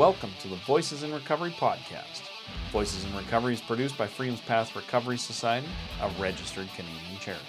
Welcome 0.00 0.32
to 0.40 0.48
the 0.48 0.56
Voices 0.56 1.02
in 1.02 1.12
Recovery 1.12 1.50
podcast. 1.50 2.22
Voices 2.72 3.04
in 3.04 3.14
Recovery 3.14 3.52
is 3.52 3.60
produced 3.60 3.98
by 3.98 4.06
Freedom's 4.06 4.40
Path 4.40 4.74
Recovery 4.74 5.18
Society, 5.18 5.68
a 6.00 6.08
registered 6.18 6.68
Canadian 6.74 7.18
charity. 7.20 7.44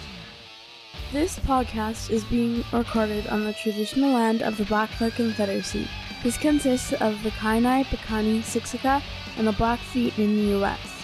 This 1.13 1.39
podcast 1.39 2.09
is 2.09 2.25
being 2.25 2.65
recorded 2.73 3.25
on 3.27 3.45
the 3.45 3.53
traditional 3.53 4.11
land 4.11 4.41
of 4.41 4.57
the 4.57 4.65
Blackfoot 4.65 5.13
Confederacy. 5.13 5.87
This 6.23 6.37
consists 6.37 6.93
of 6.93 7.21
the 7.23 7.29
Kainai, 7.31 7.85
Piikani, 7.85 8.39
Siksika, 8.39 9.01
and 9.37 9.47
the 9.47 9.51
Blackfeet 9.51 10.17
in 10.17 10.35
the 10.35 10.43
U.S. 10.57 11.03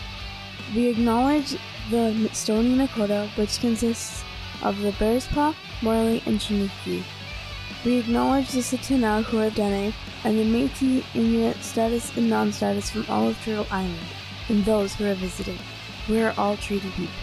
We 0.75 0.87
acknowledge 0.87 1.55
the 1.91 2.29
Stoney 2.33 2.75
Nakoda, 2.75 3.29
which 3.37 3.59
consists 3.59 4.23
of 4.63 4.79
the 4.79 4.91
Bearspaw, 4.93 5.53
Morley, 5.81 6.23
and 6.25 6.39
Chiniki. 6.39 7.03
We 7.85 7.99
acknowledge 7.99 8.49
the 8.51 8.59
Tsuut'ina 8.59 9.23
Huadene 9.25 9.93
and 10.23 10.39
the 10.39 10.43
Métis, 10.43 11.03
Inuit, 11.13 11.61
status, 11.61 12.15
and 12.17 12.29
non-status 12.29 12.89
from 12.89 13.05
all 13.07 13.27
of 13.27 13.37
Turtle 13.43 13.67
Island, 13.69 14.07
and 14.49 14.65
those 14.65 14.95
who 14.95 15.05
are 15.05 15.15
visiting. 15.15 15.59
We 16.09 16.21
are 16.21 16.33
all 16.37 16.57
treaty 16.57 16.89
people. 16.91 17.13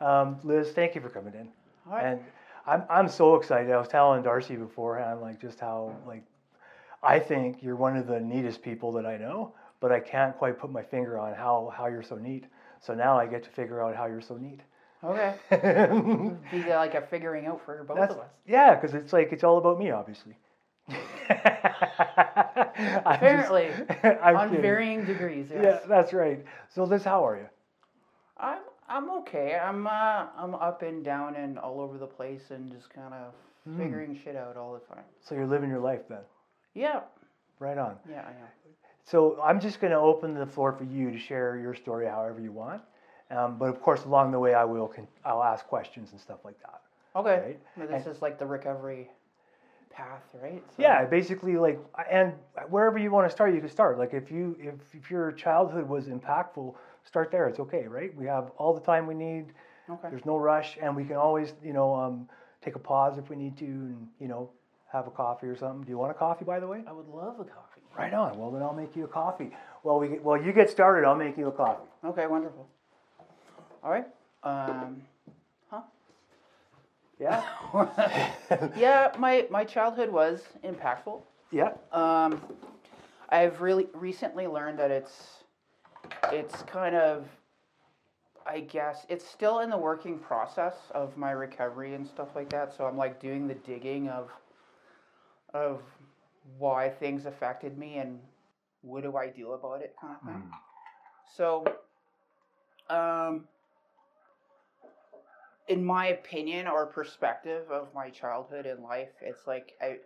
Um, 0.00 0.38
Liz, 0.44 0.72
thank 0.72 0.94
you 0.94 1.00
for 1.00 1.08
coming 1.08 1.34
in. 1.34 1.48
All 1.86 1.96
right. 1.96 2.06
And 2.06 2.20
I'm, 2.66 2.82
I'm 2.90 3.08
so 3.08 3.36
excited. 3.36 3.70
I 3.72 3.76
was 3.78 3.88
telling 3.88 4.22
Darcy 4.22 4.56
beforehand, 4.56 5.20
like 5.20 5.40
just 5.40 5.60
how 5.60 5.94
like 6.06 6.22
I 7.02 7.18
think 7.18 7.62
you're 7.62 7.76
one 7.76 7.96
of 7.96 8.06
the 8.06 8.18
neatest 8.20 8.62
people 8.62 8.90
that 8.92 9.06
I 9.06 9.16
know, 9.16 9.54
but 9.80 9.92
I 9.92 10.00
can't 10.00 10.36
quite 10.36 10.58
put 10.58 10.70
my 10.72 10.82
finger 10.82 11.18
on 11.18 11.34
how 11.34 11.72
how 11.76 11.86
you're 11.86 12.02
so 12.02 12.16
neat. 12.16 12.44
So 12.80 12.94
now 12.94 13.18
I 13.18 13.26
get 13.26 13.42
to 13.44 13.50
figure 13.50 13.82
out 13.82 13.94
how 13.96 14.06
you're 14.06 14.20
so 14.20 14.36
neat. 14.36 14.60
Okay. 15.04 15.34
That's, 15.50 15.92
Be 16.50 16.64
like 16.70 16.94
a 16.94 17.02
figuring 17.02 17.46
out 17.46 17.60
for 17.64 17.84
both 17.84 17.98
of 17.98 18.18
us. 18.18 18.30
yeah, 18.46 18.74
because 18.74 18.94
it's 18.94 19.12
like 19.12 19.30
it's 19.32 19.44
all 19.44 19.58
about 19.58 19.78
me, 19.78 19.90
obviously. 19.90 20.36
I'm 20.88 20.96
just- 22.76 23.06
Apparently, 23.06 23.70
I'm 24.22 24.36
on 24.36 24.48
kidding. 24.48 24.62
varying 24.62 25.04
degrees. 25.04 25.46
Yes. 25.50 25.62
Yeah, 25.62 25.78
that's 25.88 26.12
right. 26.12 26.44
So 26.74 26.84
Liz, 26.84 27.04
how 27.04 27.26
are 27.26 27.36
you? 27.36 27.46
I'm 28.38 28.60
I'm 28.88 29.10
okay. 29.18 29.58
I'm 29.60 29.86
uh 29.86 30.26
I'm 30.36 30.54
up 30.54 30.82
and 30.82 31.04
down 31.04 31.34
and 31.36 31.58
all 31.58 31.80
over 31.80 31.98
the 31.98 32.06
place 32.06 32.50
and 32.50 32.70
just 32.70 32.90
kind 32.90 33.12
of 33.14 33.32
Hmm. 33.64 33.78
figuring 33.78 34.14
shit 34.22 34.36
out 34.36 34.56
all 34.56 34.74
the 34.74 34.94
time. 34.94 35.02
So 35.20 35.34
you're 35.34 35.46
living 35.46 35.68
your 35.68 35.80
life 35.80 36.02
then. 36.08 36.20
Yeah. 36.74 37.00
Right 37.58 37.76
on. 37.78 37.96
Yeah, 38.08 38.20
I 38.20 38.30
know. 38.30 38.46
So 39.02 39.40
I'm 39.42 39.58
just 39.58 39.80
going 39.80 39.90
to 39.92 39.98
open 39.98 40.34
the 40.34 40.46
floor 40.46 40.72
for 40.72 40.84
you 40.84 41.10
to 41.10 41.18
share 41.18 41.56
your 41.56 41.74
story 41.74 42.06
however 42.06 42.40
you 42.40 42.52
want. 42.52 42.82
Um, 43.32 43.58
but 43.58 43.68
of 43.68 43.80
course, 43.82 44.04
along 44.04 44.30
the 44.30 44.38
way, 44.38 44.54
I 44.54 44.62
will 44.64 44.86
con- 44.86 45.08
I'll 45.24 45.42
ask 45.42 45.66
questions 45.66 46.12
and 46.12 46.20
stuff 46.20 46.44
like 46.44 46.60
that. 46.60 46.80
Okay. 47.16 47.40
Right. 47.40 47.60
Well, 47.76 47.88
This 47.88 48.06
is 48.06 48.22
like 48.22 48.38
the 48.38 48.46
recovery 48.46 49.10
path, 49.90 50.22
right? 50.40 50.62
So- 50.68 50.82
Yeah, 50.82 51.04
basically, 51.06 51.56
like, 51.56 51.80
and 52.08 52.34
wherever 52.68 52.98
you 52.98 53.10
want 53.10 53.26
to 53.26 53.30
start, 53.32 53.52
you 53.52 53.60
can 53.60 53.68
start. 53.70 53.98
Like, 53.98 54.14
if 54.14 54.30
you 54.30 54.56
if, 54.60 54.74
if 54.94 55.10
your 55.10 55.32
childhood 55.32 55.88
was 55.88 56.06
impactful, 56.06 56.74
start 57.06 57.30
there. 57.30 57.48
It's 57.48 57.60
okay, 57.60 57.86
right? 57.86 58.14
We 58.16 58.26
have 58.26 58.50
all 58.58 58.74
the 58.74 58.80
time 58.80 59.06
we 59.06 59.14
need. 59.14 59.46
Okay. 59.88 60.08
There's 60.10 60.24
no 60.26 60.36
rush, 60.36 60.76
and 60.82 60.94
we 60.96 61.04
can 61.04 61.16
always, 61.16 61.54
you 61.62 61.72
know, 61.72 61.94
um, 61.94 62.28
take 62.62 62.74
a 62.74 62.78
pause 62.80 63.18
if 63.18 63.30
we 63.30 63.36
need 63.36 63.56
to, 63.58 63.64
and 63.64 64.08
you 64.20 64.26
know, 64.28 64.50
have 64.92 65.06
a 65.06 65.10
coffee 65.10 65.46
or 65.46 65.56
something. 65.56 65.82
Do 65.84 65.90
you 65.90 65.98
want 65.98 66.10
a 66.10 66.14
coffee, 66.14 66.44
by 66.44 66.58
the 66.60 66.66
way? 66.66 66.82
I 66.86 66.92
would 66.92 67.06
love 67.08 67.38
a 67.40 67.44
coffee. 67.44 67.80
Right 67.96 68.12
on. 68.12 68.36
Well, 68.38 68.50
then 68.50 68.62
I'll 68.62 68.74
make 68.74 68.94
you 68.96 69.04
a 69.04 69.08
coffee. 69.08 69.50
Well, 69.84 69.98
we 70.00 70.18
well, 70.18 70.40
you 70.40 70.52
get 70.52 70.68
started. 70.68 71.06
I'll 71.06 71.14
make 71.16 71.38
you 71.38 71.46
a 71.48 71.52
coffee. 71.52 71.84
Okay, 72.04 72.26
wonderful. 72.26 72.68
All 73.82 73.90
right. 73.90 74.06
Um. 74.42 75.02
Huh? 75.70 75.82
Yeah. 77.20 77.42
Yeah, 78.76 79.12
my 79.18 79.46
my 79.50 79.64
childhood 79.64 80.10
was 80.10 80.42
impactful. 80.64 81.20
yeah. 81.52 81.70
Um, 81.92 82.40
I've 83.28 83.60
really 83.60 83.86
recently 83.94 84.46
learned 84.46 84.78
that 84.78 84.90
it's 84.90 85.44
it's 86.32 86.62
kind 86.62 86.94
of 86.94 87.26
I 88.46 88.60
guess 88.60 89.04
it's 89.08 89.26
still 89.26 89.60
in 89.60 89.70
the 89.70 89.76
working 89.76 90.18
process 90.18 90.76
of 90.92 91.16
my 91.16 91.32
recovery 91.32 91.94
and 91.94 92.06
stuff 92.06 92.28
like 92.36 92.48
that. 92.50 92.72
So 92.76 92.84
I'm 92.84 92.96
like 92.96 93.20
doing 93.20 93.48
the 93.48 93.54
digging 93.54 94.08
of 94.08 94.30
of 95.52 95.82
why 96.58 96.88
things 96.88 97.26
affected 97.26 97.76
me 97.76 97.96
and 97.96 98.20
what 98.82 99.02
do 99.02 99.16
I 99.16 99.28
do 99.28 99.52
about 99.52 99.80
it 99.82 99.96
kind 100.00 100.16
of 100.20 100.28
thing. 100.28 100.50
So 101.34 101.64
um 102.88 103.44
in 105.68 105.84
my 105.84 106.06
opinion 106.08 106.68
or 106.68 106.86
perspective 106.86 107.68
of 107.70 107.92
my 107.92 108.08
childhood 108.10 108.66
and 108.66 108.84
life, 108.84 109.10
it's 109.20 109.46
like 109.46 109.72
I 109.82 109.96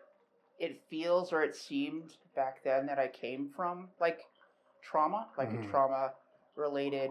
it 0.58 0.80
feels 0.88 1.32
or 1.32 1.42
it 1.42 1.56
seemed 1.56 2.14
back 2.34 2.62
then 2.64 2.86
that 2.86 2.98
I 2.98 3.08
came 3.08 3.50
from 3.54 3.88
like 4.00 4.26
trauma, 4.82 5.28
like 5.36 5.50
Mhm. 5.50 5.64
a 5.64 5.70
trauma 5.70 6.14
related 6.56 7.10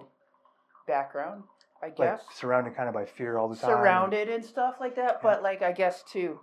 background, 0.88 1.44
I 1.82 1.88
Like 1.88 1.96
guess. 1.98 2.26
surrounded 2.34 2.76
kind 2.76 2.88
of 2.90 2.94
by 2.94 3.06
fear 3.06 3.38
all 3.38 3.48
the 3.48 3.56
time. 3.56 3.70
Surrounded 3.70 4.30
and 4.30 4.44
stuff 4.44 4.80
like 4.80 4.96
that, 4.96 5.22
but 5.22 5.42
like 5.44 5.62
I 5.62 5.72
guess 5.72 6.04
to 6.12 6.40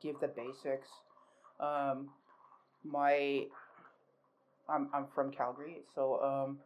give 0.00 0.20
the 0.20 0.28
basics. 0.28 0.88
Um 1.60 2.10
my 2.82 3.48
I'm 4.68 4.88
I'm 4.92 5.06
from 5.08 5.30
Calgary, 5.32 5.82
so 5.94 6.22
um 6.22 6.60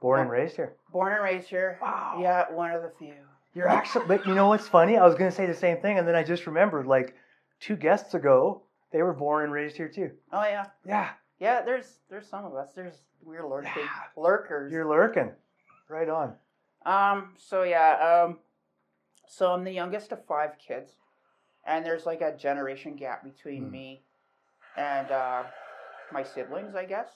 Born 0.00 0.20
and 0.20 0.30
raised 0.30 0.54
here. 0.56 0.76
born 0.90 1.12
and 1.12 1.22
raised 1.22 1.48
here. 1.48 1.78
Wow. 1.82 2.18
Yeah, 2.20 2.52
one 2.52 2.70
of 2.70 2.82
the 2.82 2.90
few. 2.98 3.14
You're 3.54 3.66
actually, 3.66 4.06
but 4.06 4.26
you 4.26 4.34
know 4.34 4.46
what's 4.48 4.68
funny? 4.68 4.96
I 4.96 5.04
was 5.04 5.16
going 5.16 5.28
to 5.30 5.36
say 5.36 5.46
the 5.46 5.54
same 5.54 5.78
thing, 5.80 5.98
and 5.98 6.06
then 6.06 6.14
I 6.14 6.22
just 6.22 6.46
remembered 6.46 6.86
like 6.86 7.16
two 7.58 7.74
guests 7.74 8.14
ago, 8.14 8.62
they 8.92 9.02
were 9.02 9.12
born 9.12 9.42
and 9.44 9.52
raised 9.52 9.76
here 9.76 9.88
too. 9.88 10.12
Oh 10.32 10.42
yeah. 10.44 10.66
Yeah. 10.86 11.10
Yeah, 11.38 11.62
there's 11.62 11.98
there's 12.10 12.26
some 12.28 12.44
of 12.44 12.54
us. 12.54 12.70
There's 12.74 13.02
we're 13.22 13.46
lurking 13.48 13.70
Yeah. 13.76 13.88
lurkers. 14.16 14.72
You're 14.72 14.88
lurking. 14.88 15.32
Right 15.88 16.08
on. 16.08 16.34
Um. 16.84 17.34
So 17.38 17.62
yeah. 17.62 18.24
Um. 18.26 18.38
So 19.28 19.52
I'm 19.52 19.64
the 19.64 19.72
youngest 19.72 20.10
of 20.12 20.24
five 20.26 20.58
kids, 20.58 20.92
and 21.64 21.84
there's 21.84 22.06
like 22.06 22.20
a 22.22 22.36
generation 22.36 22.96
gap 22.96 23.22
between 23.24 23.64
Hmm. 23.64 23.70
me 23.70 24.02
and 24.76 25.10
uh, 25.10 25.44
my 26.12 26.22
siblings, 26.22 26.74
I 26.74 26.84
guess. 26.84 27.08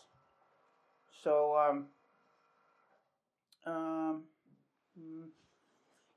So 1.22 1.56
um. 1.56 1.86
Um. 3.66 4.22
mm, 4.98 5.28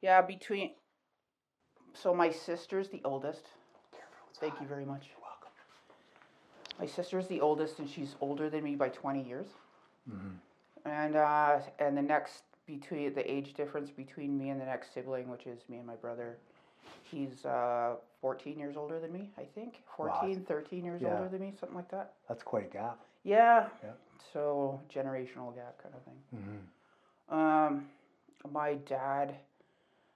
Yeah, 0.02 0.22
between. 0.22 0.72
So 1.94 2.14
my 2.14 2.30
sister's 2.30 2.90
the 2.90 3.02
oldest. 3.06 3.46
Thank 4.40 4.60
you 4.60 4.68
very 4.68 4.86
much. 4.86 5.06
My 6.80 6.86
sister's 6.86 7.28
the 7.28 7.42
oldest, 7.42 7.80
and 7.80 7.90
she's 7.90 8.16
older 8.22 8.50
than 8.50 8.64
me 8.64 8.76
by 8.76 8.90
20 8.90 9.22
years. 9.24 9.48
Mhm. 10.10 10.38
And 10.86 11.16
uh, 11.16 11.60
and 11.80 11.98
the 11.98 12.02
next 12.02 12.44
between 12.66 13.14
the 13.14 13.32
age 13.32 13.54
difference 13.54 13.90
between 13.92 14.38
me 14.38 14.50
and 14.50 14.60
the 14.60 14.66
next 14.66 14.94
sibling, 14.94 15.30
which 15.30 15.46
is 15.48 15.60
me 15.70 15.78
and 15.78 15.86
my 15.88 15.96
brother, 15.96 16.38
he's 17.04 17.46
uh, 17.46 17.96
14 18.22 18.58
years 18.60 18.76
older 18.76 19.00
than 19.00 19.12
me, 19.14 19.32
I 19.38 19.44
think. 19.44 19.84
14, 19.96 20.44
13 20.46 20.84
years 20.84 21.02
Yeah. 21.02 21.14
older 21.14 21.30
than 21.30 21.42
me, 21.42 21.54
something 21.60 21.76
like 21.78 21.90
that. 21.90 22.14
That's 22.28 22.44
quite 22.44 22.66
a 22.66 22.70
gap. 22.70 23.00
Yeah. 23.24 23.70
Yeah. 23.84 23.92
So 24.34 24.80
generational 24.90 25.54
gap 25.56 25.78
kind 25.82 25.96
of 25.96 26.02
thing. 26.04 26.24
hmm 27.30 27.34
Um, 27.36 27.90
my 28.52 28.76
dad 28.76 29.36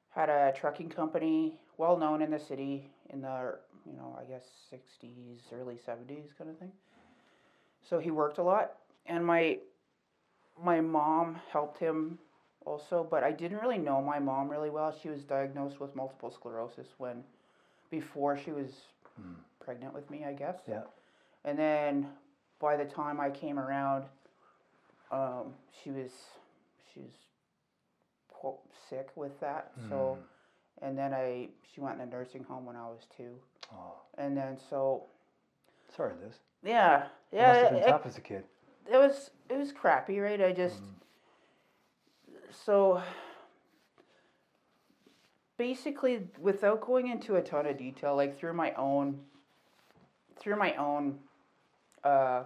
had 0.09 0.29
a 0.29 0.51
trucking 0.53 0.89
company, 0.89 1.59
well 1.77 1.97
known 1.97 2.21
in 2.21 2.29
the 2.31 2.39
city 2.39 2.89
in 3.09 3.21
the 3.21 3.59
you 3.85 3.93
know 3.93 4.17
I 4.19 4.23
guess 4.25 4.43
sixties, 4.69 5.41
early 5.53 5.77
seventies 5.77 6.33
kind 6.37 6.49
of 6.49 6.57
thing. 6.57 6.71
So 7.81 7.99
he 7.99 8.11
worked 8.11 8.37
a 8.37 8.43
lot, 8.43 8.73
and 9.05 9.25
my 9.25 9.59
my 10.61 10.81
mom 10.81 11.35
helped 11.51 11.79
him 11.79 12.19
also, 12.65 13.05
but 13.09 13.23
I 13.23 13.31
didn't 13.31 13.59
really 13.59 13.77
know 13.77 14.01
my 14.01 14.19
mom 14.19 14.49
really 14.49 14.69
well. 14.69 14.91
She 15.01 15.09
was 15.09 15.23
diagnosed 15.23 15.79
with 15.79 15.95
multiple 15.95 16.31
sclerosis 16.31 16.87
when 16.97 17.23
before 17.89 18.37
she 18.37 18.51
was 18.51 18.71
Hmm. 19.15 19.33
pregnant 19.59 19.93
with 19.93 20.09
me, 20.09 20.25
I 20.25 20.33
guess. 20.33 20.59
Yeah. 20.67 20.83
And 21.45 21.57
then 21.57 22.07
by 22.59 22.75
the 22.77 22.85
time 22.85 23.19
I 23.19 23.29
came 23.29 23.59
around, 23.59 24.05
um, 25.11 25.53
she 25.83 25.91
was 25.91 26.11
she 26.93 26.99
was 26.99 27.13
quote, 28.29 28.59
sick 28.89 29.09
with 29.15 29.39
that. 29.39 29.71
So, 29.89 30.17
and 30.81 30.97
then 30.97 31.13
I 31.13 31.49
she 31.73 31.81
went 31.81 31.95
in 32.01 32.07
a 32.07 32.11
nursing 32.11 32.43
home 32.43 32.65
when 32.65 32.75
I 32.75 32.87
was 32.87 33.05
two, 33.15 33.35
Oh, 33.73 33.95
and 34.17 34.35
then 34.35 34.57
so 34.69 35.03
sorry, 35.95 36.13
Liz. 36.23 36.35
yeah 36.63 37.03
It 37.31 37.37
yeah 37.37 37.47
must 37.47 37.59
have 37.61 37.69
been 37.71 37.79
it- 37.83 37.87
tough 37.87 38.05
as 38.05 38.17
a 38.17 38.21
kid. 38.21 38.43
it 38.91 38.97
was 38.97 39.31
it 39.49 39.57
was 39.57 39.71
crappy, 39.71 40.19
right? 40.19 40.41
I 40.41 40.51
just 40.51 40.81
so 42.51 43.01
basically 45.57 46.27
without 46.39 46.81
going 46.81 47.07
into 47.09 47.35
a 47.35 47.41
ton 47.41 47.65
of 47.65 47.77
detail, 47.77 48.15
like 48.15 48.37
through 48.37 48.53
my 48.53 48.73
own 48.73 49.19
through 50.39 50.55
my 50.55 50.73
own 50.75 51.19
uh, 52.03 52.43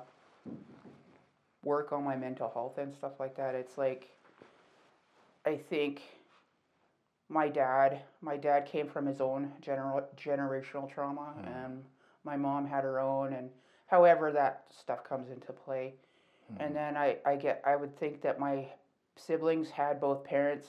work 1.64 1.92
on 1.94 2.04
my 2.04 2.16
mental 2.16 2.50
health 2.54 2.78
and 2.80 2.94
stuff 2.94 3.14
like 3.20 3.36
that, 3.38 3.54
it's 3.56 3.78
like 3.78 4.10
I 5.46 5.56
think 5.58 6.02
my 7.30 7.48
dad 7.48 8.02
my 8.22 8.38
dad 8.38 8.66
came 8.66 8.88
from 8.88 9.06
his 9.06 9.22
own 9.22 9.52
general 9.62 10.08
generational 10.18 10.92
trauma 10.92 11.34
hmm. 11.40 11.48
and 11.48 11.84
my 12.24 12.38
mom 12.38 12.66
had 12.66 12.84
her 12.84 13.00
own 13.00 13.34
and 13.34 13.50
however 13.88 14.31
that 14.31 14.66
stuff 14.72 15.04
comes 15.04 15.30
into 15.30 15.54
play. 15.54 15.94
Hmm. 16.48 16.62
And 16.62 16.75
then 16.75 16.98
I, 16.98 17.18
I 17.25 17.36
get 17.36 17.62
I 17.66 17.75
would 17.75 17.98
think 18.00 18.22
that 18.22 18.40
my 18.40 18.68
siblings 19.16 19.70
had 19.70 20.00
both 20.02 20.24
parents 20.24 20.68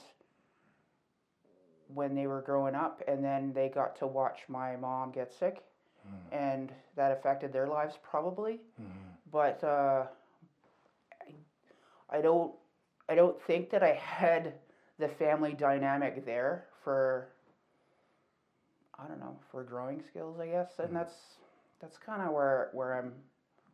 when 1.87 2.15
they 2.15 2.27
were 2.27 2.41
growing 2.41 2.75
up 2.75 3.01
and 3.07 3.23
then 3.23 3.53
they 3.53 3.69
got 3.69 3.95
to 3.97 4.07
watch 4.07 4.39
my 4.47 4.75
mom 4.75 5.11
get 5.11 5.33
sick 5.33 5.63
hmm. 6.07 6.35
and 6.35 6.71
that 6.95 7.11
affected 7.11 7.51
their 7.51 7.67
lives 7.67 7.97
probably. 8.03 8.59
But 9.31 9.63
uh, 9.63 10.03
I, 11.21 12.17
I 12.17 12.21
don't 12.21 12.53
I 13.09 13.15
don't 13.15 13.41
think 13.41 13.69
that 13.71 13.83
I 13.83 13.93
had 13.93 14.53
the 14.99 15.07
family 15.07 15.53
dynamic 15.53 16.25
there 16.25 16.65
for 16.83 17.27
I 18.97 19.07
don't 19.07 19.19
know 19.19 19.37
for 19.51 19.63
growing 19.63 20.01
skills 20.01 20.39
I 20.39 20.47
guess 20.47 20.79
and 20.79 20.95
that's 20.95 21.15
that's 21.81 21.97
kind 21.97 22.21
of 22.21 22.31
where 22.33 22.69
where 22.73 22.97
I'm 22.97 23.13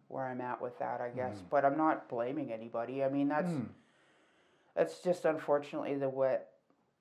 where 0.07 0.25
I'm 0.27 0.41
at 0.41 0.61
with 0.61 0.77
that 0.79 0.99
I 1.01 1.09
guess 1.09 1.41
but 1.49 1.63
I'm 1.63 1.77
not 1.77 2.09
blaming 2.09 2.51
anybody 2.51 3.03
I 3.03 3.09
mean 3.09 3.27
that's 3.27 3.51
Hmm. 3.51 3.65
that's 4.75 4.99
just 4.99 5.25
unfortunately 5.25 5.95
the 5.95 6.09
what 6.09 6.51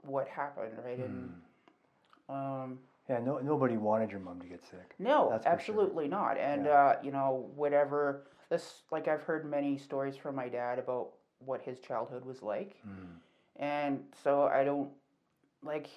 what 0.03 0.29
happened 0.29 0.73
right 0.85 0.99
and 0.99 1.41
um 2.29 2.79
Yeah, 3.09 3.19
no, 3.21 3.39
nobody 3.39 3.77
wanted 3.77 4.11
your 4.13 4.21
mom 4.21 4.41
to 4.41 4.47
get 4.47 4.63
sick. 4.63 4.95
no, 5.01 5.31
That's 5.31 5.45
for 5.45 5.51
sure. 5.51 5.55
absolutely 5.55 6.07
not. 6.07 6.37
And 6.39 6.67
Yeah. 6.67 6.73
uh, 6.73 6.97
you 7.03 7.11
know, 7.11 7.51
whatever 7.57 8.27
this 8.51 8.83
like 8.93 9.09
I've 9.09 9.23
heard 9.23 9.45
many 9.51 9.79
stories 9.79 10.17
from 10.17 10.37
my 10.37 10.49
dad 10.49 10.79
about 10.79 11.09
what 11.41 11.61
his 11.63 11.81
childhood 11.81 12.25
was 12.25 12.41
like. 12.43 12.77
Hmm. 12.85 13.17
And 13.61 14.01
so 14.25 14.45
I 14.45 14.65
don't 14.65 14.89
like 15.63 15.89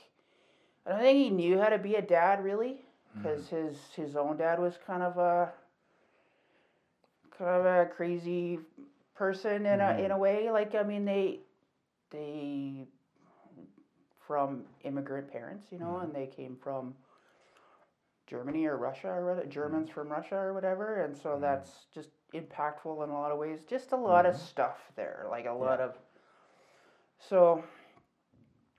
I 0.85 0.91
don't 0.91 0.99
think 0.99 1.17
he 1.17 1.29
knew 1.29 1.59
how 1.59 1.69
to 1.69 1.79
be 1.79 1.95
a 1.95 2.01
dad 2.01 2.43
really 2.43 2.81
mm-hmm. 3.17 3.23
because 3.23 3.47
his 3.47 3.77
his 3.95 4.15
own 4.15 4.37
dad 4.37 4.59
was 4.59 4.77
kind 4.85 5.01
of 5.01 5.17
a 5.17 5.51
kind 7.37 7.49
of 7.49 7.65
a 7.65 7.85
crazy 7.85 8.59
person 9.15 9.65
in 9.65 9.79
a 9.79 9.97
in 9.97 10.05
a 10.05 10.09
mm-hmm. 10.09 10.19
way. 10.19 10.51
Like 10.51 10.75
I 10.75 10.83
mean 10.83 11.05
they 11.05 11.39
they 12.11 12.85
from 14.27 14.63
immigrant 14.83 15.31
parents, 15.31 15.67
you 15.71 15.79
know, 15.79 15.85
mm-hmm. 15.85 16.05
and 16.05 16.15
they 16.15 16.27
came 16.27 16.57
from 16.61 16.93
Germany 18.27 18.65
or 18.65 18.77
Russia 18.77 19.09
or 19.09 19.25
whatever, 19.25 19.47
Germans 19.47 19.89
from 19.89 20.09
Russia 20.09 20.35
or 20.35 20.53
whatever, 20.53 21.03
and 21.03 21.15
so 21.15 21.37
that's 21.39 21.69
just 21.93 22.09
impactful 22.33 23.03
in 23.03 23.09
a 23.09 23.13
lot 23.13 23.31
of 23.31 23.37
ways. 23.37 23.59
Just 23.69 23.91
a 23.91 23.97
lot 23.97 24.25
of 24.25 24.35
stuff 24.35 24.77
there, 24.95 25.27
like 25.29 25.45
a 25.45 25.53
lot 25.53 25.79
of. 25.79 25.95
So, 27.29 27.63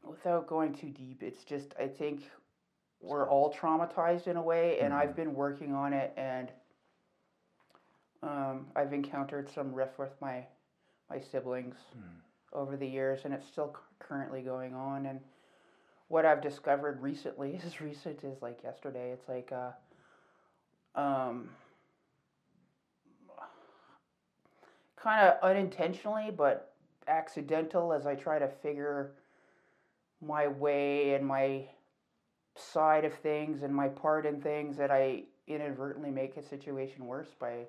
without 0.02 0.46
going 0.46 0.74
too 0.74 0.90
deep, 0.90 1.22
it's 1.22 1.44
just 1.44 1.74
I 1.78 1.86
think 1.86 2.22
we're 3.00 3.28
all 3.28 3.52
traumatized 3.52 4.26
in 4.26 4.36
a 4.36 4.42
way, 4.42 4.78
and 4.80 4.92
I've 4.92 5.16
been 5.16 5.34
working 5.34 5.74
on 5.74 5.92
it, 5.92 6.12
and 6.16 6.50
um, 8.22 8.66
I've 8.76 8.92
encountered 8.92 9.50
some 9.50 9.72
rift 9.72 9.98
with 9.98 10.12
my 10.20 10.44
my 11.10 11.20
siblings 11.20 11.76
over 12.52 12.76
the 12.76 12.86
years, 12.86 13.20
and 13.24 13.34
it's 13.34 13.46
still 13.46 13.76
currently 13.98 14.42
going 14.42 14.74
on. 14.74 15.06
And 15.06 15.20
what 16.08 16.24
I've 16.24 16.40
discovered 16.40 17.00
recently, 17.02 17.60
as 17.66 17.80
recent 17.80 18.24
as 18.24 18.40
like 18.42 18.62
yesterday, 18.62 19.10
it's 19.10 19.28
like 19.28 19.52
uh, 19.52 19.72
um, 21.00 21.50
kind 24.96 25.28
of 25.28 25.42
unintentionally, 25.42 26.30
but 26.30 26.73
accidental 27.08 27.92
as 27.92 28.06
I 28.06 28.14
try 28.14 28.38
to 28.38 28.48
figure 28.48 29.12
my 30.20 30.46
way 30.48 31.14
and 31.14 31.26
my 31.26 31.64
side 32.56 33.04
of 33.04 33.12
things 33.14 33.62
and 33.62 33.74
my 33.74 33.88
part 33.88 34.26
in 34.26 34.40
things 34.40 34.76
that 34.76 34.90
I 34.90 35.24
inadvertently 35.46 36.10
make 36.10 36.36
a 36.36 36.42
situation 36.42 37.06
worse 37.06 37.28
by 37.38 37.64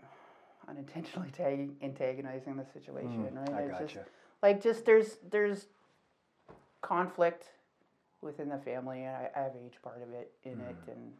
unintentionally 0.68 1.30
tag- 1.36 1.72
antagonizing 1.82 2.56
the 2.56 2.66
situation, 2.72 3.34
right? 3.34 3.48
Hmm. 3.48 3.54
I 3.56 3.60
It's 3.62 3.70
gotcha. 3.70 3.86
just 3.86 3.98
like 4.42 4.62
just 4.62 4.84
there's 4.84 5.16
there's 5.30 5.66
conflict 6.82 7.46
within 8.22 8.48
the 8.48 8.58
family 8.58 9.04
and 9.04 9.16
I, 9.16 9.30
I 9.34 9.42
have 9.42 9.52
age 9.64 9.74
part 9.82 10.02
of 10.02 10.12
it 10.12 10.32
in 10.44 10.60
it 10.60 10.76
Hmm. 10.84 10.90
and 10.90 11.12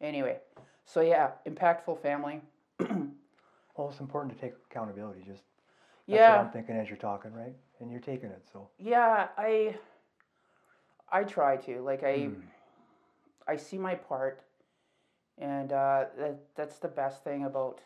anyway 0.00 0.38
so 0.84 1.00
yeah 1.00 1.30
impactful 1.46 2.00
family 2.02 2.40
Well, 3.76 3.88
it's 3.88 4.00
important 4.00 4.34
to 4.34 4.40
take 4.40 4.52
accountability. 4.70 5.22
Just 5.26 5.44
that's 6.10 6.20
yeah 6.20 6.28
what 6.28 6.46
I'm 6.46 6.50
thinking 6.50 6.76
as 6.76 6.88
you're 6.88 6.96
talking, 6.98 7.32
right? 7.32 7.54
And 7.80 7.90
you're 7.90 8.00
taking 8.00 8.30
it, 8.30 8.46
so 8.52 8.68
yeah 8.78 9.28
i 9.36 9.74
i 11.10 11.22
try 11.24 11.56
to 11.56 11.80
like 11.80 12.02
i 12.04 12.28
Hmm. 12.28 12.40
i 13.48 13.56
see 13.56 13.78
my 13.78 13.94
part 13.94 14.42
and 15.38 15.72
uh 15.72 16.04
that, 16.18 16.38
that's 16.56 16.78
the 16.78 16.88
best 16.88 17.24
thing 17.24 17.44
about 17.44 17.80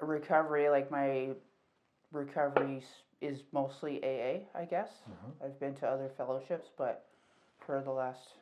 recovery 0.00 0.68
like 0.68 0.90
my 0.90 1.28
recovery 2.12 2.82
is 3.20 3.44
mostly 3.52 4.00
aa 4.04 4.58
i 4.58 4.64
guess 4.64 5.02
Mm-hmm. 5.10 5.44
i've 5.44 5.58
been 5.60 5.74
to 5.74 5.86
other 5.86 6.08
fellowships 6.16 6.68
but 6.76 7.06
for 7.58 7.80
the 7.82 7.90
last 7.90 8.34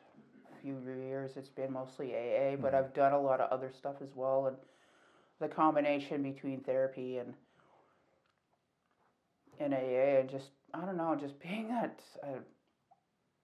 few 0.61 0.77
years 1.07 1.37
it's 1.37 1.49
been 1.49 1.71
mostly 1.71 2.13
aa 2.15 2.55
but 2.55 2.73
i've 2.73 2.93
done 2.93 3.13
a 3.13 3.19
lot 3.19 3.39
of 3.39 3.49
other 3.51 3.69
stuff 3.71 3.95
as 4.01 4.15
well 4.15 4.47
and 4.47 4.57
the 5.39 5.47
combination 5.47 6.21
between 6.23 6.59
therapy 6.61 7.17
and 7.17 7.33
and 9.61 9.73
aa 9.73 10.19
and 10.19 10.29
just 10.29 10.49
i 10.73 10.85
don't 10.85 10.97
know 10.97 11.15
just 11.15 11.39
being 11.47 11.67
that 11.69 11.99
uh, 12.23 12.39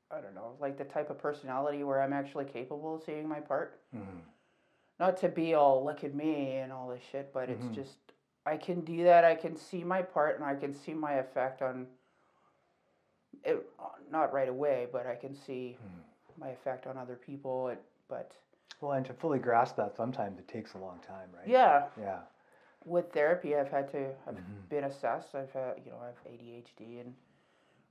I 0.09 0.21
don't 0.21 0.35
know, 0.35 0.53
like 0.61 0.77
the 0.77 0.85
type 0.85 1.09
of 1.09 1.17
personality 1.17 1.83
where 1.83 2.01
I'm 2.01 2.13
actually 2.13 2.45
capable 2.45 2.95
of 2.95 3.03
seeing 3.03 3.27
my 3.27 3.41
part. 3.41 3.81
Mhm. 3.93 4.21
Not 5.01 5.17
to 5.17 5.27
be 5.27 5.53
all 5.53 5.83
look 5.83 6.05
at 6.05 6.13
me 6.15 6.55
and 6.59 6.71
all 6.71 6.87
this 6.87 7.03
shit, 7.11 7.33
but 7.33 7.49
Mhm. 7.49 7.55
it's 7.55 7.67
just 7.75 7.97
I 8.45 8.55
can 8.55 8.85
do 8.85 9.03
that. 9.03 9.25
I 9.25 9.35
can 9.35 9.57
see 9.57 9.83
my 9.83 10.01
part 10.01 10.37
and 10.37 10.45
I 10.45 10.55
can 10.55 10.73
see 10.73 10.93
my 10.93 11.15
effect 11.15 11.61
on 11.61 11.87
it. 13.43 13.69
Not 14.09 14.31
right 14.31 14.47
away, 14.47 14.87
but 14.89 15.05
I 15.05 15.15
can 15.15 15.35
see 15.35 15.77
my 16.37 16.49
effect 16.51 16.87
on 16.87 16.97
other 16.97 17.17
people. 17.17 17.67
It, 17.67 17.83
but 18.07 18.31
well, 18.79 18.93
and 18.93 19.05
to 19.07 19.13
fully 19.13 19.39
grasp 19.39 19.75
that, 19.75 19.97
sometimes 19.97 20.39
it 20.39 20.47
takes 20.47 20.73
a 20.75 20.77
long 20.77 20.99
time, 21.01 21.29
right? 21.35 21.47
yeah, 21.47 21.89
Yeah. 21.99 22.21
With 22.85 23.11
therapy, 23.11 23.55
I've 23.55 23.69
had 23.69 23.91
to. 23.91 24.11
I've 24.27 24.35
Mhm. 24.35 24.69
been 24.69 24.83
assessed. 24.85 25.35
I've 25.35 25.51
had, 25.51 25.81
you 25.85 25.91
know, 25.91 25.99
I 26.01 26.07
have 26.07 26.23
ADHD 26.25 26.99
and 27.01 27.15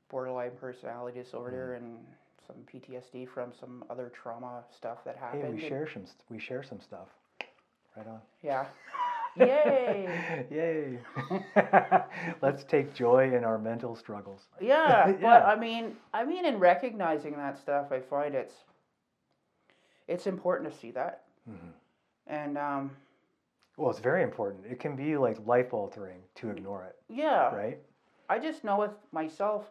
borderline 0.08 0.56
personality 0.56 1.20
disorder 1.22 1.74
Mm-hmm. 1.76 1.84
and 1.84 2.06
some 2.46 2.56
PTSD 2.66 3.26
from 3.26 3.52
some 3.52 3.84
other 3.90 4.08
trauma 4.10 4.64
stuff 4.70 5.02
that 5.04 5.16
happened. 5.16 5.42
Hey, 5.42 5.48
we 5.50 5.60
and- 5.60 5.68
share 5.68 5.88
some. 5.88 6.04
We 6.30 6.38
share 6.38 6.62
some 6.62 6.80
stuff. 6.80 7.08
Right 7.96 8.06
on. 8.06 8.20
Yeah. 8.42 8.66
Yay. 9.36 10.46
Yay! 10.50 10.98
Let's 12.40 12.64
take 12.64 12.94
joy 12.94 13.34
in 13.34 13.44
our 13.44 13.58
mental 13.58 13.94
struggles. 13.96 14.48
Yeah, 14.60 15.12
but 15.12 15.42
I 15.42 15.56
mean, 15.56 15.96
I 16.14 16.24
mean, 16.24 16.46
in 16.46 16.58
recognizing 16.58 17.36
that 17.36 17.58
stuff, 17.58 17.92
I 17.92 18.00
find 18.00 18.34
it's 18.34 18.64
it's 20.08 20.26
important 20.26 20.70
to 20.72 20.78
see 20.78 20.90
that, 20.92 21.24
Mhm. 21.50 21.72
and 22.28 22.56
um, 22.56 22.96
Well, 23.76 23.90
it's 23.90 24.00
very 24.00 24.22
important. 24.22 24.64
It 24.70 24.80
can 24.80 24.96
be 24.96 25.16
like 25.16 25.38
life 25.46 25.74
altering 25.74 26.20
to 26.36 26.50
ignore 26.50 26.84
it, 26.84 26.96
yeah, 27.08 27.54
right? 27.54 27.78
I 28.28 28.38
just 28.38 28.64
know 28.64 28.78
with 28.78 28.92
myself, 29.12 29.66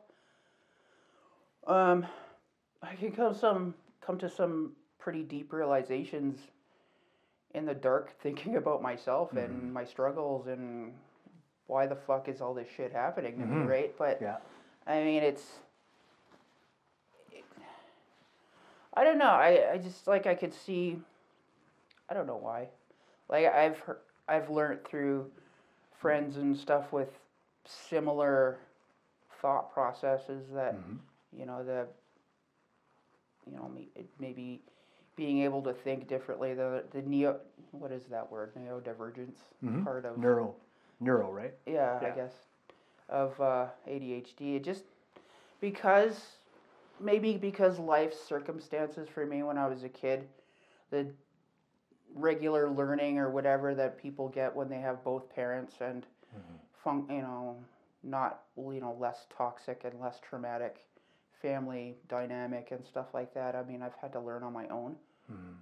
um, 1.66 2.06
I 2.84 2.94
can 2.96 3.12
come 3.12 3.34
some 3.34 3.74
come 4.06 4.18
to 4.20 4.30
some 4.30 4.74
pretty 5.00 5.24
deep 5.24 5.52
realizations 5.52 6.40
in 7.56 7.66
the 7.66 7.74
dark, 7.74 8.14
thinking 8.22 8.58
about 8.58 8.82
myself 8.82 9.30
Mm-hmm. 9.30 9.40
and 9.40 9.74
my 9.74 9.84
struggles 9.84 10.48
and 10.48 10.94
why 11.68 11.88
the 11.88 11.96
fuck 11.96 12.28
is 12.30 12.42
all 12.42 12.54
this 12.54 12.68
shit 12.78 12.92
happening 12.94 13.40
to 13.40 13.46
me, 13.46 13.56
Mhm. 13.64 13.68
right? 13.68 13.98
But 13.98 14.20
Yeah. 14.22 14.38
I 14.86 15.04
mean, 15.04 15.24
it's. 15.24 15.62
I 18.94 19.04
don't 19.04 19.18
know. 19.18 19.26
I, 19.26 19.74
I 19.74 19.78
just 19.78 20.08
like 20.08 20.26
I 20.28 20.36
could 20.36 20.54
see. 20.54 21.00
I 22.08 22.14
don't 22.14 22.28
know 22.28 22.38
why. 22.38 22.70
Like 23.30 23.46
I've 23.46 23.80
heard, 23.80 24.00
I've 24.28 24.50
learned 24.50 24.86
through 24.86 25.32
friends 26.00 26.38
and 26.38 26.56
stuff 26.58 26.92
with 26.92 27.10
similar 27.66 28.58
thought 29.42 29.74
processes 29.74 30.46
that 30.54 30.76
Mhm. 30.76 31.00
you 31.38 31.46
know 31.46 31.64
the 31.64 31.88
you 33.50 33.56
know 33.58 33.72
maybe 34.20 34.62
being 35.16 35.42
able 35.42 35.62
to 35.62 35.74
think 35.74 36.08
differently 36.08 36.54
the 36.54 36.84
the 36.92 37.02
neo 37.02 37.40
what 37.72 37.92
is 37.92 38.06
that 38.06 38.30
word 38.32 38.54
neurodivergence 38.56 39.38
Mhm. 39.64 39.84
part 39.84 40.06
of 40.06 40.18
Neuro, 40.18 40.56
neuro, 41.00 41.32
right? 41.32 41.54
yeah, 41.66 42.00
I 42.04 42.10
guess, 42.12 42.34
of 43.10 43.40
uh, 43.40 43.68
ADHD. 43.88 44.56
It 44.56 44.64
just 44.64 44.84
because 45.60 46.38
maybe 47.00 47.38
because 47.38 47.80
life 47.80 48.14
circumstances 48.14 49.08
for 49.10 49.26
me 49.26 49.44
when 49.44 49.58
I 49.58 49.68
was 49.68 49.84
a 49.84 49.90
kid, 49.90 50.28
the 50.92 51.08
regular 52.16 52.70
learning 52.70 53.20
or 53.20 53.30
whatever 53.30 53.76
that 53.76 54.02
people 54.02 54.30
get 54.30 54.56
when 54.56 54.70
they 54.70 54.80
have 54.80 55.04
both 55.04 55.30
parents 55.30 55.76
and 55.82 56.06
fun, 56.84 57.06
you 57.10 57.22
know, 57.22 57.58
not 58.04 58.44
you 58.58 58.80
know 58.80 58.96
less 59.00 59.26
toxic 59.36 59.82
and 59.84 60.00
less 60.00 60.20
traumatic 60.20 60.78
family 61.42 61.96
dynamic 62.08 62.70
and 62.72 62.84
stuff 62.86 63.08
like 63.14 63.34
that. 63.34 63.56
I 63.56 63.64
mean, 63.64 63.82
I've 63.82 63.96
had 64.02 64.14
to 64.14 64.20
learn 64.20 64.44
on 64.44 64.54
my 64.54 64.68
own. 64.70 64.96
Mhm. 65.32 65.56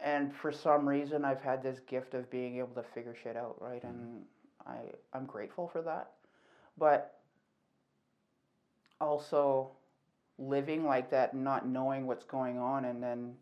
And 0.00 0.34
for 0.34 0.52
some 0.52 0.88
reason, 0.88 1.24
I've 1.24 1.40
had 1.40 1.62
this 1.62 1.80
gift 1.80 2.14
of 2.14 2.28
being 2.30 2.56
able 2.56 2.74
to 2.74 2.82
figure 2.82 3.14
shit 3.14 3.36
out, 3.36 3.60
right? 3.60 3.82
And 3.84 4.26
I 4.66 4.78
I'm 5.12 5.26
grateful 5.26 5.68
for 5.68 5.82
that. 5.82 6.12
But 6.78 7.20
also 9.00 9.70
living 10.38 10.84
like 10.84 11.10
that, 11.10 11.34
not 11.34 11.66
knowing 11.66 12.06
what's 12.06 12.24
going 12.24 12.58
on, 12.58 12.84
and 12.86 13.02
then 13.02 13.36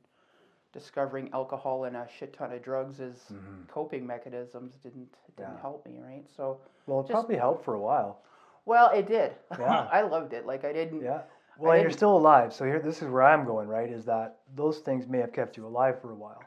discovering 0.74 1.30
alcohol 1.32 1.84
and 1.84 1.96
a 1.96 2.06
shit 2.18 2.34
ton 2.34 2.52
of 2.52 2.62
drugs 2.62 3.00
as 3.00 3.14
Mhm. 3.32 3.66
coping 3.68 4.06
mechanisms 4.06 4.74
didn't 4.82 5.08
didn't 5.36 5.54
Yeah. 5.54 5.60
help 5.62 5.86
me, 5.86 5.98
right? 5.98 6.24
So 6.36 6.58
Well, 6.86 7.00
it 7.00 7.04
Just- 7.04 7.12
probably 7.12 7.36
helped 7.36 7.64
for 7.64 7.74
a 7.74 7.80
while. 7.80 8.18
well, 8.66 8.90
it 8.90 9.06
did. 9.06 9.34
Yeah. 9.58 9.88
I 9.92 10.02
loved 10.02 10.32
it. 10.34 10.44
Like 10.46 10.64
I 10.64 10.72
didn't. 10.72 11.00
Yeah. 11.00 11.22
Well, 11.58 11.72
and 11.72 11.82
you're 11.82 11.90
still 11.92 12.16
alive. 12.16 12.52
So 12.52 12.64
here, 12.66 12.78
this 12.80 13.00
is 13.02 13.08
where 13.08 13.22
I'm 13.22 13.44
going. 13.46 13.68
Right? 13.68 13.88
Is 13.90 14.04
that 14.04 14.40
those 14.54 14.80
things 14.80 15.06
may 15.06 15.18
have 15.18 15.32
kept 15.32 15.56
you 15.56 15.66
alive 15.66 16.00
for 16.00 16.10
a 16.10 16.14
while, 16.14 16.42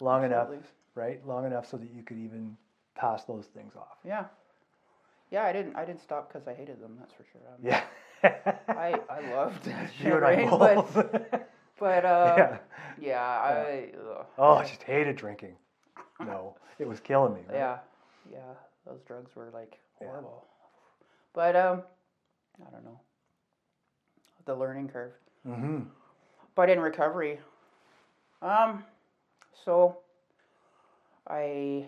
long 0.00 0.24
enough, 0.24 0.48
right? 0.94 1.24
Long 1.26 1.44
enough 1.44 1.66
so 1.66 1.76
that 1.76 1.90
you 1.90 2.02
could 2.02 2.18
even 2.18 2.56
pass 2.94 3.24
those 3.24 3.48
things 3.48 3.74
off. 3.76 3.98
Yeah. 4.04 4.26
Yeah, 5.30 5.44
I 5.44 5.52
didn't. 5.52 5.74
I 5.74 5.84
didn't 5.84 6.00
stop 6.00 6.28
because 6.28 6.46
I 6.46 6.54
hated 6.54 6.80
them. 6.80 6.96
That's 7.00 7.12
for 7.12 7.24
sure. 7.24 7.40
Um, 7.48 7.58
Yeah. 7.60 7.82
I 8.68 9.00
I 9.10 9.20
loved 9.34 9.64
that 9.64 9.90
shit, 9.92 10.06
you 10.06 10.14
and 10.16 10.24
I 10.24 10.34
right? 10.46 10.76
both. 10.76 10.94
But 10.94 11.48
but 11.78 12.04
uh, 12.04 12.34
yeah. 12.36 12.58
yeah. 13.00 13.20
I. 13.22 13.90
ugh. 13.98 14.26
Oh, 14.38 14.54
I 14.54 14.64
just 14.64 14.82
hated 14.82 15.16
drinking. 15.16 15.54
No, 16.20 16.56
it 16.78 16.88
was 16.88 17.00
killing 17.00 17.34
me. 17.34 17.40
right? 17.48 17.56
Yeah, 17.56 17.78
yeah, 18.32 18.54
those 18.86 19.00
drugs 19.06 19.34
were 19.36 19.50
like 19.52 19.78
Yeah. 20.00 20.08
horrible. 20.08 20.44
But 21.32 21.56
um, 21.56 21.82
I 22.66 22.70
don't 22.70 22.84
know. 22.84 23.00
The 24.46 24.54
learning 24.54 24.88
curve. 24.88 25.12
Mm-hmm. 25.46 25.80
But 26.54 26.70
in 26.70 26.78
recovery, 26.78 27.40
um, 28.42 28.84
so 29.64 29.98
I 31.28 31.84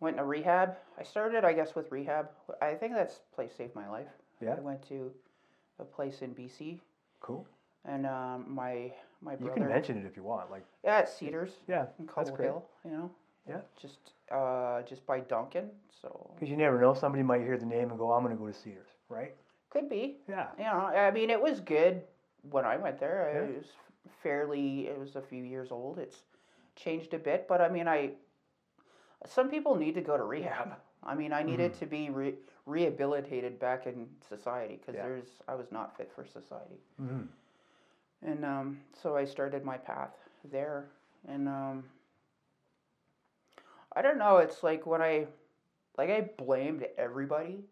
went 0.00 0.16
to 0.18 0.24
rehab. 0.24 0.76
I 0.98 1.02
started, 1.02 1.44
I 1.44 1.52
guess, 1.54 1.74
with 1.74 1.90
rehab. 1.90 2.28
I 2.60 2.74
think 2.74 2.92
that's 2.94 3.20
place 3.34 3.52
saved 3.56 3.74
my 3.74 3.88
life. 3.88 4.08
Yeah. 4.40 4.54
I 4.56 4.60
went 4.60 4.86
to 4.88 5.10
a 5.78 5.84
place 5.84 6.20
in 6.22 6.34
BC, 6.34 6.78
Cool. 7.20 7.46
And 7.84 8.06
um, 8.06 8.46
my 8.48 8.92
my 9.20 9.32
You 9.40 9.50
can 9.54 9.68
mention 9.68 9.96
it 9.98 10.06
if 10.06 10.16
you 10.16 10.22
want. 10.22 10.50
Like, 10.50 10.64
yeah, 10.84 10.98
at 10.98 11.08
Cedars 11.08 11.50
yeah, 11.68 11.86
in 11.98 12.08
that's 12.14 12.30
great. 12.30 12.46
Hill. 12.46 12.64
You 12.84 12.90
know. 12.90 13.10
Yeah. 13.48 13.60
Just 13.80 13.98
uh, 14.30 14.82
just 14.82 15.04
by 15.06 15.20
Duncan. 15.20 15.70
So 16.00 16.30
Because 16.34 16.48
you 16.48 16.56
never 16.56 16.80
know, 16.80 16.94
somebody 16.94 17.22
might 17.22 17.40
hear 17.42 17.56
the 17.58 17.66
name 17.66 17.90
and 17.90 17.98
go, 17.98 18.12
"I'm 18.12 18.22
going 18.24 18.36
to 18.36 18.40
go 18.40 18.46
to 18.46 18.52
Cedars," 18.54 18.88
right? 19.08 19.34
could 19.70 19.88
be. 19.88 20.18
Yeah. 20.28 20.48
you 20.58 20.64
know, 20.64 20.70
I 20.94 21.10
mean, 21.10 21.30
it 21.30 21.40
was 21.40 21.58
good 21.60 22.02
when 22.50 22.66
I 22.66 22.76
went 22.76 23.00
there. 23.00 23.30
Yeah. 23.34 23.40
It 23.40 23.56
was 23.56 23.66
fairly, 24.22 24.86
it 24.88 24.98
was 24.98 25.16
a 25.16 25.22
few 25.22 25.42
years 25.44 25.72
old. 25.72 25.98
It's 25.98 26.18
changed 26.76 27.14
a 27.14 27.18
bit, 27.18 27.46
but 27.48 27.62
I 27.62 27.70
mean, 27.70 27.88
I, 27.88 28.10
some 29.26 29.48
people 29.48 29.74
need 29.74 29.94
to 29.94 30.02
go 30.02 30.16
to 30.18 30.24
rehab. 30.24 30.74
I 31.02 31.14
mean, 31.14 31.32
I 31.32 31.42
needed 31.42 31.72
to 31.80 31.86
be 31.86 32.10
re- 32.10 32.34
rehabilitated 32.66 33.58
back 33.58 33.86
in 33.86 34.06
society 34.28 34.76
because 34.76 34.94
Mm-hmm. 34.94 35.08
Yeah. 35.08 35.14
there's, 35.14 35.28
I 35.48 35.54
was 35.54 35.72
not 35.72 35.96
fit 35.96 36.12
for 36.14 36.26
society. 36.26 36.76
Mm-hmm. 37.00 37.22
And 38.24 38.44
um, 38.44 38.78
so 39.00 39.16
I 39.16 39.24
started 39.24 39.64
my 39.64 39.76
path 39.76 40.14
there. 40.50 40.88
And 41.28 41.48
um, 41.48 41.84
I 43.94 44.02
don't 44.02 44.18
know, 44.18 44.38
it's 44.38 44.62
like 44.62 44.86
when 44.86 45.02
I, 45.02 45.26
like, 45.98 46.10
I 46.10 46.22
blamed 46.38 46.86
everybody 46.98 47.64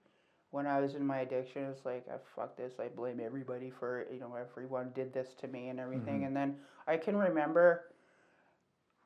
when 0.50 0.66
I 0.66 0.80
was 0.80 0.94
in 0.94 1.06
my 1.06 1.18
addiction. 1.20 1.64
It's 1.64 1.84
like, 1.84 2.06
I 2.08 2.16
fuck 2.36 2.56
this. 2.56 2.74
I 2.80 2.88
blame 2.88 3.20
everybody 3.24 3.70
for, 3.70 4.06
you 4.12 4.20
know, 4.20 4.34
everyone 4.34 4.90
did 4.94 5.12
this 5.12 5.34
to 5.40 5.48
me 5.48 5.68
and 5.68 5.80
everything. 5.80 6.22
Mhm. 6.22 6.26
And 6.26 6.36
then 6.36 6.56
I 6.86 6.96
can 6.96 7.16
remember 7.16 7.86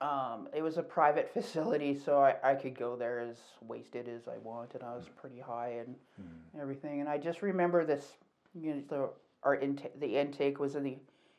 um, 0.01 0.49
it 0.55 0.63
was 0.63 0.77
a 0.79 0.83
private 0.83 1.31
facility, 1.35 1.95
so 1.95 2.21
I, 2.21 2.37
I 2.43 2.55
could 2.55 2.77
go 2.79 2.97
there 2.97 3.21
as 3.21 3.39
wasted 3.63 4.09
as 4.09 4.29
I 4.29 4.39
wanted. 4.39 4.83
I 4.83 4.95
was 4.95 5.09
pretty 5.09 5.41
high 5.41 5.77
and 5.87 5.95
Mm-hmm. 6.21 6.61
everything. 6.61 7.01
And 7.01 7.09
I 7.09 7.19
just 7.19 7.43
remember 7.43 7.85
this, 7.85 8.15
you 8.55 8.75
know, 8.75 8.83
the 8.89 9.11
our 9.43 9.57
intake, 9.57 9.99
the 10.01 10.17
intake 10.17 10.59
was 10.59 10.75
in 10.77 10.83
the 10.85 10.97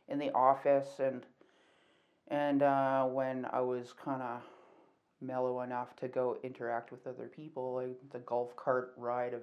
in 0.10 0.20
the 0.20 0.32
office, 0.34 1.00
and 1.00 1.26
and 2.30 2.64
uh, 2.64 3.06
when 3.06 3.46
I 3.52 3.62
was 3.62 3.94
kind 4.04 4.22
of 4.22 4.42
mellow 5.22 5.62
enough 5.62 5.96
to 5.98 6.08
go 6.08 6.38
interact 6.44 6.92
with 6.92 7.06
other 7.08 7.28
people, 7.28 7.76
like 7.76 7.98
the 8.12 8.20
golf 8.20 8.56
cart 8.56 8.94
ride 8.98 9.34
of 9.34 9.42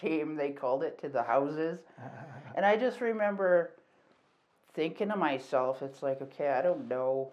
shame 0.00 0.36
they 0.36 0.50
called 0.50 0.82
it 0.82 1.00
to 1.02 1.08
the 1.08 1.22
houses, 1.22 1.80
and 2.56 2.64
I 2.66 2.76
just 2.76 3.00
remember 3.00 3.72
thinking 4.74 5.08
to 5.08 5.16
myself, 5.16 5.82
it's 5.82 6.02
like, 6.02 6.22
okay, 6.22 6.48
I 6.50 6.62
don't 6.62 6.88
know, 6.88 7.30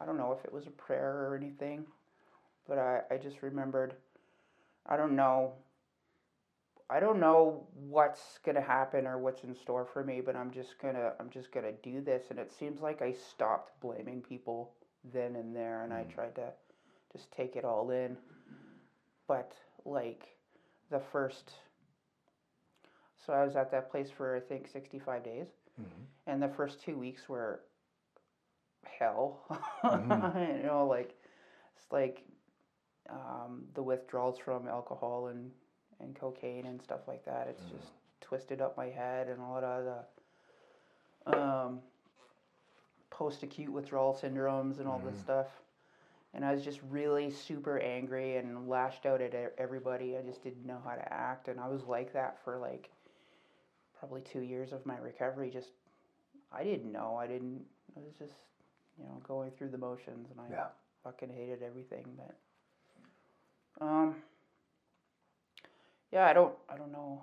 I 0.00 0.06
don't 0.06 0.18
know 0.18 0.32
if 0.38 0.44
it 0.44 0.52
was 0.52 0.66
a 0.66 0.70
prayer 0.70 1.28
or 1.28 1.36
anything, 1.36 1.84
but 2.68 2.78
I 2.78 3.02
I 3.10 3.16
just 3.18 3.42
remembered, 3.42 3.94
I 4.86 4.96
don't 4.96 5.16
know 5.16 5.52
I 6.92 7.00
don't 7.00 7.20
know 7.20 7.66
what's 7.74 8.38
gonna 8.44 8.60
happen 8.60 9.06
or 9.06 9.18
what's 9.18 9.44
in 9.44 9.54
store 9.54 9.86
for 9.86 10.04
me, 10.04 10.20
but 10.20 10.36
I'm 10.36 10.50
just 10.50 10.78
gonna 10.78 11.14
I'm 11.18 11.30
just 11.30 11.50
gonna 11.52 11.72
do 11.82 12.02
this. 12.02 12.24
And 12.30 12.38
it 12.38 12.52
seems 12.52 12.80
like 12.82 13.00
I 13.00 13.12
stopped 13.12 13.80
blaming 13.80 14.20
people 14.20 14.74
then 15.12 15.36
and 15.36 15.56
there, 15.56 15.84
and 15.84 15.92
I 15.92 16.04
tried 16.04 16.34
to 16.36 16.52
just 17.12 17.32
take 17.32 17.56
it 17.56 17.64
all 17.64 17.90
in. 17.90 18.16
But 19.26 19.54
like 19.86 20.36
the 20.90 21.00
first, 21.00 21.52
so 23.16 23.32
I 23.32 23.44
was 23.44 23.56
at 23.56 23.70
that 23.70 23.90
place 23.90 24.10
for 24.10 24.36
I 24.36 24.40
think 24.40 24.68
65 24.68 25.24
days, 25.24 25.48
Mhm. 25.80 26.06
and 26.26 26.42
the 26.42 26.48
first 26.48 26.82
two 26.82 26.98
weeks 26.98 27.28
were 27.28 27.60
hell. 28.84 29.40
Mhm. 29.82 30.58
you 30.58 30.62
know, 30.64 30.86
like 30.86 31.14
it's 31.76 31.90
like 31.90 32.24
um, 33.08 33.66
the 33.74 33.82
withdrawals 33.82 34.38
from 34.38 34.68
alcohol 34.68 35.28
and 35.28 35.50
and 36.02 36.14
cocaine 36.14 36.66
and 36.66 36.80
stuff 36.82 37.00
like 37.08 37.24
that. 37.24 37.46
It's 37.48 37.64
just 37.64 37.92
twisted 38.20 38.60
up 38.60 38.76
my 38.76 38.86
head 38.86 39.28
and 39.28 39.40
a 39.40 39.46
lot 39.46 39.64
of 39.64 40.04
the 41.26 41.38
um, 41.38 41.80
post 43.10 43.42
acute 43.42 43.70
withdrawal 43.70 44.14
syndromes 44.14 44.78
and 44.78 44.88
all 44.88 45.00
this 45.04 45.18
stuff. 45.20 45.46
And 46.34 46.44
I 46.44 46.54
was 46.54 46.64
just 46.64 46.80
really 46.90 47.30
super 47.30 47.78
angry 47.78 48.36
and 48.36 48.68
lashed 48.68 49.04
out 49.04 49.20
at 49.20 49.34
everybody. 49.58 50.16
I 50.16 50.22
just 50.22 50.42
didn't 50.42 50.64
know 50.66 50.78
how 50.84 50.94
to 50.94 51.12
act. 51.12 51.48
And 51.48 51.60
I 51.60 51.68
was 51.68 51.84
like 51.84 52.12
that 52.14 52.38
for 52.42 52.58
like 52.58 52.90
probably 53.98 54.22
two 54.22 54.40
years 54.40 54.72
of 54.72 54.84
my 54.86 54.96
recovery. 54.96 55.50
Just, 55.50 55.72
I 56.50 56.64
didn't 56.64 56.90
know. 56.90 57.16
I 57.20 57.26
didn't, 57.26 57.62
I 57.96 58.00
was 58.00 58.14
just, 58.18 58.32
you 58.98 59.04
know, 59.04 59.20
going 59.28 59.50
through 59.50 59.68
the 59.68 59.78
motions 59.78 60.30
and 60.30 60.40
I 60.40 60.50
Yeah. 60.50 60.66
fucking 61.04 61.28
hated 61.28 61.62
everything. 61.62 62.06
But, 62.16 62.34
um, 63.84 64.22
yeah, 66.12 66.26
I 66.26 66.32
don't, 66.32 66.54
I 66.68 66.76
don't 66.76 66.92
know. 66.92 67.20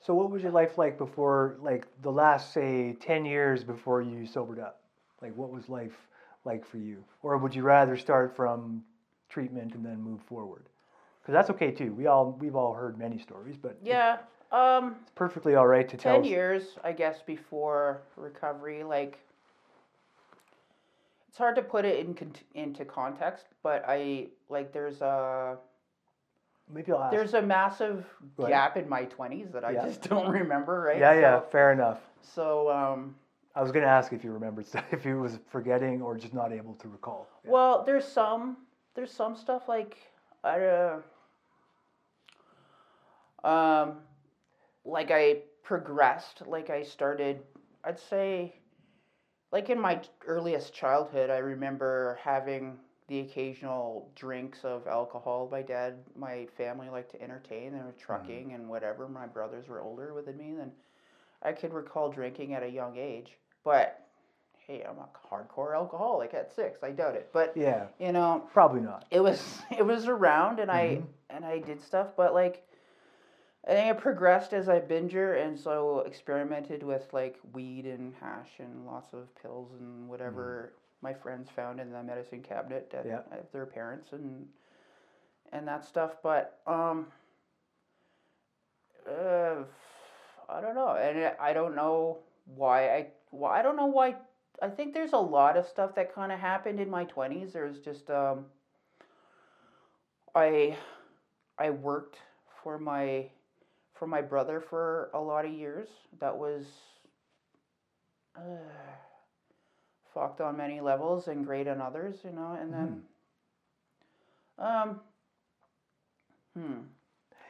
So, 0.00 0.14
what 0.14 0.30
was 0.30 0.42
your 0.42 0.52
life 0.52 0.78
like 0.78 0.98
before, 0.98 1.56
like 1.60 1.86
the 2.02 2.10
last, 2.10 2.52
say, 2.52 2.96
10 3.00 3.24
years 3.24 3.62
before 3.62 4.02
you 4.02 4.26
sobered 4.26 4.58
up? 4.58 4.80
Like, 5.20 5.36
what 5.36 5.50
was 5.50 5.68
life 5.68 5.96
like 6.44 6.66
for 6.66 6.78
you? 6.78 7.04
Or 7.22 7.36
would 7.38 7.54
you 7.54 7.62
rather 7.62 7.96
start 7.96 8.34
from 8.34 8.82
treatment 9.28 9.74
and 9.74 9.84
then 9.84 10.00
move 10.02 10.20
forward? 10.22 10.64
Because 11.20 11.34
that's 11.34 11.50
okay 11.50 11.70
too. 11.70 11.92
We 11.92 12.06
all, 12.06 12.36
we've 12.40 12.56
all 12.56 12.74
heard 12.74 12.98
many 12.98 13.18
stories, 13.18 13.56
but 13.56 13.78
Yeah, 13.84 14.18
um, 14.50 14.96
it's 15.02 15.12
perfectly 15.14 15.54
all 15.54 15.68
right 15.68 15.88
to 15.88 15.96
tell. 15.96 16.16
10 16.16 16.24
years, 16.24 16.78
I 16.82 16.90
guess, 16.90 17.22
before 17.24 18.02
recovery. 18.16 18.82
Like, 18.82 19.20
it's 21.28 21.38
hard 21.38 21.54
to 21.56 21.62
put 21.62 21.84
it 21.84 22.04
in 22.04 22.34
into 22.54 22.84
context, 22.84 23.46
but 23.62 23.84
I 23.86 24.26
like 24.48 24.72
there's 24.72 25.00
a 25.00 25.58
Maybe 26.72 26.92
I'll 26.92 27.02
ask. 27.02 27.12
there's 27.12 27.34
a 27.34 27.42
massive 27.42 28.06
Go 28.36 28.44
ahead. 28.44 28.52
gap 28.54 28.76
in 28.76 28.88
my 28.88 29.04
20s 29.06 29.52
that 29.52 29.64
I 29.64 29.72
Yeah. 29.72 29.84
just 29.84 30.02
don't 30.08 30.28
remember, 30.30 30.80
right? 30.82 30.98
yeah, 30.98 31.12
yeah, 31.14 31.40
fair 31.40 31.72
enough. 31.72 32.00
so 32.22 32.70
um, 32.70 33.14
I 33.54 33.62
was 33.62 33.72
going 33.72 33.84
to 33.84 33.90
ask 33.90 34.12
if 34.12 34.24
you 34.24 34.32
remembered 34.32 34.66
stuff, 34.66 34.84
if 34.92 35.04
you 35.04 35.20
was 35.20 35.38
forgetting 35.50 36.00
or 36.02 36.16
just 36.16 36.34
not 36.34 36.52
able 36.52 36.74
to 36.76 36.88
recall. 36.88 37.28
Yeah. 37.44 37.50
Well, 37.50 37.84
there's 37.84 38.06
some 38.06 38.56
there's 38.94 39.10
some 39.12 39.34
stuff 39.36 39.68
like 39.68 39.96
I 40.44 40.60
uh, 40.60 41.00
um 43.44 43.96
like 44.84 45.10
I 45.10 45.42
progressed, 45.62 46.42
like 46.46 46.70
I 46.70 46.82
started 46.82 47.40
I'd 47.84 47.98
say 47.98 48.54
like 49.50 49.68
in 49.70 49.78
my 49.80 50.00
earliest 50.26 50.72
childhood, 50.72 51.28
I 51.30 51.38
remember 51.38 52.18
having 52.22 52.78
the 53.08 53.20
occasional 53.20 54.08
drinks 54.14 54.64
of 54.64 54.86
alcohol. 54.86 55.48
My 55.50 55.62
dad, 55.62 55.94
my 56.16 56.46
family 56.56 56.88
liked 56.88 57.10
to 57.12 57.22
entertain. 57.22 57.72
They 57.72 57.78
were 57.84 57.94
trucking 57.98 58.52
and 58.54 58.68
whatever. 58.68 59.08
My 59.08 59.26
brothers 59.26 59.68
were 59.68 59.80
older 59.80 60.12
than 60.24 60.36
me, 60.38 60.54
and 60.60 60.70
I 61.42 61.52
could 61.52 61.72
recall 61.74 62.10
drinking 62.10 62.54
at 62.54 62.62
a 62.62 62.68
young 62.68 62.96
age. 62.96 63.32
But 63.64 64.06
hey, 64.66 64.84
I'm 64.88 64.98
a 64.98 65.08
hardcore 65.28 65.74
alcoholic 65.74 66.32
at 66.34 66.54
six. 66.54 66.82
I 66.82 66.90
doubt 66.92 67.16
it. 67.16 67.28
But 67.32 67.52
yeah, 67.56 67.86
you 67.98 68.12
know, 68.12 68.44
probably 68.52 68.80
not. 68.80 69.04
it 69.10 69.20
was 69.20 69.58
it 69.76 69.84
was 69.84 70.06
around, 70.06 70.60
and 70.60 70.70
I 70.70 70.84
Mhm. 71.00 71.04
and 71.30 71.44
I 71.44 71.58
did 71.58 71.80
stuff. 71.82 72.08
But 72.16 72.34
like, 72.34 72.66
I 73.66 73.72
think 73.72 73.90
it 73.96 74.00
progressed 74.00 74.52
as 74.52 74.68
I 74.68 74.80
binger, 74.80 75.44
and 75.44 75.58
so 75.58 76.00
experimented 76.00 76.82
with 76.82 77.12
like 77.12 77.38
weed 77.52 77.84
and 77.86 78.14
hash 78.20 78.50
and 78.58 78.86
lots 78.86 79.12
of 79.12 79.34
pills 79.42 79.70
and 79.78 80.08
whatever 80.08 80.72
my 81.02 81.12
friends 81.12 81.50
found 81.50 81.80
in 81.80 81.90
the 81.92 82.02
medicine 82.02 82.42
cabinet 82.42 82.92
at, 82.96 83.06
Yeah. 83.06 83.20
at 83.30 83.52
their 83.52 83.66
parents 83.66 84.12
and 84.12 84.46
and 85.52 85.68
that 85.68 85.84
stuff. 85.84 86.12
But 86.22 86.60
um, 86.66 87.06
uh, 89.08 89.64
I 90.48 90.60
don't 90.60 90.74
know, 90.74 90.90
and 90.96 91.34
I 91.40 91.52
don't 91.52 91.74
know 91.74 92.18
why 92.56 92.88
I 92.90 93.06
why 93.30 93.58
I 93.58 93.62
don't 93.62 93.76
know 93.76 93.86
why. 93.86 94.16
I 94.62 94.68
think 94.68 94.94
there's 94.94 95.12
a 95.12 95.18
lot 95.18 95.56
of 95.56 95.66
stuff 95.66 95.94
that 95.96 96.14
kind 96.14 96.30
of 96.30 96.38
happened 96.38 96.78
in 96.80 96.88
my 96.88 97.04
twenties. 97.04 97.52
There's 97.52 97.80
just 97.80 98.10
um, 98.10 98.46
I 100.34 100.76
I 101.58 101.70
worked 101.70 102.18
for 102.62 102.78
my 102.78 103.28
for 103.94 104.06
my 104.06 104.22
brother 104.22 104.60
for 104.60 105.10
a 105.14 105.20
lot 105.20 105.44
of 105.44 105.52
years. 105.52 105.88
That 106.20 106.36
was 106.36 106.66
uh, 108.36 108.40
fucked 110.14 110.40
on 110.40 110.56
many 110.56 110.80
levels 110.80 111.28
and 111.28 111.44
great 111.44 111.68
on 111.68 111.80
others, 111.80 112.16
you 112.24 112.30
know. 112.32 112.56
And 112.60 112.72
then, 112.72 113.02
um, 114.58 115.00
hmm, 116.56 116.80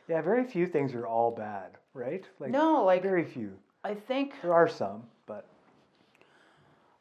Yeah, 0.09 0.21
very 0.23 0.45
few 0.45 0.67
things 0.67 0.95
are 0.95 1.07
all 1.07 1.31
bad, 1.31 1.79
right? 1.95 2.25
Like 2.39 2.51
no, 2.51 2.85
like 2.85 3.03
very 3.03 3.25
few. 3.25 3.59
I 3.85 3.95
think 3.95 4.35
There 4.43 4.55
are 4.55 4.69
some, 4.69 5.05
but 5.27 5.45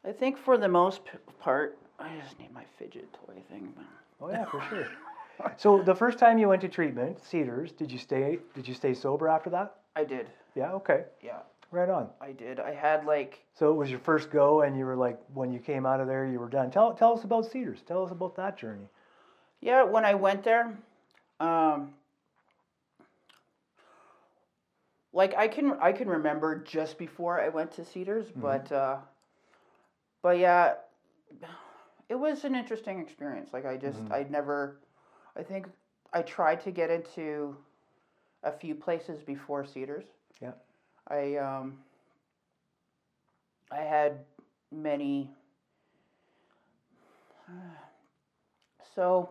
I 0.04 0.12
think 0.12 0.36
for 0.36 0.58
the 0.58 0.68
most 0.68 1.04
p- 1.04 1.18
part, 1.38 1.78
I 1.98 2.16
just 2.24 2.38
need 2.40 2.52
my 2.52 2.64
fidget 2.78 3.12
toy 3.12 3.40
thing. 3.48 3.72
oh 4.20 4.30
yeah, 4.30 4.44
for 4.44 4.60
sure. 4.68 4.86
So 5.56 5.82
the 5.82 5.94
first 5.94 6.18
time 6.18 6.38
you 6.38 6.48
went 6.48 6.60
to 6.60 6.68
treatment, 6.68 7.18
Cedars, 7.24 7.72
did 7.72 7.90
you 7.90 7.98
stay? 7.98 8.38
Did 8.54 8.68
you 8.68 8.74
stay 8.74 8.94
sober 8.94 9.28
after 9.28 9.50
that? 9.50 9.76
I 9.96 10.04
did, 10.04 10.28
Yeah. 10.54 10.72
Okay. 10.74 11.04
yeah, 11.20 11.40
Right 11.72 11.88
on. 11.88 12.10
I 12.20 12.32
did. 12.32 12.60
I 12.60 12.74
had 12.74 13.06
like 13.06 13.42
So 13.54 13.72
it 13.72 13.74
was 13.74 13.90
your 13.90 13.98
first 13.98 14.30
go, 14.30 14.60
and 14.60 14.76
you 14.76 14.84
were 14.84 14.94
like, 14.94 15.18
when 15.32 15.52
you 15.52 15.58
came 15.58 15.86
out 15.86 16.00
of 16.00 16.06
there, 16.06 16.26
you 16.26 16.38
were 16.38 16.50
done. 16.50 16.70
Tell 16.70 16.92
tell 16.92 17.14
us 17.14 17.24
about 17.24 17.50
Cedars. 17.50 17.80
Tell 17.88 18.04
us 18.04 18.12
about 18.12 18.36
that 18.36 18.58
journey. 18.58 18.88
Yeah, 19.62 19.82
when 19.82 20.04
I 20.04 20.14
went 20.14 20.44
there, 20.44 20.76
um, 21.40 21.94
like 25.14 25.34
I 25.34 25.48
can 25.48 25.72
I 25.80 25.92
can 25.92 26.08
remember 26.08 26.58
just 26.58 26.98
before 26.98 27.40
I 27.40 27.48
went 27.48 27.72
to 27.72 27.84
Cedars, 27.84 28.26
but 28.36 28.70
uh, 28.70 28.98
but 30.20 30.38
yeah, 30.38 30.74
it 32.10 32.16
was 32.16 32.44
an 32.44 32.54
interesting 32.54 33.00
experience. 33.00 33.54
Like 33.54 33.64
I 33.64 33.78
just 33.78 33.98
I'd 34.10 34.30
never, 34.30 34.76
I 35.36 35.42
think 35.42 35.68
I 36.12 36.20
tried 36.20 36.60
to 36.64 36.70
get 36.70 36.90
into 36.90 37.56
a 38.42 38.52
few 38.52 38.74
places 38.74 39.22
before 39.22 39.64
Cedars. 39.64 40.04
Yeah. 40.40 40.52
I 41.08 41.36
um. 41.36 41.78
I 43.70 43.80
had 43.80 44.18
many. 44.70 45.30
So, 48.94 49.30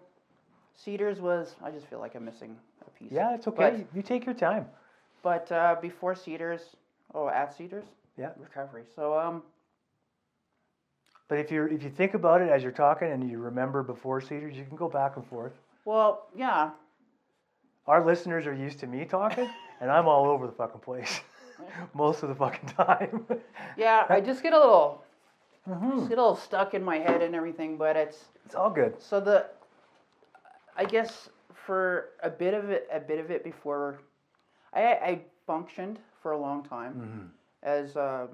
Cedars 0.75 1.21
was. 1.21 1.55
I 1.63 1.69
just 1.69 1.85
feel 1.85 1.99
like 1.99 2.15
I'm 2.15 2.25
missing 2.25 2.57
a 2.87 2.89
piece. 2.97 3.11
Yeah, 3.11 3.35
it's 3.35 3.47
okay. 3.47 3.57
But, 3.57 3.77
You- 3.77 3.87
you 3.95 4.01
take 4.01 4.25
your 4.25 4.33
time. 4.33 4.67
but 5.21 5.51
uh, 5.51 5.75
before 5.79 6.15
Cedars, 6.15 6.75
oh, 7.13 7.27
at 7.29 7.53
Cedars, 7.55 7.85
Yeah. 8.17 8.31
recovery. 8.37 8.85
So 8.95 9.17
um, 9.19 9.43
But 11.27 11.37
if 11.37 11.51
you 11.51 11.65
if 11.67 11.83
you 11.83 11.91
think 11.91 12.15
about 12.15 12.41
it 12.41 12.49
as 12.49 12.63
you're 12.63 12.71
talking 12.71 13.11
and 13.11 13.29
you 13.29 13.37
remember 13.37 13.83
before 13.83 14.19
Cedars, 14.19 14.55
you 14.57 14.65
can 14.65 14.75
go 14.77 14.89
back 14.89 15.15
and 15.17 15.25
forth. 15.27 15.53
well, 15.85 16.27
yeah, 16.35 16.71
Our 17.85 18.03
listeners 18.03 18.47
are 18.47 18.53
used 18.55 18.79
to 18.79 18.87
me 18.87 19.05
talking, 19.05 19.47
and 19.79 19.91
I'm 19.91 20.07
all 20.07 20.25
over 20.25 20.47
the 20.47 20.53
fucking 20.53 20.81
place 20.81 21.21
most 21.93 22.23
of 22.23 22.29
the 22.29 22.35
fucking 22.35 22.69
time. 22.69 23.25
yeah. 23.77 24.05
I 24.09 24.19
just 24.21 24.43
get 24.43 24.53
a 24.53 24.59
little, 24.59 25.03
Mhm. 25.67 25.97
just 25.97 26.09
get 26.09 26.17
a 26.17 26.21
little 26.21 26.35
stuck 26.35 26.73
in 26.73 26.83
my 26.83 26.97
head 26.97 27.21
and 27.21 27.35
everything. 27.35 27.77
But 27.77 27.95
it's 27.95 28.25
It's 28.45 28.55
all 28.55 28.69
good. 28.69 28.99
so 29.01 29.19
the, 29.19 29.45
I 30.75 30.85
guess 30.85 31.29
for 31.53 32.09
a 32.23 32.29
bit 32.29 32.53
of 32.53 32.69
it, 32.69 32.87
a 32.91 32.99
bit 32.99 33.19
of 33.19 33.29
it 33.31 33.43
before, 33.43 33.99
I 34.73 34.83
I 34.93 35.21
functioned 35.45 35.99
for 36.21 36.31
a 36.31 36.37
long 36.37 36.63
time. 36.63 36.93
Mhm. 36.95 37.29
as 37.63 37.95
uh, 37.95 38.27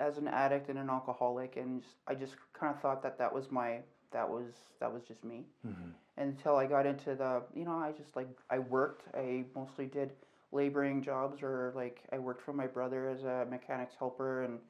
as 0.00 0.18
an 0.18 0.28
addict 0.28 0.68
and 0.68 0.78
an 0.78 0.90
alcoholic, 0.90 1.56
and 1.56 1.80
just, 1.82 1.96
I 2.06 2.14
just 2.14 2.36
kind 2.52 2.74
of 2.74 2.80
thought 2.82 3.02
that 3.02 3.16
that 3.18 3.32
was 3.32 3.50
my 3.50 3.80
that 4.10 4.28
was 4.28 4.52
that 4.80 4.92
was 4.92 5.02
just 5.04 5.24
me. 5.24 5.46
Mhm. 5.66 5.92
Until 6.16 6.56
I 6.56 6.66
got 6.66 6.84
into 6.86 7.14
the, 7.14 7.42
you 7.54 7.64
know, 7.64 7.78
I 7.78 7.92
just 7.92 8.14
like 8.16 8.28
I 8.50 8.58
worked. 8.58 9.04
I 9.16 9.44
mostly 9.54 9.86
did 9.86 10.10
laboring 10.54 11.02
jobs, 11.02 11.42
or 11.42 11.72
like 11.76 12.02
I 12.12 12.18
worked 12.18 12.42
for 12.42 12.52
my 12.54 12.66
brother 12.66 13.08
as 13.08 13.24
a 13.24 13.46
mechanic's 13.50 13.94
helper 13.98 14.44
and 14.44 14.60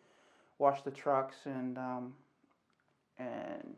washed 0.58 0.84
the 0.84 0.90
trucks 0.90 1.36
and 1.46 1.78
um, 1.78 2.14
and 3.18 3.76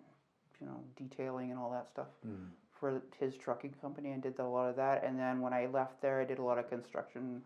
you 0.61 0.67
know 0.67 0.81
detailing 0.97 1.51
and 1.51 1.59
all 1.61 1.71
that 1.73 1.89
stuff 1.89 2.07
Mhm. 2.27 2.51
for 2.73 3.03
his 3.19 3.37
trucking 3.37 3.75
company 3.81 4.13
and 4.13 4.23
did 4.23 4.39
a 4.39 4.45
lot 4.47 4.69
of 4.69 4.77
that. 4.77 5.05
And 5.05 5.19
then 5.19 5.41
when 5.41 5.53
I 5.53 5.67
left 5.67 6.01
there, 6.01 6.21
I 6.21 6.25
did 6.25 6.39
a 6.39 6.43
lot 6.43 6.59
of 6.59 6.69
construction 6.69 7.43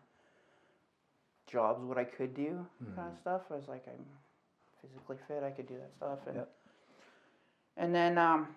jobs, 1.46 1.82
what 1.84 1.98
I 1.98 2.04
could 2.04 2.34
do, 2.34 2.66
kind 2.94 3.08
of 3.12 3.18
stuff. 3.18 3.42
I 3.50 3.54
was 3.56 3.68
like, 3.68 3.86
I'm 3.88 4.04
physically 4.80 5.16
fit, 5.28 5.42
I 5.42 5.50
could 5.50 5.66
do 5.66 5.74
that 5.78 5.92
stuff. 5.94 6.18
And, 6.26 6.36
Yep. 6.36 6.50
and 7.76 7.94
then 7.94 8.18
um, 8.18 8.54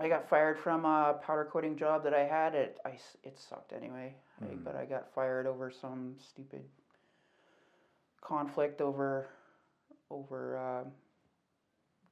I 0.00 0.08
got 0.08 0.28
fired 0.28 0.58
from 0.58 0.84
a 0.84 1.20
powder 1.24 1.46
coating 1.50 1.76
job 1.76 2.02
that 2.04 2.14
I 2.14 2.24
had. 2.24 2.54
It, 2.54 2.78
I, 2.86 2.90
it 3.22 3.38
sucked 3.38 3.72
anyway, 3.72 4.14
I- 4.42 4.54
but 4.64 4.74
I 4.74 4.84
got 4.86 5.12
fired 5.14 5.46
over 5.46 5.70
some 5.70 6.14
stupid 6.18 6.62
conflict 8.20 8.80
over 8.80 9.28
over 10.10 10.58
um, 10.58 10.90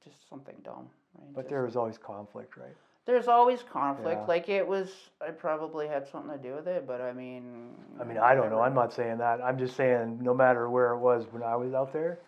just 0.03 0.29
something 0.29 0.55
dumb. 0.63 0.87
Right? 1.17 1.33
But 1.33 1.41
Just- 1.41 1.49
there 1.49 1.63
was 1.63 1.75
always 1.75 1.97
conflict, 1.97 2.55
right? 2.57 2.75
there's 3.05 3.27
always 3.27 3.63
conflict. 3.63 4.19
Yeah. 4.21 4.27
Like 4.27 4.49
it 4.49 4.67
was, 4.67 4.91
I 5.19 5.31
probably 5.31 5.87
had 5.87 6.07
something 6.07 6.31
to 6.31 6.37
do 6.37 6.53
with 6.53 6.67
it, 6.67 6.85
but 6.85 7.01
I 7.01 7.11
mean. 7.11 7.71
I 7.99 8.03
mean, 8.03 8.19
I 8.19 8.35
don't 8.35 8.51
know. 8.51 8.61
I'm 8.61 8.75
not 8.75 8.93
saying 8.93 9.17
that. 9.17 9.41
I'm 9.43 9.57
just 9.57 9.75
saying 9.75 10.19
no 10.21 10.31
matter 10.35 10.69
where 10.69 10.91
it 10.91 10.99
was 10.99 11.25
when 11.31 11.41
I 11.41 11.55
was 11.55 11.73
out 11.73 11.91
there, 11.91 12.19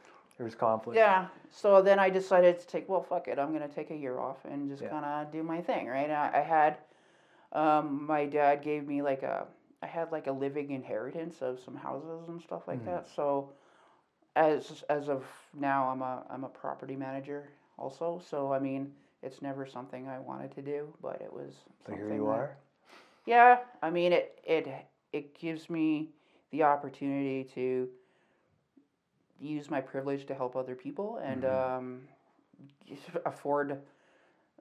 there 0.42 0.46
was 0.48 0.56
conflict. 0.56 0.98
Yeah. 0.98 1.28
So 1.52 1.84
then 1.84 2.00
I 2.00 2.10
decided 2.10 2.60
to 2.60 2.66
take. 2.66 2.90
Well, 2.90 3.04
fuck 3.04 3.28
it. 3.28 3.38
I'm 3.38 3.54
gonna 3.54 3.68
take 3.68 3.92
a 3.92 3.96
year 3.96 4.18
off 4.18 4.44
and 4.44 4.68
just 4.68 4.82
Yeah. 4.82 4.90
kind 4.90 5.06
of 5.06 5.32
do 5.32 5.44
my 5.44 5.62
thing. 5.62 5.88
Right. 5.88 6.10
I, 6.10 6.40
I 6.40 6.42
had, 6.42 6.78
um, 7.52 8.08
my 8.08 8.26
dad 8.26 8.64
gave 8.64 8.88
me 8.88 9.04
like 9.04 9.22
a. 9.22 9.46
I 9.84 9.86
had 9.86 10.12
like 10.12 10.26
a 10.26 10.32
living 10.32 10.72
inheritance 10.72 11.44
of 11.44 11.60
some 11.60 11.76
houses 11.76 12.28
and 12.28 12.42
stuff 12.42 12.68
like 12.68 12.80
Mhm. 12.82 12.86
that. 12.86 13.08
So, 13.08 13.52
as 14.36 14.84
as 14.90 15.10
of 15.10 15.24
now, 15.54 15.90
I'm 15.90 16.02
a 16.02 16.24
I'm 16.28 16.44
a 16.44 16.50
property 16.50 16.96
manager 16.96 17.48
also. 17.78 18.20
So 18.28 18.52
I 18.52 18.58
mean, 18.58 18.92
it's 19.22 19.44
never 19.44 19.68
something 19.68 20.08
I 20.08 20.18
wanted 20.18 20.52
to 20.56 20.64
do, 20.64 20.92
but 21.04 21.22
it 21.22 21.32
was. 21.32 21.54
So 21.86 21.94
here 21.94 22.12
you 22.12 22.26
that- 22.26 22.32
are. 22.32 22.58
Yeah, 23.28 23.60
I 23.84 23.92
mean 23.92 24.12
it 24.12 24.40
it 24.44 24.68
it 25.14 25.36
gives 25.38 25.70
me 25.70 26.10
the 26.50 26.64
opportunity 26.64 27.44
to 27.54 27.88
use 29.42 29.70
my 29.70 29.82
privilege 29.82 30.26
to 30.28 30.36
help 30.36 30.56
other 30.56 30.76
people 30.76 31.18
and 31.18 31.44
Mhm. 31.44 31.50
um, 31.50 32.08
afford 33.26 33.78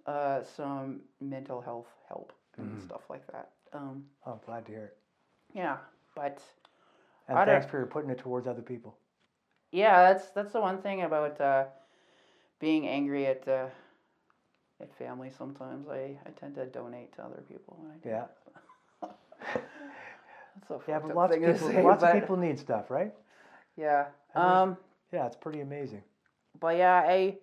uh, 0.07 0.43
some 0.43 1.01
mental 1.21 1.61
health 1.61 1.89
help 2.09 2.33
and 2.59 2.67
Mhm. 2.67 2.83
stuff 2.83 3.03
like 3.11 3.27
that. 3.33 3.51
Um, 3.73 4.05
Oh, 4.27 4.33
I'm 4.33 4.41
glad 4.47 4.67
to 4.67 4.73
hear 4.73 4.85
it. 4.87 4.97
yeah, 5.55 5.79
but 6.15 6.43
And 7.29 7.39
I 7.39 7.45
thanks 7.45 7.67
for 7.67 7.87
putting 7.87 8.11
it 8.11 8.19
towards 8.19 8.47
other 8.47 8.63
people. 8.63 8.97
yeah, 9.73 10.13
that's 10.13 10.31
that's 10.31 10.53
the 10.53 10.61
one 10.61 10.79
thing 10.83 11.03
about 11.03 11.41
uh, 11.41 11.65
being 12.59 12.89
angry 12.89 13.27
at 13.27 13.47
uh, 13.49 13.67
at 14.81 14.93
family. 14.95 15.31
Sometimes 15.31 15.89
I, 15.89 16.19
I 16.27 16.31
tend 16.41 16.55
to 16.57 16.67
donate 16.67 17.13
to 17.17 17.23
other 17.23 17.43
people. 17.49 17.77
When 17.81 17.91
I 17.93 17.97
do 18.03 18.09
Yeah. 18.09 18.25
that. 19.03 19.17
That's 20.69 20.71
a 20.71 20.91
Yeah, 20.91 20.99
but 20.99 21.15
lots 21.17 21.37
of 21.37 21.43
people, 21.43 21.83
lots 21.85 22.03
of 22.03 22.13
people 22.13 22.37
need 22.37 22.59
stuff, 22.59 22.91
right? 22.91 23.13
Yeah. 23.77 24.07
Um. 24.35 24.77
Yeah, 25.13 25.27
it's 25.27 25.37
pretty 25.37 25.61
amazing. 25.61 26.03
but 26.61 26.77
yeah, 26.77 27.03
I 27.07 27.37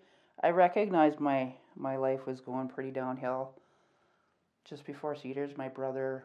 I 0.43 0.49
recognized 0.51 1.19
my 1.19 1.53
my 1.75 1.97
life 1.97 2.25
was 2.25 2.39
going 2.41 2.67
pretty 2.69 2.91
downhill. 2.91 3.51
Just 4.65 4.85
before 4.85 5.15
Cedars, 5.15 5.55
my 5.57 5.69
brother, 5.69 6.23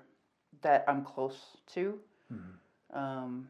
that 0.62 0.84
I'm 0.88 1.04
close 1.04 1.56
to, 1.74 1.98
Mhm. 2.32 2.96
um, 2.96 3.48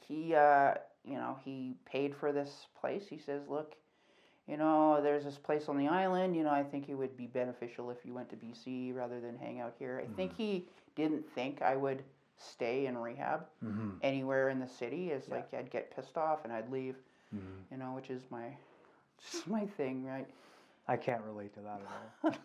he 0.00 0.34
uh, 0.34 0.74
you 1.04 1.14
know 1.16 1.36
he 1.44 1.74
paid 1.84 2.14
for 2.14 2.32
this 2.32 2.66
place. 2.80 3.06
He 3.08 3.18
says, 3.18 3.42
look, 3.48 3.74
you 4.46 4.56
know, 4.56 5.00
there's 5.02 5.24
this 5.24 5.38
place 5.38 5.68
on 5.68 5.76
the 5.76 5.88
island. 5.88 6.34
You 6.36 6.44
know, 6.44 6.50
I 6.50 6.62
think 6.62 6.88
it 6.88 6.94
would 6.94 7.16
be 7.16 7.26
beneficial 7.26 7.90
if 7.90 8.04
you 8.04 8.14
went 8.14 8.30
to 8.30 8.36
BC 8.36 8.92
rather 8.94 9.20
than 9.20 9.36
hang 9.36 9.60
out 9.60 9.74
here. 9.78 10.02
I 10.02 10.06
think 10.16 10.34
he 10.36 10.68
didn't 10.94 11.28
think 11.34 11.60
I 11.62 11.76
would 11.76 12.02
stay 12.38 12.86
in 12.86 12.98
rehab 12.98 13.46
Mhm. 13.64 13.98
anywhere 14.02 14.48
in 14.50 14.58
the 14.60 14.68
city. 14.68 15.10
is 15.10 15.26
Yeah. 15.28 15.36
like 15.36 15.54
I'd 15.54 15.70
get 15.70 15.90
pissed 15.94 16.16
off 16.18 16.44
and 16.44 16.52
I'd 16.52 16.70
leave. 16.70 16.96
Mhm. 17.34 17.62
You 17.70 17.76
know, 17.78 17.92
which 17.92 18.10
is 18.10 18.22
my 18.30 18.56
just 19.18 19.46
my 19.48 19.66
thing, 19.66 20.04
right? 20.04 20.28
I 20.88 20.96
can't 20.96 21.22
relate 21.24 21.52
to 21.54 21.60
that 21.62 21.80
at 21.80 21.88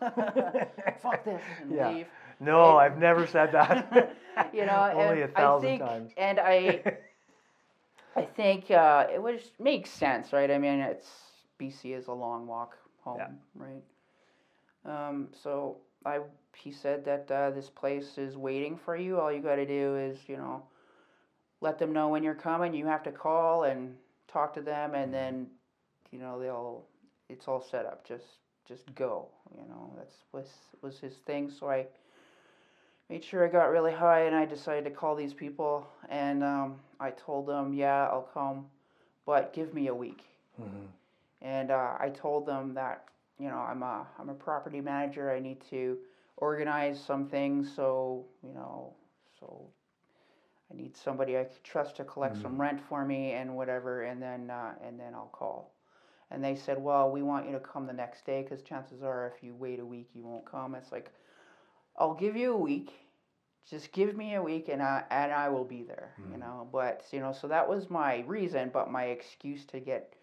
all. 0.02 0.94
Fuck 1.00 1.24
this 1.24 1.42
and 1.60 1.72
Yeah. 1.72 1.90
leave. 1.90 2.08
No, 2.40 2.70
And- 2.70 2.80
I've 2.80 2.98
never 2.98 3.26
said 3.26 3.52
that. 3.52 4.16
you 4.52 4.66
know, 4.66 4.90
only 4.94 5.22
a 5.22 5.28
thousand 5.28 5.68
think, 5.68 5.82
times. 5.82 6.12
and 6.16 6.40
I, 6.40 6.82
I 8.16 8.22
think 8.22 8.70
uh, 8.70 9.06
it 9.12 9.22
would 9.22 9.42
make 9.60 9.86
sense, 9.86 10.32
right? 10.32 10.50
I 10.50 10.58
mean, 10.58 10.80
it's 10.80 11.08
BC 11.60 11.94
is 11.96 12.08
a 12.08 12.12
long 12.12 12.46
walk 12.48 12.76
home, 13.04 13.18
Yeah. 13.18 13.28
right? 13.54 13.82
Um, 14.84 15.28
so 15.32 15.76
I, 16.04 16.18
he 16.56 16.70
said 16.70 17.04
that 17.04 17.30
uh, 17.30 17.50
this 17.50 17.68
place 17.70 18.18
is 18.18 18.36
waiting 18.36 18.76
for 18.76 18.96
you. 18.96 19.18
All 19.18 19.32
you 19.32 19.40
got 19.40 19.56
to 19.56 19.66
do 19.66 19.96
is, 19.96 20.18
you 20.28 20.36
know, 20.36 20.62
let 21.60 21.78
them 21.78 21.92
know 21.92 22.08
when 22.08 22.22
you're 22.22 22.34
coming. 22.34 22.74
You 22.74 22.86
have 22.86 23.02
to 23.04 23.12
call 23.12 23.64
and 23.64 23.96
talk 24.28 24.54
to 24.54 24.60
them, 24.62 24.94
and 24.94 25.12
then, 25.12 25.46
you 26.10 26.18
know, 26.18 26.38
they'll. 26.40 26.84
It's 27.28 27.48
all 27.48 27.62
set 27.62 27.86
up. 27.86 28.06
Just, 28.06 28.24
just 28.68 28.94
go. 28.94 29.28
You 29.56 29.64
know, 29.68 29.92
that's 29.96 30.16
was 30.32 30.48
was 30.82 30.98
his 30.98 31.14
thing. 31.26 31.50
So 31.50 31.70
I 31.70 31.86
made 33.08 33.24
sure 33.24 33.44
I 33.44 33.48
got 33.48 33.70
really 33.70 33.92
high 33.92 34.22
and 34.22 34.34
I 34.34 34.44
decided 34.44 34.84
to 34.84 34.90
call 34.90 35.14
these 35.14 35.34
people 35.34 35.86
and 36.08 36.42
um, 36.42 36.76
I 37.00 37.10
told 37.10 37.46
them, 37.46 37.72
yeah, 37.74 38.06
I'll 38.10 38.28
come, 38.34 38.66
but 39.26 39.52
give 39.52 39.74
me 39.74 39.88
a 39.88 39.94
week. 39.94 40.24
Mhm. 40.60 40.86
And 41.42 41.70
uh, 41.70 41.94
I 41.98 42.10
told 42.10 42.46
them 42.46 42.74
that, 42.74 43.04
you 43.38 43.48
know, 43.48 43.58
I'm 43.58 43.82
a, 43.82 44.06
I'm 44.18 44.28
a 44.28 44.34
property 44.34 44.80
manager. 44.80 45.30
I 45.30 45.40
need 45.40 45.60
to 45.70 45.98
organize 46.36 47.02
some 47.02 47.28
things. 47.28 47.70
So, 47.74 48.26
you 48.42 48.54
know, 48.54 48.94
so 49.38 49.68
I 50.70 50.76
need 50.76 50.96
somebody 50.96 51.36
I 51.36 51.46
trust 51.64 51.96
to 51.96 52.04
collect 52.04 52.36
some 52.36 52.52
mm-hmm. 52.52 52.60
rent 52.60 52.80
for 52.88 53.04
me 53.04 53.32
and 53.32 53.54
whatever. 53.54 54.02
And 54.02 54.22
then, 54.22 54.50
uh, 54.50 54.74
and 54.84 54.98
then 54.98 55.14
I'll 55.14 55.30
call. 55.32 55.74
And 56.30 56.42
they 56.42 56.56
said, 56.56 56.82
well, 56.82 57.10
we 57.10 57.22
want 57.22 57.46
you 57.46 57.52
to 57.52 57.60
come 57.60 57.86
the 57.86 57.92
next 57.92 58.24
day 58.24 58.42
because 58.42 58.62
chances 58.62 59.02
are 59.02 59.30
if 59.34 59.42
you 59.42 59.54
wait 59.54 59.80
a 59.80 59.84
week, 59.84 60.08
you 60.14 60.24
won't 60.24 60.50
come. 60.50 60.74
It's 60.74 60.90
like, 60.90 61.10
I'll 61.98 62.14
give 62.14 62.36
you 62.36 62.54
a 62.54 62.56
week. 62.56 62.92
Just 63.68 63.92
give 63.92 64.16
me 64.16 64.34
a 64.34 64.42
week 64.42 64.68
and 64.68 64.82
I 64.82 65.04
and 65.10 65.30
I 65.30 65.48
will 65.48 65.64
be 65.64 65.82
there, 65.82 66.14
you 66.18 66.24
mm-hmm. 66.24 66.40
know. 66.40 66.68
But 66.72 67.04
you 67.12 67.20
know, 67.20 67.32
so 67.32 67.46
that 67.48 67.68
was 67.68 67.90
my 67.90 68.24
reason, 68.26 68.70
but 68.72 68.90
my 68.90 69.04
excuse 69.04 69.64
to 69.66 69.78
get 69.78 70.14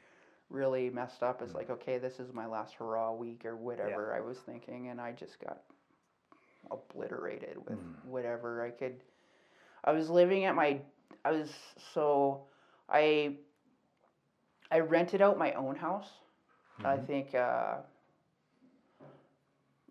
really 0.50 0.90
messed 0.90 1.24
up 1.24 1.42
is 1.42 1.50
mm-hmm. 1.50 1.58
like, 1.60 1.70
okay, 1.70 2.00
this 2.00 2.20
is 2.20 2.34
my 2.34 2.48
last 2.48 2.74
hurrah 2.74 3.14
week 3.14 3.46
or 3.46 3.56
whatever 3.56 4.14
I 4.14 4.20
was 4.20 4.40
thinking, 4.40 4.90
and 4.90 5.00
I 5.00 5.14
just 5.14 5.40
got 5.40 5.62
obliterated 6.72 7.58
with 7.68 7.80
whatever 8.04 8.64
I 8.64 8.72
could. 8.72 9.04
I 9.84 9.92
was 9.92 10.10
living 10.10 10.46
at 10.46 10.56
my, 10.56 10.80
I 11.26 11.32
was 11.32 11.54
so, 11.94 12.42
I, 12.90 13.36
I 14.72 14.80
rented 14.80 15.22
out 15.22 15.38
my 15.38 15.54
own 15.54 15.76
house. 15.76 16.20
I 16.84 16.98
think 16.98 17.36
uh, 17.36 17.78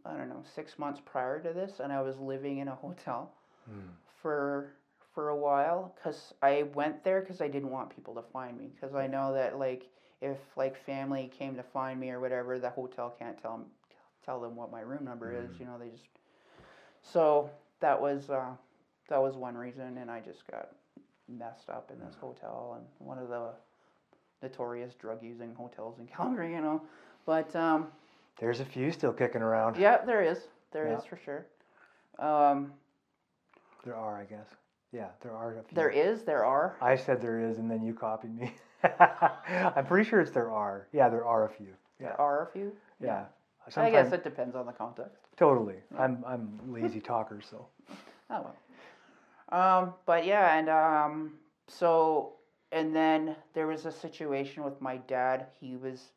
I 0.04 0.16
don't 0.16 0.28
know 0.28 0.42
six 0.44 0.78
months 0.78 1.00
prior 1.04 1.40
to 1.40 1.52
this, 1.52 1.80
and 1.80 1.92
I 1.92 2.00
was 2.02 2.18
living 2.18 2.58
in 2.58 2.68
a 2.68 2.74
hotel 2.74 3.32
Mm. 3.70 3.90
for 4.22 4.72
for 5.14 5.28
a 5.30 5.36
while 5.36 5.92
because 5.94 6.34
I 6.42 6.62
went 6.74 7.02
there 7.04 7.20
because 7.20 7.40
I 7.40 7.48
didn't 7.48 7.70
want 7.70 7.90
people 7.90 8.14
to 8.14 8.22
find 8.22 8.56
me 8.58 8.68
because 8.74 8.94
I 8.94 9.06
know 9.06 9.32
that 9.34 9.58
like 9.58 9.88
if 10.20 10.38
like 10.56 10.76
family 10.76 11.28
came 11.28 11.56
to 11.56 11.62
find 11.62 12.00
me 12.00 12.10
or 12.10 12.20
whatever, 12.20 12.58
the 12.58 12.70
hotel 12.70 13.10
can't 13.18 13.36
tell 13.38 13.54
'em- 13.54 13.70
tell 14.24 14.40
them 14.40 14.56
what 14.56 14.70
my 14.70 14.80
room 14.80 15.04
number 15.04 15.32
is. 15.32 15.58
You 15.60 15.66
know, 15.66 15.78
they 15.78 15.88
just 15.90 16.08
so 17.02 17.50
that 17.80 18.00
was 18.00 18.30
uh, 18.30 18.50
that 19.08 19.20
was 19.22 19.36
one 19.36 19.56
reason, 19.56 19.98
and 19.98 20.10
I 20.10 20.20
just 20.20 20.46
got 20.50 20.68
messed 21.28 21.68
up 21.68 21.90
in 21.92 21.98
this 22.04 22.14
hotel 22.20 22.76
and 22.78 22.86
one 23.06 23.18
of 23.18 23.28
the 23.28 23.50
notorious 24.42 24.94
drug 24.94 25.22
using 25.22 25.54
hotels 25.54 25.98
in 25.98 26.06
Calgary. 26.16 26.52
You 26.52 26.60
know, 26.60 26.82
but 27.26 27.54
um, 27.56 27.88
There's 28.40 28.60
a 28.60 28.64
few 28.64 28.92
still 28.92 29.12
kicking 29.12 29.42
around. 29.42 29.76
yeah, 29.76 30.04
there 30.04 30.22
is, 30.22 30.38
there 30.72 30.86
is 30.86 31.00
Yeah. 31.04 31.08
for 31.10 31.16
sure. 31.24 31.46
Um, 32.18 32.72
There 33.84 33.94
are, 33.96 34.18
I 34.18 34.24
guess. 34.24 34.46
Yeah, 34.92 35.08
there 35.22 35.32
are 35.32 35.50
a 35.58 35.62
few. 35.62 35.74
there 35.76 35.90
is, 35.90 36.22
there 36.22 36.44
are. 36.44 36.76
I 36.80 36.96
said 36.96 37.20
there 37.20 37.40
is, 37.40 37.58
and 37.58 37.70
then 37.70 37.82
you 37.82 37.92
copied 37.94 38.34
me. 38.34 38.54
I'm 39.00 39.84
pretty 39.86 40.08
sure 40.08 40.20
it's 40.20 40.30
there 40.30 40.50
are. 40.50 40.88
Yeah, 40.92 41.08
there 41.10 41.26
are 41.26 41.44
a 41.46 41.50
few. 41.50 41.74
Yeah, 42.00 42.08
There 42.08 42.20
are 42.20 42.42
a 42.44 42.46
few. 42.52 42.72
yeah. 43.02 43.24
I 43.76 43.90
guess 43.90 44.12
it 44.12 44.24
depends 44.24 44.56
on 44.56 44.64
the 44.66 44.72
context. 44.72 45.27
Totally. 45.38 45.76
I'm 45.98 46.24
I'm 46.26 46.58
lazy 46.66 47.00
talker, 47.00 47.40
so. 47.40 47.66
Oh 48.30 48.42
well. 48.44 48.56
Um, 49.50 49.94
but 50.04 50.26
yeah, 50.26 50.58
and 50.58 50.68
um, 50.68 51.32
so 51.66 52.34
and 52.72 52.94
then 52.94 53.36
there 53.54 53.66
was 53.66 53.86
a 53.86 53.92
situation 53.92 54.64
with 54.64 54.80
my 54.82 54.98
dad. 54.98 55.46
He 55.58 55.76
was 55.76 56.10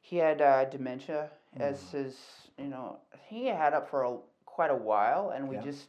he 0.00 0.16
had 0.16 0.42
uh, 0.42 0.64
dementia 0.64 1.30
as 1.60 1.90
his 1.92 2.16
you 2.58 2.66
know 2.66 2.98
he 3.28 3.46
had 3.46 3.72
it 3.72 3.86
for 3.88 4.02
a, 4.04 4.16
quite 4.46 4.70
a 4.72 4.76
while, 4.76 5.30
and 5.30 5.48
we 5.48 5.56
Yeah. 5.56 5.62
just. 5.62 5.86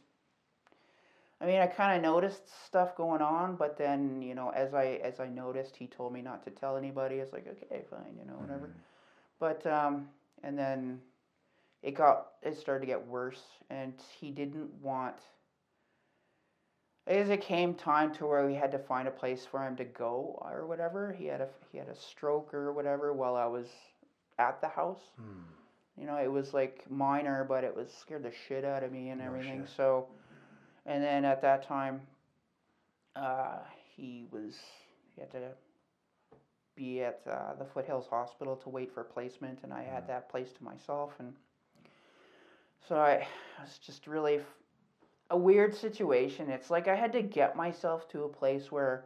I 1.40 1.46
mean, 1.46 1.60
I 1.60 1.66
kind 1.66 1.96
of 1.96 2.02
noticed 2.02 2.48
stuff 2.64 2.96
going 2.96 3.20
on, 3.20 3.56
but 3.56 3.76
then 3.76 4.22
you 4.22 4.34
know, 4.34 4.50
as 4.50 4.72
I 4.72 5.00
as 5.02 5.18
I 5.20 5.26
noticed, 5.28 5.76
he 5.76 5.88
told 5.88 6.12
me 6.12 6.22
not 6.22 6.44
to 6.44 6.50
tell 6.50 6.76
anybody. 6.76 7.16
It's 7.16 7.32
like 7.32 7.46
okay, 7.48 7.82
fine, 7.90 8.16
you 8.18 8.24
know, 8.24 8.38
whatever. 8.38 8.70
But 9.40 9.66
um, 9.66 10.08
and 10.44 10.56
then 10.56 11.00
it 11.84 11.94
got 11.94 12.28
it 12.42 12.56
started 12.56 12.80
to 12.80 12.86
get 12.86 13.06
worse, 13.06 13.42
and 13.70 13.92
he 14.18 14.30
didn't 14.30 14.72
want. 14.82 15.16
As 17.06 17.28
it 17.28 17.42
came 17.42 17.74
time 17.74 18.14
to 18.14 18.26
where 18.26 18.46
we 18.46 18.54
had 18.54 18.72
to 18.72 18.78
find 18.78 19.06
a 19.06 19.10
place 19.10 19.46
for 19.48 19.62
him 19.62 19.76
to 19.76 19.84
go 19.84 20.38
or 20.40 20.66
whatever, 20.66 21.12
he 21.12 21.26
had 21.26 21.42
a 21.42 21.48
he 21.70 21.76
had 21.76 21.88
a 21.88 21.94
stroke 21.94 22.54
or 22.54 22.72
whatever 22.72 23.12
while 23.12 23.36
I 23.36 23.44
was 23.44 23.66
at 24.38 24.62
the 24.62 24.68
house. 24.68 25.02
Hmm. 25.16 25.42
You 26.00 26.06
know, 26.06 26.16
it 26.16 26.32
was 26.32 26.54
like 26.54 26.90
minor, 26.90 27.44
but 27.44 27.62
it 27.62 27.76
was 27.76 27.92
scared 27.92 28.22
the 28.22 28.32
shit 28.48 28.64
out 28.64 28.82
of 28.82 28.90
me 28.90 29.10
and 29.10 29.20
everything. 29.20 29.64
So, 29.76 30.08
and 30.86 31.04
then 31.04 31.24
at 31.24 31.40
that 31.42 31.68
time, 31.68 32.00
uh, 33.14 33.58
he 33.94 34.26
was 34.32 34.54
he 35.14 35.20
had 35.20 35.30
to 35.32 35.50
be 36.74 37.02
at 37.02 37.20
uh, 37.30 37.54
the 37.58 37.66
Foothills 37.66 38.06
Hospital 38.08 38.56
to 38.56 38.70
wait 38.70 38.92
for 38.92 39.04
placement, 39.04 39.60
and 39.62 39.72
I 39.72 39.82
had 39.82 40.08
that 40.08 40.30
place 40.30 40.50
to 40.56 40.64
myself, 40.64 41.12
and 41.18 41.34
so 42.88 42.96
I 42.96 43.12
it 43.12 43.26
was 43.60 43.78
just 43.78 44.06
really 44.06 44.40
a 45.30 45.36
weird 45.36 45.74
situation. 45.74 46.50
It's 46.50 46.70
like 46.70 46.88
I 46.88 46.94
had 46.94 47.12
to 47.12 47.22
get 47.22 47.56
myself 47.56 48.08
to 48.10 48.24
a 48.24 48.28
place 48.28 48.70
where. 48.72 49.04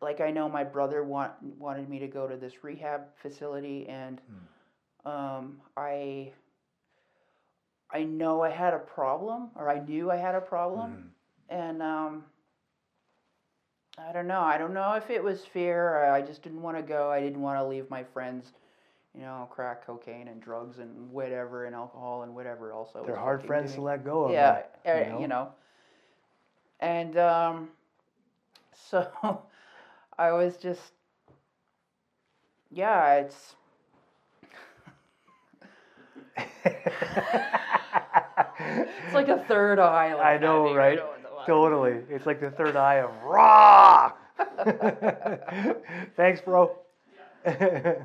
Like 0.00 0.20
I 0.20 0.32
know 0.32 0.48
my 0.48 0.64
brother 0.64 1.04
want, 1.04 1.32
wanted 1.58 1.88
me 1.88 2.00
to 2.00 2.08
go 2.08 2.26
to 2.26 2.36
this 2.36 2.64
rehab 2.64 3.02
facility, 3.22 3.86
and 3.88 4.20
um, 5.04 5.60
I 5.76 6.32
I 7.90 8.04
know 8.04 8.42
I 8.42 8.50
had 8.50 8.74
a 8.74 8.78
problem, 8.78 9.50
or 9.54 9.68
I 9.70 9.78
knew 9.80 10.10
I 10.10 10.16
had 10.16 10.34
a 10.34 10.40
problem, 10.40 10.98
and 11.50 11.82
um, 11.82 12.24
I 13.98 14.12
don't 14.12 14.26
know. 14.26 14.40
I 14.40 14.58
don't 14.58 14.74
know 14.74 14.94
if 14.94 15.10
it 15.10 15.22
was 15.22 15.44
fear. 15.44 16.04
I 16.06 16.20
just 16.22 16.42
didn't 16.42 16.62
want 16.62 16.76
to 16.78 16.82
go. 16.82 17.10
I 17.10 17.20
didn't 17.20 17.40
want 17.42 17.58
to 17.58 17.64
leave 17.64 17.88
my 17.90 18.02
friends, 18.02 18.52
you 19.14 19.22
know, 19.22 19.48
crack 19.50 19.86
cocaine 19.86 20.28
and 20.28 20.40
drugs 20.40 20.78
and 20.78 21.10
whatever, 21.10 21.66
and 21.66 21.74
alcohol 21.74 22.22
and 22.22 22.34
whatever 22.34 22.72
was 22.72 22.88
They're 23.04 23.16
hard 23.16 23.44
friends 23.44 23.74
to 23.74 23.82
let 23.82 24.04
go 24.04 24.24
of. 24.24 24.32
Yeah, 24.32 24.62
though, 24.84 24.90
uh, 24.90 25.18
you 25.20 25.28
know. 25.28 25.48
And 26.80 27.16
um, 27.18 27.68
so 28.90 29.42
I 30.18 30.32
was 30.32 30.56
just, 30.56 30.92
yeah, 32.70 33.14
it's 33.16 33.54
it's 36.64 36.74
like 39.14 39.28
a 39.28 39.44
third 39.46 39.78
eye. 39.78 40.14
Like 40.14 40.24
I 40.24 40.38
know, 40.38 40.62
having, 40.62 40.76
right? 40.76 40.92
you 40.92 40.98
know, 40.98 41.08
Totally. 41.46 42.00
It's 42.08 42.24
like 42.24 42.40
the 42.40 42.50
third 42.50 42.76
eye 42.76 43.00
of 43.00 43.10
raw. 43.24 44.12
Thanks, 46.16 46.40
bro. 46.40 46.76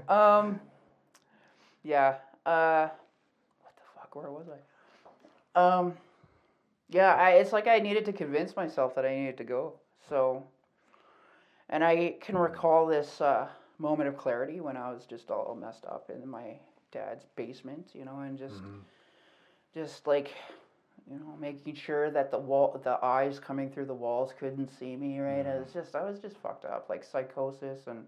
Um. 0.10 0.60
Yeah. 1.88 2.15
Uh. 2.45 2.89
What 3.62 3.76
the 3.76 3.84
fuck? 3.95 4.15
Where 4.15 4.32
was 4.32 4.47
I? 5.56 5.60
Um. 5.60 5.93
Yeah. 6.89 7.15
I. 7.15 7.32
It's 7.32 7.54
like 7.54 7.67
I 7.67 7.80
needed 7.80 8.06
to 8.06 8.13
convince 8.13 8.56
myself 8.56 8.95
that 8.95 9.06
I 9.06 9.15
needed 9.15 9.38
to 9.38 9.43
go. 9.43 9.73
So. 10.10 10.43
And 11.69 11.84
I 11.84 12.15
can 12.21 12.38
recall 12.38 12.86
this. 12.88 13.21
Uh, 13.21 13.47
moment 13.80 14.10
of 14.10 14.17
clarity 14.17 14.60
when 14.60 14.76
I 14.76 14.91
was 14.91 15.06
just 15.06 15.30
all 15.30 15.56
messed 15.56 15.86
up 15.86 16.10
in 16.10 16.28
my 16.28 16.58
dad's 16.91 17.26
basement, 17.36 17.91
you 17.93 18.06
know, 18.06 18.21
and 18.21 18.36
just 18.36 18.56
Mm-hmm. 18.56 18.80
just 19.76 20.08
like 20.08 20.34
you 21.08 21.19
know 21.19 21.36
making 21.39 21.76
sure 21.76 22.10
that 22.10 22.32
the 22.32 22.39
wall 22.39 22.82
the 22.84 22.97
eyes 23.06 23.39
coming 23.39 23.69
through 23.69 23.86
the 23.86 23.93
walls 23.93 24.34
couldn't 24.39 24.69
see 24.80 24.95
me 24.95 25.19
right 25.19 25.45
Mm-hmm. 25.45 25.58
it 25.58 25.60
was 25.63 25.73
just 25.73 25.95
i 25.95 26.04
was 26.10 26.19
just 26.19 26.38
fucked 26.38 26.65
up 26.65 26.89
like 26.89 27.04
psychosis 27.04 27.86
and 27.86 28.04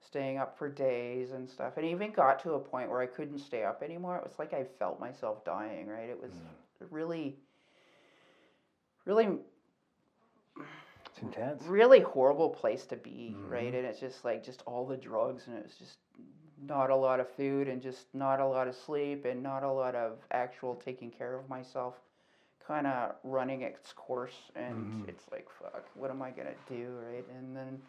staying 0.00 0.38
up 0.38 0.56
for 0.56 0.68
days 0.68 1.32
and 1.32 1.48
stuff 1.48 1.76
and 1.76 1.84
even 1.86 2.10
got 2.12 2.38
to 2.40 2.52
a 2.54 2.58
point 2.58 2.88
where 2.90 3.00
i 3.00 3.06
couldn't 3.06 3.38
stay 3.38 3.64
up 3.64 3.82
anymore 3.82 4.16
it 4.16 4.24
was 4.24 4.38
like 4.38 4.52
i 4.54 4.64
felt 4.78 4.98
myself 5.00 5.44
dying 5.44 5.86
right 5.88 6.08
it 6.08 6.20
was 6.20 6.32
Mm. 6.32 6.86
really 6.90 7.36
really 9.04 9.38
It's 11.06 11.22
intense. 11.22 11.64
really 11.64 12.00
horrible 12.00 12.50
place 12.50 12.86
to 12.86 12.96
be, 12.96 13.34
right? 13.48 13.72
Mhm. 13.72 13.78
And 13.78 13.86
it's 13.86 14.00
just 14.00 14.24
like 14.24 14.42
just 14.44 14.62
all 14.66 14.86
the 14.86 14.96
drugs, 14.96 15.46
and 15.48 15.56
it 15.56 15.64
was 15.64 15.74
just 15.76 15.98
not 16.60 16.90
a 16.90 16.96
lot 16.96 17.20
of 17.20 17.28
food, 17.30 17.68
and 17.68 17.80
just 17.80 18.14
not 18.14 18.40
a 18.40 18.46
lot 18.46 18.68
of 18.68 18.74
sleep, 18.74 19.24
and 19.24 19.42
not 19.42 19.62
a 19.62 19.70
lot 19.70 19.94
of 19.94 20.18
actual 20.30 20.74
taking 20.76 21.10
care 21.10 21.34
of 21.36 21.48
myself, 21.48 21.94
kind 22.66 22.86
of 22.86 23.14
running 23.24 23.62
its 23.62 23.92
course. 23.92 24.50
And 24.54 24.74
Mhm. 24.74 25.08
it's 25.08 25.24
like, 25.30 25.48
fuck, 25.50 25.84
what 25.94 26.10
am 26.10 26.22
I 26.22 26.30
gonna 26.30 26.54
do, 26.68 26.98
right? 27.02 27.26
And 27.28 27.56
then 27.56 27.80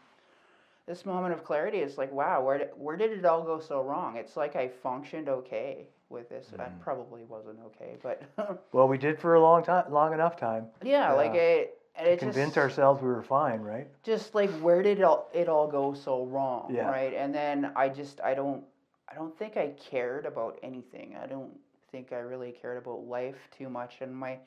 this 0.89 1.05
moment 1.05 1.31
of 1.31 1.43
clarity 1.43 1.77
is 1.77 1.99
like, 1.99 2.11
wow, 2.11 2.43
where 2.43 2.57
did, 2.57 2.69
where 2.75 2.97
did 2.97 3.11
it 3.11 3.23
all 3.23 3.43
go 3.43 3.59
so 3.59 3.83
wrong? 3.83 4.17
It's 4.17 4.35
like 4.35 4.55
I 4.55 4.67
functioned 4.67 5.29
okay 5.29 5.85
with 6.09 6.29
this. 6.29 6.51
I 6.57 6.63
Mhm. 6.63 6.79
probably 6.79 7.25
wasn't 7.25 7.59
okay, 7.67 7.97
but 8.01 8.23
Well, 8.71 8.87
we 8.87 8.97
did 8.97 9.19
for 9.19 9.35
a 9.35 9.39
long 9.39 9.61
time, 9.61 9.93
long 9.93 10.13
enough 10.13 10.35
time 10.35 10.65
yeah, 10.81 11.11
like 11.13 11.35
it. 11.35 11.79
It 11.95 12.17
convince 12.17 12.55
just, 12.55 12.57
ourselves 12.57 13.03
we 13.03 13.09
were 13.09 13.21
fine, 13.21 13.61
right? 13.61 13.87
just 14.01 14.33
like 14.33 14.49
where 14.61 14.81
did 14.81 14.97
it 14.97 15.03
all, 15.03 15.29
it 15.31 15.47
all 15.47 15.67
go 15.67 15.93
so 15.93 16.25
wrong 16.25 16.73
Yeah. 16.73 16.89
right 16.89 17.13
and 17.13 17.35
then 17.35 17.71
i 17.75 17.87
just 17.89 18.19
i 18.21 18.33
don't 18.33 18.63
i 19.09 19.13
don't 19.13 19.37
think 19.37 19.57
i 19.57 19.67
cared 19.91 20.25
about 20.25 20.57
anything 20.63 21.17
i 21.21 21.27
don't 21.27 21.51
think 21.91 22.13
i 22.13 22.19
really 22.19 22.53
cared 22.53 22.77
about 22.77 23.01
life 23.05 23.49
too 23.51 23.69
much 23.69 23.97
and 24.01 24.15
my 24.15 24.39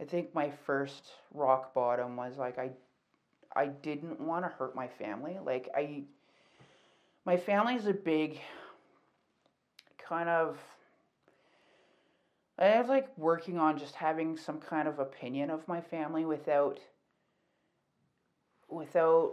i 0.00 0.04
think 0.04 0.34
my 0.34 0.50
first 0.50 1.04
rock 1.32 1.72
bottom 1.74 2.16
was 2.16 2.36
like 2.36 2.58
i 2.58 2.68
i 3.56 3.66
didn't 3.66 4.20
want 4.20 4.44
to 4.44 4.48
hurt 4.48 4.74
my 4.74 4.86
family 4.86 5.38
like 5.44 5.68
i 5.76 6.02
my 7.26 7.36
family 7.36 7.74
is 7.74 7.86
a 7.86 7.92
big 7.92 8.40
kind 9.98 10.28
of 10.28 10.58
I 12.60 12.78
was 12.78 12.88
like 12.88 13.16
working 13.16 13.58
on 13.58 13.78
just 13.78 13.94
having 13.94 14.36
some 14.36 14.58
kind 14.58 14.86
of 14.86 14.98
opinion 14.98 15.48
of 15.50 15.66
my 15.66 15.80
family 15.80 16.26
without 16.26 16.78
without 18.68 19.32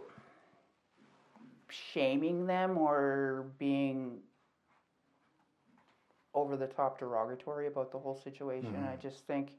shaming 1.69 2.47
them 2.47 2.77
or 2.77 3.47
being 3.59 4.19
over 6.33 6.55
the 6.55 6.67
top 6.67 6.99
derogatory 6.99 7.67
about 7.67 7.91
the 7.91 7.99
whole 7.99 8.15
situation. 8.15 8.71
Mm-hmm. 8.73 8.93
I 8.93 8.95
just 8.95 9.27
think 9.27 9.49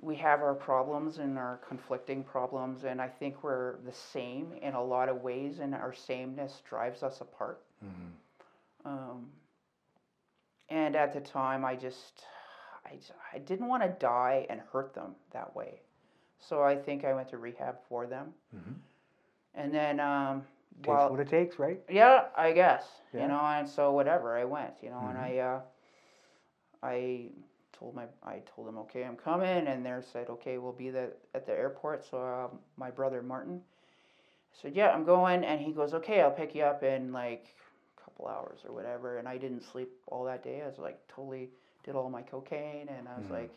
we 0.00 0.16
have 0.16 0.40
our 0.42 0.54
problems 0.54 1.18
and 1.18 1.38
our 1.38 1.58
conflicting 1.68 2.24
problems, 2.24 2.84
and 2.84 3.00
I 3.00 3.08
think 3.08 3.42
we're 3.42 3.76
the 3.84 3.92
same 3.92 4.52
in 4.62 4.74
a 4.74 4.82
lot 4.82 5.08
of 5.08 5.22
ways, 5.22 5.58
and 5.60 5.74
our 5.74 5.92
sameness 5.92 6.62
drives 6.68 7.02
us 7.02 7.20
apart. 7.20 7.62
Um, 8.84 9.26
and 10.70 10.96
at 10.96 11.12
the 11.12 11.20
time, 11.20 11.64
I 11.64 11.74
just, 11.76 12.24
I, 12.86 12.92
I 13.34 13.38
didn't 13.38 13.68
want 13.68 13.82
to 13.82 13.88
die 13.98 14.46
and 14.48 14.60
hurt 14.72 14.94
them 14.94 15.14
that 15.32 15.54
way. 15.54 15.80
So 16.38 16.62
I 16.62 16.76
think 16.76 17.04
I 17.04 17.12
went 17.12 17.28
to 17.30 17.38
rehab 17.38 17.76
for 17.88 18.06
them. 18.06 18.32
Mhm. 18.54 18.74
And 19.54 19.74
then, 19.74 20.00
um, 20.00 20.46
Takes 20.82 20.88
while, 20.88 21.10
what 21.10 21.20
it 21.20 21.28
takes, 21.28 21.58
right? 21.58 21.80
yeah, 21.90 22.28
I 22.36 22.52
guess, 22.52 23.02
Yeah. 23.12 23.22
you 23.22 23.28
know, 23.28 23.40
and 23.40 23.68
so 23.68 23.92
whatever, 23.92 24.36
I 24.38 24.44
went, 24.44 24.82
you 24.82 24.90
know, 24.90 25.00
and 25.08 25.18
Mhm. 25.18 25.22
I, 25.22 25.38
uh, 25.38 25.60
I 26.82 27.30
told 27.80 27.96
my, 27.96 28.04
I 28.24 28.42
told 28.54 28.68
them, 28.68 28.78
okay, 28.80 29.04
I'm 29.04 29.16
coming, 29.16 29.68
and 29.68 29.86
they 29.86 29.94
said, 30.12 30.30
okay, 30.30 30.58
we'll 30.58 30.72
be 30.74 30.90
the, 30.90 31.10
at 31.34 31.46
the 31.46 31.52
airport. 31.54 32.04
So 32.10 32.18
uh, 32.18 32.48
my 32.78 32.90
brother 32.92 33.22
Martin 33.22 33.62
said, 34.52 34.74
yeah, 34.76 34.90
I'm 34.90 35.04
going, 35.04 35.44
and 35.44 35.60
he 35.60 35.72
goes, 35.72 35.94
okay, 35.94 36.22
I'll 36.22 36.30
pick 36.30 36.54
you 36.54 36.62
up 36.64 36.84
in 36.84 37.12
like 37.12 37.46
a 37.98 38.02
couple 38.02 38.28
hours 38.28 38.60
or 38.66 38.74
whatever. 38.74 39.18
And 39.18 39.28
I 39.28 39.38
didn't 39.38 39.62
sleep 39.62 39.90
all 40.08 40.24
that 40.26 40.44
day. 40.44 40.62
I 40.62 40.68
was 40.68 40.78
like 40.78 41.00
totally 41.08 41.50
did 41.84 41.96
all 41.96 42.10
my 42.10 42.22
cocaine, 42.22 42.88
and 42.88 43.08
I 43.08 43.16
was 43.18 43.26
Mhm. 43.26 43.32
like 43.32 43.52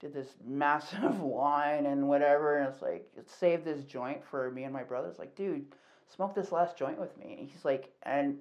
did 0.00 0.14
this 0.14 0.34
massive 0.44 1.20
wine 1.20 1.86
and 1.86 2.08
whatever, 2.08 2.58
and 2.58 2.68
it's 2.68 2.82
like 2.82 3.08
it 3.16 3.30
saved 3.30 3.64
this 3.64 3.84
joint 3.84 4.24
for 4.24 4.50
me 4.50 4.64
and 4.64 4.72
my 4.72 4.84
brother. 4.84 5.08
It's 5.08 5.18
like, 5.20 5.36
dude, 5.36 5.66
smoke 6.08 6.34
this 6.34 6.52
last 6.52 6.76
joint 6.76 6.98
with 6.98 7.16
me. 7.18 7.36
And 7.40 7.48
he's 7.48 7.64
like, 7.64 7.92
and 8.04 8.38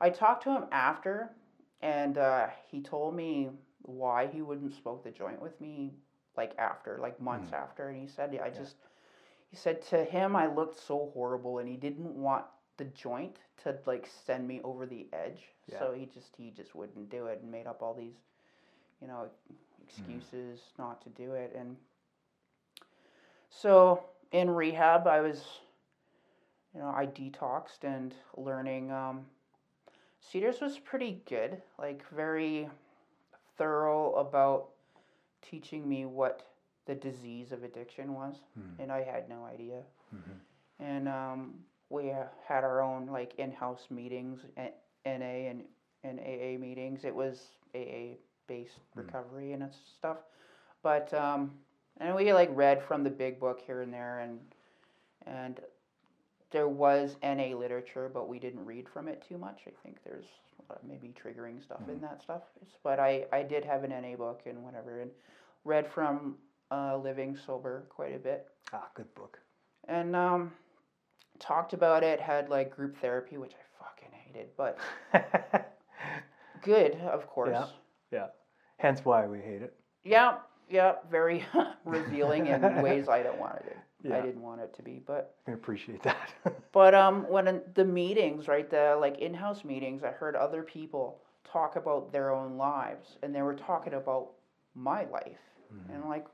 I 0.00 0.10
talked 0.10 0.44
to 0.44 0.50
him 0.50 0.66
after, 0.72 1.30
and 1.82 2.18
uh, 2.18 2.48
he 2.70 2.82
told 2.82 3.14
me 3.14 3.50
why 3.84 4.26
he 4.26 4.42
wouldn't 4.42 4.74
smoke 4.74 5.04
the 5.04 5.10
joint 5.10 5.40
with 5.40 5.60
me, 5.60 5.92
like 6.36 6.52
after, 6.58 6.98
like 7.00 7.20
months 7.20 7.52
after. 7.52 7.88
And 7.88 8.00
he 8.00 8.06
said, 8.06 8.38
I 8.42 8.50
just, 8.50 8.76
he 9.50 9.56
said 9.56 9.82
to 9.88 10.04
him, 10.04 10.34
I 10.36 10.46
looked 10.46 10.78
so 10.78 11.10
horrible, 11.14 11.58
and 11.58 11.68
he 11.68 11.76
didn't 11.76 12.14
want 12.14 12.44
the 12.76 12.84
joint 12.86 13.36
to 13.62 13.76
like 13.86 14.08
send 14.26 14.48
me 14.48 14.60
over 14.64 14.86
the 14.86 15.06
edge. 15.12 15.42
Yeah. 15.70 15.78
So 15.78 15.94
he 15.96 16.06
just, 16.06 16.34
he 16.36 16.52
just 16.56 16.74
wouldn't 16.74 17.10
do 17.10 17.26
it, 17.26 17.40
and 17.42 17.50
made 17.50 17.66
up 17.66 17.82
all 17.82 17.94
these, 17.94 18.16
you 19.00 19.06
know, 19.06 19.28
excuses 19.86 20.60
not 20.78 21.02
to 21.02 21.10
do 21.10 21.32
it, 21.32 21.54
and 21.56 21.76
so 23.50 24.02
in 24.32 24.50
rehab, 24.50 25.06
I 25.06 25.20
was, 25.20 25.44
you 26.74 26.80
know, 26.80 26.88
I 26.88 27.06
detoxed 27.06 27.84
and 27.84 28.14
learning. 28.36 28.90
Um, 28.90 29.26
Cedars 30.20 30.60
was 30.60 30.78
pretty 30.78 31.22
good, 31.28 31.62
like 31.78 32.02
very 32.10 32.68
thorough 33.56 34.14
about 34.14 34.70
teaching 35.42 35.88
me 35.88 36.04
what 36.06 36.42
the 36.86 36.94
disease 36.94 37.52
of 37.52 37.62
addiction 37.64 38.14
was, 38.14 38.36
Mhm. 38.58 38.78
and 38.80 38.92
I 38.92 39.02
had 39.02 39.28
no 39.28 39.44
idea. 39.44 39.82
Mhm. 40.14 40.40
And 40.80 41.08
um, 41.08 41.64
we 41.90 42.10
uh, 42.10 42.26
had 42.46 42.64
our 42.64 42.80
own 42.82 43.06
like 43.06 43.34
in-house 43.38 43.90
meetings, 43.90 44.44
a- 44.58 44.74
NA 45.06 45.48
and, 45.50 45.64
and 46.02 46.20
AA 46.20 46.58
meetings. 46.58 47.04
It 47.04 47.14
was 47.14 47.50
AA 47.74 48.18
based 48.46 48.80
recovery 48.94 49.52
and 49.52 49.72
stuff, 49.98 50.18
but 50.82 51.12
um, 51.14 51.58
and 51.98 52.14
we 52.14 52.32
like 52.32 52.50
read 52.52 52.82
from 52.82 53.02
the 53.04 53.10
big 53.10 53.38
book 53.40 53.60
here 53.60 53.80
and 53.82 53.92
there, 53.92 54.20
and 54.20 54.40
and 55.26 55.60
there 56.54 56.68
was 56.68 57.16
NA 57.22 57.56
literature, 57.56 58.08
but 58.14 58.28
we 58.28 58.38
didn't 58.38 58.64
read 58.64 58.88
from 58.88 59.08
it 59.08 59.22
too 59.28 59.36
much. 59.36 59.62
I 59.66 59.72
think 59.82 59.98
there's 60.04 60.24
uh, 60.70 60.74
maybe 60.88 61.12
triggering 61.12 61.60
stuff 61.60 61.80
in 61.88 62.00
that 62.00 62.22
stuff. 62.22 62.42
But 62.84 63.00
I, 63.00 63.24
I 63.32 63.42
did 63.42 63.64
have 63.64 63.82
an 63.82 63.90
NA 63.90 64.14
book 64.16 64.42
and 64.46 64.62
whatever, 64.62 65.00
and 65.00 65.10
read 65.64 65.90
from 65.92 66.36
uh, 66.70 66.96
Living 66.96 67.36
Sober 67.44 67.86
quite 67.90 68.14
a 68.14 68.18
bit, 68.20 68.46
Ah, 68.72 68.88
good 68.94 69.12
book. 69.16 69.38
and 69.88 70.14
um, 70.14 70.52
talked 71.40 71.72
about 71.72 72.04
it. 72.04 72.20
Had 72.20 72.48
like 72.48 72.74
group 72.74 72.96
therapy, 73.00 73.36
which 73.36 73.52
I 73.52 73.84
fucking 73.84 74.10
hated, 74.12 74.50
but 74.56 74.78
good, 76.62 76.94
of 77.00 77.26
course. 77.26 77.50
Yeah. 77.52 77.66
yeah. 78.12 78.26
Hence 78.78 79.04
why 79.04 79.26
we 79.26 79.38
hate 79.40 79.62
it. 79.62 79.74
Yeah, 80.04 80.36
yeah, 80.70 80.94
very 81.10 81.44
revealing 81.84 82.46
in 82.46 82.62
ways 82.80 83.08
I 83.08 83.24
don't 83.24 83.40
want 83.40 83.58
to. 83.58 83.72
I 83.72 83.83
Yeah. 84.10 84.20
didn't 84.22 84.42
want 84.42 84.60
it 84.60 84.74
to 84.74 84.82
be, 84.82 85.00
but 85.06 85.34
I 85.46 85.52
appreciate 85.52 86.02
that. 86.02 86.30
but 86.72 86.94
um, 86.94 87.28
when 87.30 87.62
the 87.74 87.84
meetings, 87.84 88.48
right, 88.48 88.68
the 88.68 88.96
like 89.00 89.18
in-house 89.18 89.64
meetings, 89.64 90.02
I 90.04 90.10
heard 90.10 90.36
other 90.36 90.62
people 90.62 91.20
talk 91.50 91.76
about 91.76 92.12
their 92.12 92.30
own 92.30 92.56
lives, 92.56 93.16
and 93.22 93.34
they 93.34 93.42
were 93.42 93.54
talking 93.54 93.94
about 93.94 94.30
my 94.74 95.04
life, 95.06 95.38
and 95.88 96.02
I'm 96.02 96.08
like, 96.08 96.26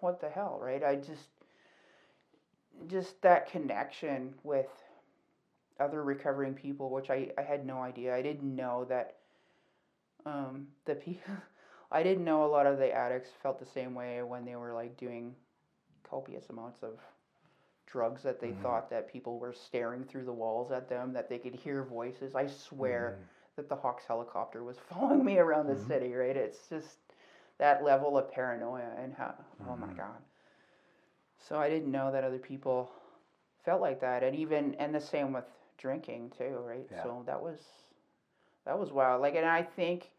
what 0.00 0.20
the 0.20 0.28
hell, 0.28 0.58
right? 0.60 0.82
I 0.82 0.96
just 0.96 1.28
just 2.88 3.20
that 3.22 3.50
connection 3.50 4.34
with 4.42 4.68
other 5.80 6.02
recovering 6.02 6.54
people, 6.54 6.90
which 6.90 7.10
I, 7.10 7.30
I 7.38 7.42
had 7.42 7.66
no 7.66 7.78
idea. 7.78 8.14
I 8.14 8.22
didn't 8.22 8.54
know 8.54 8.84
that 8.88 9.16
um, 10.24 10.66
the 10.84 10.94
people. 10.94 11.22
I 11.92 12.02
didn't 12.02 12.24
know 12.24 12.44
a 12.44 12.50
lot 12.50 12.66
of 12.66 12.78
the 12.78 12.90
addicts 12.90 13.30
felt 13.42 13.60
the 13.60 13.66
same 13.66 13.94
way 13.94 14.20
when 14.22 14.44
they 14.44 14.56
were 14.56 14.74
like 14.74 14.96
doing 14.96 15.36
copious 16.08 16.44
amounts 16.50 16.82
of 16.82 16.98
drugs 17.86 18.22
that 18.22 18.40
they 18.40 18.48
mm-hmm. 18.48 18.62
thought 18.62 18.90
that 18.90 19.10
people 19.10 19.38
were 19.38 19.52
staring 19.52 20.04
through 20.04 20.24
the 20.24 20.32
walls 20.32 20.70
at 20.72 20.88
them, 20.88 21.12
that 21.12 21.28
they 21.28 21.38
could 21.38 21.54
hear 21.54 21.84
voices. 21.84 22.34
I 22.34 22.46
swear 22.46 23.14
mm-hmm. 23.14 23.24
that 23.56 23.68
the 23.68 23.76
HAWCS 23.76 24.06
helicopter 24.06 24.64
was 24.64 24.76
following 24.90 25.24
me 25.24 25.38
around 25.38 25.66
the 25.66 25.74
mm-hmm. 25.74 25.88
city, 25.88 26.14
right? 26.14 26.36
It's 26.36 26.68
just 26.68 26.98
that 27.58 27.84
level 27.84 28.18
of 28.18 28.30
paranoia 28.30 28.90
and 29.02 29.14
how, 29.14 29.34
oh 29.68 29.76
my 29.76 29.92
God. 29.92 30.20
So 31.48 31.58
I 31.58 31.70
didn't 31.70 31.90
know 31.90 32.12
that 32.12 32.24
other 32.24 32.38
people 32.38 32.90
felt 33.64 33.80
like 33.80 34.00
that. 34.00 34.22
And 34.22 34.36
even, 34.36 34.74
and 34.74 34.94
the 34.94 35.00
same 35.00 35.32
with 35.32 35.44
drinking 35.78 36.32
too, 36.36 36.58
right? 36.64 36.86
Yeah. 36.90 37.02
So 37.02 37.22
that 37.26 37.40
was, 37.40 37.60
that 38.64 38.78
was 38.78 38.90
wild. 38.92 39.22
Like, 39.22 39.36
and 39.36 39.46
I 39.46 39.62
think, 39.62 40.10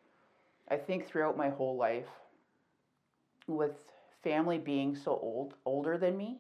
I 0.70 0.78
think 0.78 1.08
throughout 1.08 1.38
my 1.38 1.50
whole 1.50 1.78
life, 1.78 2.08
with 3.48 3.76
family 4.28 4.58
being 4.58 4.96
so 4.96 5.12
old, 5.22 5.54
older 5.66 5.98
than 5.98 6.18
me, 6.18 6.40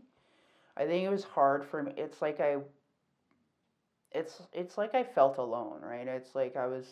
I 0.75 0.85
think 0.85 1.05
it 1.05 1.09
was 1.09 1.23
hard 1.23 1.65
for 1.65 1.81
me. 1.83 1.93
It's 1.95 2.21
like 2.21 2.39
I, 2.39 2.57
it's 4.11 4.41
it's 4.53 4.77
like 4.77 4.93
I 4.93 5.03
felt 5.03 5.37
alone, 5.37 5.81
right? 5.81 6.07
It's 6.07 6.35
like 6.35 6.55
I 6.55 6.67
was 6.67 6.85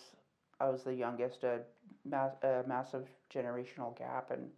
I 0.60 0.70
was 0.70 0.84
the 0.84 0.94
youngest, 0.94 1.44
a, 1.44 1.60
mass, 2.06 2.32
a 2.44 2.64
massive 2.66 3.08
generational 3.34 3.98
gap, 3.98 4.32
and 4.32 4.50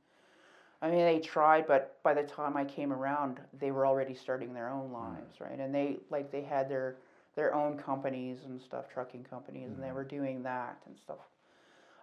I 0.82 0.90
mean 0.90 1.00
they 1.00 1.20
tried, 1.20 1.68
but 1.68 1.98
by 2.04 2.14
the 2.14 2.24
time 2.24 2.56
I 2.56 2.66
came 2.66 2.94
around, 2.94 3.40
they 3.60 3.72
were 3.72 3.88
already 3.88 4.14
starting 4.14 4.54
their 4.54 4.70
own 4.70 4.90
mm. 4.90 4.94
lives, 4.94 5.42
right? 5.42 5.60
And 5.60 5.74
they 5.74 5.98
like 6.10 6.32
they 6.32 6.44
had 6.44 6.70
their 6.70 6.98
their 7.36 7.54
own 7.54 7.78
companies 7.78 8.40
and 8.46 8.62
stuff, 8.62 8.86
trucking 8.94 9.24
companies, 9.24 9.70
and 9.70 9.82
they 9.84 9.90
mm. 9.90 9.96
were 9.96 10.04
doing 10.06 10.44
that 10.44 10.78
and 10.86 10.96
stuff. 10.98 11.18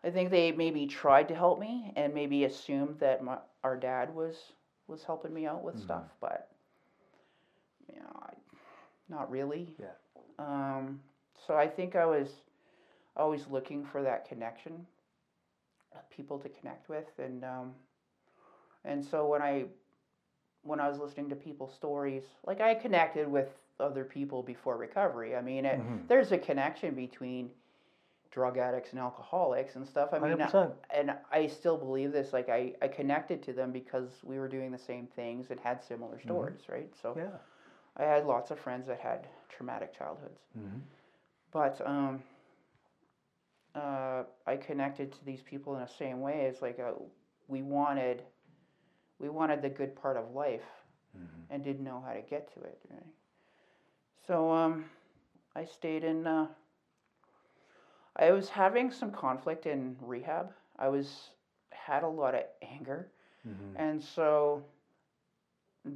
I 0.05 0.11
think 0.11 0.31
they 0.31 0.53
maybe 0.53 0.87
tried 0.87 1.29
to 1.29 1.35
help 1.35 1.59
me 1.59 1.93
and 1.97 2.13
maybe 2.13 2.45
assumed 2.45 2.99
that 3.01 3.25
my, 3.25 3.39
our 3.63 3.77
dad 3.77 4.15
was 4.15 4.53
was 4.87 5.03
helping 5.03 5.33
me 5.33 5.47
out 5.47 5.65
with 5.65 5.79
stuff, 5.81 6.05
but 6.21 6.51
you 7.89 7.99
know, 8.01 8.21
I, 8.23 8.35
not 9.09 9.31
really. 9.31 9.69
Yeah. 9.81 9.87
Um, 10.39 11.01
so 11.47 11.57
I 11.57 11.67
think 11.67 11.97
I 11.97 12.05
was 12.05 12.29
always 13.17 13.47
looking 13.49 13.83
for 13.85 14.03
that 14.03 14.29
connection, 14.29 14.87
people 16.11 16.39
to 16.41 16.49
connect 16.51 16.89
with, 16.91 17.07
and 17.19 17.43
um, 17.45 17.73
and 18.85 19.03
so 19.03 19.27
when 19.27 19.41
I 19.41 19.65
when 20.63 20.81
I 20.81 20.89
was 20.89 20.99
listening 20.99 21.31
to 21.31 21.37
people's 21.37 21.73
stories, 21.75 22.25
like 22.47 22.61
I 22.61 22.75
connected 22.75 23.27
with 23.31 23.49
other 23.81 24.05
people 24.05 24.43
before 24.43 24.77
recovery. 24.77 25.35
I 25.35 25.41
mean, 25.41 25.65
it, 25.65 25.79
Mhm. 25.81 26.07
there's 26.09 26.33
a 26.33 26.39
connection 26.39 26.95
between 26.95 27.51
drug 28.35 28.59
addicts 28.59 28.93
and 28.93 29.01
alcoholics 29.01 29.77
and 29.77 29.87
stuff. 29.87 30.11
I 30.13 30.19
mean, 30.19 30.41
I- 30.43 30.53
100%. 30.53 30.75
and 30.91 31.15
I 31.33 31.47
still 31.49 31.79
believe 31.79 32.13
this. 32.13 32.33
Like 32.33 32.49
I, 32.51 32.75
I 32.83 32.89
connected 32.89 33.43
to 33.45 33.53
them 33.53 33.73
because 33.73 34.21
we 34.25 34.39
were 34.39 34.49
doing 34.49 34.73
the 34.73 34.79
same 34.79 35.07
things 35.07 35.51
and 35.51 35.61
had 35.61 35.83
similar 35.85 36.21
stories, 36.21 36.69
right? 36.69 36.93
So 37.03 37.17
Yeah. 37.17 37.39
I 37.97 38.05
had 38.05 38.27
lots 38.27 38.51
of 38.51 38.59
friends 38.59 38.87
that 38.89 39.01
had 39.01 39.29
traumatic 39.49 39.93
childhoods, 39.97 40.41
Mhm. 40.59 40.83
but 41.53 41.81
um, 41.87 42.23
uh, 43.75 44.25
I 44.47 44.57
connected 44.57 45.13
to 45.13 45.25
these 45.25 45.43
people 45.43 45.75
in 45.77 45.81
the 45.83 45.89
same 45.89 46.21
way. 46.21 46.43
It's 46.43 46.63
like 46.63 46.79
uh 46.81 46.93
we 47.49 47.63
wanted, 47.63 48.23
we 49.19 49.29
wanted 49.29 49.63
the 49.63 49.71
good 49.71 49.95
part 49.97 50.17
of 50.17 50.33
life, 50.35 50.69
Mhm. 51.17 51.47
and 51.51 51.63
didn't 51.65 51.85
know 51.85 52.01
how 52.07 52.13
to 52.15 52.23
get 52.23 52.53
to 52.55 52.61
it. 52.63 52.79
Right? 52.91 53.13
So 54.27 54.51
um, 54.53 54.91
I 55.55 55.65
stayed 55.65 56.05
in. 56.05 56.27
Uh, 56.27 56.49
I 58.17 58.31
was 58.33 58.49
having 58.49 58.91
some 58.91 59.11
conflict 59.11 59.67
in 59.67 59.97
rehab. 60.01 60.53
I 60.79 60.89
was 60.89 61.31
had 61.71 62.03
a 62.03 62.09
lot 62.09 62.35
of 62.35 62.45
anger, 62.63 63.09
Mhm. 63.47 63.75
and 63.77 64.03
so 64.03 64.63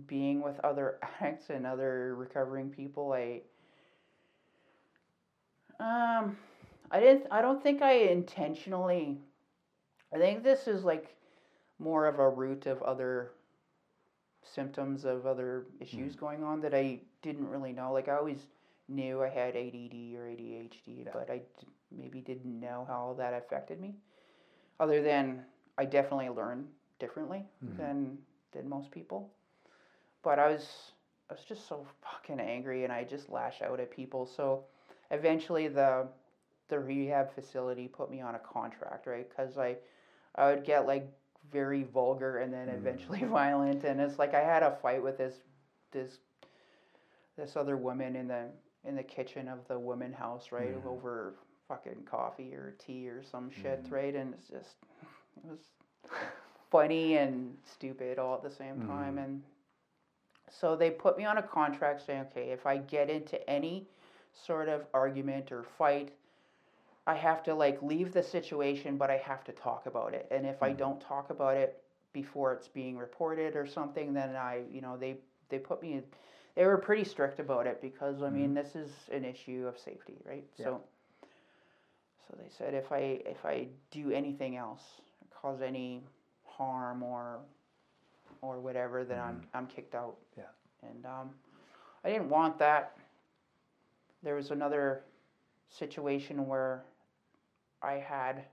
being 0.07 0.43
with 0.43 0.59
other 0.61 0.99
addicts 1.21 1.51
and 1.51 1.67
other 1.67 2.15
recovering 2.17 2.71
people, 2.71 3.13
I 3.13 3.43
um, 5.81 6.37
I 6.91 7.01
didn't. 7.01 7.27
I 7.31 7.41
don't 7.41 7.63
think 7.63 7.83
I 7.83 7.93
intentionally. 7.93 9.19
I 10.13 10.19
think 10.19 10.43
this 10.43 10.67
is 10.67 10.85
like 10.85 11.15
more 11.79 12.07
of 12.07 12.19
a 12.19 12.29
root 12.29 12.67
of 12.67 12.83
other 12.83 13.33
symptoms 14.43 15.05
of 15.05 15.27
other 15.27 15.67
issues 15.81 16.17
going 16.17 16.43
on 16.43 16.61
that 16.63 16.75
I 16.75 17.01
didn't 17.23 17.49
really 17.49 17.73
know. 17.73 17.93
Like 17.93 18.09
I 18.09 18.17
always 18.17 18.47
knew 18.89 19.23
I 19.23 19.29
had 19.29 19.55
ADD 19.55 20.17
or 20.17 20.27
ADHD, 20.27 21.05
Yeah. 21.05 21.11
but 21.13 21.31
I 21.31 21.43
maybe 21.91 22.21
didn't 22.21 22.61
know 22.61 22.85
how 22.89 23.15
that 23.19 23.35
affected 23.35 23.81
me. 23.81 23.97
Other 24.81 25.03
than 25.03 25.45
I 25.77 25.85
definitely 25.85 26.29
learned 26.31 26.69
differently 26.99 27.47
Mhm. 27.65 27.77
than 27.77 28.19
than 28.53 28.69
most 28.69 28.91
people. 28.91 29.31
But 30.23 30.39
I 30.39 30.49
was 30.49 30.93
I 31.31 31.35
was 31.35 31.45
just 31.45 31.67
so 31.67 31.87
fucking 32.03 32.41
angry 32.41 32.85
and 32.85 32.93
I 32.93 33.05
just 33.05 33.29
lash 33.29 33.63
out 33.63 33.81
at 33.81 33.91
people. 33.91 34.27
So 34.27 34.65
eventually 35.11 35.69
the 35.69 36.09
the 36.69 36.79
rehab 36.79 37.33
facility 37.33 37.89
put 37.89 38.11
me 38.11 38.21
on 38.21 38.35
a 38.35 38.39
contract, 38.41 39.07
right? 39.07 39.29
Cuz 39.37 39.59
I 39.59 39.77
I 40.35 40.51
would 40.51 40.65
get 40.65 40.87
like 40.87 41.07
very 41.51 41.83
vulgar 41.85 42.39
and 42.39 42.53
then 42.53 42.69
eventually 42.69 43.21
violent 43.25 43.85
and 43.85 44.01
it's 44.01 44.19
like 44.19 44.35
I 44.35 44.41
had 44.43 44.63
a 44.63 44.77
fight 44.77 45.03
with 45.03 45.19
this 45.19 45.43
this 45.93 46.19
this 47.37 47.57
other 47.57 47.77
woman 47.77 48.17
in 48.17 48.29
the 48.29 48.51
in 48.85 48.95
the 48.97 49.03
kitchen 49.03 49.49
of 49.49 49.67
the 49.69 49.79
woman 49.79 50.13
house, 50.13 50.53
right? 50.53 50.75
Over 50.87 51.35
fucking 51.69 52.05
coffee 52.11 52.55
or 52.55 52.75
tea 52.79 53.09
or 53.09 53.23
some 53.23 53.51
shit, 53.51 53.85
Mhm. 53.85 53.93
right? 53.93 54.15
And 54.15 54.35
it's 54.35 54.49
just 54.49 54.77
it 55.37 55.49
was 55.49 55.61
funny 56.71 57.17
and 57.17 57.57
stupid 57.65 58.19
all 58.19 58.35
at 58.35 58.43
the 58.43 58.51
same 58.51 58.81
time 58.87 59.17
Mhm. 59.17 59.25
and 59.25 59.43
so 60.51 60.75
they 60.77 60.91
put 60.91 61.17
me 61.17 61.25
on 61.25 61.39
a 61.39 61.43
contract 61.43 62.03
saying 62.03 62.23
okay 62.23 62.51
if 62.51 62.67
i 62.67 62.77
get 62.77 63.09
into 63.09 63.39
any 63.49 63.87
sort 64.35 64.69
of 64.69 64.87
argument 64.93 65.51
or 65.53 65.63
fight 65.63 66.13
i 67.07 67.15
have 67.15 67.43
to 67.43 67.55
like 67.55 67.81
leave 67.83 68.13
the 68.13 68.23
situation 68.23 68.97
but 68.99 69.11
i 69.11 69.17
have 69.17 69.43
to 69.45 69.53
talk 69.53 69.87
about 69.87 70.13
it 70.15 70.27
and 70.31 70.47
if 70.47 70.63
i 70.63 70.71
Mhm. 70.73 70.77
don't 70.77 71.01
talk 71.01 71.31
about 71.31 71.57
it 71.57 71.83
before 72.13 72.53
it's 72.53 72.69
being 72.69 72.99
reported 72.99 73.57
or 73.57 73.67
something 73.67 74.13
then 74.13 74.37
i 74.37 74.57
you 74.71 74.81
know 74.83 74.97
they 74.97 75.19
they 75.49 75.59
put 75.59 75.81
me 75.81 75.95
in, 75.95 76.05
they 76.55 76.67
were 76.67 76.77
pretty 76.79 77.05
strict 77.05 77.39
about 77.41 77.67
it 77.67 77.81
because 77.81 78.23
i 78.23 78.29
mean 78.29 78.53
this 78.53 78.75
is 78.77 79.09
an 79.11 79.25
issue 79.25 79.67
of 79.67 79.79
safety 79.79 80.19
right 80.27 80.45
Yeah. 80.57 80.65
so 80.67 80.85
so 82.29 82.37
they 82.37 82.49
said 82.57 82.75
if 82.75 82.93
i 82.93 83.21
if 83.25 83.45
i 83.45 83.67
do 83.91 84.11
anything 84.11 84.57
else 84.57 84.83
cause 85.41 85.63
any 85.63 86.03
harm 86.45 87.03
or 87.03 87.39
or 88.43 88.61
whatever 88.61 89.05
then 89.05 89.19
i'm 89.19 89.43
i'm 89.55 89.67
kicked 89.67 89.95
out. 89.95 90.17
Yeah. 90.37 90.45
and 90.83 91.07
um 91.07 91.31
i 92.05 92.11
didn't 92.11 92.29
want 92.29 92.59
that. 92.59 92.97
There 94.23 94.35
was 94.35 94.51
another 94.51 95.05
situation 95.69 96.47
where 96.47 96.85
i 97.83 97.93
had 97.95 98.45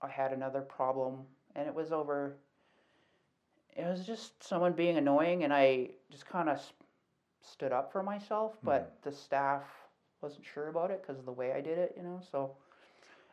i 0.00 0.08
had 0.08 0.32
another 0.32 0.60
problem 0.60 1.18
and 1.54 1.66
it 1.66 1.74
was 1.74 1.92
over 1.92 2.36
it 3.76 3.84
was 3.84 4.06
just 4.06 4.42
someone 4.42 4.72
being 4.72 4.96
annoying 4.96 5.44
and 5.44 5.52
i 5.52 5.88
just 6.10 6.26
kind 6.26 6.48
of 6.48 6.60
stood 7.42 7.72
up 7.72 7.92
for 7.92 8.02
myself 8.02 8.56
but 8.62 8.96
the 9.02 9.12
staff 9.12 9.62
wasn't 10.24 10.46
sure 10.54 10.68
about 10.68 10.90
it 10.92 11.02
because 11.02 11.18
of 11.20 11.26
the 11.26 11.32
way 11.42 11.52
i 11.52 11.60
did 11.60 11.78
it 11.78 11.94
you 11.96 12.02
know 12.04 12.20
so 12.32 12.52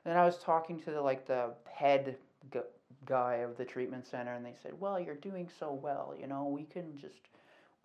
and 0.06 0.14
then 0.14 0.18
i 0.22 0.26
was 0.26 0.38
talking 0.38 0.80
to 0.80 0.92
the 0.92 1.02
like 1.02 1.26
the 1.28 1.52
head 1.72 2.18
gu- 2.52 2.72
guy 3.06 3.36
of 3.36 3.58
the 3.58 3.66
treatment 3.66 4.06
center 4.06 4.34
and 4.34 4.46
they 4.46 4.56
said 4.62 4.74
well 4.80 5.00
you're 5.00 5.16
doing 5.30 5.50
so 5.60 5.74
well 5.74 6.16
you 6.20 6.28
know 6.28 6.46
we 6.46 6.64
can 6.64 6.98
just 6.98 7.22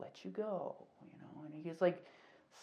let 0.00 0.24
you 0.24 0.30
go 0.30 0.74
you 1.02 1.18
know 1.20 1.44
and 1.46 1.54
he's 1.64 1.80
like 1.82 2.04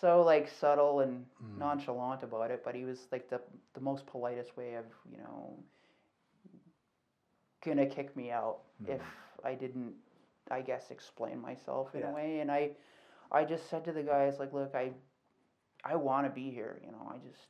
so 0.01 0.21
like 0.23 0.47
subtle 0.49 1.01
and 1.01 1.25
Mm. 1.43 1.57
nonchalant 1.57 2.23
about 2.23 2.51
it 2.51 2.63
but 2.65 2.75
he 2.75 2.85
was 2.85 3.07
like 3.11 3.29
the 3.29 3.41
the 3.73 3.81
most 3.81 4.05
politest 4.07 4.57
way 4.57 4.75
of 4.75 4.85
you 5.11 5.17
know 5.17 5.57
gonna 7.63 7.85
kick 7.87 8.15
me 8.15 8.31
out 8.31 8.59
if 8.85 9.01
i 9.43 9.53
didn't 9.53 9.93
i 10.51 10.61
guess 10.61 10.91
explain 10.91 11.39
myself 11.41 11.95
in 11.95 12.03
Yeah. 12.03 12.09
a 12.11 12.11
way 12.11 12.39
and 12.39 12.51
i 12.51 12.71
i 13.31 13.43
just 13.43 13.69
said 13.69 13.85
to 13.85 13.91
the 13.91 14.03
guys 14.03 14.39
like 14.39 14.53
look 14.53 14.75
i 14.75 14.91
i 15.83 15.95
want 15.95 16.25
to 16.25 16.31
be 16.31 16.49
here 16.49 16.79
you 16.83 16.91
know 16.91 17.11
i 17.11 17.17
just 17.27 17.47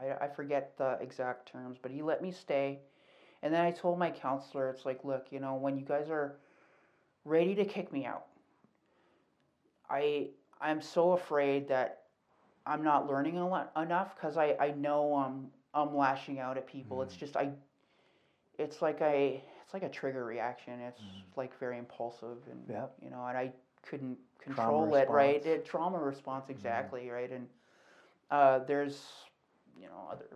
I, 0.00 0.24
I 0.24 0.28
forget 0.28 0.76
the 0.76 0.98
exact 1.00 1.50
terms, 1.50 1.78
but 1.80 1.90
he 1.90 2.02
let 2.02 2.22
me 2.22 2.30
stay. 2.30 2.80
And 3.42 3.52
then 3.52 3.64
I 3.64 3.70
told 3.70 3.98
my 3.98 4.10
counselor, 4.10 4.68
it's 4.70 4.84
like, 4.84 5.04
look, 5.04 5.26
you 5.30 5.40
know, 5.40 5.54
when 5.54 5.76
you 5.76 5.84
guys 5.84 6.08
are 6.10 6.36
ready 7.24 7.54
to 7.54 7.64
kick 7.64 7.92
me 7.92 8.04
out, 8.04 8.26
I 9.88 10.30
I'm 10.60 10.80
so 10.80 11.12
afraid 11.12 11.68
that 11.68 12.02
I'm 12.66 12.82
not 12.82 13.08
learning 13.08 13.38
a 13.38 13.48
lot 13.48 13.72
enough 13.76 14.14
because 14.16 14.36
I, 14.36 14.56
I 14.60 14.72
know 14.72 15.14
I'm 15.14 15.46
I'm 15.72 15.96
lashing 15.96 16.40
out 16.40 16.56
at 16.56 16.66
people. 16.66 17.00
It's 17.02 17.14
mm-hmm. 17.14 17.20
just 17.20 17.36
I 17.36 17.50
it's 18.58 18.82
like 18.82 19.00
I 19.02 19.42
it's 19.64 19.72
like 19.72 19.84
a 19.84 19.88
trigger 19.88 20.24
reaction. 20.24 20.80
It's 20.80 21.00
mm-hmm. 21.00 21.20
like 21.36 21.58
very 21.58 21.78
impulsive 21.78 22.38
and 22.50 22.60
Yeah. 22.68 22.86
you 23.02 23.10
know, 23.10 23.24
and 23.24 23.38
I 23.38 23.52
couldn't 23.82 24.18
control 24.40 24.94
it, 24.94 25.08
right? 25.08 25.44
It, 25.44 25.64
trauma 25.64 25.98
response 25.98 26.48
exactly, 26.48 27.10
right? 27.10 27.30
And 27.30 27.46
uh, 28.30 28.60
there's 28.60 29.02
you 29.80 29.86
know 29.86 30.08
other 30.10 30.26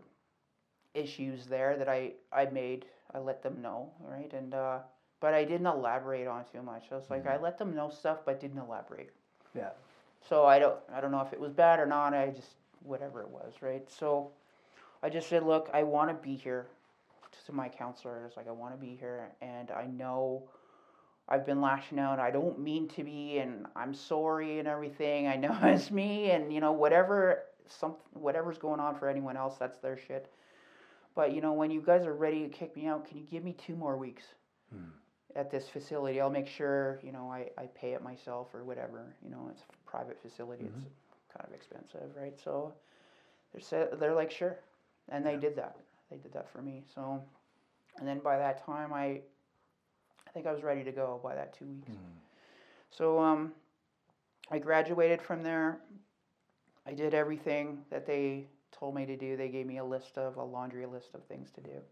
issues 0.95 1.47
there 1.47 1.77
that 1.77 1.89
I 1.89 2.13
I 2.33 2.47
made. 2.47 2.87
I 3.15 3.19
let 3.19 3.43
them 3.43 3.61
know, 3.61 3.91
right? 4.01 4.33
And 4.33 4.55
uh, 4.55 4.79
but 5.21 5.35
I 5.35 5.45
didn't 5.45 5.67
elaborate 5.67 6.27
on 6.27 6.45
too 6.51 6.63
much. 6.63 6.85
I 6.91 6.97
was 6.97 7.11
like 7.11 7.27
I 7.27 7.39
let 7.39 7.59
them 7.59 7.75
know 7.75 7.91
stuff, 7.91 8.19
but 8.25 8.41
didn't 8.41 8.59
elaborate. 8.59 9.13
Yeah. 9.55 9.71
So 10.29 10.47
I 10.47 10.59
don't 10.59 10.79
I 10.93 11.01
don't 11.01 11.11
know 11.11 11.21
if 11.21 11.33
it 11.33 11.41
was 11.41 11.53
bad 11.53 11.79
or 11.79 11.87
not. 11.87 12.15
I 12.15 12.31
just 12.31 12.55
whatever 12.83 13.21
it 13.23 13.29
was, 13.29 13.55
right? 13.61 13.89
So 13.91 14.31
I 15.03 15.09
just 15.09 15.29
said, 15.29 15.45
look, 15.45 15.69
I 15.73 15.83
want 15.83 16.11
to 16.11 16.15
be 16.15 16.37
here. 16.37 16.67
To 17.47 17.53
my 17.53 17.69
counselor, 17.69 18.21
I 18.21 18.25
was 18.25 18.37
like, 18.37 18.47
I 18.47 18.53
want 18.53 18.73
to 18.75 18.79
be 18.79 18.95
here, 18.95 19.31
and 19.41 19.71
I 19.71 19.87
know 19.87 20.45
I've 21.33 21.47
been 21.47 21.63
lashing 21.63 21.99
out. 21.99 22.19
I 22.19 22.31
don't 22.31 22.59
mean 22.61 22.89
to 22.89 23.03
be, 23.03 23.39
and 23.39 23.65
I'm 23.75 23.95
sorry 23.95 24.59
and 24.59 24.69
everything. 24.69 25.29
I 25.29 25.37
know 25.37 25.57
it's 25.63 25.91
me, 25.91 26.31
and 26.31 26.53
you 26.53 26.61
know 26.61 26.73
whatever 26.73 27.45
some 27.67 27.95
whatever's 28.13 28.59
going 28.59 28.81
on 28.81 28.99
for 28.99 29.09
anyone 29.09 29.39
else, 29.39 29.57
that's 29.59 29.79
their 29.79 29.97
shit. 29.97 30.31
But 31.15 31.33
you 31.33 31.41
know 31.41 31.55
when 31.55 31.71
you 31.71 31.81
guys 31.81 32.05
are 32.05 32.13
ready 32.13 32.43
to 32.43 32.49
kick 32.51 32.77
me 32.77 32.87
out, 32.87 33.09
can 33.09 33.17
you 33.17 33.25
give 33.25 33.43
me 33.43 33.55
two 33.55 33.75
more 33.75 33.97
weeks 33.97 34.25
hmm. 34.71 34.91
at 35.35 35.51
this 35.51 35.71
facility? 35.71 36.21
I'll 36.21 36.29
make 36.29 36.47
sure 36.47 37.01
you 37.03 37.13
know 37.13 37.33
I, 37.33 37.49
I 37.57 37.65
pay 37.75 37.95
it 37.95 38.03
myself 38.03 38.49
or 38.53 38.63
whatever. 38.63 39.15
You 39.25 39.31
know 39.31 39.49
it's 39.51 39.63
a 39.63 39.91
private 39.91 40.21
facility. 40.21 40.65
It's 40.65 40.77
mm-hmm. 40.77 41.39
kind 41.39 41.49
of 41.49 41.55
expensive, 41.55 42.15
right? 42.15 42.39
So 42.45 42.75
they're 43.71 43.89
they're 43.99 44.15
like 44.15 44.31
sure, 44.31 44.59
and 45.09 45.25
they 45.25 45.37
did 45.37 45.57
that. 45.57 45.79
They 46.11 46.19
did 46.19 46.35
that 46.35 46.53
for 46.53 46.61
me. 46.61 46.83
So, 46.95 47.23
and 47.99 48.07
then 48.07 48.19
by 48.19 48.37
that 48.37 48.67
time, 48.67 48.93
I 48.93 49.23
I 50.33 50.35
think 50.35 50.47
I 50.47 50.53
was 50.53 50.63
ready 50.63 50.85
to 50.85 50.93
go 50.93 51.21
by 51.23 51.35
that 51.35 51.53
two 51.55 51.67
weeks. 51.67 51.93
So 52.91 53.19
um, 53.19 53.53
I 54.51 54.59
graduated 54.59 55.21
from 55.23 55.43
there. 55.43 55.81
I 56.87 56.93
did 56.93 57.15
everything 57.15 57.85
that 57.91 58.07
they 58.07 58.47
told 58.73 58.95
me 58.95 59.07
to 59.07 59.17
do. 59.17 59.37
They 59.37 59.49
gave 59.49 59.67
me 59.67 59.79
a 59.79 59.85
list 59.85 60.19
of 60.19 60.37
a 60.37 60.45
laundry 60.45 60.87
list 60.87 61.15
of 61.15 61.25
things 61.25 61.51
to 61.53 61.61
do, 61.61 61.83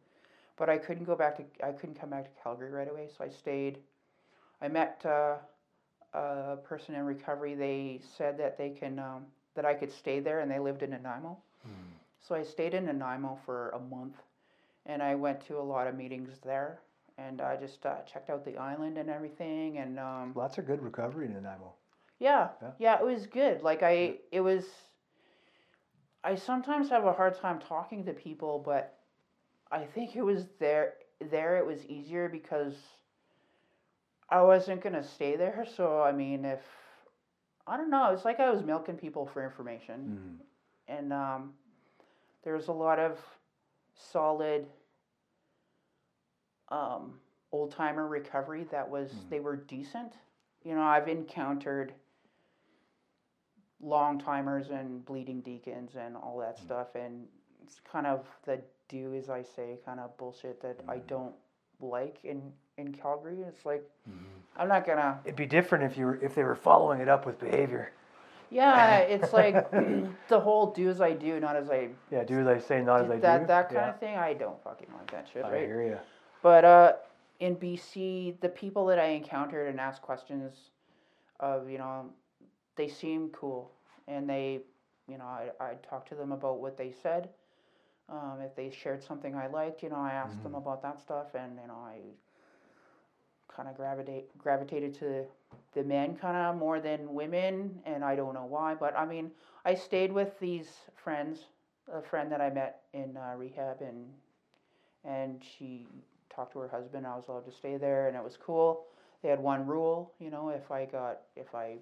but 0.57 0.69
I 0.69 0.79
couldn't 0.79 1.05
go 1.05 1.15
back 1.17 1.37
to 1.37 1.67
I 1.67 1.73
couldn't 1.73 2.01
come 2.01 2.11
back 2.11 2.25
to 2.25 2.43
Calgary 2.43 2.71
right 2.71 2.91
away. 2.91 3.09
So 3.17 3.25
I 3.25 3.29
stayed. 3.29 3.79
I 4.63 4.69
met 4.69 5.05
uh, 5.07 5.37
a 6.15 6.57
person 6.65 6.95
in 6.95 7.05
recovery. 7.05 7.55
They 7.55 8.01
said 8.17 8.39
that 8.39 8.57
they 8.59 8.71
can 8.71 8.99
um, 8.99 9.27
that 9.55 9.65
I 9.65 9.75
could 9.75 9.93
stay 9.93 10.21
there, 10.21 10.41
and 10.41 10.51
they 10.51 10.59
lived 10.59 10.83
in 10.83 10.91
Nanaimo. 10.91 11.39
So 12.21 12.35
I 12.35 12.43
stayed 12.43 12.75
in 12.75 12.87
Nanaimo 12.87 13.39
for 13.45 13.71
a 13.71 13.81
month, 13.81 14.17
and 14.87 15.03
I 15.03 15.15
went 15.15 15.41
to 15.47 15.59
a 15.59 15.63
lot 15.63 15.87
of 15.87 15.95
meetings 15.97 16.39
there, 16.45 16.81
and 17.27 17.41
I 17.41 17.57
just 17.57 17.85
uh, 17.87 17.97
checked 18.11 18.31
out 18.31 18.45
the 18.45 18.57
island 18.57 18.99
and 18.99 19.11
everything, 19.11 19.79
and 19.79 19.99
um, 19.99 20.33
Lots 20.35 20.59
of 20.59 20.67
good 20.67 20.83
recovery 20.83 21.27
in 21.27 21.35
Nanaimo. 21.35 21.75
yeah, 22.19 22.49
Yeah. 22.63 22.71
yeah, 22.79 22.99
it 23.01 23.05
was 23.05 23.27
good. 23.27 23.63
Like 23.63 23.83
I, 23.83 24.17
it 24.33 24.41
was. 24.41 24.65
I 26.25 26.35
sometimes 26.35 26.91
have 26.91 27.05
a 27.07 27.13
hard 27.13 27.35
time 27.39 27.59
talking 27.61 28.05
to 28.05 28.13
people, 28.13 28.59
but 28.65 28.99
I 29.73 29.85
think 29.85 30.17
it 30.17 30.23
was 30.23 30.47
there. 30.59 30.95
There, 31.31 31.57
it 31.59 31.67
was 31.67 31.85
easier 31.87 32.29
because 32.29 32.75
I 34.29 34.43
wasn't 34.43 34.81
gonna 34.83 35.03
stay 35.05 35.37
there. 35.37 35.67
So 35.77 36.03
I 36.03 36.13
mean, 36.13 36.45
if 36.45 36.61
I 37.67 37.77
don't 37.77 37.91
know, 37.91 38.13
it's 38.13 38.25
like 38.25 38.41
I 38.41 38.51
was 38.51 38.63
milking 38.63 38.97
people 38.97 39.27
for 39.27 39.45
information, 39.45 40.41
and 40.89 41.13
um, 41.13 41.53
there 42.45 42.55
was 42.55 42.69
a 42.69 42.73
lot 42.73 42.99
of 42.99 43.19
solid 43.95 44.67
um, 46.71 47.15
old 47.53 47.73
timer 47.73 48.07
recovery 48.07 48.67
that 48.71 48.89
was 48.89 49.11
mm-hmm. 49.11 49.31
they 49.31 49.41
were 49.41 49.57
decent. 49.57 50.15
You 50.65 50.75
know, 50.75 50.83
I've 50.83 51.09
encountered 51.09 51.93
long 53.83 54.19
timers 54.19 54.71
and 54.71 55.05
bleeding 55.05 55.41
deacons 55.41 55.93
and 55.99 56.17
all 56.17 56.39
that 56.39 56.59
mm. 56.59 56.63
stuff, 56.63 56.89
and 56.95 57.25
it's 57.63 57.81
kind 57.91 58.07
of 58.07 58.27
the 58.45 58.61
do 58.89 59.15
as 59.15 59.31
I 59.31 59.43
say 59.43 59.79
kind 59.87 60.01
of 60.01 60.17
bullshit 60.19 60.61
that 60.63 60.81
I 60.89 60.97
mm-hmm. 60.97 61.07
don't 61.07 61.35
like 61.81 62.19
in 62.25 62.53
in 62.77 62.93
Calgary. 62.93 63.39
It's 63.47 63.65
like 63.65 63.83
mm-hmm. 64.09 64.25
I'm 64.57 64.69
not 64.69 64.87
gonna. 64.87 65.21
It'd 65.25 65.37
be 65.37 65.47
different 65.47 65.85
if 65.85 65.97
you 65.97 66.07
were 66.07 66.17
if 66.23 66.35
they 66.35 66.45
were 66.45 66.57
following 66.57 67.01
it 67.01 67.09
up 67.09 67.27
with 67.27 67.39
behavior. 67.39 67.93
Yeah, 68.51 68.99
it's 68.99 69.33
like 69.33 69.71
the 70.29 70.41
whole 70.41 70.73
do 70.73 70.91
as 70.91 71.01
I 71.01 71.13
do, 71.13 71.41
not 71.41 71.57
as 71.57 71.71
I 71.71 71.89
Yeah, 72.11 72.25
do 72.25 72.41
as 72.41 72.47
I 72.47 72.59
say, 72.59 72.83
not 72.83 73.03
as 73.03 73.11
I 73.11 73.17
that 73.17 73.41
do. 73.43 73.47
that 73.47 73.69
kind 73.69 73.77
yeah. 73.81 73.91
of 73.91 74.01
thing. 74.01 74.17
I 74.17 74.35
don't 74.35 74.63
fucking 74.63 74.89
like 74.93 75.11
that 75.13 75.29
shit, 75.33 75.45
I 75.45 75.53
right? 75.53 75.61
hear 75.67 75.83
you. 75.83 75.99
But 76.43 76.65
uh, 76.65 76.93
in 77.41 77.57
BC, 77.57 78.41
the 78.41 78.49
people 78.49 78.87
that 78.87 78.99
I 78.99 79.07
encountered 79.09 79.69
and 79.69 79.81
asked 79.81 80.03
questions 80.03 80.71
of, 81.39 81.69
you 81.69 81.79
know, 81.79 82.07
they 82.77 82.89
seemed 82.89 83.33
cool, 83.33 83.71
and 84.09 84.29
they, 84.29 84.61
you 85.09 85.19
know, 85.19 85.25
I 85.25 85.51
I 85.61 85.75
talked 85.89 86.09
to 86.11 86.15
them 86.15 86.33
about 86.33 86.61
what 86.61 86.79
they 86.79 86.93
said. 87.03 87.29
Um, 88.09 88.39
if 88.45 88.57
they 88.57 88.71
shared 88.71 89.03
something 89.03 89.35
I 89.37 89.47
liked, 89.47 89.83
you 89.83 89.89
know, 89.89 89.97
I 89.97 90.13
asked 90.13 90.43
them 90.43 90.55
about 90.55 90.83
that 90.83 91.01
stuff, 91.01 91.35
and 91.35 91.59
you 91.61 91.69
know, 91.69 91.79
I 91.87 91.99
kind 93.55 93.69
of 93.69 93.77
gravitate 93.77 94.37
gravitated 94.39 94.95
to 95.01 95.25
the 95.75 95.85
men 95.85 96.17
kind 96.17 96.37
of 96.37 96.57
more 96.57 96.81
than 96.81 97.13
women, 97.13 97.81
and 97.85 98.05
I 98.05 98.17
don't 98.17 98.35
know 98.35 98.47
why, 98.47 98.75
but 98.75 98.97
I 98.97 99.05
mean, 99.05 99.31
I 99.65 99.75
stayed 99.75 100.13
with 100.13 100.39
these 100.41 100.69
friends, 100.97 101.47
a 101.93 102.03
friend 102.03 102.33
that 102.33 102.41
I 102.41 102.51
met 102.51 102.83
in 102.93 103.17
uh, 103.17 103.35
rehab, 103.37 103.81
and 103.83 104.07
and 105.05 105.43
she 105.45 105.87
talked 106.35 106.53
to 106.53 106.59
her 106.61 106.69
husband. 106.69 107.07
I 107.07 107.17
was 107.17 107.25
allowed 107.29 107.47
to 107.47 107.53
stay 107.53 107.77
there, 107.77 108.09
and 108.09 108.17
it 108.17 108.25
was 108.25 108.37
cool. 108.37 108.87
They 109.23 109.29
had 109.29 109.41
one 109.41 109.67
rule, 109.67 110.13
you 110.19 110.31
know, 110.31 110.49
if 110.51 110.71
I 110.71 110.87
got 110.87 111.21
if 111.37 111.55
I 111.55 111.77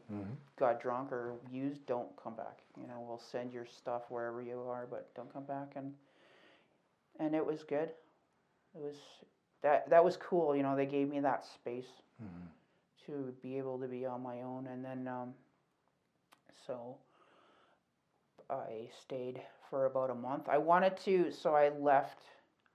got 0.59 0.80
drunk 0.80 1.12
or 1.12 1.34
used, 1.51 1.86
don't 1.86 2.09
come 2.22 2.34
back. 2.34 2.59
You 2.80 2.86
know, 2.88 3.05
we'll 3.07 3.18
send 3.18 3.53
your 3.53 3.66
stuff 3.66 4.03
wherever 4.11 4.42
you 4.42 4.61
are, 4.68 4.86
but 4.90 5.14
don't 5.14 5.32
come 5.32 5.44
back. 5.44 5.72
And 5.76 5.94
and 7.20 7.34
it 7.34 7.44
was 7.44 7.62
good. 7.62 7.90
It 8.74 8.80
was 8.82 8.96
that 9.62 9.88
that 9.90 10.05
was 10.05 10.16
cool. 10.16 10.55
You 10.57 10.62
know, 10.62 10.76
they 10.76 10.86
gave 10.86 11.09
me 11.09 11.20
that 11.20 11.44
space 11.44 12.03
to 13.07 13.34
be 13.42 13.57
able 13.59 13.78
to 13.78 13.86
be 13.88 14.05
on 14.07 14.22
my 14.22 14.42
own, 14.42 14.66
and 14.66 14.84
then 14.84 15.07
um, 15.09 15.34
so 16.66 16.96
I 18.51 18.88
stayed 19.01 19.40
for 19.68 19.86
about 19.86 20.11
a 20.11 20.14
month. 20.14 20.49
I 20.49 20.59
wanted 20.59 20.96
to, 20.99 21.30
so 21.30 21.55
I 21.55 21.68
left. 21.70 22.18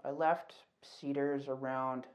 I 0.04 0.12
left 0.12 0.54
Cedars 0.86 1.48
around 1.48 2.06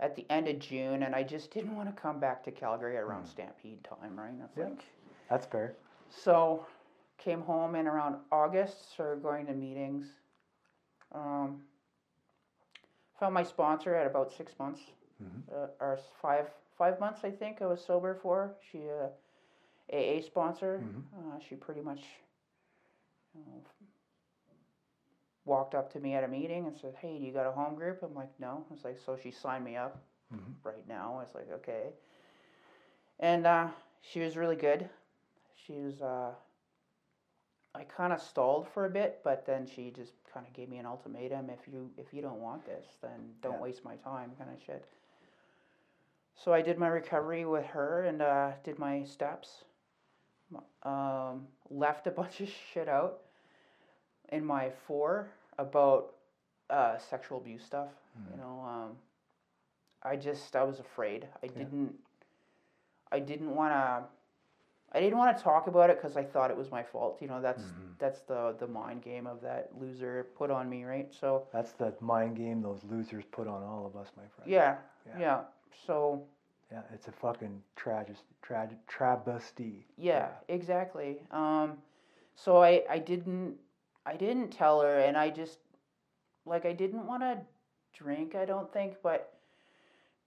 at 0.00 0.14
the 0.16 0.26
end 0.30 0.48
of 0.48 0.58
June, 0.58 1.02
and 1.02 1.14
I 1.14 1.22
just 1.22 1.50
didn't 1.52 1.76
want 1.76 1.94
to 1.94 2.00
come 2.00 2.18
back 2.20 2.42
to 2.44 2.50
Calgary 2.50 2.96
around 2.96 3.26
Stampede 3.26 3.84
time, 3.84 4.18
right? 4.18 4.38
That's 4.38 4.56
Yeah. 4.56 4.64
like 4.64 4.84
That's 5.28 5.46
fair. 5.46 5.74
so. 6.08 6.66
Came 7.18 7.42
home 7.42 7.74
in 7.74 7.86
around 7.86 8.16
August, 8.32 8.92
started 8.94 9.22
going 9.22 9.44
to 9.44 9.52
meetings. 9.52 10.06
Um, 11.12 11.60
found 13.18 13.34
my 13.34 13.42
sponsor 13.42 13.94
at 13.94 14.06
about 14.06 14.32
six 14.32 14.58
months, 14.58 14.80
uh, 15.52 15.66
or 15.80 15.98
five 16.22 16.46
five 16.78 16.98
months, 16.98 17.20
I 17.24 17.30
think. 17.30 17.60
I 17.60 17.66
was 17.66 17.84
sober 17.84 18.14
for. 18.14 18.54
She 18.72 18.88
uh, 18.88 19.08
AA 19.94 20.22
sponsor. 20.22 20.82
Uh, 21.14 21.38
she 21.46 21.56
pretty 21.56 21.82
much 21.82 22.00
you 23.34 23.42
know, 23.46 23.60
walked 25.50 25.74
up 25.74 25.92
to 25.92 26.00
me 26.00 26.14
at 26.14 26.22
a 26.24 26.28
meeting 26.28 26.66
and 26.68 26.76
said, 26.78 26.94
"Hey, 27.02 27.18
do 27.18 27.24
you 27.24 27.32
got 27.32 27.46
a 27.46 27.50
home 27.52 27.74
group?" 27.74 28.02
I'm 28.02 28.14
like, 28.14 28.30
"No." 28.38 28.64
I 28.70 28.72
was 28.72 28.84
like, 28.84 28.98
"So 29.04 29.16
she 29.22 29.30
signed 29.32 29.64
me 29.64 29.76
up 29.76 30.00
right 30.62 30.86
now." 30.88 31.16
I 31.18 31.22
was 31.24 31.34
like, 31.34 31.50
"Okay." 31.52 31.86
And 33.18 33.46
uh, 33.46 33.68
she 34.00 34.20
was 34.20 34.36
really 34.36 34.56
good. 34.56 34.88
She 35.66 35.74
was. 35.80 36.00
Uh, 36.00 36.30
I 37.74 37.84
kind 37.84 38.12
of 38.12 38.20
stalled 38.20 38.66
for 38.68 38.86
a 38.86 38.90
bit, 38.90 39.20
but 39.22 39.44
then 39.46 39.66
she 39.66 39.90
just 39.90 40.12
kind 40.32 40.46
of 40.46 40.52
gave 40.52 40.68
me 40.68 40.78
an 40.78 40.86
ultimatum: 40.86 41.50
if 41.50 41.66
you 41.72 41.90
if 41.98 42.14
you 42.14 42.22
don't 42.22 42.40
want 42.40 42.64
this, 42.64 42.86
then 43.02 43.34
don't 43.42 43.54
Yeah. 43.56 43.62
waste 43.62 43.84
my 43.84 43.96
time, 43.96 44.30
kind 44.38 44.50
of 44.50 44.62
shit. 44.64 44.84
So 46.36 46.52
I 46.54 46.62
did 46.62 46.78
my 46.78 46.88
recovery 46.88 47.44
with 47.44 47.66
her 47.66 48.04
and 48.04 48.22
uh, 48.22 48.52
did 48.64 48.78
my 48.78 49.04
steps. 49.04 49.64
Um, 50.82 51.46
left 51.68 52.06
a 52.06 52.10
bunch 52.20 52.40
of 52.40 52.48
shit 52.72 52.88
out 52.88 53.18
in 54.32 54.44
my 54.44 54.70
four 54.86 55.28
about 55.60 56.14
uh, 56.70 56.98
sexual 56.98 57.38
abuse 57.38 57.64
stuff. 57.64 57.88
You 58.32 58.36
know, 58.38 58.60
um, 58.66 58.90
I 60.02 60.16
just 60.16 60.54
I 60.56 60.64
was 60.64 60.78
afraid. 60.80 61.26
I 61.42 61.46
didn't. 61.46 61.94
I 63.12 63.18
didn't 63.20 63.54
want 63.54 63.72
to. 63.72 64.04
I 64.92 64.98
didn't 65.00 65.18
want 65.18 65.36
to 65.36 65.42
talk 65.42 65.68
about 65.68 65.88
it 65.90 65.96
because 66.02 66.16
I 66.16 66.24
thought 66.24 66.50
it 66.50 66.56
was 66.56 66.70
my 66.70 66.82
fault. 66.82 67.18
You 67.20 67.28
know, 67.28 67.40
that's 67.40 67.62
that's 67.98 68.20
the 68.22 68.56
the 68.58 68.66
mind 68.66 69.02
game 69.02 69.26
of 69.26 69.40
that 69.42 69.70
loser 69.80 70.26
put 70.36 70.50
on 70.50 70.68
me, 70.68 70.84
right? 70.84 71.08
So 71.18 71.46
That's 71.52 71.72
the 71.72 71.94
mind 72.00 72.36
game 72.36 72.60
those 72.62 72.80
losers 72.90 73.24
put 73.30 73.46
on 73.46 73.62
all 73.62 73.86
of 73.86 73.96
us, 74.00 74.10
my 74.16 74.24
friend. 74.34 74.50
yeah, 74.50 74.76
Yeah. 75.06 75.18
yeah. 75.20 75.40
So 75.86 76.22
Yeah, 76.72 76.82
it's 76.92 77.08
a 77.08 77.12
fucking 77.12 77.62
tragic, 77.76 78.16
tragic, 78.42 78.78
travesty. 78.88 79.86
Yeah, 79.96 80.28
exactly. 80.48 81.22
Um, 81.30 81.78
so 82.34 82.62
I, 82.62 82.82
I 82.90 82.98
didn't 82.98 83.56
I 84.06 84.16
didn't 84.16 84.50
tell 84.50 84.80
her, 84.80 84.98
and 85.00 85.16
I 85.16 85.30
just 85.30 85.58
like 86.46 86.64
I 86.64 86.72
didn't 86.72 87.06
want 87.06 87.22
to 87.22 87.38
drink. 87.96 88.34
I 88.34 88.44
don't 88.44 88.72
think, 88.72 88.96
but 89.02 89.34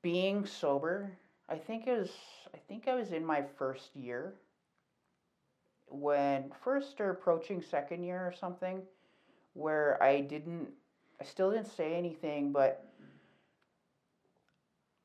being 0.02 0.46
sober, 0.46 1.12
I 1.50 1.56
think 1.56 1.88
it 1.88 1.98
was 1.98 2.12
I 2.54 2.58
think 2.68 2.88
I 2.88 2.96
was 2.96 3.12
in 3.12 3.26
my 3.26 3.44
first 3.58 3.96
year 3.96 4.34
when 5.88 6.52
first 6.64 7.00
or 7.00 7.12
approaching 7.12 7.62
second 7.62 8.04
year 8.04 8.20
or 8.20 8.34
something, 8.34 8.82
where 9.54 10.02
I 10.02 10.22
didn't 10.22 10.70
I 11.20 11.26
still 11.26 11.52
didn't 11.52 11.72
say 11.72 11.96
anything, 11.96 12.52
but 12.52 12.86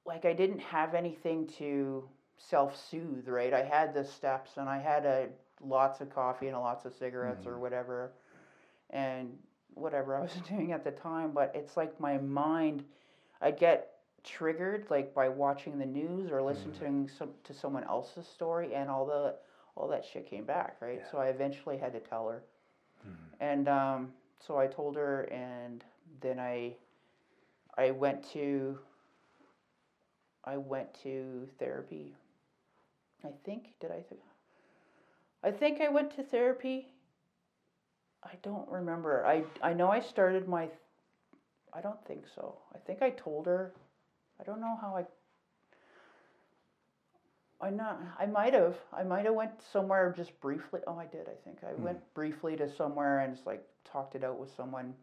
like 0.05 0.25
I 0.25 0.33
didn't 0.33 0.61
have 0.61 0.95
anything 0.95 1.47
to 1.59 2.09
self-soothe, 2.39 3.29
right? 3.29 3.53
I 3.53 3.63
had 3.63 3.95
the 3.95 4.05
steps 4.05 4.53
and 4.57 4.69
I 4.69 4.79
had 4.79 5.05
a 5.05 5.29
lots 5.61 6.01
of 6.01 6.15
coffee 6.15 6.49
and 6.49 6.57
lots 6.57 6.85
of 6.85 6.95
cigarettes 6.95 7.47
or 7.47 7.53
mm-hmm. 7.53 7.61
whatever, 7.61 8.13
and 8.91 9.31
whatever 9.75 10.17
I 10.17 10.21
was 10.21 10.33
doing 10.49 10.73
at 10.73 10.85
the 10.85 10.91
time. 10.91 11.33
But 11.33 11.53
it's 11.55 11.77
like 11.77 11.99
my 12.01 12.19
mind, 12.19 12.85
I 13.41 13.51
get 13.51 13.95
triggered 14.25 14.87
like 14.91 15.15
by 15.15 15.29
watching 15.29 15.79
the 15.79 15.87
news 15.87 16.31
or 16.31 16.43
listening 16.43 17.09
some, 17.17 17.31
to 17.45 17.55
someone 17.55 17.85
else's 17.85 18.27
story, 18.27 18.75
and 18.75 18.91
all 18.91 19.07
the 19.07 19.35
all 19.77 19.89
that 19.89 20.05
shit 20.05 20.29
came 20.29 20.45
back, 20.45 20.77
right? 20.81 21.01
Yeah. 21.03 21.11
So 21.11 21.19
I 21.19 21.27
eventually 21.27 21.79
had 21.79 21.93
to 21.93 22.01
tell 22.01 22.29
her, 22.29 22.43
and 23.41 23.69
um, 23.69 24.13
so 24.45 24.59
I 24.59 24.67
told 24.67 24.97
her, 24.97 25.23
and 25.33 25.85
then 26.21 26.39
I 26.39 26.75
I 27.77 27.93
went 27.93 28.29
to 28.33 28.79
I 30.45 30.57
went 30.57 30.93
to 31.03 31.49
therapy. 31.59 32.15
I 33.25 33.29
think 33.45 33.75
did 33.81 33.91
I 33.91 34.01
th- 34.01 34.21
I 35.45 35.49
I 35.49 35.51
think 35.53 35.81
I 35.81 35.89
went 35.89 36.15
to 36.17 36.23
therapy. 36.23 36.89
I 38.25 38.33
don't 38.43 38.69
remember. 38.69 39.25
I 39.27 39.45
I 39.63 39.73
know 39.73 39.91
I 39.91 40.01
started 40.01 40.49
my. 40.49 40.69
I 41.73 41.81
don't 41.81 42.05
think 42.07 42.25
so. 42.35 42.57
I 42.75 42.79
think 42.79 43.03
I 43.03 43.11
told 43.11 43.47
her. 43.47 43.73
I 44.41 44.45
don't 44.45 44.61
know 44.61 44.77
how 44.81 44.97
I. 44.97 45.05
I 47.61 47.71
not. 47.71 48.01
I 48.19 48.27
might 48.27 48.55
have. 48.55 48.77
I 48.93 49.03
might 49.03 49.25
have 49.25 49.35
went 49.35 49.53
somewhere 49.73 50.13
just 50.17 50.39
briefly. 50.41 50.81
Oh, 50.87 50.99
I 50.99 51.07
did. 51.07 51.29
I 51.29 51.35
think 51.45 51.59
I 51.65 51.73
went 51.81 51.99
briefly 52.15 52.57
to 52.57 52.73
somewhere 52.75 53.21
and 53.21 53.35
just 53.35 53.47
like 53.47 53.65
talked 53.85 54.15
it 54.15 54.25
out 54.25 54.39
with 54.39 54.55
someone. 54.57 54.95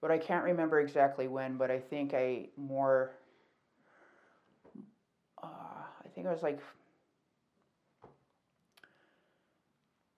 But 0.00 0.10
I 0.10 0.18
can't 0.18 0.44
remember 0.44 0.80
exactly 0.80 1.28
when. 1.28 1.56
But 1.56 1.70
I 1.70 1.78
think 1.78 2.14
I 2.14 2.48
more. 2.56 3.12
Uh, 5.42 5.46
I 6.04 6.08
think 6.14 6.26
I 6.26 6.32
was 6.32 6.42
like 6.42 6.60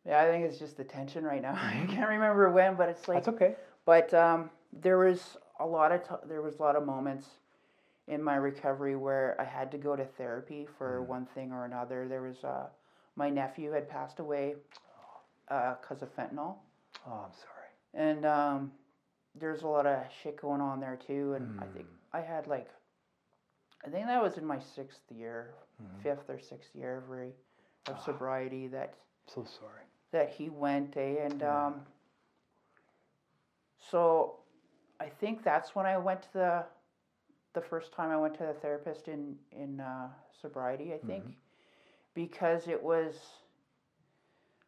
Yeah, 0.07 0.21
I 0.21 0.27
think 0.27 0.45
it's 0.45 0.59
just 0.59 0.77
the 0.77 0.85
tension 0.85 1.25
right 1.25 1.41
now. 1.43 1.53
I 1.63 1.87
can't 1.89 2.09
remember 2.09 2.51
when, 2.51 2.75
but 2.75 2.89
it's 2.89 3.07
like. 3.09 3.25
That's 3.25 3.35
okay. 3.37 3.55
But 3.85 4.13
um, 4.15 4.51
there 4.73 4.99
was 4.99 5.37
a 5.61 5.67
lot 5.67 5.93
of 5.93 6.03
t- 6.09 6.27
there 6.29 6.43
was 6.43 6.59
a 6.59 6.63
lot 6.63 6.77
of 6.77 6.85
moments 6.87 7.27
in 8.09 8.23
my 8.23 8.35
recovery 8.37 8.97
where 8.97 9.37
I 9.41 9.45
had 9.45 9.71
to 9.73 9.79
go 9.79 9.95
to 9.97 10.05
therapy 10.05 10.67
for 10.79 11.03
one 11.03 11.27
thing 11.35 11.53
or 11.53 11.65
another. 11.65 12.07
There 12.09 12.23
was 12.23 12.43
uh, 12.45 12.67
my 13.17 13.29
nephew 13.31 13.71
had 13.73 13.89
passed 13.89 14.19
away 14.19 14.55
because 15.49 16.03
of 16.03 16.15
fentanyl, 16.17 16.55
Oh, 17.07 17.25
I'm 17.27 17.33
sorry. 17.33 17.69
and 17.95 18.25
um, 18.25 18.73
there's 19.39 19.63
a 19.63 19.67
lot 19.69 19.87
of 19.87 20.03
shit 20.23 20.41
going 20.41 20.61
on 20.61 20.81
there 20.81 20.99
too. 21.07 21.35
And 21.35 21.61
I 21.61 21.67
think 21.67 21.87
I 22.13 22.21
had 22.21 22.47
like, 22.47 22.69
I 23.85 23.91
think 23.91 24.07
that 24.07 24.23
was 24.23 24.39
in 24.39 24.47
my 24.47 24.59
sixth 24.59 25.01
year, 25.15 25.55
fifth 26.03 26.29
or 26.31 26.39
sixth 26.39 26.71
year 26.75 26.99
of 26.99 27.11
re- 27.11 27.35
of 27.89 28.01
sobriety 28.03 28.69
that 28.69 28.95
So 29.27 29.45
sorry. 29.45 29.85
That 30.13 30.31
he 30.31 30.49
went 30.51 30.97
eh? 30.97 31.17
and 31.25 31.43
um, 31.43 31.75
so 33.79 34.37
I 35.01 35.09
think 35.09 35.43
that's 35.43 35.75
when 35.75 35.87
I 35.87 35.99
went 35.99 36.23
to 36.25 36.33
the 36.33 36.65
the 37.55 37.61
first 37.63 37.93
time 37.93 38.11
I 38.11 38.17
went 38.17 38.35
to 38.35 38.45
the 38.45 38.55
therapist 38.55 39.09
in 39.09 39.37
in 39.53 39.81
uh, 39.81 40.09
sobriety 40.41 40.93
I 40.95 40.99
think. 40.99 41.25
Because 42.15 42.69
it 42.69 42.83
was 42.83 43.15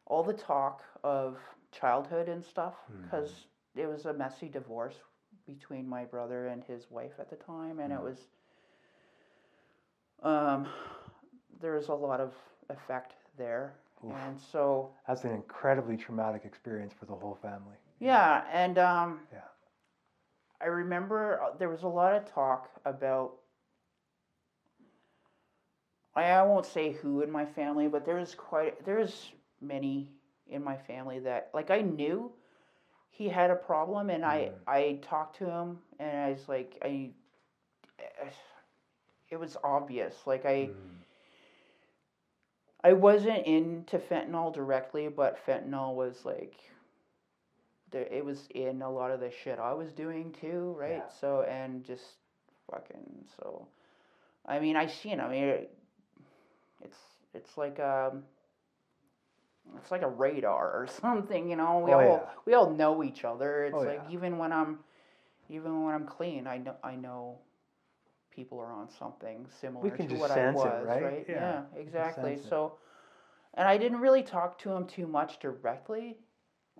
all 0.06 0.22
the 0.22 0.32
talk 0.32 0.82
of 1.02 1.38
childhood 1.72 2.28
and 2.28 2.44
stuff 2.44 2.74
because 3.02 3.46
it 3.76 3.86
was 3.86 4.06
a 4.06 4.12
messy 4.14 4.48
divorce 4.48 4.96
between 5.46 5.88
my 5.88 6.04
brother 6.04 6.46
and 6.48 6.64
his 6.64 6.90
wife 6.90 7.12
at 7.18 7.30
the 7.30 7.36
time 7.36 7.80
and 7.80 7.92
it 7.92 8.00
was 8.00 8.28
um, 10.22 10.66
there 11.60 11.74
was 11.74 11.88
a 11.88 11.94
lot 11.94 12.20
of 12.20 12.32
effect 12.70 13.14
there 13.36 13.74
and 14.12 14.38
so 14.40 14.90
That's 15.06 15.24
an 15.24 15.32
incredibly 15.32 15.96
traumatic 15.96 16.42
experience 16.44 16.92
for 16.98 17.06
the 17.06 17.14
whole 17.14 17.38
family. 17.40 17.76
yeah, 18.00 18.44
and 18.52 18.78
um, 18.78 19.20
Yeah. 19.32 19.40
I 20.60 20.66
remember 20.66 21.40
uh, 21.42 21.56
there 21.58 21.68
was 21.68 21.82
a 21.82 21.88
lot 21.88 22.14
of 22.14 22.30
talk 22.32 22.70
about. 22.84 23.34
I, 26.14 26.24
I 26.30 26.42
won't 26.42 26.66
say 26.66 26.92
who 26.92 27.22
in 27.22 27.30
my 27.30 27.44
family, 27.44 27.88
but 27.88 28.04
there 28.04 28.16
was 28.16 28.34
quite 28.34 28.84
there's 28.84 29.32
many 29.60 30.08
in 30.46 30.62
my 30.62 30.76
family 30.76 31.18
that 31.20 31.50
like 31.52 31.70
I 31.70 31.80
knew 31.80 32.32
he 33.10 33.28
had 33.28 33.50
a 33.50 33.56
problem, 33.56 34.10
and 34.10 34.24
I 34.24 34.50
I 34.66 34.98
talked 35.02 35.36
to 35.38 35.44
him, 35.50 35.78
and 35.98 36.16
I 36.16 36.30
was 36.30 36.48
like 36.48 36.78
I. 36.82 37.10
It 39.30 39.36
was 39.38 39.56
obvious, 39.64 40.14
like 40.26 40.46
I. 40.46 40.70
I 42.84 42.92
wasn't 42.92 43.46
into 43.46 43.98
fentanyl 43.98 44.52
directly, 44.54 45.08
but 45.08 45.38
fentanyl 45.46 45.94
was 45.94 46.24
like 46.24 46.54
there 47.90 48.06
it 48.10 48.24
was 48.24 48.46
in 48.54 48.82
a 48.82 48.90
lot 48.90 49.10
of 49.10 49.20
the 49.20 49.30
shit 49.30 49.58
I 49.58 49.72
was 49.72 49.92
doing 49.92 50.32
too, 50.38 50.76
right? 50.78 51.02
Yeah. 51.04 51.08
So 51.20 51.42
and 51.48 51.82
just 51.82 52.04
fucking 52.70 53.24
so 53.36 53.66
I 54.46 54.58
mean 54.60 54.76
I 54.76 54.86
seen 54.86 55.18
I 55.18 55.28
mean 55.28 55.44
it, 55.44 55.76
it's 56.82 56.98
it's 57.32 57.56
like 57.56 57.80
um 57.80 58.24
it's 59.78 59.90
like 59.90 60.02
a 60.02 60.08
radar 60.08 60.72
or 60.82 60.86
something, 61.00 61.48
you 61.48 61.56
know. 61.56 61.78
We 61.78 61.92
Oh, 61.94 61.98
all 61.98 62.06
yeah. 62.22 62.30
we 62.44 62.52
all 62.54 62.68
know 62.70 63.02
each 63.02 63.24
other. 63.24 63.64
It's 63.64 63.74
Oh, 63.74 63.80
like 63.82 64.02
yeah. 64.08 64.14
even 64.14 64.36
when 64.36 64.52
I'm 64.52 64.80
even 65.48 65.84
when 65.84 65.94
I'm 65.94 66.04
clean, 66.06 66.46
I 66.46 66.58
know 66.58 66.76
I 66.84 66.96
know 66.96 67.38
people 68.34 68.58
are 68.58 68.72
on 68.72 68.88
something 68.90 69.46
similar 69.60 69.96
to 69.96 70.14
what 70.14 70.30
I 70.30 70.34
sense 70.34 70.60
it, 70.60 70.64
was, 70.64 70.86
right? 70.86 71.24
Yeah, 71.28 71.34
Yeah, 71.34 71.80
exactly. 71.80 72.38
So 72.48 72.74
and 73.54 73.68
I 73.68 73.76
didn't 73.76 74.00
really 74.00 74.22
talk 74.22 74.58
to 74.60 74.72
him 74.72 74.86
too 74.86 75.06
much 75.06 75.38
directly. 75.40 76.16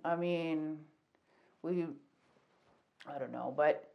I 0.03 0.15
mean, 0.15 0.79
we 1.61 1.85
I 3.07 3.17
don't 3.19 3.31
know, 3.31 3.53
but 3.55 3.91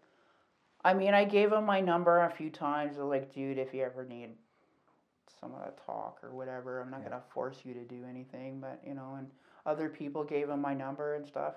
I 0.85 0.95
mean, 0.95 1.15
I 1.15 1.25
gave 1.25 1.53
him 1.53 1.65
my 1.67 1.81
number 1.81 2.21
a 2.21 2.31
few 2.31 2.51
times. 2.51 2.97
Like, 2.97 3.33
dude, 3.35 3.59
if 3.59 3.75
you 3.75 3.83
ever 3.83 4.05
need 4.05 4.31
some 5.41 5.53
of 5.55 5.61
that 5.61 5.85
talk 5.85 6.21
or 6.23 6.35
whatever, 6.35 6.81
I'm 6.81 6.91
not 6.91 7.03
gonna 7.03 7.23
force 7.33 7.59
you 7.65 7.75
to 7.75 7.85
do 7.85 8.05
anything. 8.09 8.61
But 8.61 8.81
you 8.87 8.95
know, 8.95 9.17
and 9.19 9.29
other 9.67 9.89
people 9.89 10.25
gave 10.25 10.49
him 10.49 10.61
my 10.61 10.75
number 10.75 11.15
and 11.17 11.27
stuff. 11.27 11.55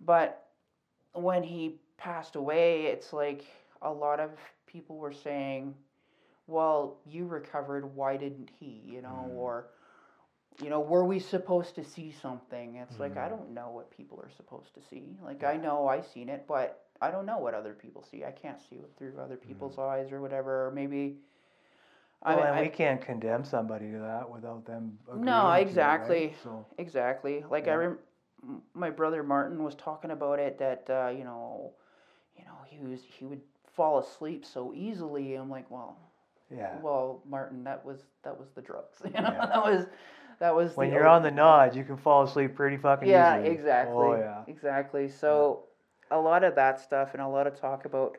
But 0.00 0.48
when 1.12 1.42
he 1.42 1.76
passed 1.98 2.36
away, 2.36 2.86
it's 2.86 3.12
like 3.12 3.44
a 3.82 3.90
lot 3.92 4.20
of 4.20 4.30
people 4.76 4.96
were 4.96 5.12
saying, 5.12 5.74
"Well, 6.46 6.98
you 7.06 7.26
recovered. 7.26 7.84
Why 7.94 8.16
didn't 8.16 8.50
he?" 8.60 8.82
You 8.84 9.00
know, 9.02 9.30
mm. 9.30 9.36
or 9.36 9.68
you 10.62 10.70
know, 10.70 10.80
were 10.80 11.04
we 11.04 11.18
supposed 11.18 11.74
to 11.76 11.84
see 11.84 12.14
something? 12.22 12.76
It's 12.76 12.98
like 12.98 13.16
I 13.16 13.26
mm. 13.26 13.30
don't 13.30 13.54
know 13.54 13.70
what 13.70 13.90
people 13.96 14.20
are 14.22 14.30
supposed 14.36 14.74
to 14.74 14.80
see. 14.90 15.16
Like 15.24 15.44
I 15.44 15.56
know 15.56 15.88
I 15.88 16.00
seen 16.02 16.28
it, 16.28 16.44
but 16.46 16.84
I 17.00 17.10
don't 17.10 17.26
know 17.26 17.38
what 17.38 17.54
other 17.54 17.72
people 17.74 18.04
see. 18.10 18.24
I 18.24 18.32
can't 18.32 18.58
see 18.68 18.76
it 18.76 18.90
through 18.98 19.18
other 19.18 19.36
people's 19.36 19.76
mm. 19.76 19.88
eyes 19.88 20.12
or 20.12 20.20
whatever. 20.20 20.66
Or 20.66 20.70
maybe. 20.70 21.16
Well, 22.24 22.38
and 22.38 22.48
I, 22.48 22.62
we 22.62 22.68
can't 22.68 23.00
condemn 23.00 23.44
somebody 23.44 23.90
to 23.92 23.98
that 23.98 24.28
without 24.28 24.66
them. 24.66 24.98
agreeing 25.06 25.24
No, 25.24 25.40
it, 25.40 25.44
right? 25.44 25.66
exactly. 25.66 26.34
So 26.42 26.66
Exactly. 26.78 27.44
Like 27.50 27.68
I 27.68 27.74
rem- 27.74 27.98
my 28.74 28.90
brother 28.90 29.22
Martin 29.22 29.62
was 29.62 29.74
talking 29.74 30.10
about 30.10 30.38
it 30.38 30.58
that 30.58 30.88
uh, 30.90 31.10
you 31.10 31.24
know, 31.24 31.72
you 32.36 32.44
know, 32.44 32.56
he 32.66 32.78
was 32.78 33.00
he 33.18 33.26
would 33.26 33.40
fall 33.76 33.98
asleep 34.00 34.44
so 34.44 34.72
easily. 34.74 35.34
I'm 35.34 35.50
like, 35.50 35.70
well, 35.70 35.96
yeah. 36.50 36.78
well, 36.82 37.22
Martin, 37.28 37.62
that 37.64 37.84
was 37.84 38.00
that 38.24 38.36
was 38.38 38.48
the 38.54 38.62
drugs. 38.62 38.98
You 39.04 39.10
know, 39.12 39.30
Yeah. 39.32 39.46
that 39.46 39.62
was 39.64 39.86
that 40.40 40.54
was 40.54 40.76
when 40.76 40.90
you're 40.92 41.06
o- 41.06 41.12
on 41.12 41.22
the 41.22 41.30
nod, 41.30 41.76
you 41.76 41.84
can 41.84 41.96
fall 41.96 42.22
asleep 42.24 42.54
pretty 42.56 42.76
fucking 42.76 43.08
yeah, 43.08 43.36
easily. 43.38 43.54
exactly. 43.54 43.94
Oh 43.94 44.16
yeah. 44.16 44.42
Exactly. 44.48 45.08
So 45.08 45.64
a 46.10 46.18
lot 46.18 46.44
of 46.44 46.54
that 46.56 46.80
stuff 46.80 47.10
and 47.14 47.22
a 47.22 47.28
lot 47.28 47.46
of 47.46 47.58
talk 47.58 47.84
about 47.84 48.16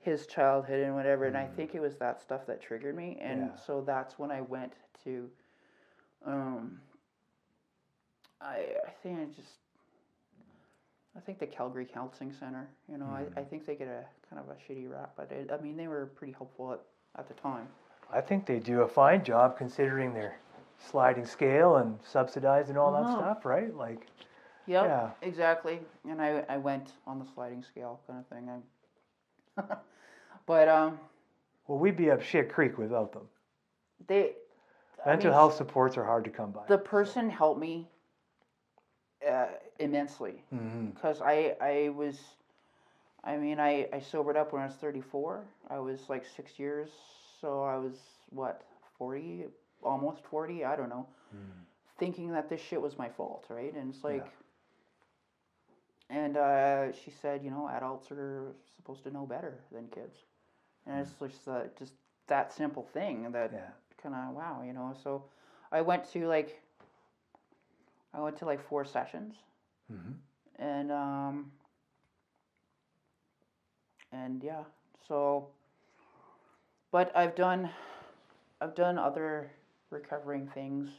his 0.00 0.26
childhood 0.26 0.80
and 0.80 0.94
whatever, 0.94 1.26
and 1.26 1.36
I 1.36 1.46
think 1.46 1.74
it 1.74 1.80
was 1.80 1.96
that 1.98 2.20
stuff 2.20 2.46
that 2.46 2.60
triggered 2.60 2.96
me, 2.96 3.18
and 3.20 3.42
Mm. 3.42 3.48
Yeah. 3.50 3.56
so 3.66 3.80
that's 3.82 4.18
when 4.18 4.30
I 4.30 4.40
went 4.40 4.72
to. 5.04 5.30
Um, 6.26 6.80
I 8.40 8.66
I 8.86 8.90
think 9.02 9.18
I 9.20 9.24
just. 9.26 9.58
I 11.16 11.20
think 11.20 11.38
the 11.38 11.46
Calgary 11.46 11.84
Counseling 11.84 12.32
Center, 12.32 12.68
you 12.88 12.96
know, 12.98 13.04
Mm. 13.06 13.36
I, 13.36 13.40
I 13.40 13.44
think 13.44 13.66
they 13.66 13.74
get 13.74 13.88
a 13.88 14.04
kind 14.28 14.40
of 14.42 14.48
a 14.48 14.54
shitty 14.54 14.90
rap, 14.90 15.12
but 15.16 15.30
it, 15.30 15.50
I 15.52 15.58
mean, 15.62 15.76
they 15.76 15.86
were 15.88 16.06
pretty 16.06 16.32
helpful 16.32 16.72
at, 16.72 16.80
at 17.18 17.28
the 17.28 17.34
time. 17.34 17.68
I 18.10 18.20
think 18.20 18.46
they 18.46 18.58
do 18.58 18.80
a 18.82 18.88
fine 18.88 19.22
job 19.24 19.56
considering 19.56 20.14
their 20.14 20.36
sliding 20.78 21.26
scale 21.26 21.76
and 21.76 21.98
subsidized 22.02 22.68
and 22.70 22.78
all 22.78 22.92
that 22.92 23.04
Uh-huh. 23.04 23.18
stuff, 23.18 23.44
right? 23.44 23.74
Like, 23.74 24.06
Yep, 24.66 24.84
Yeah. 24.84 25.10
exactly. 25.22 25.80
And 26.08 26.22
I, 26.22 26.44
I 26.48 26.56
went 26.56 26.92
on 27.06 27.18
the 27.18 27.26
sliding 27.26 27.62
scale 27.62 28.00
kind 28.06 28.18
of 28.20 28.26
thing. 28.28 28.48
I, 28.48 29.62
but 30.46 30.68
um, 30.68 30.98
well, 31.66 31.78
we'd 31.78 31.96
be 31.96 32.10
up 32.10 32.22
shit 32.22 32.48
creek 32.48 32.78
without 32.78 33.12
them. 33.12 33.28
they 34.06 34.32
I 35.04 35.10
Mental 35.10 35.30
mean, 35.30 35.34
health 35.34 35.54
supports 35.56 35.96
are 35.96 36.04
hard 36.04 36.24
to 36.24 36.30
come 36.30 36.52
by. 36.52 36.62
The 36.68 36.78
person 36.78 37.28
helped 37.28 37.60
me 37.60 37.88
uh, 39.28 39.46
immensely 39.82 40.36
because 40.94 41.20
I 41.22 41.56
I 41.60 41.90
was, 41.90 42.18
I 43.24 43.36
mean 43.36 43.58
I 43.60 43.88
I 43.92 44.00
sobered 44.00 44.36
up 44.36 44.52
when 44.52 44.62
I 44.62 44.66
was 44.66 44.76
thirty 44.76 45.00
four. 45.00 45.44
I 45.70 45.78
was 45.78 45.98
like 46.08 46.24
six 46.36 46.58
years, 46.58 46.90
so 47.40 47.62
I 47.64 47.76
was 47.76 47.96
what 48.30 48.62
forty, 48.98 49.44
almost 49.82 50.22
forty. 50.24 50.64
I 50.64 50.76
don't 50.76 50.88
know, 50.90 51.06
thinking 51.98 52.32
that 52.32 52.48
this 52.48 52.60
shit 52.60 52.80
was 52.80 52.98
my 52.98 53.08
fault, 53.08 53.44
right? 53.50 53.74
And 53.74 53.94
it's 53.94 54.04
like. 54.04 54.26
And 56.10 56.36
uh, 56.36 56.92
she 56.92 57.10
said, 57.10 57.42
you 57.42 57.50
know, 57.50 57.70
adults 57.74 58.10
are 58.12 58.52
supposed 58.76 59.02
to 59.04 59.10
know 59.10 59.24
better 59.24 59.54
than 59.72 59.86
kids, 59.88 60.16
and 60.86 61.00
it's 61.00 61.12
just 61.18 61.48
uh, 61.48 61.62
just 61.78 61.94
that 62.26 62.52
simple 62.52 62.86
thing 62.92 63.32
that 63.32 63.50
Yeah. 63.52 63.70
kind 64.02 64.14
of 64.14 64.34
wow, 64.34 64.62
you 64.66 64.74
know. 64.74 64.94
So 65.02 65.24
I 65.70 65.80
went 65.80 66.04
to 66.12 66.26
like 66.28 66.60
I 68.12 68.20
went 68.20 68.36
to 68.38 68.44
like 68.44 68.60
four 68.68 68.84
sessions, 68.84 69.34
Mhm. 69.92 70.14
and 70.56 70.92
um, 70.92 71.52
and 74.12 74.42
yeah, 74.42 74.64
so. 75.08 75.48
But 76.90 77.10
I've 77.16 77.34
done, 77.34 77.70
I've 78.60 78.74
done 78.74 78.98
other 78.98 79.50
recovering 79.88 80.46
things, 80.48 80.90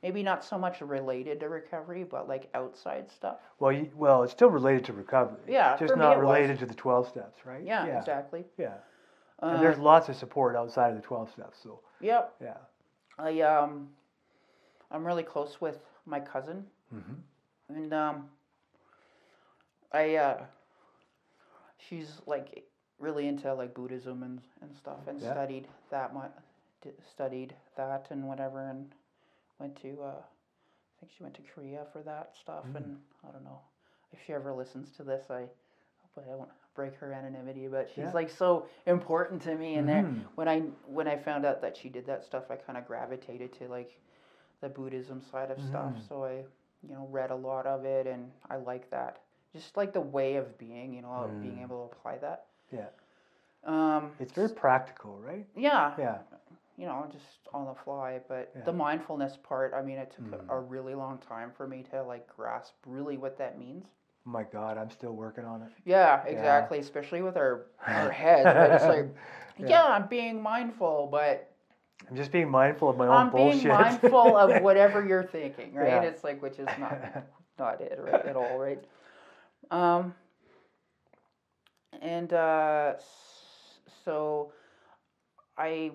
maybe 0.00 0.22
not 0.22 0.44
so 0.44 0.56
much 0.56 0.80
related 0.80 1.40
to 1.40 1.48
recovery, 1.48 2.04
but 2.04 2.28
like 2.28 2.48
outside 2.54 3.10
stuff. 3.10 3.38
Well, 3.58 3.72
you, 3.72 3.90
well, 3.96 4.22
it's 4.22 4.30
still 4.32 4.50
related 4.50 4.84
to 4.84 4.92
recovery. 4.92 5.40
Yeah, 5.48 5.76
just 5.78 5.96
not 5.96 6.12
it 6.12 6.16
was. 6.18 6.22
related 6.22 6.60
to 6.60 6.66
the 6.66 6.74
twelve 6.74 7.08
steps, 7.08 7.44
right? 7.44 7.64
Yeah, 7.64 7.86
yeah, 7.86 7.98
exactly. 7.98 8.44
yeah. 8.56 8.74
Uh, 9.42 9.46
and 9.46 9.62
there's 9.62 9.78
lots 9.78 10.08
of 10.08 10.14
support 10.14 10.54
outside 10.54 10.90
of 10.90 10.96
the 10.96 11.02
twelve 11.02 11.28
steps. 11.32 11.58
So 11.60 11.80
Yep. 12.00 12.34
yeah. 12.40 12.58
I 13.18 13.40
um, 13.40 13.88
I'm 14.92 15.04
really 15.04 15.24
close 15.24 15.60
with 15.60 15.78
my 16.06 16.20
cousin, 16.20 16.64
Mm-hmm. 16.94 17.14
And 17.76 17.92
um, 17.92 18.28
I 19.92 20.16
uh, 20.16 20.44
she's 21.88 22.20
like 22.26 22.64
really 22.98 23.26
into 23.28 23.52
like 23.54 23.74
Buddhism 23.74 24.22
and 24.22 24.40
and 24.62 24.74
stuff, 24.74 25.06
and 25.06 25.20
Yeah. 25.20 25.32
studied 25.32 25.68
that 25.90 26.14
much, 26.14 26.32
studied 27.10 27.54
that 27.76 28.06
and 28.10 28.26
whatever, 28.28 28.68
and 28.68 28.92
went 29.58 29.76
to 29.82 30.02
uh, 30.02 30.22
I 30.22 31.00
think 31.00 31.12
she 31.16 31.22
went 31.22 31.34
to 31.36 31.42
Korea 31.42 31.86
for 31.92 32.02
that 32.02 32.36
stuff, 32.36 32.64
Mm. 32.66 32.76
and 32.76 33.00
I 33.26 33.30
don't 33.32 33.44
know 33.44 33.60
if 34.12 34.20
she 34.24 34.32
ever 34.32 34.52
listens 34.52 34.90
to 34.92 35.02
this, 35.04 35.30
I 35.30 35.48
hope 36.14 36.24
I 36.30 36.34
won't 36.34 36.50
break 36.74 36.94
her 36.96 37.12
anonymity, 37.12 37.66
but 37.68 37.88
she's 37.88 37.98
Yeah. 38.04 38.12
like 38.12 38.30
so 38.30 38.66
important 38.86 39.42
to 39.42 39.54
me, 39.56 39.76
and 39.76 39.88
there 39.88 40.04
Mhm. 40.04 40.24
when 40.36 40.48
I 40.48 40.60
when 40.86 41.08
I 41.08 41.16
found 41.18 41.44
out 41.44 41.60
that 41.60 41.76
she 41.76 41.88
did 41.88 42.06
that 42.06 42.24
stuff, 42.24 42.50
I 42.50 42.56
kind 42.56 42.78
of 42.78 42.86
gravitated 42.86 43.52
to 43.54 43.68
like 43.68 43.98
the 44.60 44.68
Buddhism 44.68 45.20
side 45.20 45.50
of 45.50 45.60
stuff. 45.60 45.92
Mhm. 45.96 46.08
So 46.08 46.24
I, 46.24 46.44
you 46.88 46.94
know, 46.94 47.06
read 47.10 47.30
a 47.30 47.36
lot 47.36 47.66
of 47.66 47.84
it, 47.84 48.06
and 48.06 48.30
I 48.50 48.56
like 48.56 48.90
that. 48.90 49.20
Just 49.54 49.76
like 49.76 49.92
the 49.92 50.00
way 50.00 50.36
of 50.36 50.56
being, 50.58 50.92
you 50.94 51.02
know, 51.02 51.12
of 51.12 51.42
being 51.42 51.56
Mm. 51.58 51.62
able 51.64 51.88
to 51.88 51.96
apply 51.96 52.18
that. 52.18 52.46
Yeah. 52.70 52.86
Um, 53.64 54.12
It's 54.18 54.32
very 54.32 54.48
practical, 54.48 55.18
right? 55.20 55.46
yeah, 55.54 55.94
Yeah. 55.98 56.18
you 56.76 56.86
know, 56.86 57.06
just 57.12 57.48
on 57.54 57.66
the 57.66 57.74
fly. 57.74 58.20
But 58.28 58.50
Yeah. 58.56 58.62
the 58.64 58.72
mindfulness 58.72 59.36
part, 59.36 59.72
I 59.74 59.82
mean, 59.82 59.98
it 59.98 60.10
took 60.10 60.26
Mm. 60.26 60.48
a, 60.50 60.56
a 60.56 60.60
really 60.60 60.94
long 60.94 61.18
time 61.18 61.52
for 61.52 61.66
me 61.68 61.82
to 61.84 62.02
like 62.02 62.26
grasp 62.26 62.74
really 62.86 63.18
what 63.18 63.36
that 63.38 63.58
means. 63.58 63.84
My 64.24 64.42
God, 64.44 64.78
I'm 64.78 64.90
still 64.90 65.12
working 65.12 65.44
on 65.44 65.62
it. 65.62 65.72
Yeah, 65.84 66.24
exactly. 66.24 66.78
Especially 66.78 67.22
with 67.22 67.36
our 67.36 67.66
our 67.86 68.10
heads. 68.24 68.48
It's 68.74 68.84
like, 68.84 69.06
Yeah. 69.58 69.68
yeah. 69.68 69.84
I'm 69.86 70.08
being 70.08 70.40
mindful, 70.42 71.08
but 71.10 71.51
I'm 72.10 72.16
just 72.16 72.30
being 72.32 72.50
mindful 72.50 72.90
of 72.90 72.96
my 72.96 73.06
own 73.06 73.14
I'm 73.14 73.30
bullshit. 73.30 73.62
being 73.62 73.68
mindful 73.68 74.36
of 74.36 74.62
whatever 74.62 75.04
you're 75.06 75.22
thinking, 75.24 75.74
right? 75.74 75.86
Yeah. 75.88 76.02
It's 76.02 76.24
like, 76.24 76.42
which 76.42 76.58
is 76.58 76.68
not 76.78 76.98
not 77.58 77.80
it, 77.80 77.98
right, 78.02 78.24
at 78.26 78.36
all, 78.36 78.58
right? 78.58 78.82
Um, 79.70 80.14
and 82.00 82.32
uh, 82.32 82.94
so 84.04 84.52
I, 85.56 85.92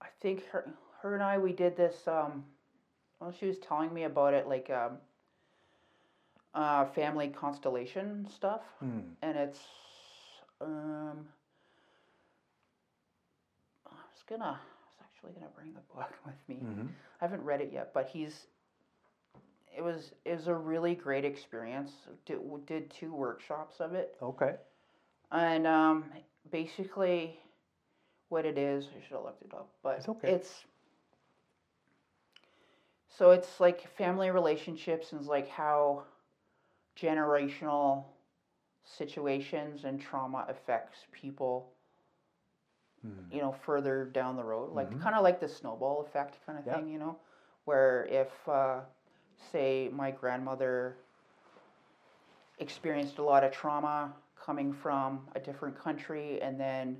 I 0.00 0.06
think 0.20 0.46
her, 0.48 0.68
her 1.02 1.14
and 1.14 1.22
I, 1.22 1.38
we 1.38 1.52
did 1.52 1.76
this. 1.76 2.06
Um, 2.06 2.44
well, 3.20 3.32
she 3.32 3.46
was 3.46 3.58
telling 3.58 3.92
me 3.92 4.04
about 4.04 4.32
it, 4.34 4.46
like 4.48 4.70
um, 4.70 4.98
uh, 6.54 6.84
family 6.86 7.28
constellation 7.28 8.26
stuff 8.32 8.62
Hmm. 8.80 9.00
and 9.22 9.36
it's 9.36 9.60
um 10.60 11.26
I 13.86 13.90
was 13.90 14.22
gonna 14.28 14.58
Actually 15.18 15.32
gonna 15.32 15.50
bring 15.56 15.72
the 15.74 15.80
book 15.94 16.12
with 16.26 16.48
me. 16.48 16.62
Mhm. 16.62 16.88
I 17.20 17.24
haven't 17.24 17.42
read 17.42 17.60
it 17.60 17.72
yet, 17.72 17.92
but 17.92 18.06
he's 18.08 18.46
it 19.76 19.82
was 19.82 20.12
it 20.24 20.34
was 20.36 20.46
a 20.46 20.54
really 20.54 20.94
great 20.94 21.24
experience. 21.24 21.92
Did 22.24 22.38
did 22.66 22.90
two 22.90 23.12
workshops 23.12 23.80
of 23.80 23.94
it, 23.94 24.16
Okay. 24.22 24.56
and 25.32 25.66
um, 25.66 26.04
basically, 26.50 27.40
what 28.28 28.44
it 28.44 28.58
is, 28.58 28.86
I 28.96 29.00
should 29.02 29.16
have 29.16 29.24
looked 29.24 29.42
it 29.42 29.52
up, 29.54 29.68
but 29.82 29.98
It's 29.98 30.08
okay. 30.08 30.28
it's 30.28 30.64
so 33.08 33.32
it's 33.32 33.58
like 33.58 33.88
family 33.96 34.30
relationships 34.30 35.12
and 35.12 35.26
like 35.26 35.48
how 35.48 36.04
generational 36.96 38.04
situations 38.84 39.84
and 39.84 40.00
trauma 40.00 40.46
affects 40.48 40.98
people 41.12 41.72
Hmm. 43.02 43.10
you 43.30 43.40
know 43.40 43.52
further 43.52 44.04
down 44.06 44.36
the 44.36 44.44
road 44.44 44.72
like 44.72 44.90
Mhm. 44.90 45.00
kind 45.00 45.14
of 45.14 45.22
like 45.22 45.38
the 45.40 45.48
snowball 45.48 46.00
effect 46.02 46.44
kind 46.44 46.58
of 46.58 46.66
Yeah. 46.66 46.74
thing 46.76 46.88
you 46.88 46.98
know 46.98 47.16
where 47.64 48.06
if 48.06 48.48
uh, 48.48 48.80
say 49.52 49.88
my 49.92 50.10
grandmother 50.10 50.96
experienced 52.58 53.18
a 53.18 53.22
lot 53.22 53.44
of 53.44 53.52
trauma 53.52 54.12
coming 54.36 54.72
from 54.72 55.28
a 55.34 55.40
different 55.40 55.78
country 55.78 56.40
and 56.40 56.58
then 56.58 56.96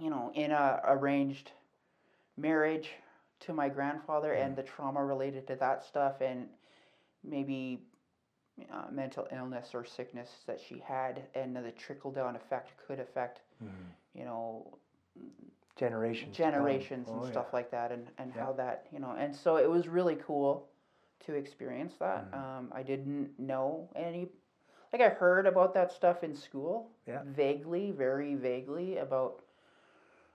you 0.00 0.10
know 0.10 0.32
in 0.34 0.50
a 0.50 0.80
arranged 0.84 1.52
marriage 2.36 2.90
to 3.40 3.52
my 3.52 3.68
grandfather 3.68 4.32
and 4.32 4.56
the 4.56 4.62
trauma 4.62 5.04
related 5.04 5.46
to 5.46 5.54
that 5.56 5.84
stuff 5.84 6.20
and 6.20 6.48
maybe 7.22 7.86
uh, 8.72 8.84
mental 8.90 9.26
illness 9.32 9.74
or 9.74 9.84
sickness 9.84 10.42
that 10.46 10.58
she 10.60 10.78
had 10.78 11.22
and 11.34 11.54
the 11.56 11.70
trickle 11.72 12.10
down 12.10 12.34
effect 12.36 12.72
could 12.86 12.98
affect 12.98 13.42
Mhm. 13.62 13.68
You 14.14 14.24
know 14.24 14.76
Generations. 15.76 16.36
generations 16.36 17.08
and 17.10 17.20
Oh, 17.22 17.26
stuff 17.26 17.46
yeah. 17.46 17.50
like 17.52 17.70
that 17.72 17.90
and, 17.90 18.06
and 18.18 18.32
Yeah. 18.36 18.44
how 18.44 18.52
that 18.52 18.86
you 18.92 19.00
know 19.00 19.10
and 19.18 19.34
so 19.34 19.56
it 19.56 19.68
was 19.68 19.88
really 19.88 20.14
cool 20.16 20.68
to 21.26 21.34
experience 21.34 21.94
that 21.98 22.28
Mhm. 22.32 22.38
um, 22.38 22.72
i 22.72 22.82
didn't 22.82 23.30
know 23.38 23.88
any 23.96 24.28
like 24.92 25.02
i 25.02 25.08
heard 25.08 25.46
about 25.46 25.74
that 25.74 25.90
stuff 25.90 26.22
in 26.22 26.34
school 26.34 26.90
Yeah. 27.08 27.22
vaguely 27.26 27.90
very 27.90 28.36
vaguely 28.36 28.98
about 28.98 29.42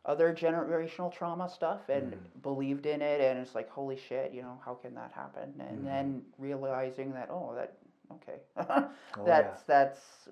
other 0.06 0.34
generational 0.34 1.12
trauma 1.14 1.48
stuff 1.50 1.88
and 1.90 2.12
Mhm. 2.14 2.42
believed 2.42 2.86
in 2.86 3.02
it 3.02 3.22
and 3.22 3.40
it's 3.40 3.56
like 3.56 3.70
holy 3.70 3.96
shit 3.98 4.34
you 4.34 4.42
know 4.42 4.60
how 4.66 4.74
can 4.74 4.94
that 4.94 5.12
happen 5.14 5.54
and 5.60 5.80
Mhm. 5.80 5.86
then 5.86 6.22
realizing 6.38 7.14
that 7.14 7.30
oh 7.32 7.54
that 7.56 7.78
okay 8.12 8.40
Oh, 9.18 9.24
that's 9.26 9.64
that's 9.64 10.28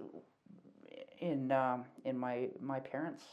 in 1.20 1.52
um, 1.52 1.86
in 2.06 2.18
my 2.18 2.48
my 2.60 2.80
parents' 2.80 3.24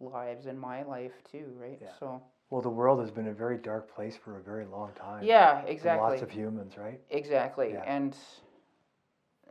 lives 0.00 0.46
in 0.46 0.58
my 0.58 0.82
life 0.82 1.12
too, 1.30 1.52
right? 1.56 1.78
Yeah. 1.80 1.88
So 1.98 2.22
Well, 2.50 2.62
the 2.62 2.70
world 2.70 3.00
has 3.00 3.10
been 3.10 3.28
a 3.28 3.32
very 3.34 3.58
dark 3.58 3.92
place 3.94 4.16
for 4.16 4.36
a 4.38 4.40
very 4.42 4.64
long 4.64 4.92
time. 4.94 5.24
yeah, 5.24 5.62
exactly, 5.62 6.10
Lots 6.10 6.22
of 6.22 6.30
humans, 6.30 6.76
right? 6.78 7.00
exactly, 7.10 7.72
Yeah. 7.72 7.82
and 7.86 8.16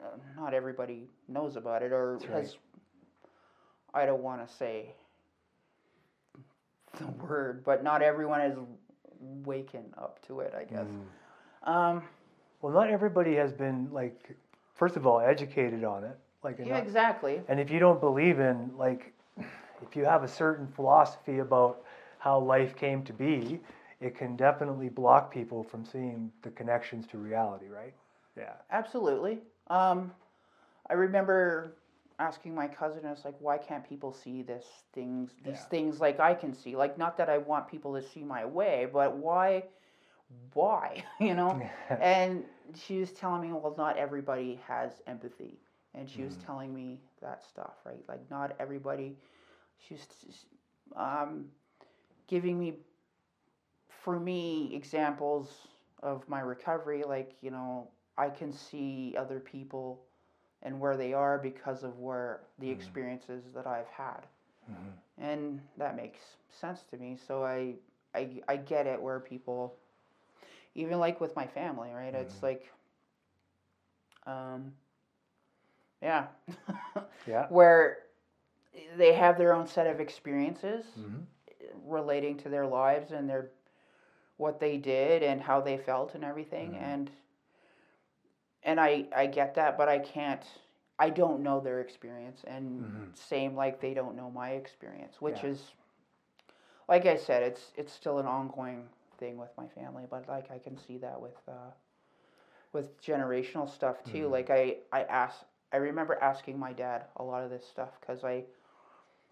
uh, 0.01 0.17
not 0.35 0.53
everybody 0.53 1.09
knows 1.27 1.55
about 1.55 1.83
it 1.83 1.91
or 1.91 2.17
That's 2.19 2.31
right. 2.31 2.41
has. 2.43 2.57
I 3.93 4.05
don't 4.05 4.21
want 4.21 4.47
to 4.47 4.53
say 4.53 4.93
the 6.99 7.07
word, 7.25 7.63
but 7.63 7.83
not 7.83 8.01
everyone 8.01 8.41
is 8.41 8.57
waken 9.19 9.93
up 9.97 10.19
to 10.27 10.39
it. 10.41 10.53
I 10.57 10.63
guess. 10.63 10.87
Mm. 11.65 11.69
Um, 11.69 12.03
Well, 12.61 12.73
not 12.73 12.89
everybody 12.89 13.35
has 13.35 13.51
been 13.51 13.89
like, 13.91 14.35
first 14.75 14.95
of 14.95 15.05
all, 15.05 15.19
educated 15.19 15.83
on 15.83 16.03
it. 16.03 16.17
Like, 16.47 16.59
yeah, 16.59 16.75
not- 16.75 16.83
exactly. 16.83 17.41
and 17.49 17.59
if 17.59 17.69
you 17.69 17.77
don't 17.77 17.99
believe 17.99 18.39
in 18.39 18.71
like, 18.77 19.11
if 19.81 19.95
you 19.97 20.05
have 20.05 20.23
a 20.23 20.27
certain 20.29 20.65
philosophy 20.65 21.39
about 21.39 21.83
how 22.19 22.39
life 22.39 22.73
came 22.77 23.03
to 23.03 23.11
be, 23.11 23.59
it 23.99 24.15
can 24.15 24.37
definitely 24.37 24.87
block 24.87 25.29
people 25.29 25.61
from 25.61 25.83
seeing 25.83 26.31
the 26.43 26.49
connections 26.51 27.05
to 27.07 27.17
reality, 27.17 27.67
right? 27.67 27.93
Yeah. 28.37 28.53
Absolutely. 28.71 29.39
Um, 29.67 30.13
I 30.89 30.93
remember 30.93 31.73
asking 32.17 32.55
my 32.55 32.67
cousin, 32.67 33.05
I 33.05 33.11
was 33.11 33.25
like, 33.25 33.35
why 33.39 33.57
can't 33.57 33.87
people 33.87 34.13
see 34.13 34.41
this 34.41 34.65
things, 34.93 35.35
these 35.43 35.53
Yeah. 35.63 35.69
things 35.69 35.99
like 35.99 36.21
I 36.21 36.33
can 36.33 36.53
see? 36.53 36.77
Like, 36.77 36.97
not 36.97 37.17
that 37.17 37.29
I 37.29 37.39
want 37.39 37.67
people 37.67 37.93
to 37.95 38.01
see 38.01 38.23
my 38.23 38.45
way, 38.45 38.87
but 38.91 39.17
why, 39.17 39.65
why, 40.53 41.03
you 41.19 41.33
know? 41.35 41.61
and 41.89 42.45
she 42.73 42.99
was 42.99 43.11
telling 43.11 43.41
me, 43.41 43.51
well, 43.51 43.75
not 43.77 43.97
everybody 43.97 44.61
has 44.65 45.01
empathy. 45.07 45.59
And 45.97 46.09
she 46.09 46.23
was 46.23 46.35
Mm. 46.35 46.43
telling 46.45 46.73
me 46.73 47.01
that 47.21 47.43
stuff, 47.43 47.75
right? 47.85 48.03
Like, 48.07 48.29
not 48.31 48.55
everybody, 48.59 49.17
she 49.77 49.95
was 49.95 50.45
um, 50.95 51.45
giving 52.27 52.59
me, 52.59 52.75
for 53.89 54.19
me, 54.19 54.73
examples 54.75 55.67
of 56.03 56.27
my 56.29 56.39
recovery. 56.39 57.03
Like, 57.03 57.35
you 57.41 57.51
know, 57.51 57.89
I 58.17 58.29
can 58.29 58.51
see 58.53 59.15
other 59.17 59.39
people 59.39 60.01
and 60.63 60.79
where 60.79 60.97
they 60.97 61.13
are 61.13 61.37
because 61.39 61.83
of 61.83 61.99
where 61.99 62.41
the 62.59 62.69
Mm. 62.69 62.71
experiences 62.71 63.43
that 63.55 63.67
I've 63.67 63.87
had. 63.87 64.27
Mhm. 64.69 64.99
And 65.17 65.61
that 65.77 65.95
makes 65.95 66.19
sense 66.49 66.83
to 66.91 66.97
me. 66.97 67.17
So 67.17 67.43
I, 67.43 67.75
I, 68.15 68.41
I 68.47 68.57
get 68.57 68.87
it 68.87 69.01
where 69.01 69.19
people, 69.19 69.75
even 70.75 70.99
like 70.99 71.19
with 71.21 71.35
my 71.35 71.47
family, 71.47 71.89
right? 71.93 72.13
It's 72.13 72.41
Mhm. 72.41 72.43
like, 72.43 72.71
um, 74.25 74.73
yeah, 76.01 76.27
Yeah. 77.27 77.47
where 77.49 77.99
they 78.97 79.13
have 79.13 79.37
their 79.37 79.53
own 79.53 79.67
set 79.67 79.87
of 79.87 79.99
experiences 79.99 80.85
Mhm. 80.97 81.25
relating 81.85 82.37
to 82.37 82.49
their 82.49 82.65
lives 82.67 83.11
and 83.11 83.29
their 83.29 83.51
what 84.37 84.59
they 84.59 84.77
did 84.77 85.23
and 85.23 85.41
how 85.41 85.59
they 85.61 85.77
felt 85.77 86.13
and 86.15 86.23
everything 86.23 86.73
Mhm. 86.73 86.81
and 86.83 87.11
and 88.63 88.79
I 88.79 89.07
I 89.15 89.25
get 89.27 89.55
that 89.55 89.77
but 89.77 89.89
I 89.89 89.99
can't 89.99 90.43
I 90.99 91.09
don't 91.09 91.41
know 91.41 91.59
their 91.59 91.79
experience 91.81 92.43
and 92.45 92.81
Mhm. 92.83 93.17
same 93.17 93.55
like 93.55 93.79
they 93.81 93.93
don't 93.93 94.15
know 94.15 94.29
my 94.29 94.51
experience 94.51 95.21
which 95.21 95.43
Yeah. 95.43 95.49
is 95.51 95.73
like 96.87 97.05
I 97.05 97.17
said 97.17 97.43
it's 97.43 97.71
it's 97.75 97.91
still 97.93 98.19
an 98.19 98.25
ongoing 98.27 98.89
thing 99.17 99.37
with 99.37 99.49
my 99.57 99.67
family, 99.67 100.05
but 100.09 100.27
like 100.27 100.51
I 100.51 100.59
can 100.59 100.77
see 100.77 100.97
that 100.99 101.19
with 101.19 101.37
uh, 101.47 101.71
with 102.71 102.99
generational 103.01 103.67
stuff 103.69 104.03
too. 104.03 104.27
Like 104.27 104.49
I 104.49 104.77
I 104.91 105.03
ask 105.03 105.43
I 105.73 105.77
remember 105.77 106.15
asking 106.21 106.57
my 106.59 106.73
dad 106.73 107.05
a 107.17 107.23
lot 107.23 107.43
of 107.43 107.49
this 107.49 107.65
stuff 107.67 107.99
because 107.99 108.23
I 108.23 108.45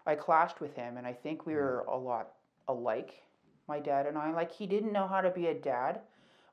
I 0.06 0.14
clashed 0.14 0.60
with 0.60 0.74
him, 0.74 0.96
and 0.96 1.06
I 1.06 1.12
think 1.12 1.46
we 1.46 1.54
were 1.54 1.80
a 1.88 1.96
lot 1.96 2.32
alike. 2.68 3.22
My 3.68 3.80
dad 3.80 4.06
and 4.06 4.16
I 4.18 4.32
like 4.32 4.52
he 4.52 4.66
didn't 4.66 4.92
know 4.92 5.06
how 5.06 5.20
to 5.20 5.30
be 5.30 5.46
a 5.48 5.54
dad, 5.54 6.00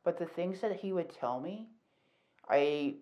but 0.04 0.18
the 0.18 0.26
things 0.26 0.62
that 0.62 0.76
he 0.78 0.92
would 0.94 1.10
tell 1.10 1.40
me, 1.40 1.70
I 2.50 2.96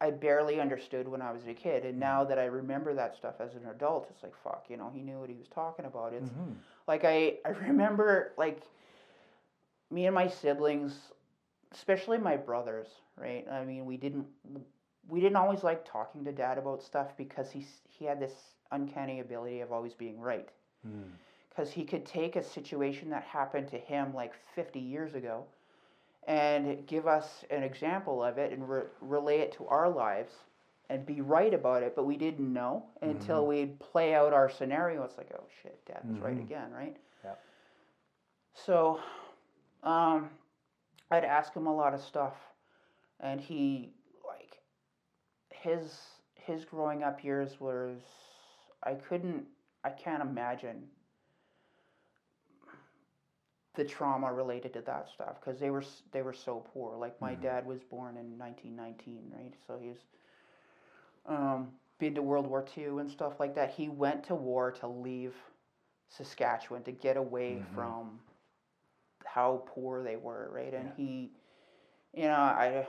I 0.00 0.10
barely 0.10 0.60
understood 0.60 1.08
when 1.08 1.22
I 1.22 1.32
was 1.32 1.46
a 1.46 1.54
kid, 1.54 1.84
and 1.84 1.98
now 1.98 2.24
that 2.24 2.38
I 2.38 2.44
remember 2.46 2.94
that 2.94 3.14
stuff 3.16 3.40
as 3.40 3.54
an 3.54 3.66
adult, 3.66 4.08
it's 4.10 4.22
like 4.22 4.34
fuck, 4.36 4.66
you 4.68 4.76
know, 4.76 4.90
he 4.90 5.02
knew 5.02 5.20
what 5.20 5.30
he 5.30 5.36
was 5.36 5.48
talking 5.48 5.86
about. 5.86 6.12
It's 6.12 6.30
Mhm. 6.30 6.56
like 6.86 7.04
I 7.04 7.38
I 7.44 7.50
remember 7.68 8.32
like 8.36 8.62
me 9.90 10.06
and 10.06 10.14
my 10.14 10.28
siblings, 10.28 11.12
especially 11.72 12.18
my 12.18 12.36
brothers, 12.36 12.88
right? 13.16 13.46
I 13.50 13.64
mean, 13.64 13.84
we 13.86 13.96
didn't 13.96 14.26
we 15.08 15.20
didn't 15.20 15.36
always 15.36 15.62
like 15.64 15.84
talking 15.84 16.24
to 16.24 16.32
dad 16.32 16.58
about 16.58 16.82
stuff 16.82 17.16
because 17.16 17.50
he 17.50 17.66
he 17.88 18.04
had 18.04 18.20
this 18.20 18.32
uncanny 18.70 19.20
ability 19.20 19.60
of 19.60 19.72
always 19.72 19.94
being 19.94 20.20
right. 20.20 20.48
Mm. 20.86 21.10
Because 21.50 21.70
he 21.70 21.84
could 21.84 22.06
take 22.06 22.36
a 22.36 22.42
situation 22.42 23.10
that 23.10 23.22
happened 23.24 23.68
to 23.68 23.78
him 23.78 24.14
like 24.14 24.32
50 24.54 24.80
years 24.80 25.14
ago 25.14 25.44
and 26.26 26.86
give 26.86 27.06
us 27.06 27.44
an 27.50 27.62
example 27.62 28.22
of 28.22 28.38
it 28.38 28.52
and 28.52 28.66
re- 28.66 28.84
relay 29.02 29.40
it 29.40 29.52
to 29.52 29.66
our 29.66 29.90
lives 29.90 30.32
and 30.88 31.04
be 31.04 31.20
right 31.20 31.52
about 31.52 31.82
it, 31.82 31.94
but 31.94 32.04
we 32.04 32.16
didn't 32.16 32.52
know 32.52 32.84
until 33.02 33.46
we'd 33.46 33.78
play 33.80 34.14
out 34.14 34.32
our 34.32 34.48
scenario. 34.48 35.02
It's 35.04 35.18
like, 35.18 35.30
oh 35.34 35.44
shit, 35.62 35.84
dad 35.86 36.00
was 36.08 36.18
right 36.20 36.36
Mhm. 36.36 36.42
again, 36.42 36.72
right? 36.72 36.96
Yep. 37.24 37.40
So, 38.54 39.00
um, 39.82 40.30
I'd 41.10 41.24
ask 41.24 41.52
him 41.54 41.66
a 41.66 41.74
lot 41.74 41.92
of 41.94 42.00
stuff, 42.00 42.34
and 43.20 43.40
he 43.40 43.92
his 45.62 46.00
his 46.34 46.64
growing 46.64 47.02
up 47.02 47.24
years 47.24 47.60
was 47.60 48.00
I 48.82 48.94
couldn't 48.94 49.46
I 49.84 49.90
can't 49.90 50.22
imagine 50.22 50.88
the 53.74 53.84
trauma 53.84 54.32
related 54.32 54.72
to 54.74 54.80
that 54.82 55.08
stuff 55.08 55.40
because 55.40 55.58
they 55.58 55.70
were 55.70 55.84
they 56.12 56.22
were 56.22 56.32
so 56.32 56.64
poor. 56.72 56.96
Like 56.96 57.20
my 57.20 57.34
dad 57.34 57.66
was 57.66 57.82
born 57.82 58.16
in 58.16 58.38
1919, 58.38 59.32
right? 59.34 59.54
So 59.66 59.78
he's 59.80 59.98
um, 61.26 61.68
been 61.98 62.14
to 62.14 62.22
World 62.22 62.46
War 62.46 62.64
II 62.76 62.98
and 63.00 63.10
stuff 63.10 63.40
like 63.40 63.54
that. 63.54 63.70
He 63.70 63.88
went 63.88 64.24
to 64.24 64.34
war 64.34 64.70
to 64.72 64.88
leave 64.88 65.34
Saskatchewan 66.08 66.82
to 66.84 66.92
get 66.92 67.16
away 67.16 67.62
from 67.74 68.20
how 69.24 69.62
poor 69.66 70.02
they 70.02 70.16
were, 70.16 70.50
right? 70.52 70.74
And 70.74 70.90
he, 70.96 71.32
you 72.12 72.24
know, 72.24 72.32
I, 72.32 72.86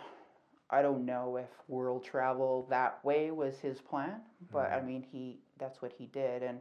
I 0.74 0.82
don't 0.82 1.06
know 1.06 1.38
if 1.38 1.50
world 1.68 2.04
travel 2.04 2.66
that 2.72 3.04
way 3.06 3.30
was 3.30 3.60
his 3.60 3.80
plan, 3.80 4.22
but 4.52 4.72
I 4.72 4.78
mm-hmm. 4.78 4.88
mean, 4.88 5.06
he 5.12 5.38
that's 5.60 5.84
what 5.84 5.94
he 5.96 6.08
did, 6.08 6.42
and 6.42 6.58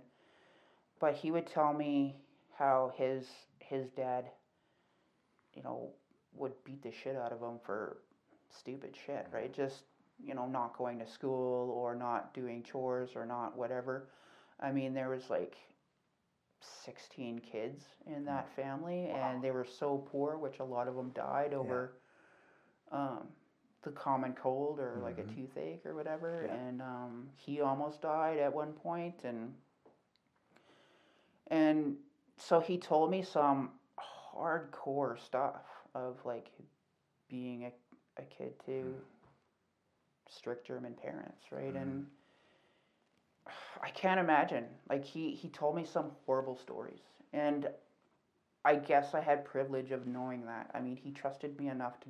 but 1.00 1.14
he 1.14 1.30
would 1.30 1.46
tell 1.46 1.72
me 1.72 2.16
how 2.58 2.92
his 2.94 3.26
his 3.58 3.88
dad, 3.90 4.26
you 5.54 5.62
know, 5.62 5.88
would 6.34 6.52
beat 6.62 6.82
the 6.82 6.92
shit 6.92 7.16
out 7.16 7.32
of 7.32 7.40
him 7.40 7.58
for 7.64 8.02
stupid 8.50 8.94
shit, 9.06 9.26
right? 9.32 9.50
Mm-hmm. 9.50 9.62
Just 9.62 9.84
you 10.22 10.34
know, 10.34 10.46
not 10.46 10.76
going 10.76 10.98
to 10.98 11.06
school 11.06 11.70
or 11.70 11.94
not 11.94 12.34
doing 12.34 12.62
chores 12.62 13.16
or 13.16 13.24
not 13.24 13.56
whatever. 13.56 14.10
I 14.60 14.72
mean, 14.72 14.92
there 14.92 15.08
was 15.08 15.30
like 15.30 15.56
16 16.84 17.40
kids 17.40 17.82
in 18.06 18.26
that 18.26 18.46
mm. 18.46 18.62
family, 18.62 19.06
and 19.06 19.42
they 19.42 19.50
were 19.50 19.66
so 19.66 20.06
poor, 20.12 20.36
which 20.36 20.60
a 20.60 20.64
lot 20.64 20.86
of 20.86 20.94
them 20.94 21.10
died 21.14 21.54
over 21.54 21.94
um, 22.92 23.26
the 23.82 23.90
common 23.90 24.32
cold 24.32 24.78
or 24.78 25.00
like 25.02 25.18
a 25.18 25.22
mm-hmm. 25.22 25.42
toothache 25.42 25.84
or 25.84 25.94
whatever. 25.94 26.44
Yeah. 26.46 26.54
And 26.54 26.82
um, 26.82 27.28
he 27.36 27.60
almost 27.60 28.02
died 28.02 28.38
at 28.38 28.52
one 28.52 28.72
point, 28.72 29.24
and 29.24 29.52
and 31.48 31.96
so 32.36 32.60
he 32.60 32.78
told 32.78 33.10
me 33.10 33.22
some 33.22 33.70
hardcore 34.34 35.18
stuff 35.18 35.62
of 35.94 36.16
like 36.24 36.50
being 37.28 37.64
a, 37.64 37.72
a 38.20 38.24
kid 38.24 38.52
to 38.66 38.80
hmm. 38.80 38.92
strict 40.28 40.66
German 40.66 40.94
parents, 40.94 41.46
right? 41.50 41.74
And 41.74 42.04
mm-hmm. 42.04 43.82
I 43.82 43.90
can't 43.90 44.20
imagine. 44.20 44.64
Like 44.88 45.04
he 45.04 45.32
he 45.34 45.48
told 45.48 45.76
me 45.76 45.84
some 45.84 46.12
horrible 46.24 46.56
stories, 46.56 47.02
and 47.32 47.68
I 48.64 48.76
guess 48.76 49.14
I 49.14 49.20
had 49.20 49.44
privilege 49.44 49.90
of 49.90 50.06
knowing 50.06 50.46
that. 50.46 50.70
I 50.72 50.80
mean, 50.80 50.96
he 50.96 51.10
trusted 51.10 51.58
me 51.58 51.68
enough 51.68 51.98
to 52.00 52.08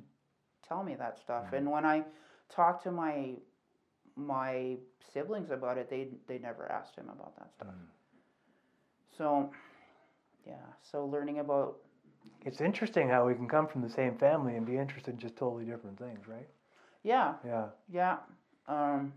tell 0.67 0.83
me 0.83 0.95
that 0.95 1.19
stuff. 1.19 1.45
And 1.53 1.69
when 1.71 1.85
I 1.85 2.03
talked 2.49 2.83
to 2.83 2.91
my 2.91 3.33
my 4.15 4.77
siblings 5.13 5.51
about 5.51 5.77
it, 5.77 5.89
they 5.89 6.07
they 6.27 6.37
never 6.39 6.71
asked 6.71 6.95
him 6.95 7.09
about 7.09 7.35
that 7.37 7.51
stuff. 7.55 7.73
So, 9.17 9.51
yeah. 10.45 10.53
So 10.81 11.05
learning 11.05 11.39
about 11.39 11.77
It's 12.45 12.61
interesting 12.61 13.09
how 13.09 13.25
we 13.27 13.35
can 13.35 13.47
come 13.47 13.67
from 13.67 13.81
the 13.81 13.89
same 13.89 14.17
family 14.17 14.55
and 14.55 14.65
be 14.65 14.77
interested 14.77 15.13
in 15.13 15.19
just 15.19 15.35
totally 15.35 15.65
different 15.65 15.97
things, 15.99 16.27
right? 16.27 16.47
yeah, 17.03 17.33
Yeah. 17.45 17.65
Yeah. 17.91 18.17
Um, 18.67 19.13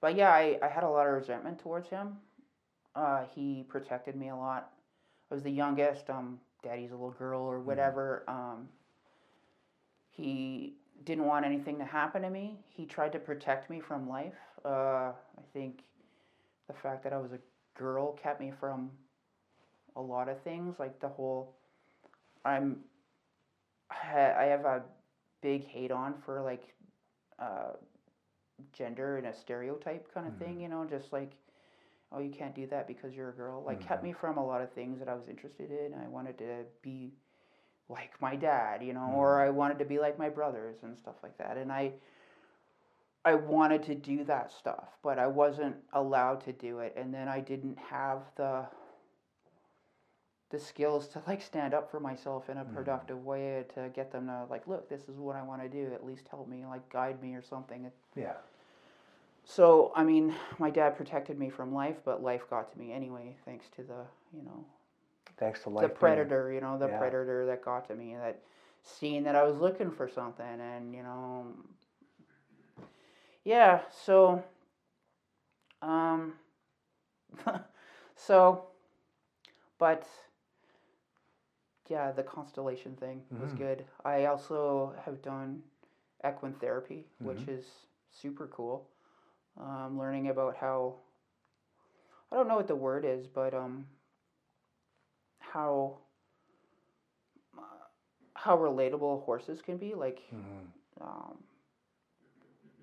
but 0.00 0.16
yeah, 0.16 0.30
I, 0.30 0.58
I 0.62 0.68
had 0.68 0.82
a 0.82 0.88
lot 0.88 1.06
of 1.06 1.12
resentment 1.12 1.60
towards 1.60 1.88
him. 1.88 2.16
Uh, 2.94 3.24
he 3.34 3.64
protected 3.68 4.16
me 4.16 4.28
a 4.30 4.36
lot. 4.36 4.70
I 5.30 5.34
was 5.34 5.42
the 5.42 5.50
youngest. 5.50 6.10
Um, 6.10 6.40
daddy's 6.62 6.90
a 6.90 6.94
little 6.94 7.12
girl 7.12 7.40
or 7.40 7.60
whatever. 7.60 8.24
Um, 8.28 8.68
he 10.12 10.74
didn't 11.04 11.24
want 11.24 11.44
anything 11.44 11.78
to 11.78 11.84
happen 11.84 12.22
to 12.22 12.30
me. 12.30 12.58
He 12.68 12.86
tried 12.86 13.12
to 13.12 13.18
protect 13.18 13.70
me 13.70 13.80
from 13.80 14.08
life. 14.08 14.34
Uh, 14.64 15.12
I 15.12 15.42
think 15.52 15.80
the 16.68 16.74
fact 16.74 17.02
that 17.04 17.12
I 17.12 17.18
was 17.18 17.32
a 17.32 17.38
girl 17.78 18.12
kept 18.12 18.40
me 18.40 18.52
from 18.60 18.90
a 19.96 20.00
lot 20.00 20.28
of 20.28 20.40
things, 20.42 20.76
like 20.78 21.00
the 21.00 21.08
whole. 21.08 21.56
I'm. 22.44 22.78
I 23.90 24.44
have 24.44 24.64
a 24.64 24.82
big 25.42 25.66
hate 25.66 25.90
on 25.90 26.14
for 26.24 26.40
like 26.40 26.74
uh, 27.38 27.72
gender 28.72 29.18
and 29.18 29.26
a 29.26 29.34
stereotype 29.34 30.12
kind 30.14 30.26
of 30.26 30.34
thing, 30.36 30.60
you 30.60 30.68
know, 30.68 30.86
just 30.88 31.12
like, 31.12 31.32
oh, 32.10 32.20
you 32.20 32.30
can't 32.30 32.54
do 32.54 32.66
that 32.68 32.86
because 32.86 33.12
you're 33.14 33.30
a 33.30 33.34
girl. 33.34 33.62
Like, 33.64 33.86
kept 33.86 34.02
me 34.02 34.12
from 34.12 34.38
a 34.38 34.46
lot 34.46 34.62
of 34.62 34.72
things 34.72 34.98
that 34.98 35.08
I 35.08 35.14
was 35.14 35.28
interested 35.28 35.70
in. 35.70 35.94
I 35.94 36.08
wanted 36.08 36.38
to 36.38 36.64
be 36.80 37.12
like 37.92 38.10
my 38.20 38.34
dad, 38.34 38.82
you 38.82 38.92
know, 38.92 39.12
or 39.14 39.36
mm. 39.36 39.46
I 39.46 39.50
wanted 39.50 39.78
to 39.78 39.84
be 39.84 39.98
like 39.98 40.18
my 40.18 40.28
brothers 40.28 40.78
and 40.82 40.96
stuff 40.96 41.16
like 41.22 41.36
that. 41.38 41.56
And 41.56 41.70
I, 41.70 41.92
I 43.24 43.34
wanted 43.34 43.82
to 43.84 43.94
do 43.94 44.24
that 44.24 44.50
stuff, 44.50 44.88
but 45.02 45.18
I 45.18 45.26
wasn't 45.26 45.76
allowed 45.92 46.42
to 46.44 46.52
do 46.52 46.80
it. 46.80 46.94
And 46.96 47.12
then 47.14 47.28
I 47.28 47.40
didn't 47.40 47.78
have 47.78 48.22
the 48.36 48.66
the 50.50 50.58
skills 50.58 51.08
to 51.08 51.22
like 51.26 51.40
stand 51.40 51.72
up 51.72 51.90
for 51.90 51.98
myself 51.98 52.50
in 52.50 52.58
a 52.58 52.64
mm. 52.64 52.74
productive 52.74 53.24
way 53.24 53.64
to 53.74 53.88
get 53.94 54.12
them 54.12 54.26
to 54.26 54.44
like 54.50 54.68
look 54.68 54.86
this 54.86 55.08
is 55.08 55.16
what 55.16 55.34
i 55.34 55.42
want 55.42 55.62
to 55.62 55.68
do 55.68 55.90
at 55.94 56.04
least 56.04 56.28
help 56.30 56.46
me 56.46 56.66
like 56.66 56.86
guide 56.92 57.20
me 57.22 57.34
or 57.34 57.42
something 57.42 57.90
Yeah. 58.14 58.34
so 59.44 59.92
i 59.96 60.04
mean 60.04 60.34
my 60.58 60.68
dad 60.68 60.94
protected 60.94 61.38
me 61.38 61.48
from 61.48 61.72
life 61.72 61.96
but 62.04 62.22
life 62.22 62.42
got 62.50 62.70
to 62.70 62.78
me 62.78 62.92
anyway 62.92 63.34
thanks 63.46 63.70
to 63.76 63.82
the 63.82 64.04
you 64.36 64.44
know 64.44 64.66
Thanks 65.38 65.62
to 65.62 65.70
life. 65.70 65.88
the 65.88 65.94
predator 65.94 66.52
you 66.52 66.60
know 66.60 66.78
the 66.78 66.88
Yeah. 66.88 66.98
predator 66.98 67.46
that 67.46 67.64
got 67.64 67.86
to 67.88 67.94
me 67.94 68.14
that 68.16 68.40
seeing 68.82 69.22
that 69.24 69.34
i 69.36 69.42
was 69.42 69.58
looking 69.58 69.90
for 69.90 70.08
something 70.08 70.60
and 70.60 70.94
you 70.94 71.02
know 71.02 71.46
yeah 73.44 73.80
so 73.90 74.42
um 75.82 76.34
so 78.14 78.64
but 79.78 80.06
yeah 81.88 82.10
the 82.12 82.22
constellation 82.22 82.94
thing 82.96 83.22
was 83.40 83.52
Mhm. 83.52 83.58
good 83.58 83.84
i 84.04 84.24
also 84.26 84.94
have 85.04 85.20
done 85.22 85.62
equine 86.26 86.54
therapy 86.54 87.06
which 87.20 87.38
Mhm. 87.40 87.48
is 87.48 87.86
super 88.10 88.46
cool 88.48 88.88
um, 89.60 89.98
learning 89.98 90.28
about 90.28 90.56
how 90.56 90.94
i 92.30 92.36
don't 92.36 92.48
know 92.48 92.56
what 92.56 92.68
the 92.68 92.74
word 92.76 93.04
is 93.04 93.26
but 93.26 93.54
um 93.54 93.86
how 95.52 95.98
uh, 97.58 97.62
how 98.34 98.56
relatable 98.56 99.24
horses 99.24 99.60
can 99.62 99.76
be 99.78 99.94
like 99.94 100.22
Mhm. 100.32 100.72
um, 101.00 101.38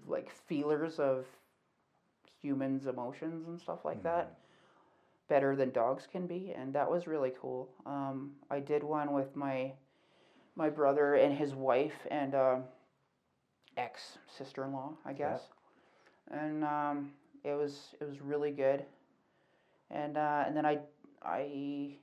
like 0.08 0.30
feelers 0.30 1.00
of 1.00 1.26
humans 2.42 2.86
emotions 2.88 3.48
and 3.48 3.60
stuff 3.60 3.84
like 3.86 4.04
that 4.04 4.38
better 5.28 5.56
than 5.56 5.72
dogs 5.72 6.08
can 6.12 6.28
be 6.28 6.52
and 6.56 6.74
that 6.74 6.90
was 6.90 7.08
really 7.08 7.32
cool. 7.42 7.70
Um, 7.86 8.36
i 8.50 8.60
did 8.60 8.84
one 8.84 9.14
with 9.14 9.36
my 9.36 9.74
my 10.56 10.70
brother 10.70 11.16
and 11.16 11.34
his 11.34 11.56
wife 11.56 12.08
and 12.12 12.36
um 12.36 12.64
ex 13.78 14.18
sister-in-law 14.28 14.94
i 15.06 15.14
guess. 15.14 15.50
And 16.32 16.64
um, 16.64 17.12
it 17.44 17.54
was 17.54 17.96
it 18.02 18.06
was 18.08 18.22
really 18.22 18.52
good. 18.52 18.86
And 19.92 20.18
uh, 20.18 20.44
and 20.46 20.56
then 20.56 20.66
i 20.66 20.80
i 21.24 21.98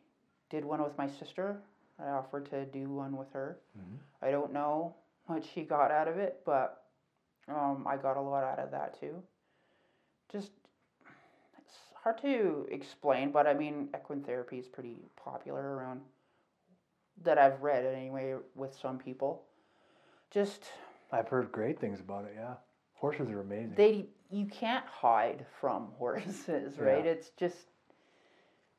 did 0.51 0.65
one 0.65 0.83
with 0.83 0.97
my 0.97 1.09
sister 1.09 1.61
I 1.99 2.09
offered 2.09 2.51
to 2.51 2.67
do 2.67 2.91
one 2.91 3.17
with 3.17 3.33
her. 3.33 3.59
Mhm. 3.79 3.99
I 4.21 4.31
don't 4.31 4.53
know 4.53 4.95
what 5.27 5.45
she 5.45 5.63
got 5.63 5.91
out 5.91 6.09
of 6.09 6.19
it, 6.19 6.43
but 6.45 6.85
um, 7.49 7.87
I 7.87 7.97
got 7.97 8.17
a 8.17 8.21
lot 8.21 8.45
out 8.45 8.59
of 8.59 8.71
that 8.73 8.99
too. 9.01 9.23
Just 10.29 10.53
it's 11.59 11.79
hard 11.95 12.19
to 12.19 12.67
explain, 12.71 13.31
but 13.31 13.47
I 13.47 13.55
mean, 13.55 13.89
equine 13.97 14.23
therapy 14.23 14.59
is 14.59 14.69
pretty 14.69 15.09
popular 15.17 15.77
around 15.77 16.03
that 17.23 17.39
I've 17.39 17.63
read 17.63 17.87
anyway 17.87 18.35
with 18.55 18.75
some 18.75 18.99
people. 18.99 19.45
Just 20.31 20.65
I've 21.13 21.29
heard 21.29 21.51
great 21.51 21.79
things 21.79 22.01
about 22.01 22.27
it. 22.27 22.35
Yeah, 22.35 22.55
horses 22.95 23.31
are 23.31 23.41
amazing. 23.41 23.75
they 23.77 24.07
you 24.29 24.47
can't 24.47 24.85
hide 24.87 25.47
from 25.61 25.93
horses, 25.99 26.77
right? 26.79 27.05
Yeah. 27.05 27.13
It's 27.13 27.31
just 27.31 27.69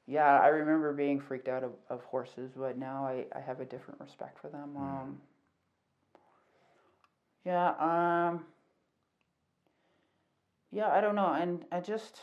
yeah, 0.08 0.40
I 0.40 0.48
remember 0.48 0.94
being 0.94 1.20
freaked 1.20 1.48
out 1.50 1.64
of, 1.64 1.72
of 1.90 2.04
horses, 2.06 2.52
but 2.56 2.78
now 2.78 3.06
I, 3.06 3.26
I 3.36 3.40
have 3.42 3.60
a 3.62 3.66
different 3.66 4.00
respect 4.00 4.40
for 4.40 4.50
them. 4.50 4.76
Mm. 4.78 4.82
Um 4.82 5.22
Yeah, 7.46 7.70
um 7.80 8.46
Yeah, 10.72 10.90
I 10.90 11.02
don't 11.02 11.16
know, 11.16 11.32
and 11.34 11.66
I 11.72 11.80
just 11.80 12.22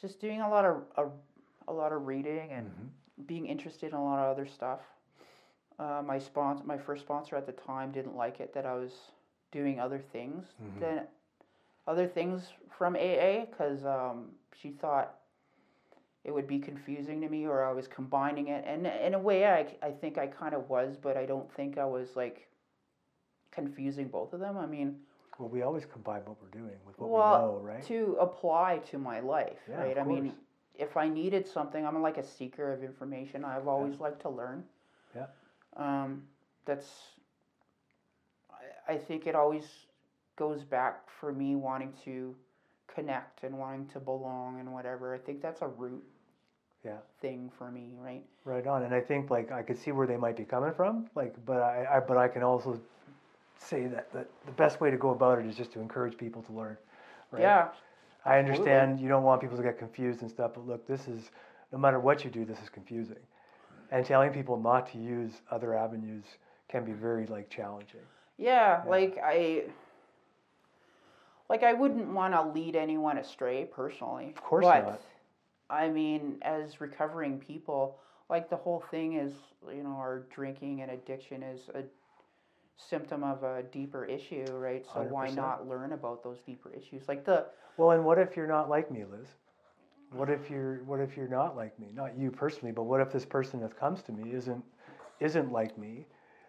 just 0.00 0.20
doing 0.20 0.40
a 0.40 0.48
lot 0.48 0.64
of 0.64 0.82
a, 0.96 1.06
a 1.70 1.72
lot 1.72 1.92
of 1.92 2.06
reading 2.06 2.50
and 2.52 2.66
Mhm. 2.66 3.26
being 3.26 3.46
interested 3.46 3.88
in 3.88 3.94
a 3.94 4.04
lot 4.04 4.18
of 4.18 4.30
other 4.30 4.46
stuff. 4.46 4.80
Uh, 5.78 6.02
my 6.04 6.18
sponsor, 6.18 6.64
my 6.64 6.78
first 6.78 7.02
sponsor 7.02 7.36
at 7.36 7.46
the 7.46 7.52
time, 7.52 7.92
didn't 7.92 8.16
like 8.16 8.40
it 8.40 8.52
that 8.54 8.66
I 8.66 8.74
was 8.74 9.12
doing 9.52 9.80
other 9.80 9.98
things 9.98 10.46
Mhm. 10.60 10.80
than 10.80 11.06
other 11.86 12.06
things 12.06 12.52
from 12.70 12.96
AA 12.96 13.46
because 13.46 13.84
um, 13.84 14.32
she 14.54 14.70
thought 14.70 15.14
it 16.28 16.34
would 16.34 16.46
be 16.46 16.58
confusing 16.58 17.22
to 17.22 17.28
me 17.30 17.46
or 17.46 17.64
I 17.64 17.72
was 17.72 17.88
combining 17.88 18.48
it. 18.48 18.62
And 18.66 18.86
in 18.86 19.14
a 19.14 19.18
way, 19.18 19.46
I, 19.46 19.66
I 19.84 19.90
think 19.90 20.18
I 20.18 20.26
kind 20.26 20.54
of 20.54 20.68
was, 20.68 20.94
but 20.94 21.16
I 21.16 21.24
don't 21.24 21.50
think 21.54 21.78
I 21.78 21.86
was 21.86 22.16
like 22.16 22.46
confusing 23.50 24.08
both 24.08 24.34
of 24.34 24.40
them. 24.40 24.58
I 24.58 24.66
mean, 24.66 24.96
Well, 25.38 25.48
we 25.48 25.62
always 25.62 25.86
combine 25.86 26.20
what 26.26 26.36
we're 26.42 26.50
doing 26.60 26.76
with 26.86 26.98
what 26.98 27.08
well, 27.08 27.32
we 27.32 27.46
know, 27.46 27.60
right? 27.72 27.82
to 27.84 28.18
apply 28.20 28.82
to 28.90 28.98
my 28.98 29.20
life, 29.20 29.58
Yeah, 29.70 29.80
right? 29.80 29.98
I 29.98 30.04
mean, 30.04 30.34
if 30.74 30.98
I 30.98 31.08
needed 31.08 31.48
something, 31.48 31.86
I'm 31.86 32.02
like 32.02 32.18
a 32.18 32.22
seeker 32.22 32.74
of 32.74 32.84
information. 32.84 33.42
I've 33.42 33.66
always 33.66 33.98
liked 33.98 34.20
to 34.22 34.28
learn. 34.28 34.64
Yeah. 35.16 35.26
Um, 35.78 36.24
that's. 36.66 36.90
I, 38.50 38.92
I 38.92 38.98
think 38.98 39.26
it 39.26 39.34
always 39.34 39.64
goes 40.36 40.62
back 40.62 41.08
for 41.08 41.32
me 41.32 41.56
wanting 41.56 41.94
to 42.04 42.34
connect 42.86 43.44
and 43.44 43.58
wanting 43.58 43.86
to 43.86 43.98
belong 43.98 44.60
and 44.60 44.72
whatever. 44.74 45.14
I 45.14 45.18
think 45.18 45.40
that's 45.40 45.62
a 45.62 45.68
root. 45.68 46.04
Yeah. 46.84 46.98
Thing 47.20 47.50
for 47.58 47.70
me, 47.70 47.90
right? 47.98 48.22
Right 48.44 48.66
on, 48.66 48.84
and 48.84 48.94
I 48.94 49.00
think 49.00 49.30
like 49.30 49.50
I 49.50 49.62
could 49.62 49.78
see 49.78 49.90
where 49.92 50.06
they 50.06 50.16
might 50.16 50.36
be 50.36 50.44
coming 50.44 50.72
from, 50.72 51.08
like, 51.14 51.34
but 51.44 51.60
I, 51.60 51.96
I 51.96 52.00
but 52.00 52.16
I 52.16 52.28
can 52.28 52.42
also 52.42 52.80
say 53.58 53.86
that, 53.88 54.12
that 54.12 54.28
the 54.46 54.52
best 54.52 54.80
way 54.80 54.90
to 54.90 54.96
go 54.96 55.10
about 55.10 55.40
it 55.40 55.46
is 55.46 55.56
just 55.56 55.72
to 55.72 55.80
encourage 55.80 56.16
people 56.16 56.42
to 56.42 56.52
learn. 56.52 56.76
Right? 57.32 57.42
Yeah. 57.42 57.68
I 58.24 58.38
understand 58.38 59.00
you 59.00 59.08
don't 59.08 59.22
want 59.22 59.40
people 59.40 59.56
to 59.56 59.62
get 59.62 59.78
confused 59.78 60.22
and 60.22 60.30
stuff, 60.30 60.52
but 60.54 60.66
look, 60.66 60.86
this 60.86 61.08
is 61.08 61.30
no 61.72 61.78
matter 61.78 61.98
what 61.98 62.24
you 62.24 62.30
do, 62.30 62.44
this 62.44 62.58
is 62.62 62.68
confusing, 62.68 63.16
and 63.90 64.04
telling 64.04 64.30
people 64.30 64.56
not 64.56 64.90
to 64.92 64.98
use 64.98 65.32
other 65.50 65.74
avenues 65.74 66.24
can 66.68 66.84
be 66.84 66.92
very 66.92 67.26
like 67.26 67.50
challenging. 67.50 68.00
Yeah, 68.36 68.82
Yeah. 68.84 68.90
like 68.90 69.18
I 69.22 69.64
like 71.48 71.62
I 71.62 71.72
wouldn't 71.72 72.08
want 72.08 72.34
to 72.34 72.42
lead 72.42 72.76
anyone 72.76 73.18
astray 73.18 73.64
personally. 73.64 74.32
Of 74.36 74.42
course 74.42 74.64
but, 74.64 74.84
not. 74.86 75.00
I 75.70 75.88
mean, 75.88 76.38
as 76.42 76.80
recovering 76.80 77.38
people, 77.38 77.98
like 78.28 78.48
the 78.50 78.56
whole 78.56 78.80
thing 78.90 79.14
is, 79.14 79.32
you 79.68 79.82
know, 79.82 79.96
our 79.96 80.20
drinking 80.34 80.82
and 80.82 80.90
addiction 80.90 81.42
is 81.42 81.68
a 81.74 81.82
symptom 82.76 83.22
of 83.24 83.42
a 83.42 83.62
deeper 83.64 84.04
issue, 84.04 84.44
right? 84.52 84.84
So 84.92 85.02
why 85.02 85.30
100%. 85.30 85.30
not 85.30 85.68
learn 85.68 85.92
about 85.92 86.22
those 86.22 86.38
deeper 86.46 86.70
issues? 86.72 87.08
Like 87.08 87.24
the 87.24 87.46
Well, 87.76 87.92
and 87.92 88.04
what 88.04 88.18
if 88.18 88.36
you're 88.36 88.46
not 88.46 88.68
like 88.68 88.90
me, 88.90 89.04
Liz? 89.04 89.28
What 90.10 90.30
if 90.30 90.50
you're 90.50 90.84
what 90.84 91.00
if 91.00 91.16
you're 91.16 91.28
not 91.28 91.56
like 91.56 91.78
me? 91.78 91.90
Not 91.92 92.16
you 92.18 92.30
personally, 92.30 92.72
but 92.72 92.84
what 92.84 93.00
if 93.00 93.10
this 93.12 93.24
person 93.26 93.60
that 93.60 93.76
comes 93.76 94.02
to 94.04 94.12
me 94.12 94.32
isn't 94.32 94.64
isn't 95.20 95.52
like 95.52 95.76
me? 95.78 96.06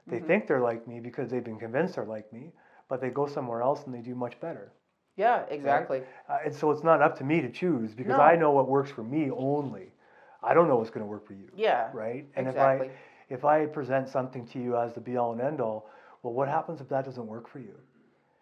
They 0.10 0.20
Mm-hmm. 0.20 0.20
think 0.20 0.48
they're 0.48 0.62
like 0.62 0.88
me 0.88 1.00
because 1.00 1.30
they've 1.30 1.44
been 1.44 1.60
convinced 1.60 1.96
they're 1.96 2.06
like 2.06 2.32
me, 2.34 2.54
but 2.88 3.02
they 3.02 3.10
go 3.10 3.26
somewhere 3.28 3.62
else 3.62 3.86
and 3.86 3.94
they 3.94 4.02
do 4.02 4.16
much 4.16 4.40
better. 4.40 4.74
Yeah, 5.20 5.44
exactly. 5.50 6.02
Uh, 6.30 6.38
and 6.46 6.56
so 6.56 6.72
it's 6.72 6.84
not 6.84 7.02
up 7.02 7.18
to 7.18 7.24
me 7.26 7.42
to 7.42 7.50
choose 7.50 7.94
because 7.94 8.18
No. 8.18 8.22
I 8.22 8.36
know 8.38 8.52
what 8.52 8.68
works 8.70 8.90
for 8.90 9.04
me 9.04 9.30
only. 9.30 9.92
I 10.42 10.54
don't 10.54 10.68
know 10.70 10.78
what's 10.78 10.90
going 10.90 11.06
to 11.06 11.10
work 11.10 11.28
for 11.28 11.34
you, 11.34 11.50
Yeah. 11.56 11.90
right? 11.94 12.26
And 12.36 12.48
exactly. 12.48 12.88
if 12.88 12.94
I 12.94 13.34
if 13.34 13.46
I 13.46 13.66
present 13.68 14.08
something 14.10 14.48
to 14.48 14.60
you 14.60 14.78
as 14.78 14.94
the 14.94 15.02
be 15.02 15.18
all 15.18 15.34
and 15.34 15.42
end 15.42 15.60
all, 15.62 15.90
well, 16.24 16.34
what 16.34 16.48
happens 16.48 16.80
if 16.82 16.88
that 16.90 17.04
doesn't 17.06 17.28
work 17.28 17.48
for 17.50 17.60
you? 17.60 17.76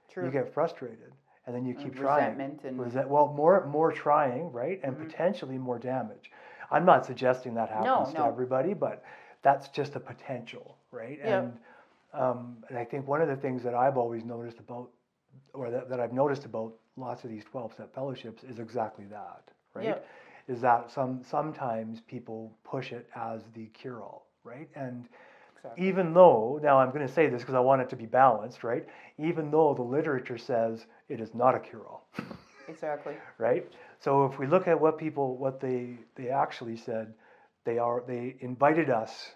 True. 0.09 0.25
You 0.25 0.32
get 0.32 0.53
frustrated, 0.53 1.11
and 1.45 1.55
then 1.55 1.65
you 1.65 1.73
And 1.73 1.84
keep 1.84 1.95
trying. 1.95 2.38
resentment 2.38 2.63
and 2.63 2.80
Resent, 2.80 3.09
well, 3.09 3.28
more 3.34 3.65
more 3.65 3.91
trying, 3.91 4.51
right, 4.51 4.80
and 4.84 4.95
potentially 4.97 5.57
more 5.57 5.80
damage. 5.80 6.32
I'm 6.69 6.86
not 6.86 7.05
suggesting 7.05 7.55
that 7.55 7.69
happens 7.69 8.13
to 8.13 8.19
no. 8.19 8.28
everybody, 8.28 8.73
but 8.73 9.03
that's 9.41 9.67
just 9.69 9.95
a 9.95 9.99
potential, 9.99 10.78
right? 10.91 11.17
Yeah. 11.19 11.39
And 11.39 11.57
um, 12.13 12.57
and 12.69 12.78
I 12.78 12.86
think 12.86 13.07
one 13.07 13.21
of 13.21 13.28
the 13.28 13.36
things 13.36 13.63
that 13.63 13.73
I've 13.73 13.97
always 13.97 14.23
noticed 14.23 14.59
about, 14.59 14.89
or 15.53 15.69
that, 15.71 15.89
that 15.89 15.99
I've 15.99 16.13
noticed 16.13 16.45
about 16.45 16.73
lots 16.97 17.23
of 17.23 17.29
these 17.29 17.43
12 17.45 17.73
step 17.73 17.93
fellowships 17.93 18.43
is 18.43 18.59
exactly 18.59 19.05
that, 19.05 19.43
right? 19.73 19.85
Yeah. 19.85 19.97
Is 20.53 20.61
that 20.61 20.91
some 20.91 21.21
sometimes 21.23 22.01
people 22.01 22.53
push 22.63 22.91
it 22.91 23.09
as 23.15 23.41
the 23.53 23.65
cure 23.67 24.01
all, 24.01 24.27
right? 24.43 24.69
And 24.75 25.07
exactly. 25.55 25.88
even 25.88 26.13
though 26.13 26.59
now 26.63 26.79
I'm 26.79 26.91
going 26.91 27.05
to 27.05 27.13
say 27.13 27.27
this 27.27 27.41
because 27.41 27.55
I 27.55 27.59
want 27.59 27.81
it 27.81 27.89
to 27.89 27.95
be 27.95 28.05
balanced, 28.05 28.63
right? 28.63 28.85
Even 29.17 29.51
though 29.51 29.73
the 29.73 29.81
literature 29.81 30.38
says 30.38 30.85
it 31.09 31.19
is 31.19 31.33
not 31.33 31.53
a 31.53 31.59
cure 31.59 31.85
all, 31.85 32.07
exactly. 32.67 33.13
right? 33.38 33.67
So 33.99 34.25
if 34.25 34.39
we 34.39 34.47
look 34.47 34.67
at 34.67 34.79
what 34.79 34.97
people 34.97 35.38
what 35.38 35.59
they 35.59 35.97
they 36.15 36.29
actually 36.29 36.77
said, 36.77 37.13
they 37.65 37.77
are 37.77 38.03
they 38.07 38.35
invited 38.39 38.89
us, 38.89 39.31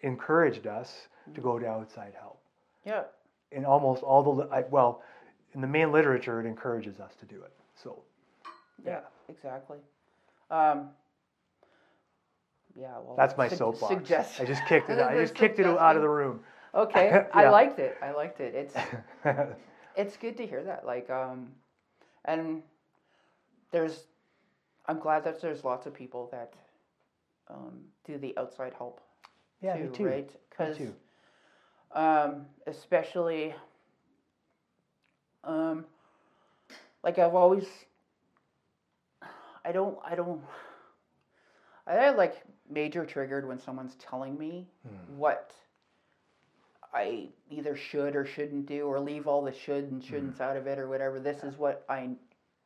encouraged 0.00 0.66
us 0.66 1.08
to 1.34 1.40
mm. 1.40 1.44
go 1.44 1.58
to 1.58 1.66
outside 1.66 2.12
help. 2.20 2.40
Yeah. 2.84 3.04
In 3.52 3.64
almost 3.64 4.02
all 4.02 4.22
the 4.22 4.48
I, 4.48 4.64
well, 4.70 5.02
in 5.54 5.60
the 5.60 5.66
main 5.66 5.92
literature, 5.92 6.40
it 6.40 6.46
encourages 6.46 7.00
us 7.00 7.14
to 7.16 7.26
do 7.26 7.42
it. 7.42 7.52
So 7.74 8.02
Yeah, 8.84 9.00
exactly. 9.28 9.78
Um, 10.50 10.90
yeah, 12.74 12.98
well, 12.98 13.16
that's 13.16 13.36
my 13.36 13.48
sug- 13.48 13.58
soapbox. 13.58 13.94
Suggest- 13.94 14.40
I 14.40 14.44
just 14.44 14.64
kicked 14.66 14.90
it. 14.90 14.98
I 15.00 15.16
just 15.16 15.34
kicked 15.34 15.58
it 15.58 15.66
out 15.66 15.96
of 15.96 16.02
the 16.02 16.08
room. 16.08 16.40
Okay, 16.74 17.26
I 17.34 17.48
liked 17.48 17.78
it. 17.78 17.96
I 18.02 18.12
liked 18.12 18.40
it. 18.40 18.54
It's 18.54 18.76
it's 19.96 20.16
good 20.16 20.36
to 20.36 20.46
hear 20.46 20.62
that. 20.64 20.86
Like, 20.86 21.10
um, 21.10 21.50
and 22.24 22.62
there's, 23.72 24.04
I'm 24.86 25.00
glad 25.00 25.24
that 25.24 25.40
there's 25.40 25.64
lots 25.64 25.86
of 25.86 25.94
people 25.94 26.28
that 26.30 26.54
um, 27.48 27.80
do 28.04 28.18
the 28.18 28.36
outside 28.38 28.72
help 28.76 29.00
yeah, 29.60 29.76
too, 29.76 29.82
me 29.82 29.88
too. 29.90 30.04
right? 30.04 30.30
Because, 30.48 30.76
too. 30.76 30.94
um, 31.92 32.46
especially, 32.66 33.54
um, 35.44 35.84
like 37.02 37.18
I've 37.18 37.34
always, 37.34 37.66
I 39.64 39.72
don't, 39.72 39.98
I 40.04 40.14
don't, 40.14 40.40
I 41.86 41.94
get, 41.94 42.16
like 42.16 42.42
major 42.68 43.04
triggered 43.04 43.46
when 43.46 43.58
someone's 43.58 43.94
telling 43.96 44.38
me 44.38 44.68
Hmm. 44.86 45.18
what 45.18 45.52
I 46.92 47.28
either 47.50 47.76
should 47.76 48.16
or 48.16 48.24
shouldn't 48.24 48.66
do, 48.66 48.86
or 48.86 48.98
leave 49.00 49.26
all 49.26 49.42
the 49.42 49.52
should 49.52 49.84
Hmm. 49.84 49.94
and 49.94 50.02
shouldn'ts 50.02 50.40
out 50.40 50.56
of 50.56 50.66
it, 50.66 50.78
or 50.78 50.88
whatever. 50.88 51.20
This 51.20 51.42
is 51.44 51.56
what 51.56 51.84
I, 51.88 52.10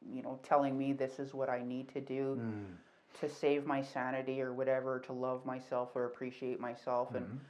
you 0.06 0.22
know, 0.22 0.38
telling 0.42 0.78
me 0.78 0.92
this 0.92 1.18
is 1.18 1.34
what 1.34 1.48
I 1.48 1.62
need 1.62 1.88
to 1.90 2.00
do 2.00 2.36
Mm. 2.38 2.76
to 3.20 3.28
save 3.28 3.64
my 3.66 3.80
sanity 3.82 4.42
or 4.42 4.52
whatever, 4.52 4.98
to 5.00 5.12
love 5.12 5.44
myself 5.46 5.90
or 5.94 6.06
appreciate 6.06 6.58
myself, 6.58 7.14
and 7.14 7.26
Mhm. 7.26 7.40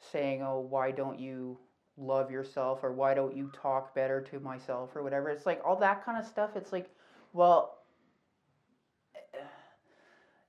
saying, 0.00 0.42
oh, 0.42 0.60
why 0.60 0.90
don't 0.90 1.18
you 1.20 1.58
love 1.96 2.30
yourself, 2.30 2.80
or 2.82 2.92
why 2.92 3.14
don't 3.14 3.36
you 3.36 3.50
talk 3.52 3.94
better 3.94 4.20
to 4.22 4.40
myself, 4.40 4.94
or 4.96 5.02
whatever. 5.02 5.30
It's 5.30 5.46
like 5.46 5.60
all 5.64 5.76
that 5.76 6.04
kind 6.04 6.18
of 6.18 6.26
stuff. 6.26 6.56
It's 6.56 6.72
like, 6.72 6.90
well, 7.32 7.78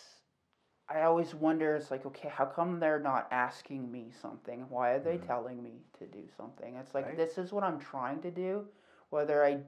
I 0.89 1.01
always 1.01 1.35
wonder. 1.35 1.75
It's 1.75 1.91
like, 1.91 2.05
okay, 2.05 2.29
how 2.29 2.45
come 2.45 2.79
they're 2.79 2.99
not 2.99 3.27
asking 3.31 3.91
me 3.91 4.11
something? 4.21 4.65
Why 4.69 4.91
are 4.91 4.99
they 4.99 5.17
telling 5.17 5.61
me 5.61 5.81
to 5.99 6.05
do 6.05 6.23
something? 6.37 6.75
It's 6.75 6.93
like 6.93 7.05
Right. 7.07 7.17
this 7.17 7.37
is 7.37 7.51
what 7.51 7.63
I'm 7.63 7.79
trying 7.79 8.21
to 8.21 8.31
do, 8.31 8.65
whether 9.09 9.43
I 9.43 9.55
Mhm. 9.55 9.63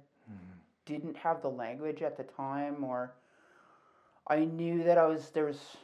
didn't 0.86 1.18
have 1.18 1.42
the 1.42 1.50
language 1.52 2.02
at 2.02 2.16
the 2.18 2.24
time 2.24 2.84
or 2.84 3.14
I 4.28 4.46
knew 4.46 4.84
that 4.84 4.98
I 4.98 5.06
was 5.08 5.32
there's 5.32 5.78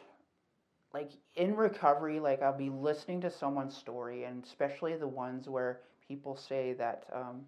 like 0.96 1.12
in 1.36 1.56
recovery 1.56 2.22
like 2.22 2.42
I'll 2.42 2.58
be 2.58 2.70
listening 2.70 3.20
to 3.22 3.30
someone's 3.30 3.76
story 3.76 4.24
and 4.24 4.44
especially 4.46 4.96
the 4.96 5.08
ones 5.08 5.50
where 5.50 5.82
people 6.08 6.38
say 6.38 6.72
that 6.74 7.04
um, 7.14 7.42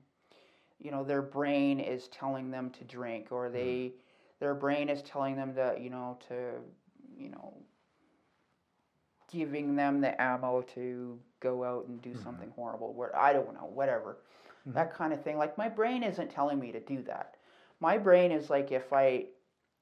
you 0.79 0.91
know 0.91 1.03
their 1.03 1.21
brain 1.21 1.79
is 1.79 2.09
telling 2.09 2.51
them 2.51 2.69
to 2.71 2.83
drink 2.83 3.31
or 3.31 3.49
they 3.49 3.65
mm-hmm. 3.65 3.95
their 4.41 4.53
brain 4.53 4.89
is 4.89 5.01
telling 5.01 5.37
them 5.37 5.55
that 5.55 5.79
you 5.79 5.89
know 5.89 6.19
to 6.27 6.35
you 7.17 7.29
know 7.29 7.53
giving 9.31 9.75
them 9.75 10.01
the 10.01 10.19
ammo 10.21 10.61
to 10.73 11.17
go 11.39 11.63
out 11.63 11.87
and 11.87 12.01
do 12.01 12.09
mm-hmm. 12.09 12.23
something 12.23 12.51
horrible. 12.55 12.93
Where 12.93 13.15
I 13.15 13.33
don't 13.33 13.53
know, 13.53 13.69
whatever, 13.73 14.17
mm-hmm. 14.61 14.73
that 14.73 14.93
kind 14.93 15.13
of 15.13 15.23
thing. 15.23 15.37
Like 15.37 15.57
my 15.57 15.69
brain 15.69 16.03
isn't 16.03 16.31
telling 16.31 16.59
me 16.59 16.71
to 16.71 16.79
do 16.79 17.01
that. 17.03 17.35
My 17.79 17.97
brain 17.97 18.31
is 18.31 18.49
like 18.49 18.71
if 18.71 18.91
I, 18.91 19.25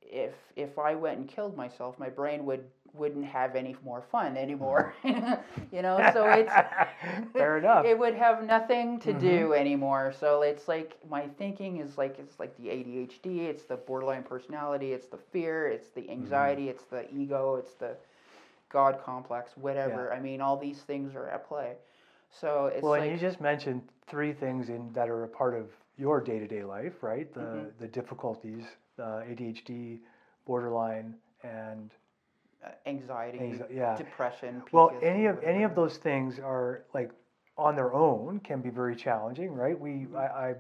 if 0.02 0.34
if 0.56 0.78
I 0.78 0.96
went 0.96 1.20
and 1.20 1.28
killed 1.28 1.56
myself, 1.56 1.98
my 1.98 2.10
brain 2.10 2.46
would 2.46 2.66
wouldn't 2.98 3.26
have 3.26 3.56
any 3.56 3.76
more 3.84 4.02
fun 4.02 4.38
anymore. 4.38 4.94
you 5.04 5.82
know, 5.82 6.10
so 6.14 6.30
it's 6.32 6.54
Fair 7.34 7.58
enough. 7.58 7.86
it 7.86 7.98
would 7.98 8.16
have 8.16 8.44
nothing 8.44 9.00
to 9.02 9.14
do 9.14 9.54
anymore. 9.54 10.14
So 10.20 10.42
it's 10.42 10.68
like 10.68 10.98
my 11.10 11.28
thinking 11.38 11.78
is 11.78 11.98
like 11.98 12.18
it's 12.20 12.40
like 12.40 12.56
the 12.58 12.68
ADHD, 12.70 13.46
it's 13.48 13.64
the 13.64 13.76
borderline 13.76 14.24
personality, 14.24 14.94
it's 14.94 15.08
the 15.08 15.20
fear, 15.32 15.68
it's 15.68 15.90
the 15.90 16.10
anxiety, 16.10 16.70
it's 16.70 16.84
the 16.86 17.12
ego, 17.14 17.56
it's 17.56 17.74
the 17.74 17.96
God 18.70 19.00
complex, 19.04 19.52
whatever. 19.56 20.12
I 20.14 20.20
mean, 20.20 20.42
all 20.42 20.58
these 20.58 20.80
things 20.80 21.16
are 21.16 21.30
at 21.30 21.48
play. 21.48 21.74
So 22.32 22.68
it's 22.68 22.84
well, 22.84 22.92
like 22.94 23.04
and 23.04 23.12
you 23.12 23.18
just 23.18 23.40
mentioned 23.40 23.82
three 24.08 24.34
things 24.34 24.70
in 24.70 24.92
that 24.94 25.10
are 25.10 25.24
a 25.24 25.28
part 25.30 25.54
of 25.54 25.70
your 25.98 26.20
day-to-day 26.20 26.64
life, 26.64 27.02
right? 27.04 27.34
The 27.34 27.40
Mhm. 27.40 27.78
the 27.80 27.88
difficulties, 27.88 28.66
uh, 29.00 29.22
ADHD, 29.30 30.02
borderline, 30.46 31.16
and 31.44 31.92
uh, 32.66 32.70
anxiety, 32.86 33.62
yeah. 33.72 33.96
depression. 33.96 34.62
well, 34.72 34.92
any 35.02 35.26
of 35.26 35.42
any 35.44 35.64
of 35.64 35.76
those 35.76 35.98
things 35.98 36.40
are 36.40 36.84
like 36.94 37.12
on 37.58 37.76
their 37.76 37.94
own 37.94 38.40
can 38.40 38.62
be 38.62 38.70
very 38.70 38.96
challenging, 38.96 39.54
right? 39.54 39.80
We 39.80 40.08
I, 40.16 40.20
I 40.26 40.56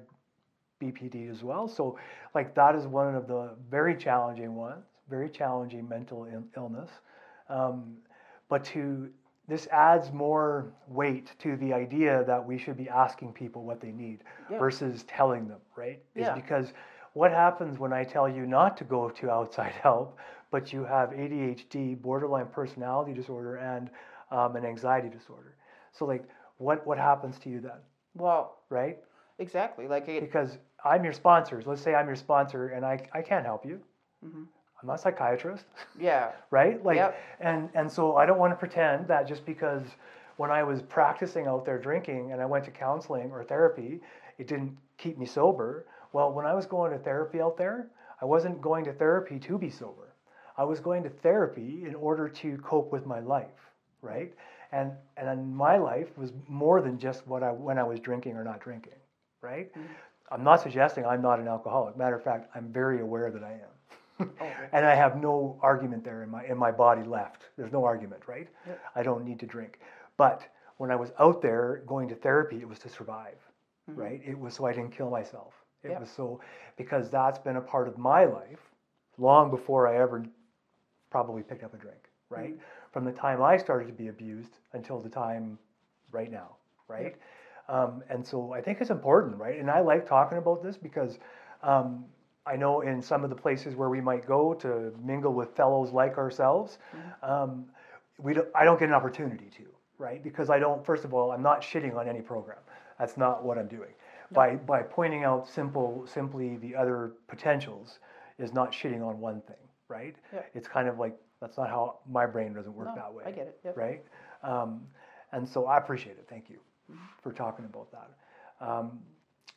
BPD 0.81 1.29
as 1.31 1.43
well, 1.43 1.67
so 1.67 1.97
like 2.33 2.53
that 2.55 2.75
is 2.75 2.85
one 2.85 3.15
of 3.15 3.27
the 3.27 3.55
very 3.69 3.95
challenging 3.95 4.55
ones, 4.55 4.83
very 5.09 5.29
challenging 5.29 5.87
mental 5.87 6.25
il- 6.25 6.47
illness. 6.55 6.89
Um, 7.49 7.97
but 8.49 8.63
to 8.65 9.09
this 9.47 9.67
adds 9.67 10.11
more 10.11 10.73
weight 10.87 11.33
to 11.39 11.55
the 11.57 11.71
idea 11.73 12.23
that 12.25 12.43
we 12.43 12.57
should 12.57 12.77
be 12.77 12.89
asking 12.89 13.31
people 13.33 13.63
what 13.63 13.79
they 13.79 13.91
need 13.91 14.23
Yeah. 14.49 14.57
versus 14.57 15.03
telling 15.03 15.47
them, 15.47 15.59
right? 15.75 16.01
Is 16.15 16.25
Yeah. 16.27 16.33
because 16.33 16.73
what 17.13 17.31
happens 17.31 17.77
when 17.77 17.93
I 17.93 18.03
tell 18.03 18.27
you 18.27 18.45
not 18.45 18.75
to 18.77 18.83
go 18.83 19.09
to 19.09 19.29
outside 19.29 19.71
help, 19.83 20.17
but 20.55 20.71
you 20.71 20.85
have 20.85 21.09
ADHD, 21.09 22.01
borderline 22.01 22.45
personality 22.47 23.13
disorder, 23.13 23.57
and 23.57 23.89
um, 24.31 24.55
an 24.55 24.65
anxiety 24.65 25.09
disorder? 25.09 25.55
So, 25.91 26.05
like, 26.05 26.23
what 26.59 26.87
what 26.87 26.97
happens 26.97 27.37
to 27.39 27.49
you 27.49 27.59
then, 27.59 27.79
Well, 28.13 28.55
right? 28.69 28.97
exactly. 29.37 29.85
Like 29.89 30.07
it, 30.07 30.21
Because 30.21 30.57
I'm 30.85 31.03
your 31.03 31.11
sponsor. 31.11 31.61
Let's 31.65 31.81
say 31.81 31.93
I'm 31.93 32.07
your 32.07 32.15
sponsor, 32.15 32.69
and 32.69 32.85
I 32.85 32.95
I 33.13 33.21
can't 33.21 33.45
help 33.45 33.65
you. 33.65 33.81
Mhm. 34.25 34.45
I'm 34.79 34.87
not 34.87 34.93
a 34.95 34.97
psychiatrist. 34.97 35.65
yeah, 35.99 36.31
right? 36.51 36.81
Like, 36.85 36.95
Yep. 36.95 37.17
and 37.41 37.69
and 37.73 37.91
so 37.91 38.15
I 38.15 38.25
don't 38.25 38.39
want 38.39 38.53
to 38.53 38.59
pretend 38.65 39.09
that 39.09 39.27
just 39.27 39.45
because 39.45 39.83
when 40.37 40.51
I 40.51 40.63
was 40.63 40.81
practicing 40.81 41.47
out 41.47 41.65
there 41.65 41.77
drinking 41.77 42.31
and 42.31 42.41
I 42.41 42.45
went 42.45 42.63
to 42.65 42.71
counseling 42.71 43.29
or 43.33 43.43
therapy, 43.43 43.99
it 44.37 44.47
didn't 44.47 44.77
keep 44.97 45.17
me 45.17 45.25
sober. 45.25 45.85
Well, 46.13 46.31
when 46.31 46.45
I 46.45 46.53
was 46.53 46.65
going 46.65 46.91
to 46.93 46.99
therapy 47.09 47.41
out 47.41 47.57
there, 47.57 47.89
I 48.21 48.25
wasn't 48.25 48.61
going 48.61 48.85
to 48.85 48.93
therapy 48.93 49.37
to 49.39 49.57
be 49.57 49.69
sober. 49.69 50.14
I 50.57 50.63
was 50.63 50.79
going 50.79 51.03
to 51.03 51.09
therapy 51.09 51.83
in 51.85 51.95
order 51.95 52.29
to 52.29 52.57
cope 52.57 52.91
with 52.91 53.05
my 53.05 53.19
life, 53.19 53.71
right? 54.01 54.33
And 54.71 54.91
and 55.17 55.55
my 55.55 55.77
life 55.77 56.17
was 56.17 56.31
more 56.47 56.81
than 56.81 56.97
just 56.97 57.27
what 57.27 57.43
I 57.43 57.51
when 57.51 57.77
I 57.77 57.83
was 57.83 57.99
drinking 57.99 58.35
or 58.35 58.43
not 58.43 58.59
drinking, 58.61 58.99
right? 59.41 59.71
Mm-hmm. 59.73 59.93
I'm 60.31 60.43
not 60.43 60.61
suggesting 60.61 61.05
I'm 61.05 61.21
not 61.21 61.39
an 61.39 61.47
alcoholic. 61.47 61.97
Matter 61.97 62.15
of 62.15 62.23
fact, 62.23 62.49
I'm 62.55 62.71
very 62.71 63.01
aware 63.01 63.31
that 63.31 63.43
I 63.43 63.51
am. 63.53 64.29
Oh. 64.39 64.51
and 64.73 64.85
I 64.85 64.95
have 64.95 65.17
no 65.21 65.59
argument 65.61 66.03
there 66.03 66.23
in 66.23 66.29
my 66.29 66.45
in 66.45 66.57
my 66.57 66.71
body 66.71 67.03
left. 67.03 67.43
There's 67.57 67.71
no 67.71 67.83
argument, 67.83 68.23
right? 68.27 68.47
Yep. 68.65 68.81
I 68.95 69.03
don't 69.03 69.25
need 69.25 69.39
to 69.39 69.45
drink. 69.45 69.79
But 70.17 70.47
when 70.77 70.91
I 70.91 70.95
was 70.95 71.11
out 71.19 71.41
there 71.41 71.83
going 71.85 72.07
to 72.09 72.15
therapy, 72.15 72.57
it 72.57 72.67
was 72.67 72.79
to 72.79 72.89
survive, 72.89 73.37
mm-hmm. 73.89 73.99
right? 73.99 74.21
It 74.25 74.37
was 74.37 74.53
so 74.55 74.65
I 74.65 74.73
didn't 74.73 74.91
kill 74.91 75.09
myself. 75.09 75.53
It 75.83 75.91
Yep. 75.91 75.99
was 75.99 76.09
so 76.09 76.39
because 76.77 77.09
that's 77.09 77.37
been 77.39 77.57
a 77.57 77.61
part 77.61 77.87
of 77.87 77.97
my 77.97 78.25
life 78.25 78.71
long 79.17 79.51
before 79.51 79.87
I 79.87 79.97
ever 79.97 80.25
probably 81.15 81.43
picked 81.43 81.63
up 81.63 81.73
a 81.73 81.77
drink, 81.77 82.03
right? 82.29 82.55
From 82.91 83.05
the 83.05 83.11
time 83.13 83.41
I 83.41 83.55
started 83.55 83.87
to 83.87 83.93
be 83.93 84.09
abused 84.09 84.53
until 84.73 84.99
the 84.99 85.07
time 85.09 85.57
right 86.11 86.29
now, 86.29 86.49
right? 86.89 87.15
Um, 87.69 88.03
and 88.09 88.25
so 88.31 88.51
I 88.51 88.61
think 88.61 88.81
it's 88.81 88.89
important, 88.89 89.37
right? 89.37 89.57
And 89.61 89.71
I 89.71 89.79
like 89.79 90.05
talking 90.05 90.37
about 90.37 90.61
this 90.61 90.75
because 90.75 91.19
um, 91.63 92.03
I 92.45 92.57
know 92.57 92.81
in 92.81 93.01
some 93.01 93.23
of 93.23 93.29
the 93.29 93.35
places 93.35 93.75
where 93.75 93.89
we 93.89 94.01
might 94.01 94.25
go 94.27 94.53
to 94.55 94.93
mingle 95.01 95.33
with 95.33 95.55
fellows 95.55 95.91
like 95.93 96.17
ourselves, 96.17 96.79
um, 97.23 97.65
we 98.17 98.33
don't, 98.33 98.49
I 98.53 98.65
don't 98.65 98.79
get 98.79 98.89
an 98.89 98.95
opportunity 98.95 99.49
to, 99.57 99.63
right? 99.97 100.21
Because 100.21 100.49
I 100.49 100.59
don't. 100.59 100.85
First 100.85 101.05
of 101.05 101.13
all, 101.13 101.31
I'm 101.31 101.41
not 101.41 101.61
shitting 101.61 101.95
on 101.95 102.09
any 102.09 102.21
program. 102.21 102.59
That's 102.99 103.15
not 103.15 103.43
what 103.45 103.57
I'm 103.57 103.69
doing. 103.69 103.93
By 104.31 104.57
by 104.57 104.81
pointing 104.81 105.23
out 105.23 105.47
simple, 105.47 106.05
simply 106.07 106.57
the 106.57 106.75
other 106.75 107.13
potentials, 107.27 107.99
is 108.37 108.51
not 108.53 108.73
shitting 108.73 109.01
on 109.01 109.19
one 109.19 109.41
thing, 109.41 109.64
right? 109.87 110.15
Yeah. 110.33 110.41
It's 110.53 110.67
kind 110.67 110.87
of 110.87 110.97
like 110.99 111.15
that's 111.41 111.57
not 111.57 111.69
how 111.69 111.99
my 112.09 112.25
brain 112.25 112.53
doesn't 112.53 112.73
work 112.73 112.87
No, 112.87 112.95
that 112.95 113.13
way 113.13 113.23
I 113.25 113.31
get 113.31 113.47
it, 113.47 113.59
yep. 113.63 113.77
right? 113.77 114.03
Um, 114.43 114.81
and 115.31 115.47
so 115.47 115.65
I 115.65 115.77
appreciate 115.77 116.13
it. 116.17 116.25
Thank 116.29 116.49
you 116.49 116.57
for 117.21 117.31
talking 117.31 117.65
about 117.65 117.87
that. 117.91 118.65
Um, 118.65 118.99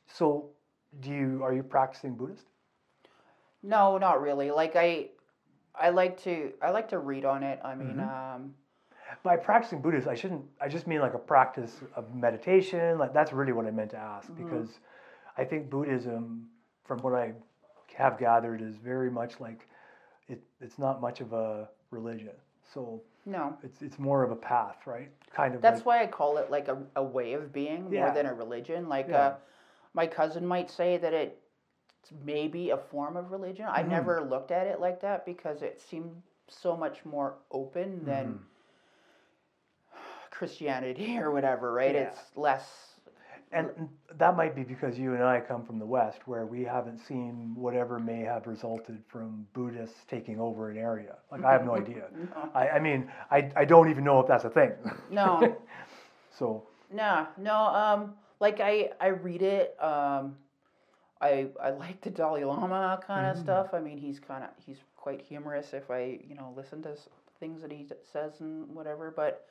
so, 0.06 0.50
do 1.00 1.10
you 1.10 1.42
are 1.44 1.52
you 1.52 1.62
practicing 1.62 2.14
Buddhist? 2.16 2.44
No, 3.62 3.98
not 3.98 4.20
really. 4.22 4.50
Like 4.50 4.76
I, 4.76 5.08
I 5.74 5.90
like 5.90 6.20
to 6.24 6.52
I 6.62 6.70
like 6.70 6.88
to 6.90 6.98
read 6.98 7.24
on 7.24 7.42
it. 7.42 7.60
I 7.64 7.74
mean, 7.74 7.96
Mm-hmm. 7.96 8.36
um, 8.36 8.54
By 9.22 9.36
practicing 9.36 9.80
Buddhist, 9.82 10.06
I 10.08 10.14
shouldn't. 10.14 10.44
I 10.60 10.68
just 10.68 10.86
mean 10.86 11.00
like 11.00 11.14
a 11.14 11.18
practice 11.18 11.76
of 11.96 12.14
meditation. 12.14 12.98
Like 12.98 13.12
that's 13.12 13.32
really 13.32 13.52
what 13.52 13.66
I 13.66 13.70
meant 13.70 13.90
to 13.90 13.98
ask 13.98 14.28
because 14.36 14.80
I 15.36 15.44
think 15.44 15.70
Buddhism, 15.70 16.46
from 16.84 16.98
what 17.00 17.14
I 17.14 17.32
have 17.94 18.18
gathered, 18.18 18.62
is 18.62 18.76
very 18.76 19.10
much 19.10 19.38
like 19.40 19.68
it. 20.28 20.42
It's 20.60 20.78
not 20.78 21.00
much 21.00 21.20
of 21.20 21.32
a 21.32 21.68
religion. 21.90 22.32
So 22.74 23.02
no. 23.26 23.56
it's 23.62 23.82
it's 23.82 23.98
more 23.98 24.22
of 24.22 24.30
a 24.30 24.36
path, 24.36 24.86
right? 24.86 25.10
Kind 25.34 25.54
of. 25.54 25.60
That's 25.62 25.78
like, 25.80 25.86
why 25.86 26.02
I 26.02 26.06
call 26.06 26.36
it 26.38 26.50
like 26.50 26.68
a, 26.68 26.78
a 26.96 27.02
way 27.02 27.32
of 27.32 27.52
being 27.52 27.90
Yeah. 27.90 28.06
more 28.06 28.14
than 28.14 28.26
a 28.26 28.34
religion. 28.34 28.88
Like 28.88 29.08
Yeah. 29.08 29.18
uh, 29.18 29.34
my 29.94 30.06
cousin 30.06 30.46
might 30.46 30.70
say 30.70 30.96
that 30.98 31.14
it's 31.14 32.12
maybe 32.24 32.70
a 32.70 32.76
form 32.76 33.16
of 33.16 33.32
religion. 33.32 33.66
I 33.68 33.82
Mhm. 33.82 33.88
never 33.88 34.20
looked 34.22 34.50
at 34.50 34.66
it 34.66 34.80
like 34.80 35.00
that 35.00 35.24
because 35.24 35.62
it 35.62 35.80
seemed 35.80 36.22
so 36.48 36.76
much 36.76 37.04
more 37.04 37.36
open 37.50 38.04
than 38.04 38.38
Mhm. 39.94 39.98
Christianity 40.30 41.18
or 41.18 41.30
whatever, 41.30 41.72
right? 41.72 41.94
Yeah. 41.94 42.00
It's 42.08 42.36
less. 42.36 42.97
And 43.52 43.88
that 44.18 44.36
might 44.36 44.54
be 44.54 44.62
because 44.62 44.98
you 44.98 45.14
and 45.14 45.22
I 45.24 45.40
come 45.40 45.64
from 45.64 45.78
the 45.78 45.86
West, 45.86 46.20
where 46.26 46.44
we 46.44 46.62
haven't 46.64 46.98
seen 46.98 47.54
whatever 47.54 47.98
may 47.98 48.20
have 48.20 48.46
resulted 48.46 49.02
from 49.08 49.46
Buddhists 49.54 50.04
taking 50.06 50.38
over 50.38 50.70
an 50.70 50.76
area. 50.76 51.16
Like 51.32 51.44
I 51.44 51.52
have 51.52 51.64
no 51.64 51.74
idea. 51.84 52.04
No, 52.14 52.50
I, 52.54 52.68
I 52.68 52.78
mean, 52.78 53.10
I, 53.30 53.50
I 53.56 53.64
don't 53.64 53.88
even 53.90 54.04
know 54.04 54.20
if 54.20 54.26
that's 54.28 54.44
a 54.44 54.50
thing. 54.50 54.72
no, 55.10 55.56
so 56.30 56.66
no, 56.92 57.26
no. 57.38 57.54
Um, 57.54 58.14
like 58.40 58.60
I 58.60 58.90
I 59.00 59.08
read 59.08 59.42
it. 59.42 59.76
Um, 59.82 60.36
I 61.20 61.48
I 61.62 61.70
like 61.70 62.00
the 62.00 62.10
Dalai 62.10 62.44
Lama 62.44 63.00
kind 63.06 63.26
of 63.30 63.36
Mhm. 63.36 63.40
stuff. 63.42 63.68
I 63.72 63.80
mean, 63.80 63.98
he's 63.98 64.20
kind 64.20 64.44
of 64.44 64.50
he's 64.64 64.78
quite 64.96 65.20
humorous 65.22 65.72
if 65.72 65.90
I 65.90 66.20
you 66.28 66.34
know 66.34 66.52
listen 66.56 66.82
to 66.82 66.94
things 67.40 67.62
that 67.62 67.72
he 67.72 67.88
says 68.12 68.40
and 68.40 68.68
whatever. 68.74 69.10
But 69.10 69.46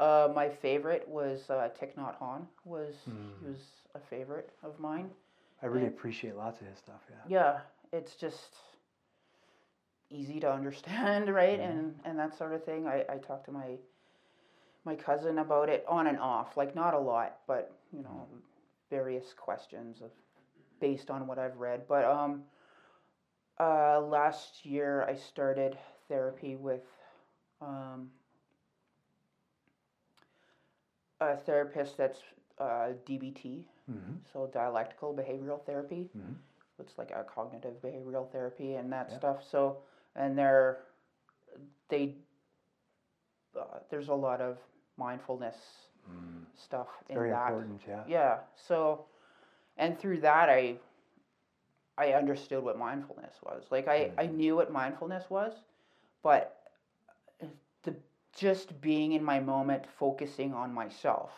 uh, 0.00 0.28
my 0.34 0.48
favorite 0.48 1.06
was 1.08 1.50
uh, 1.50 1.68
Thich 1.80 1.94
Nhat 1.96 2.18
Hanh. 2.18 2.46
Was 2.64 2.94
he 3.40 3.46
was 3.46 3.60
a 3.94 4.00
favorite 4.00 4.50
of 4.62 4.78
mine. 4.78 5.10
I 5.62 5.66
really 5.66 5.82
Yeah. 5.82 5.88
appreciate 5.88 6.36
lots 6.36 6.60
of 6.60 6.66
his 6.68 6.78
stuff. 6.78 7.02
Yeah. 7.10 7.16
Yeah, 7.28 7.60
it's 7.98 8.14
just 8.16 8.56
easy 10.10 10.40
to 10.40 10.50
understand, 10.52 11.28
right? 11.34 11.58
Mhm. 11.60 11.70
And 11.70 12.00
and 12.04 12.18
that 12.18 12.34
sort 12.34 12.52
of 12.54 12.64
thing. 12.64 12.86
I 12.86 13.04
I 13.08 13.18
talked 13.18 13.46
to 13.46 13.52
my 13.52 13.78
my 14.84 14.94
cousin 14.94 15.38
about 15.38 15.68
it 15.68 15.84
on 15.88 16.06
and 16.06 16.18
off, 16.18 16.56
like 16.56 16.74
not 16.74 16.94
a 16.94 16.98
lot, 16.98 17.40
but 17.46 17.72
you 17.92 18.02
know, 18.02 18.26
various 18.90 19.34
questions 19.34 20.00
of 20.00 20.10
based 20.80 21.10
on 21.10 21.26
what 21.26 21.38
I've 21.38 21.56
read. 21.58 21.86
But 21.88 22.04
um, 22.04 22.44
uh, 23.58 24.00
last 24.00 24.64
year 24.64 25.04
I 25.08 25.14
started 25.14 25.76
therapy 26.08 26.56
with 26.56 26.84
um 27.60 28.10
a 31.20 31.36
therapist 31.36 31.96
that's 31.96 32.20
uh, 32.58 32.92
DBT, 33.06 33.64
Mm-hmm. 33.90 34.16
so 34.32 34.46
dialectical 34.52 35.14
behavioral 35.14 35.64
therapy 35.64 36.10
Mhm. 36.16 36.34
it's 36.78 36.98
like 36.98 37.10
a 37.10 37.24
cognitive 37.24 37.80
behavioral 37.82 38.30
therapy 38.30 38.74
and 38.74 38.92
that 38.92 39.08
Yeah. 39.10 39.16
stuff. 39.16 39.42
So, 39.44 39.78
and 40.14 40.36
they're 40.38 40.84
they 41.88 42.14
uh, 43.58 43.78
there's 43.90 44.08
a 44.08 44.14
lot 44.14 44.40
of 44.40 44.58
mindfulness 44.96 45.88
stuff 46.56 46.88
in 47.08 47.14
Very 47.16 47.30
that. 47.30 47.48
important. 47.48 47.80
Yeah. 47.86 48.04
Yeah. 48.06 48.38
So, 48.56 49.06
and 49.76 49.98
through 49.98 50.20
that, 50.20 50.48
I 50.48 50.78
I 51.96 52.12
understood 52.12 52.62
what 52.62 52.78
mindfulness 52.78 53.34
was. 53.42 53.64
Like 53.70 53.88
I 53.88 54.10
I 54.18 54.26
Mm. 54.26 54.34
knew 54.34 54.56
what 54.56 54.70
mindfulness 54.70 55.28
was, 55.30 55.52
but 56.22 56.57
just 58.36 58.80
being 58.80 59.12
in 59.12 59.22
my 59.22 59.40
moment, 59.40 59.84
focusing 59.98 60.54
on 60.54 60.72
myself 60.72 61.30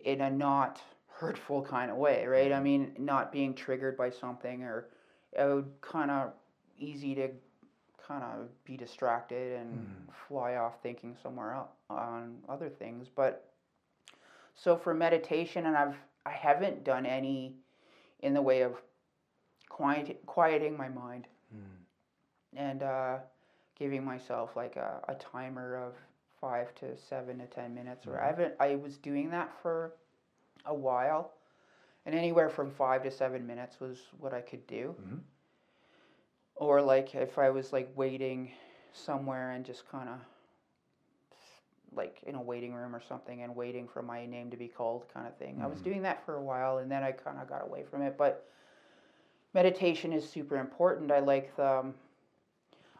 in 0.00 0.20
a 0.20 0.30
not 0.30 0.80
hurtful 1.08 1.62
kind 1.62 1.90
of 1.90 1.96
way, 1.96 2.26
right? 2.26 2.52
I 2.52 2.56
mm-hmm. 2.56 2.64
mean, 2.64 2.92
not 2.98 3.32
being 3.32 3.54
triggered 3.54 3.96
by 3.96 4.10
something 4.10 4.62
or 4.62 4.88
it 5.32 5.44
would 5.44 5.70
kind 5.80 6.10
of 6.10 6.32
easy 6.78 7.14
to 7.16 7.28
kind 8.06 8.22
of 8.22 8.48
be 8.64 8.76
distracted 8.76 9.58
and 9.60 9.74
mm-hmm. 9.74 10.10
fly 10.28 10.56
off 10.56 10.82
thinking 10.82 11.16
somewhere 11.22 11.52
else 11.52 11.70
on 11.90 12.36
other 12.48 12.68
things. 12.68 13.08
But 13.14 13.52
so 14.54 14.76
for 14.76 14.94
meditation, 14.94 15.66
and 15.66 15.76
I've 15.76 15.96
I 16.26 16.32
haven't 16.32 16.84
done 16.84 17.06
any 17.06 17.54
in 18.20 18.34
the 18.34 18.42
way 18.42 18.62
of 18.62 18.74
quiet, 19.68 20.20
quieting 20.26 20.76
my 20.76 20.88
mind 20.88 21.26
mm. 21.54 21.60
and 22.56 22.82
uh, 22.82 23.16
giving 23.78 24.04
myself 24.04 24.56
like 24.56 24.76
a, 24.76 25.00
a 25.08 25.14
timer 25.14 25.76
of 25.76 25.94
five 26.40 26.74
to 26.76 26.96
seven 26.96 27.38
to 27.38 27.46
ten 27.46 27.74
minutes. 27.74 28.06
Or 28.06 28.20
I 28.20 28.26
haven't. 28.26 28.54
I 28.60 28.76
was 28.76 28.96
doing 28.98 29.30
that 29.30 29.50
for 29.62 29.92
a 30.66 30.74
while, 30.74 31.32
and 32.06 32.14
anywhere 32.14 32.48
from 32.48 32.70
five 32.70 33.02
to 33.04 33.10
seven 33.10 33.46
minutes 33.46 33.80
was 33.80 33.98
what 34.18 34.32
I 34.34 34.40
could 34.40 34.66
do. 34.66 34.94
Mhm. 35.00 35.20
Or 36.56 36.82
like 36.82 37.14
if 37.14 37.38
I 37.38 37.50
was 37.50 37.72
like 37.72 37.90
waiting 37.96 38.50
somewhere 38.92 39.52
and 39.52 39.64
just 39.64 39.88
kind 39.88 40.08
of 40.08 40.18
like 41.94 42.20
in 42.24 42.34
a 42.34 42.42
waiting 42.42 42.74
room 42.74 42.94
or 42.94 43.00
something 43.00 43.42
and 43.42 43.54
waiting 43.56 43.88
for 43.88 44.02
my 44.02 44.26
name 44.26 44.50
to 44.50 44.56
be 44.56 44.68
called 44.68 45.06
kind 45.12 45.26
of 45.26 45.36
thing. 45.36 45.60
I 45.62 45.66
was 45.66 45.78
Mhm. 45.80 45.84
doing 45.84 46.02
that 46.02 46.24
for 46.24 46.34
a 46.34 46.42
while 46.42 46.78
and 46.78 46.90
then 46.90 47.02
I 47.02 47.12
kind 47.12 47.38
of 47.38 47.48
got 47.48 47.62
away 47.64 47.84
from 47.84 48.02
it, 48.02 48.16
but 48.18 48.44
meditation 49.54 50.12
is 50.12 50.28
super 50.28 50.56
important. 50.56 51.10
I 51.10 51.20
like 51.20 51.54
the 51.56 51.78
um, 51.78 51.94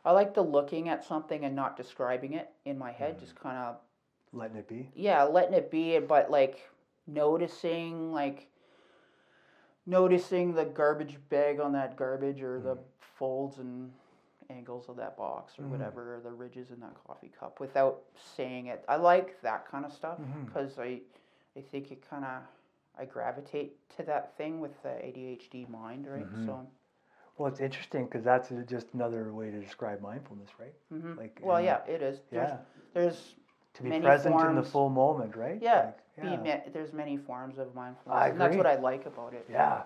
I 0.09 0.13
like 0.13 0.33
the 0.33 0.41
looking 0.43 0.89
at 0.89 1.05
something 1.05 1.45
and 1.45 1.55
not 1.55 1.77
describing 1.77 2.33
it 2.33 2.49
in 2.65 2.79
my 2.79 2.93
head, 2.93 3.19
just 3.21 3.35
kind 3.39 3.59
of 3.59 3.77
Letting 4.33 4.57
it 4.57 4.67
be. 4.67 4.89
yeah, 4.95 5.23
letting 5.25 5.53
it 5.53 5.71
be, 5.71 5.99
but 5.99 6.31
like 6.31 6.67
noticing, 7.07 8.11
like 8.11 8.49
noticing 9.85 10.55
the 10.55 10.65
garbage 10.65 11.19
bag 11.29 11.61
on 11.61 11.73
that 11.73 11.95
garbage 11.97 12.41
or 12.41 12.59
the 12.59 12.79
folds 13.19 13.59
and 13.59 13.93
angles 14.49 14.89
of 14.89 14.97
that 14.97 15.15
box 15.15 15.59
or 15.59 15.65
Mm. 15.65 15.73
whatever, 15.73 16.17
or 16.17 16.21
the 16.21 16.33
ridges 16.33 16.71
in 16.71 16.81
that 16.81 16.95
coffee 17.07 17.31
cup 17.39 17.61
without 17.61 18.01
saying 18.17 18.69
it. 18.69 18.83
I 18.89 18.97
like 18.97 19.39
that 19.43 19.67
kind 19.69 19.85
of 19.85 19.93
stuff 19.93 20.19
because 20.47 20.79
I, 20.79 21.03
I 21.55 21.61
think 21.61 21.91
it 21.93 22.09
kind 22.09 22.25
of, 22.25 22.43
I 22.99 23.05
gravitate 23.05 23.77
to 23.99 24.03
that 24.05 24.35
thing 24.39 24.59
with 24.59 24.83
the 24.83 24.89
ADHD 24.89 25.69
mind, 25.69 26.07
right? 26.07 26.33
Mhm. 26.33 26.47
So, 26.47 26.67
Well, 27.39 27.49
it's 27.51 27.61
interesting 27.61 28.05
because 28.05 28.25
that's 28.25 28.53
just 28.69 28.89
another 28.95 29.33
way 29.33 29.51
to 29.51 29.61
describe 29.61 30.01
mindfulness, 30.01 30.51
right? 30.59 30.75
mhm. 30.93 31.17
Like, 31.17 31.39
well, 31.43 31.61
yeah, 31.61 31.79
it 31.87 32.03
is. 32.03 32.21
There's, 32.31 32.51
Yeah. 32.51 32.57
there's 32.95 33.35
To 33.75 33.83
be 33.85 34.01
present 34.01 34.35
in 34.43 34.57
the 34.57 34.63
full 34.63 34.89
moment, 34.91 35.37
right? 35.37 35.63
Yeah, 35.63 35.85
Like, 35.85 35.99
yeah. 36.17 36.37
ma- 36.65 36.71
there's 36.73 36.93
many 36.93 37.17
forms 37.17 37.59
of 37.59 37.75
mindfulness, 37.77 38.31
and 38.33 38.41
that's 38.41 38.57
what. 38.57 38.67
I 38.67 38.75
like 38.75 39.07
about 39.07 39.35
it. 39.35 39.47
Yeah. 39.49 39.83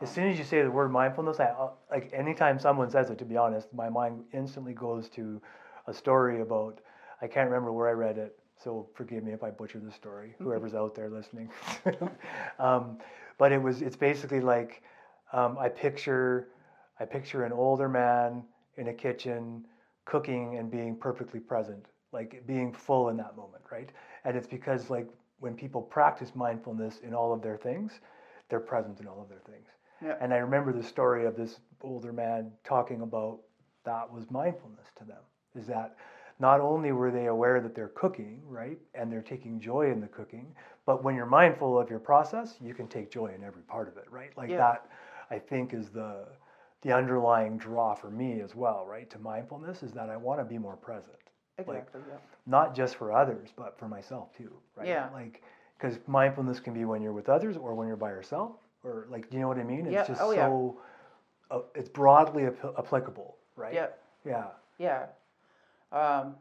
As 0.00 0.10
soon 0.10 0.26
as 0.28 0.36
you 0.36 0.44
say 0.44 0.60
the 0.62 0.70
word 0.70 0.90
mindfulness, 0.90 1.40
I 1.40 1.46
uh, 1.46 1.70
like 1.90 2.12
anytime 2.12 2.58
someone 2.58 2.90
says 2.90 3.08
it. 3.10 3.18
To 3.18 3.24
be 3.24 3.36
honest, 3.36 3.72
my 3.72 3.88
mind 3.88 4.24
instantly 4.32 4.74
goes 4.74 5.08
to 5.10 5.40
a 5.86 5.94
story 5.94 6.40
about. 6.42 6.80
I 7.22 7.28
can't 7.28 7.48
remember 7.48 7.72
where 7.72 7.88
I 7.88 7.92
read 7.92 8.18
it, 8.18 8.38
so 8.62 8.88
forgive 8.94 9.24
me 9.24 9.32
if 9.32 9.42
I 9.42 9.50
butcher 9.50 9.78
the 9.78 9.90
story. 9.92 10.34
Whoever's 10.38 10.74
out 10.74 10.94
there 10.94 11.08
listening, 11.08 11.48
um, 12.58 12.98
but 13.38 13.52
it 13.52 13.62
was. 13.62 13.80
It's 13.80 13.96
basically 13.96 14.40
like 14.40 14.82
um, 15.32 15.56
I 15.58 15.68
picture, 15.70 16.48
I 16.98 17.04
picture 17.04 17.44
an 17.44 17.52
older 17.52 17.88
man 17.88 18.42
in 18.76 18.88
a 18.88 18.94
kitchen 18.94 19.64
cooking 20.04 20.56
and 20.58 20.70
being 20.70 20.96
perfectly 20.96 21.40
present, 21.40 21.86
like 22.12 22.46
being 22.46 22.72
full 22.72 23.08
in 23.08 23.16
that 23.16 23.36
moment, 23.36 23.64
right? 23.70 23.90
And 24.24 24.36
it's 24.36 24.46
because 24.46 24.90
like 24.90 25.08
when 25.40 25.54
people 25.54 25.82
practice 25.82 26.34
mindfulness 26.34 27.00
in 27.02 27.14
all 27.14 27.32
of 27.32 27.42
their 27.42 27.56
things, 27.56 28.00
they're 28.48 28.60
present 28.60 29.00
in 29.00 29.06
all 29.06 29.20
of 29.20 29.28
their 29.28 29.42
things. 29.46 29.66
Yeah. 30.02 30.16
And 30.20 30.32
I 30.32 30.38
remember 30.38 30.72
the 30.72 30.82
story 30.82 31.26
of 31.26 31.36
this 31.36 31.60
older 31.82 32.12
man 32.12 32.50
talking 32.64 33.02
about 33.02 33.40
that 33.84 34.10
was 34.12 34.30
mindfulness 34.30 34.86
to 34.98 35.04
them. 35.04 35.22
Is 35.58 35.66
that 35.66 35.96
not 36.38 36.60
only 36.60 36.92
were 36.92 37.10
they 37.10 37.26
aware 37.26 37.60
that 37.60 37.74
they're 37.74 37.88
cooking, 37.88 38.42
right, 38.46 38.78
and 38.94 39.10
they're 39.10 39.22
taking 39.22 39.58
joy 39.58 39.90
in 39.90 40.00
the 40.00 40.06
cooking, 40.06 40.54
but 40.84 41.02
when 41.02 41.14
you're 41.14 41.26
mindful 41.26 41.78
of 41.78 41.88
your 41.88 41.98
process, 41.98 42.56
you 42.60 42.74
can 42.74 42.86
take 42.88 43.10
joy 43.10 43.32
in 43.34 43.42
every 43.42 43.62
part 43.62 43.88
of 43.88 43.96
it, 43.96 44.04
right? 44.10 44.36
Like 44.36 44.50
Yeah. 44.50 44.58
that, 44.58 44.86
I 45.30 45.38
think, 45.38 45.72
is 45.72 45.88
the 45.88 46.26
the 46.86 46.92
underlying 46.94 47.58
draw 47.58 47.94
for 47.94 48.10
me 48.10 48.40
as 48.40 48.54
well, 48.54 48.86
right, 48.88 49.10
to 49.10 49.18
mindfulness 49.18 49.82
is 49.82 49.90
that 49.92 50.08
I 50.08 50.16
want 50.16 50.38
to 50.38 50.44
be 50.44 50.56
more 50.56 50.76
present 50.76 51.16
Exactly. 51.58 52.00
yeah. 52.08 52.18
not 52.46 52.76
just 52.76 52.94
for 52.94 53.12
others, 53.12 53.48
but 53.56 53.76
for 53.76 53.88
myself 53.88 54.32
too, 54.36 54.52
right? 54.76 54.86
Yeah. 54.86 55.08
Like, 55.12 55.42
because 55.76 55.98
mindfulness 56.06 56.60
can 56.60 56.74
be 56.74 56.84
when 56.84 57.02
you're 57.02 57.12
with 57.12 57.28
others 57.28 57.56
or 57.56 57.74
when 57.74 57.88
you're 57.88 57.96
by 57.96 58.10
yourself, 58.10 58.52
or 58.84 59.08
like, 59.10 59.28
do 59.30 59.36
you 59.36 59.42
know 59.42 59.48
what 59.48 59.58
I 59.58 59.64
mean? 59.64 59.86
It's 59.86 59.92
Yeah, 59.94 60.06
just 60.06 60.20
oh, 60.22 60.30
yeah. 60.30 60.46
so, 60.46 60.78
uh, 61.50 61.60
it's 61.74 61.88
broadly 61.88 62.46
ap- 62.46 62.78
applicable, 62.78 63.36
right? 63.56 63.74
Yeah. 63.74 63.88
Yeah. 64.24 64.46
Yeah. 64.78 65.06
Um, 65.90 66.36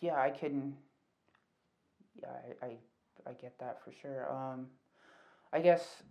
yeah, 0.00 0.18
I 0.18 0.30
can. 0.30 0.74
Yeah, 2.22 2.28
I, 2.62 2.66
I, 2.66 2.70
I 3.28 3.32
get 3.34 3.58
that 3.58 3.78
for 3.84 3.92
sure. 3.92 4.32
Um, 4.32 4.68
I 5.52 5.60
guess 5.60 6.02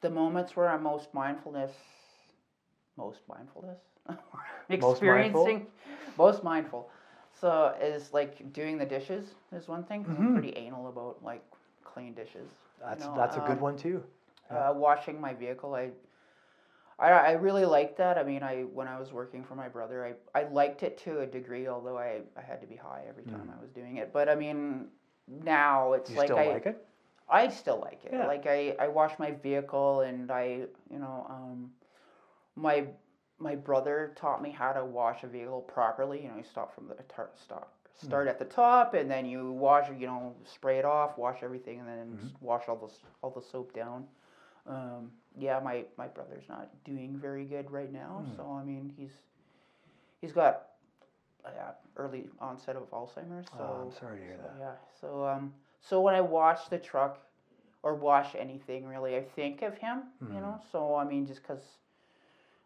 the 0.00 0.08
moments 0.08 0.56
where 0.56 0.70
I'm 0.70 0.82
most 0.82 1.12
mindfulness, 1.12 1.72
most 2.96 3.20
mindfulness, 3.28 3.78
Most 4.78 5.02
mindful? 5.04 5.44
experiencing, 5.44 5.66
most 6.16 6.42
mindful. 6.42 6.90
So 7.32 7.74
is 7.80 8.12
like 8.12 8.52
doing 8.52 8.78
the 8.78 8.86
dishes 8.86 9.34
is 9.52 9.68
one 9.68 9.84
thing. 9.84 10.06
Mhm. 10.06 10.18
I'm 10.20 10.32
pretty 10.32 10.50
anal 10.56 10.88
about 10.88 11.22
like 11.22 11.44
clean 11.84 12.14
dishes. 12.14 12.50
you 12.90 12.90
That's 12.90 13.06
know, 13.06 13.14
that's 13.14 13.36
a 13.36 13.40
good 13.40 13.58
um, 13.58 13.60
one 13.60 13.76
too. 13.76 14.02
uh, 14.50 14.72
washing 14.76 15.20
my 15.20 15.34
vehicle. 15.34 15.74
I, 15.74 15.90
I, 16.98 17.10
I 17.10 17.30
really 17.32 17.64
liked 17.64 17.96
that. 17.98 18.18
I 18.18 18.22
mean, 18.22 18.42
I 18.42 18.62
when 18.62 18.86
I 18.88 18.98
was 18.98 19.12
working 19.12 19.44
for 19.44 19.54
my 19.54 19.68
brother, 19.68 20.04
I, 20.34 20.40
I 20.40 20.44
liked 20.48 20.82
it 20.82 20.98
to 20.98 21.20
a 21.20 21.26
degree, 21.26 21.66
although 21.68 21.98
I, 21.98 22.20
I 22.36 22.42
had 22.42 22.60
to 22.60 22.66
be 22.66 22.76
high 22.76 23.04
every 23.08 23.24
time 23.24 23.50
I 23.56 23.60
was 23.60 23.70
doing 23.70 23.96
it. 23.96 24.12
But 24.12 24.28
I 24.28 24.34
mean, 24.34 24.88
now 25.28 25.92
it's 25.92 26.10
Mm. 26.10 26.14
You 26.14 26.18
like 26.18 26.26
still 26.26 26.38
I, 26.38 26.46
like 26.54 26.66
it? 26.66 26.86
I 27.28 27.48
still 27.48 27.80
like 27.80 28.04
it. 28.04 28.12
Yeah. 28.12 28.26
Like 28.26 28.46
I, 28.46 28.76
I 28.78 28.88
wash 28.88 29.18
my 29.18 29.30
vehicle 29.32 30.00
and 30.00 30.30
I, 30.30 30.66
you 30.90 30.98
know, 30.98 31.26
um, 31.28 31.70
my 32.56 32.86
my 33.38 33.54
brother 33.54 34.12
taught 34.16 34.42
me 34.42 34.50
how 34.50 34.72
to 34.72 34.84
wash 34.84 35.22
a 35.24 35.26
vehicle 35.26 35.62
properly. 35.62 36.22
You 36.22 36.28
know, 36.28 36.36
you 36.36 36.44
stop 36.44 36.74
from 36.74 36.88
the 36.88 36.94
tar- 37.08 37.30
stop 37.36 37.72
start 37.96 38.24
Hmm. 38.24 38.28
at 38.30 38.38
the 38.38 38.44
top 38.46 38.94
and 38.94 39.10
then 39.10 39.26
you 39.26 39.52
wash, 39.52 39.88
you 39.98 40.06
know, 40.06 40.34
spray 40.44 40.78
it 40.78 40.84
off, 40.84 41.18
wash 41.18 41.42
everything, 41.42 41.80
and 41.80 41.88
then 41.88 42.06
Mm-hmm. 42.16 42.44
wash 42.44 42.68
all 42.68 42.76
the 42.76 42.90
all 43.22 43.30
the 43.30 43.42
soap 43.42 43.72
down. 43.74 44.06
Um, 44.66 45.10
yeah, 45.38 45.58
my 45.60 45.84
my 45.96 46.06
brother's 46.08 46.48
not 46.48 46.68
doing 46.84 47.16
very 47.18 47.44
good 47.44 47.70
right 47.70 47.92
now, 47.92 48.24
Hmm. 48.26 48.36
so 48.36 48.52
I 48.52 48.64
mean 48.64 48.92
he's 48.96 49.12
he's 50.20 50.32
got 50.32 50.66
uh, 51.44 51.72
early 51.96 52.28
onset 52.40 52.76
of 52.76 52.90
Alzheimer's. 52.90 53.46
So 53.56 53.64
Oh, 53.64 53.86
I'm 53.86 53.92
sorry 53.92 54.18
to 54.18 54.24
hear 54.24 54.36
so, 54.36 54.42
that. 54.42 54.54
Yeah. 54.58 54.72
So 55.00 55.26
um, 55.26 55.54
so 55.80 56.00
when 56.00 56.14
I 56.14 56.20
wash 56.20 56.68
the 56.68 56.78
truck 56.78 57.18
or 57.82 57.94
wash 57.94 58.34
anything 58.34 58.86
really, 58.86 59.16
I 59.16 59.22
think 59.22 59.62
of 59.62 59.76
him. 59.78 60.02
You 60.20 60.40
know. 60.40 60.60
So 60.72 60.94
I 60.94 61.04
mean, 61.04 61.26
just 61.26 61.42
because 61.42 61.62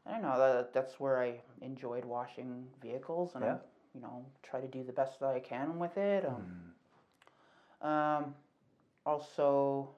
I 0.07 0.13
don't 0.13 0.23
know 0.23 0.39
that 0.39 0.73
that's 0.73 1.01
where 1.01 1.21
I 1.21 1.41
enjoyed 1.63 2.05
washing 2.05 2.67
vehicles, 2.83 3.35
and 3.35 3.45
I, 3.45 3.49
you 3.95 4.01
know 4.01 4.25
try 4.43 4.61
to 4.61 4.69
do 4.69 4.83
the 4.85 4.93
best 4.93 5.21
that 5.21 5.31
I 5.35 5.41
can 5.41 5.79
with 5.79 5.97
it. 5.97 6.25
Um, 6.27 6.45
Mm. 7.83 7.87
um, 7.87 8.35
also 9.07 9.89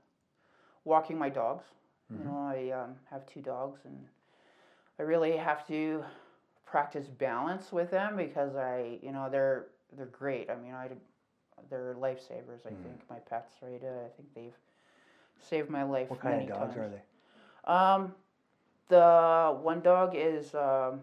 walking 0.85 1.19
my 1.19 1.29
dogs. 1.29 1.65
Mm-hmm. 2.13 2.23
You 2.23 2.29
know, 2.31 2.39
I 2.39 2.71
um, 2.83 2.97
have 3.11 3.27
two 3.27 3.41
dogs, 3.41 3.81
and 3.85 4.07
I 4.99 5.03
really 5.03 5.37
have 5.37 5.67
to 5.69 6.05
practice 6.65 7.07
balance 7.07 7.73
with 7.73 7.91
them 7.91 8.17
because 8.17 8.57
I, 8.57 8.99
you 9.03 9.13
know, 9.13 9.29
they're 9.31 9.67
they're 9.97 10.07
great. 10.07 10.51
I 10.51 10.57
mean, 10.57 10.73
I 10.75 10.89
they're 11.71 11.95
lifesavers. 11.99 12.67
I 12.67 12.71
Mm. 12.71 12.83
think 12.83 13.01
my 13.11 13.19
pets, 13.19 13.55
right? 13.63 13.83
Uh, 13.83 14.07
I 14.07 14.09
think 14.17 14.33
they've 14.35 14.59
saved 15.39 15.71
my 15.71 15.83
life. 15.83 16.11
What 16.11 16.21
kind 16.21 16.43
of 16.43 16.49
dogs 16.49 16.75
times. 16.75 16.77
are 16.77 16.89
they? 16.89 17.03
Um, 17.73 18.15
the 18.89 19.57
one 19.63 19.81
dog 19.81 20.15
is 20.15 20.55
um, 20.55 21.01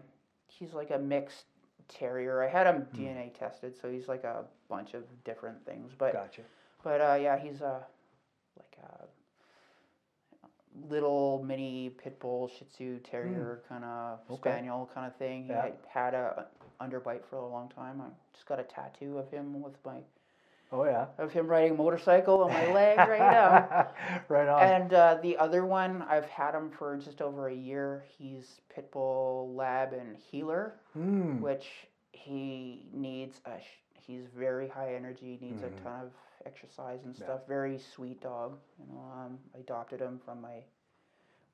he's 0.48 0.72
like 0.74 0.90
a 0.90 0.98
mixed 0.98 1.44
terrier. 1.88 2.42
I 2.42 2.48
had 2.48 2.66
him 2.66 2.86
Hmm. 2.94 3.00
DNA 3.00 3.38
tested, 3.38 3.76
so 3.80 3.90
he's 3.90 4.08
like 4.08 4.24
a 4.24 4.44
bunch 4.68 4.94
of 4.94 5.02
different 5.24 5.64
things. 5.66 5.92
But 5.96 6.12
Gotcha. 6.12 6.42
but 6.82 7.00
uh, 7.00 7.18
yeah, 7.20 7.38
he's 7.38 7.60
a 7.60 7.84
like 8.58 8.76
a 8.82 9.04
little 10.88 11.42
mini 11.46 11.90
pit 11.90 12.18
bull 12.18 12.48
Shih 12.48 12.64
Tzu 12.64 12.98
terrier 13.00 13.62
kind 13.68 13.84
of 13.84 14.18
Hmm. 14.26 14.32
Okay. 14.34 14.50
spaniel 14.50 14.90
kind 14.94 15.06
of 15.06 15.14
thing. 15.16 15.44
He 15.44 15.50
Yeah. 15.50 15.62
had, 15.62 15.74
had 15.88 16.14
a 16.14 16.46
underbite 16.80 17.24
for 17.24 17.36
a 17.36 17.46
long 17.46 17.68
time. 17.68 18.00
I 18.00 18.06
just 18.32 18.46
got 18.46 18.58
a 18.58 18.64
tattoo 18.64 19.18
of 19.18 19.30
him 19.30 19.62
with 19.62 19.74
my 19.84 19.98
Oh 20.76 20.84
yeah. 20.84 21.06
of 21.18 21.32
him 21.32 21.46
riding 21.46 21.72
a 21.72 21.74
motorcycle 21.76 22.42
on 22.42 22.50
my 22.52 22.72
leg 22.72 22.98
right 22.98 23.18
now. 23.20 23.88
right 24.28 24.48
on. 24.48 24.60
And 24.62 24.92
uh, 24.92 25.18
the 25.22 25.36
other 25.36 25.64
one, 25.64 26.02
I've 26.02 26.26
had 26.26 26.52
him 26.54 26.70
for 26.76 26.96
just 26.96 27.22
over 27.22 27.46
a 27.48 27.54
year. 27.54 28.02
He's 28.18 28.60
Pitbull 28.76 29.54
Lab 29.54 29.92
and 29.92 30.16
Heeler, 30.16 30.74
Mm. 30.98 31.40
which 31.40 31.66
he 32.10 32.86
needs 32.92 33.40
a 33.46 33.60
sh- 33.60 33.82
he's 33.94 34.22
very 34.36 34.68
high 34.68 34.94
energy, 34.94 35.38
needs 35.40 35.62
Mhm. 35.62 35.66
a 35.78 35.80
ton 35.82 36.00
of 36.06 36.12
exercise 36.44 37.04
and 37.04 37.14
Yeah. 37.16 37.24
stuff. 37.24 37.46
Very 37.46 37.78
sweet 37.78 38.20
dog. 38.20 38.58
You 38.80 38.92
know, 38.92 39.00
um, 39.16 39.38
I 39.54 39.58
adopted 39.58 40.00
him 40.00 40.18
from 40.24 40.40
my 40.40 40.64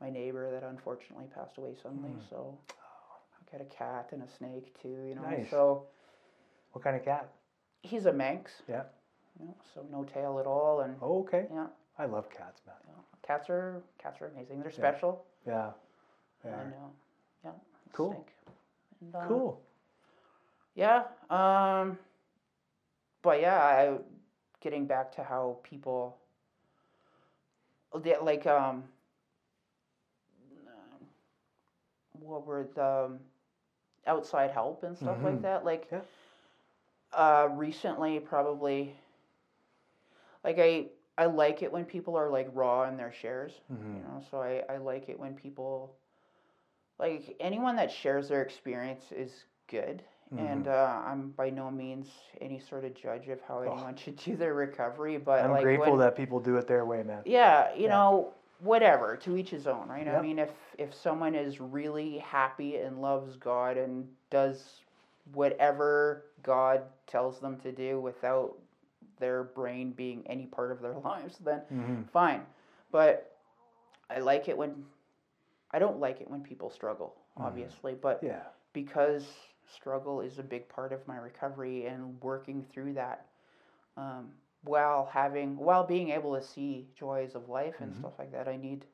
my 0.01 0.09
neighbor 0.09 0.51
that 0.51 0.62
unfortunately 0.62 1.26
passed 1.34 1.59
away 1.59 1.74
suddenly. 1.82 2.09
Mm. 2.09 2.28
So 2.30 2.56
I 2.70 3.52
got 3.52 3.60
a 3.60 3.66
cat 3.66 4.09
and 4.12 4.22
a 4.22 4.28
snake 4.28 4.72
too. 4.80 4.88
You 5.09 5.14
know, 5.14 5.22
Nice. 5.22 5.51
so 5.51 5.88
What 6.72 6.82
kind 6.82 6.97
of 6.97 7.05
cat? 7.05 7.28
he's 7.82 8.06
a 8.06 8.12
Manx. 8.12 8.62
Yeah. 8.66 8.84
So 9.74 9.82
no 9.90 10.05
tail 10.05 10.39
at 10.39 10.47
all, 10.47 10.81
and 10.81 10.97
Oh, 11.01 11.20
okay. 11.20 11.47
yeah, 11.52 11.66
I 11.98 12.07
love 12.07 12.28
cats, 12.31 12.61
man. 12.66 12.77
cats 13.23 13.48
are 13.48 13.82
cats 13.98 14.20
are 14.20 14.27
amazing. 14.28 14.61
They're 14.61 14.70
special. 14.70 15.24
Yeah. 15.47 15.70
Yeah. 16.44 16.61
And, 16.61 16.73
uh, 16.73 16.77
yeah. 17.44 17.51
Cool. 17.93 18.27
And, 19.01 19.15
uh, 19.15 19.27
Cool. 19.28 19.61
Yeah. 20.74 21.05
Um, 21.31 21.98
but 23.23 23.40
yeah, 23.40 23.59
I, 23.62 23.98
getting 24.61 24.86
back 24.86 25.12
to 25.12 25.23
how 25.23 25.59
people, 25.62 26.16
they, 28.02 28.16
like, 28.19 28.47
um, 28.47 28.85
what 32.20 32.47
were 32.47 32.65
the 32.74 32.85
um, 33.07 33.19
outside 34.07 34.51
help 34.51 34.82
and 34.82 34.97
stuff 34.97 35.16
like 35.23 35.36
Mhm. 35.39 35.43
that? 35.43 35.65
Like, 35.65 35.89
Yeah. 35.90 36.01
uh, 37.12 37.48
recently, 37.52 38.20
probably, 38.20 38.94
like, 40.44 40.58
I, 40.58 40.86
I 41.18 41.26
like 41.26 41.62
it 41.62 41.70
when 41.72 41.84
people 41.84 42.16
are 42.16 42.30
like 42.30 42.48
raw 42.54 42.88
in 42.88 42.96
their 42.96 43.12
shares 43.12 43.52
you 43.70 43.76
Mhm. 43.76 44.02
know 44.04 44.22
so 44.30 44.40
I, 44.40 44.62
I 44.68 44.78
like 44.78 45.08
it 45.08 45.18
when 45.18 45.34
people 45.34 45.94
like 46.98 47.36
anyone 47.40 47.76
that 47.76 47.90
shares 47.90 48.28
their 48.28 48.42
experience 48.42 49.04
is 49.12 49.44
good 49.68 50.02
and 50.36 50.66
Mhm. 50.66 50.68
uh, 50.68 51.02
i'm 51.10 51.30
by 51.30 51.50
no 51.50 51.70
means 51.70 52.06
any 52.40 52.58
sort 52.60 52.84
of 52.84 52.94
judge 52.94 53.28
of 53.28 53.40
how 53.42 53.58
Oh. 53.58 53.72
anyone 53.72 53.96
should 53.96 54.16
do 54.28 54.36
their 54.36 54.54
recovery 54.54 55.18
but 55.18 55.44
I'm 55.44 55.50
like 55.50 55.62
grateful 55.62 55.92
when- 55.92 56.00
that 56.00 56.16
people 56.16 56.38
do 56.40 56.56
it 56.56 56.66
their 56.66 56.84
way, 56.84 57.02
man. 57.02 57.22
yeah 57.24 57.74
you 57.74 57.84
Yeah. 57.84 57.88
know 57.90 58.32
whatever 58.60 59.16
to 59.16 59.36
each 59.36 59.50
his 59.50 59.66
own 59.66 59.88
right 59.88 60.06
i 60.06 60.20
mean 60.20 60.38
if 60.38 60.52
if 60.78 60.92
someone 60.94 61.34
is 61.34 61.60
really 61.60 62.18
happy 62.18 62.76
and 62.76 63.00
loves 63.00 63.36
god 63.36 63.76
and 63.78 64.06
does 64.28 64.82
whatever 65.32 66.26
god 66.42 66.82
tells 67.06 67.40
them 67.40 67.58
to 67.60 67.72
do 67.72 68.00
without 68.00 68.56
their 69.20 69.44
brain 69.44 69.92
being 69.92 70.26
any 70.26 70.47
part 70.47 70.72
of 70.72 70.82
their 70.82 70.98
lives 71.05 71.38
then 71.38 71.62
hmm 71.70 72.02
fine. 72.12 72.42
But 72.92 73.36
I 74.10 74.20
like 74.20 74.48
it 74.48 74.59
when 74.59 74.84
I 75.72 75.78
don't 75.78 76.01
like 76.01 76.20
it 76.20 76.30
when 76.30 76.42
people 76.42 76.70
struggle, 76.70 77.16
Mhm. 77.38 77.47
obviously, 77.47 77.94
but 77.94 78.22
Yeah. 78.22 78.42
because 78.72 79.26
struggle 79.66 80.20
is 80.20 80.38
a 80.38 80.44
big 80.44 80.68
part 80.68 80.92
of 80.92 81.06
my 81.09 81.16
recovery 81.16 81.86
and 81.86 82.20
working 82.22 82.62
through 82.64 82.94
that 82.94 83.26
um, 83.97 84.30
while 84.64 85.06
having 85.06 85.56
while 85.56 85.84
being 85.84 86.10
able 86.10 86.34
to 86.34 86.42
see 86.42 86.88
joys 86.94 87.34
of 87.34 87.48
life 87.48 87.76
and 87.82 87.92
Mhm. 87.92 87.97
stuff 87.97 88.12
like 88.18 88.32
that, 88.32 88.48
I 88.48 88.56
need 88.56 88.86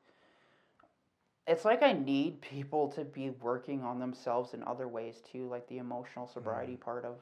it's 1.46 1.64
like 1.64 1.82
I 1.82 1.92
need 1.92 2.40
people 2.42 2.88
to 2.90 3.04
be 3.04 3.30
working 3.30 3.82
on 3.82 3.98
themselves 3.98 4.54
in 4.54 4.62
other 4.64 4.88
ways 4.88 5.20
too, 5.22 5.48
like 5.48 5.66
the 5.68 5.78
emotional 5.78 6.26
sobriety 6.26 6.76
part 6.76 7.04
of 7.04 7.16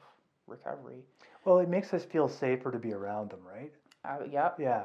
recovery. 0.47 1.03
Well, 1.43 1.59
it 1.59 1.69
makes 1.69 1.93
us 1.93 2.03
feel 2.03 2.27
safer 2.27 2.71
to 2.71 2.79
be 2.79 2.93
around 2.93 3.29
them, 3.31 3.39
right? 3.45 3.71
Uh, 4.03 4.23
yeah, 4.29 4.51
Yeah. 4.57 4.83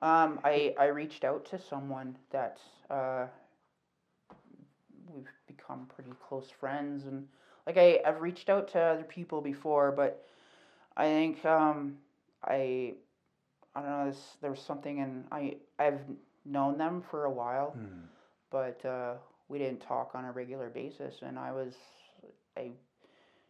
Um, 0.00 0.40
I, 0.44 0.74
I 0.78 0.86
reached 0.86 1.24
out 1.24 1.44
to 1.46 1.58
someone 1.58 2.16
that 2.30 2.58
uh, 2.90 3.26
we've 5.14 5.28
become 5.46 5.86
pretty 5.94 6.10
close 6.28 6.50
friends, 6.50 7.04
and 7.06 7.26
like 7.66 7.76
I, 7.78 8.00
I've 8.04 8.20
reached 8.20 8.48
out 8.48 8.68
to 8.68 8.80
other 8.80 9.04
people 9.04 9.40
before, 9.40 9.92
but 9.92 10.26
I 10.96 11.04
think 11.04 11.44
um, 11.44 11.98
I 12.44 12.94
I 13.74 13.80
don't 13.82 13.90
know. 13.90 14.06
This, 14.10 14.36
there 14.40 14.50
was 14.50 14.60
something, 14.60 15.00
and 15.00 15.24
I 15.30 15.56
I've 15.78 16.00
known 16.44 16.78
them 16.78 17.02
for 17.10 17.24
a 17.24 17.30
while, 17.30 17.74
Mm. 17.76 18.06
but 18.50 18.84
uh, 18.84 19.14
we 19.48 19.58
didn't 19.58 19.80
talk 19.80 20.12
on 20.14 20.24
a 20.24 20.32
regular 20.32 20.68
basis, 20.68 21.22
and 21.22 21.38
I 21.38 21.52
was 21.52 21.74
I 22.56 22.70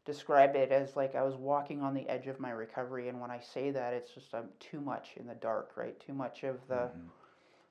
describe 0.05 0.57
it 0.57 0.73
as 0.73 0.97
like 0.97 1.15
I 1.15 1.23
was 1.23 1.37
walking 1.37 1.83
on 1.83 1.95
the 1.95 2.09
edge 2.09 2.27
of 2.27 2.41
my 2.41 2.51
recovery, 2.51 3.09
and 3.09 3.20
when 3.20 3.31
I 3.31 3.41
say 3.41 3.70
that, 3.70 3.95
it's 3.95 4.12
just 4.15 4.35
I'm 4.35 4.49
too 4.61 4.81
much 4.81 5.16
in 5.16 5.27
the 5.27 5.35
dark, 5.35 5.73
right? 5.77 5.99
Too 6.01 6.15
much 6.15 6.45
of 6.45 6.66
the 6.69 6.91
Mhm. 6.91 7.11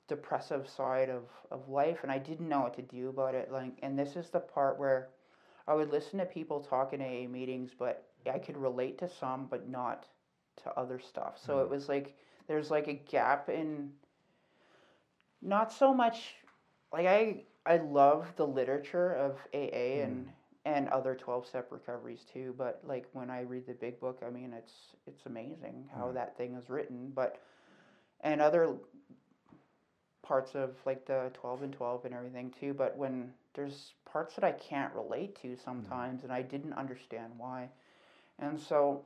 depressive 0.08 0.68
side 0.68 1.08
of, 1.08 1.24
of 1.50 1.68
life 1.68 2.00
and 2.02 2.10
I 2.12 2.18
didn't 2.18 2.48
know 2.48 2.60
what 2.62 2.74
to 2.74 2.82
do 2.82 3.08
about 3.08 3.34
it 3.34 3.50
like 3.52 3.78
and 3.82 3.98
this 3.98 4.16
is 4.16 4.30
the 4.30 4.40
part 4.40 4.78
where 4.78 5.10
I 5.66 5.74
would 5.74 5.90
listen 5.90 6.18
to 6.18 6.26
people 6.26 6.60
talk 6.60 6.92
in 6.92 7.00
AA 7.00 7.26
meetings 7.28 7.72
but 7.78 8.04
I 8.30 8.38
could 8.38 8.56
relate 8.56 8.98
to 8.98 9.08
some 9.08 9.46
but 9.46 9.68
not 9.68 10.06
to 10.64 10.70
other 10.78 10.98
stuff 10.98 11.38
so 11.38 11.60
it 11.62 11.68
Mhm. 11.68 11.70
was 11.70 11.88
like 11.88 12.16
there's 12.46 12.70
like 12.70 12.88
a 12.88 12.94
gap 12.94 13.48
in 13.48 13.92
not 15.42 15.72
so 15.72 15.92
much 15.94 16.36
like 16.92 17.06
I 17.06 17.44
I 17.66 17.76
love 17.78 18.34
the 18.36 18.46
literature 18.46 19.12
of 19.12 19.38
AA 19.52 20.02
and 20.02 20.28
and 20.64 20.88
other 20.88 21.14
12 21.14 21.46
step 21.46 21.70
recoveries 21.72 22.24
too 22.32 22.54
but 22.56 22.80
like 22.84 23.06
when 23.12 23.30
I 23.30 23.40
read 23.42 23.66
the 23.66 23.74
big 23.74 23.98
book 24.00 24.22
I 24.26 24.30
mean 24.30 24.52
it's 24.52 24.96
it's 25.06 25.26
amazing 25.26 25.88
how 25.94 26.08
Mm. 26.08 26.14
that 26.14 26.36
thing 26.36 26.54
is 26.54 26.68
written 26.70 27.10
but 27.14 27.40
and 28.20 28.40
other 28.40 28.76
parts 30.22 30.54
of 30.54 30.76
like 30.86 31.04
the 31.06 31.30
12 31.34 31.62
and 31.62 31.72
12 31.72 32.04
and 32.04 32.14
everything 32.14 32.50
too 32.50 32.72
but 32.72 32.96
when 32.96 33.32
there's 33.54 33.92
parts 34.04 34.34
that 34.34 34.44
i 34.44 34.52
can't 34.52 34.92
relate 34.94 35.34
to 35.42 35.56
sometimes 35.56 36.22
and 36.22 36.32
i 36.32 36.42
didn't 36.42 36.72
understand 36.74 37.32
why 37.36 37.68
and 38.38 38.58
so 38.58 39.04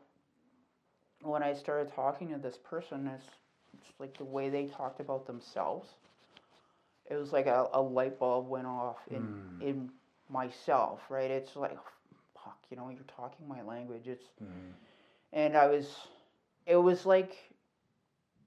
when 1.23 1.43
i 1.43 1.53
started 1.53 1.93
talking 1.95 2.29
to 2.29 2.39
this 2.39 2.57
person 2.59 3.07
it's, 3.09 3.27
it's 3.75 3.93
like 3.99 4.17
the 4.19 4.25
way 4.25 4.49
they 4.49 4.67
talked 4.67 5.01
about 5.01 5.27
themselves 5.27 5.95
it 7.11 7.15
was 7.17 7.33
like 7.33 7.47
a, 7.47 7.69
a 7.73 7.81
light 7.81 8.19
bulb 8.19 8.49
went 8.49 8.67
off 8.67 8.99
in 9.11 9.23
Mm. 9.23 9.63
in 9.63 9.91
myself 10.29 11.01
right 11.11 11.31
it's 11.31 11.57
like 11.57 11.79
fuck 12.35 12.59
you 12.71 12.77
know 12.77 12.89
you're 12.91 13.01
talking 13.17 13.47
my 13.49 13.63
language 13.63 14.07
it's 14.09 14.27
Mhm. 14.43 14.73
and 15.33 15.57
I 15.57 15.67
was, 15.67 16.09
it 16.67 16.77
was 16.77 17.05
like 17.05 17.37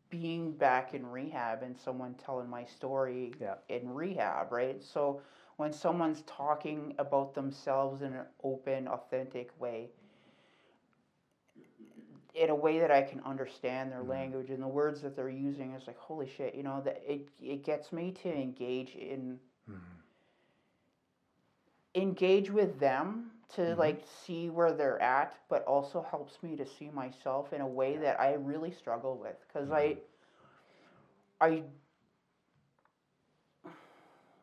being 0.10 0.54
back 0.54 0.94
in 0.94 1.06
rehab 1.06 1.62
and 1.62 1.78
someone 1.78 2.16
telling 2.16 2.50
my 2.50 2.66
story 2.66 3.34
Yeah. 3.40 3.56
in 3.68 3.94
rehab, 3.94 4.52
right? 4.52 4.82
So 4.82 5.22
when 5.58 5.72
someone's 5.72 6.24
talking 6.24 6.96
about 6.98 7.34
themselves 7.36 8.02
in 8.02 8.14
an 8.14 8.26
open, 8.44 8.88
authentic 8.88 9.52
way, 9.60 9.92
in 12.34 12.50
a 12.50 12.56
way 12.56 12.80
that 12.80 12.92
I 12.92 13.02
can 13.04 13.20
understand 13.22 13.92
their 13.92 14.04
Mhm. 14.04 14.08
language 14.08 14.50
and 14.50 14.64
the 14.64 14.68
words 14.68 15.02
that 15.02 15.16
they're 15.16 15.30
using, 15.30 15.74
it's 15.74 15.86
like 15.88 15.98
holy 15.98 16.28
shit, 16.28 16.56
you 16.56 16.64
know 16.64 16.82
that 16.82 17.04
it 17.06 17.30
it 17.40 17.64
gets 17.64 17.92
me 17.92 18.12
to 18.14 18.34
engage 18.34 18.96
in. 18.96 19.40
Engage 22.02 22.50
with 22.52 22.80
them 22.80 23.32
to 23.56 23.76
Mhm. 23.76 23.78
like 23.78 24.04
see 24.26 24.50
where 24.50 24.72
they're 24.72 25.02
at 25.02 25.36
but 25.50 25.64
also 25.66 26.02
helps 26.10 26.42
me 26.44 26.56
to 26.56 26.66
see 26.66 26.90
myself 26.90 27.54
in 27.54 27.62
a 27.62 27.68
way 27.68 27.98
that 27.98 28.20
i 28.20 28.34
really 28.34 28.72
struggle 28.72 29.18
with 29.18 29.36
because 29.48 29.70
Mhm. 29.70 29.72
i 29.72 29.98
i 31.42 31.64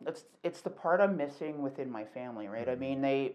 it's 0.07 0.24
it's 0.43 0.61
the 0.61 0.70
part 0.70 1.01
i'm 1.01 1.16
missing 1.16 1.62
within 1.62 1.91
my 1.91 2.05
family 2.05 2.49
right 2.49 2.69
i 2.69 2.74
Mhm. 2.74 2.81
mean 2.81 3.01
they 3.01 3.35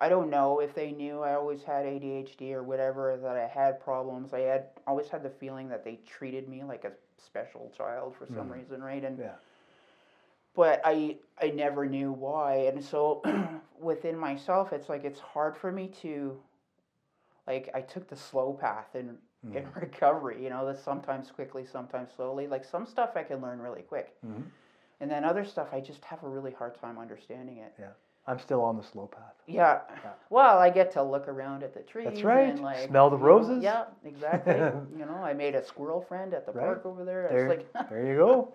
i 0.00 0.08
don't 0.08 0.30
know 0.30 0.60
if 0.60 0.74
they 0.74 0.92
knew 0.92 1.20
i 1.20 1.34
always 1.34 1.62
had 1.62 1.84
adhd 1.84 2.52
or 2.52 2.62
whatever 2.62 3.16
that 3.16 3.36
i 3.36 3.46
had 3.46 3.80
problems 3.80 4.32
i 4.32 4.40
had 4.40 4.66
always 4.86 5.08
had 5.08 5.22
the 5.22 5.30
feeling 5.30 5.68
that 5.68 5.84
they 5.84 5.96
treated 6.06 6.48
me 6.48 6.62
like 6.64 6.84
a 6.84 6.92
special 7.18 7.70
child 7.76 8.14
for 8.16 8.26
some 8.26 8.48
Mhm. 8.48 8.52
reason 8.52 8.82
right 8.82 9.04
and 9.04 9.18
Yeah. 9.18 9.34
But 10.54 10.80
I 10.84 11.16
I 11.40 11.48
never 11.50 11.86
knew 11.86 12.12
why, 12.12 12.66
and 12.68 12.82
so 12.84 13.22
within 13.80 14.16
myself, 14.16 14.72
it's 14.72 14.88
like 14.88 15.04
it's 15.04 15.20
hard 15.20 15.56
for 15.56 15.72
me 15.72 15.88
to, 16.02 16.36
like 17.46 17.70
I 17.74 17.80
took 17.80 18.08
the 18.08 18.16
slow 18.16 18.52
path 18.52 18.94
in 18.94 19.18
in 19.52 19.64
Mhm. 19.64 19.74
recovery. 19.80 20.42
You 20.42 20.50
know, 20.50 20.64
that 20.66 20.78
sometimes 20.78 21.30
quickly, 21.30 21.66
sometimes 21.66 22.12
slowly. 22.16 22.46
Like 22.46 22.64
some 22.64 22.86
stuff 22.86 23.10
I 23.16 23.22
can 23.22 23.40
learn 23.42 23.60
really 23.60 23.82
quick, 23.82 24.16
Mhm. 24.24 24.44
and 25.00 25.10
then 25.10 25.24
other 25.24 25.44
stuff 25.44 25.68
I 25.72 25.80
just 25.80 26.04
have 26.06 26.22
a 26.22 26.28
really 26.28 26.52
hard 26.52 26.74
time 26.76 26.98
understanding 26.98 27.58
it. 27.58 27.74
Yeah. 27.78 27.90
I'm 28.26 28.38
still 28.38 28.62
on 28.62 28.78
the 28.78 28.82
slow 28.82 29.06
path. 29.06 29.34
Yeah. 29.46 29.82
Yeah. 30.02 30.12
Well, 30.30 30.58
I 30.58 30.70
get 30.70 30.90
to 30.92 31.02
look 31.02 31.28
around 31.28 31.62
at 31.62 31.74
the 31.74 31.80
trees. 31.82 32.06
That's 32.06 32.24
right. 32.24 32.48
And 32.48 32.62
like 32.62 32.78
Smell 32.88 33.10
the 33.10 33.16
you 33.16 33.22
know, 33.22 33.26
roses. 33.28 33.62
yeah, 33.62 33.84
exactly. 34.02 34.54
you 34.98 35.04
know, 35.04 35.20
I 35.22 35.34
made 35.34 35.54
a 35.54 35.62
squirrel 35.62 36.00
friend 36.00 36.32
at 36.32 36.46
the 36.46 36.52
Right. 36.52 36.64
park 36.64 36.86
over 36.86 37.04
there. 37.04 37.28
There, 37.28 37.50
It's 37.50 37.72
like 37.74 37.88
there 37.90 38.06
you 38.06 38.16
go. 38.16 38.54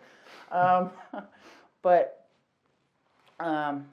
um, 0.51 0.89
but 1.81 2.25
um, 3.39 3.87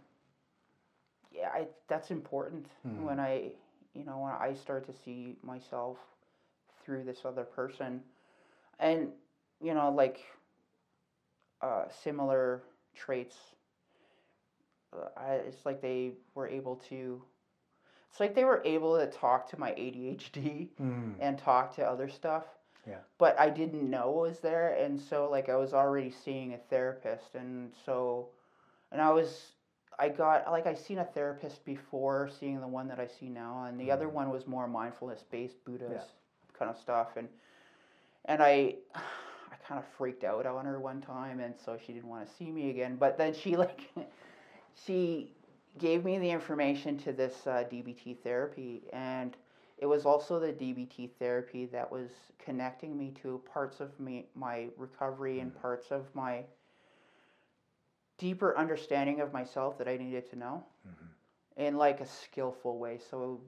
yeah, 1.33 1.49
I, 1.53 1.67
that's 1.89 2.11
important 2.11 2.67
Mhm. 2.87 3.05
when 3.05 3.21
I, 3.21 3.53
you 3.95 4.05
know, 4.05 4.19
when 4.19 4.33
I 4.33 4.55
start 4.55 4.87
to 4.87 4.93
see 4.93 5.37
myself 5.43 5.99
through 6.83 7.05
this 7.05 7.25
other 7.25 7.45
person, 7.45 8.03
and 8.79 9.13
you 9.61 9.75
know, 9.75 9.91
like 9.91 10.21
uh, 11.63 11.85
similar 11.89 12.63
traits. 12.95 13.57
Uh, 14.93 15.09
I, 15.17 15.33
it's 15.35 15.65
like 15.67 15.81
they 15.83 16.13
were 16.35 16.49
able 16.49 16.77
to. 16.89 17.23
it's 18.11 18.21
like 18.21 18.35
they 18.35 18.45
were 18.45 18.63
able 18.65 18.99
to 18.99 19.07
talk 19.07 19.49
to 19.51 19.61
my 19.61 19.75
ADHD 19.77 20.71
Mm. 20.81 21.15
and 21.21 21.39
talk 21.39 21.75
to 21.77 21.87
other 21.87 22.09
stuff. 22.09 22.45
Yeah. 22.87 22.99
But 23.19 23.39
I 23.41 23.51
didn't 23.51 23.89
know 23.91 24.11
it 24.25 24.29
was 24.29 24.41
there, 24.41 24.75
and 24.75 25.01
so 25.01 25.29
like 25.31 25.49
I 25.49 25.57
was 25.57 25.75
already 25.75 26.11
seeing 26.11 26.55
a 26.55 26.59
therapist, 26.59 27.35
and 27.35 27.73
so, 27.85 28.29
and 28.93 29.01
I 29.01 29.11
was, 29.11 29.53
I 29.99 30.09
got 30.09 30.51
like 30.51 30.67
I 30.67 30.75
seen 30.75 30.99
a 30.99 31.05
therapist 31.05 31.65
before 31.65 32.29
seeing 32.29 32.61
the 32.61 32.69
one 32.69 32.89
that 32.89 33.01
I 33.01 33.07
see 33.07 33.29
now, 33.29 33.65
and 33.65 33.79
the 33.81 33.91
other 33.91 34.09
Mhm. 34.09 34.13
one 34.13 34.31
was 34.31 34.47
more 34.47 34.69
mindfulness 34.69 35.25
based 35.31 35.65
Buddhist 35.65 36.13
kind 36.53 36.71
of 36.71 36.77
stuff, 36.79 37.17
and 37.17 37.29
and 38.27 38.43
I. 38.43 38.77
I 39.49 39.57
kind 39.69 39.79
of 39.79 39.87
freaked 39.97 40.25
out 40.25 40.47
on 40.47 40.65
her 40.67 40.79
one 40.81 41.01
time, 41.01 41.41
and 41.41 41.55
so 41.57 41.79
she 41.79 41.93
didn't 41.93 42.09
want 42.09 42.27
to 42.29 42.33
see 42.35 42.51
me 42.53 42.71
again. 42.71 42.97
But 42.97 43.17
then 43.17 43.33
she 43.33 43.57
like, 43.67 43.93
she 44.75 45.33
gave 45.79 46.05
me 46.05 46.19
the 46.19 46.31
information 46.31 46.99
to 46.99 47.13
this 47.13 47.47
uh, 47.47 47.65
DBT 47.71 48.19
therapy, 48.23 48.83
and 48.93 49.37
it 49.79 49.87
was 49.87 50.07
also 50.07 50.39
the 50.39 50.53
DBT 50.53 51.07
therapy 51.19 51.67
that 51.67 51.91
was 51.91 52.11
connecting 52.39 52.97
me 52.97 53.13
to 53.23 53.43
parts 53.53 53.81
of 53.81 53.99
me, 54.01 54.27
my 54.35 54.69
recovery 54.77 55.41
and 55.41 55.55
parts 55.61 55.91
of 55.91 56.15
my 56.15 56.45
deeper 58.19 58.57
understanding 58.57 59.21
of 59.21 59.33
myself 59.33 59.79
that 59.79 59.89
I 59.89 59.97
needed 59.97 60.29
to 60.31 60.37
know 60.37 60.65
in 61.57 61.77
like 61.77 62.01
a 62.01 62.07
skillful 62.07 62.79
way. 62.79 62.99
So, 62.99 63.41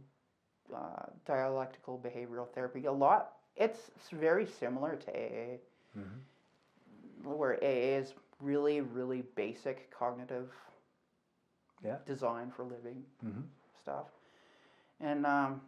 uh, 0.74 1.06
dialectical 1.26 1.98
behavioral 1.98 2.48
therapy, 2.48 2.84
a 2.86 2.92
lot. 2.92 3.32
It's, 3.56 3.90
it's 3.96 4.10
very 4.10 4.46
similar 4.46 4.96
to 4.96 5.10
AA, 5.10 5.60
Mhm. 5.96 6.22
where 7.24 7.54
AA 7.62 7.96
is 7.96 8.14
really, 8.40 8.80
really 8.80 9.22
basic 9.34 9.90
cognitive 9.90 10.52
Yeah. 11.82 11.98
design 12.06 12.50
for 12.50 12.64
living 12.64 13.04
Mhm. 13.22 13.48
stuff, 13.80 14.06
and 15.00 15.26
um, 15.26 15.60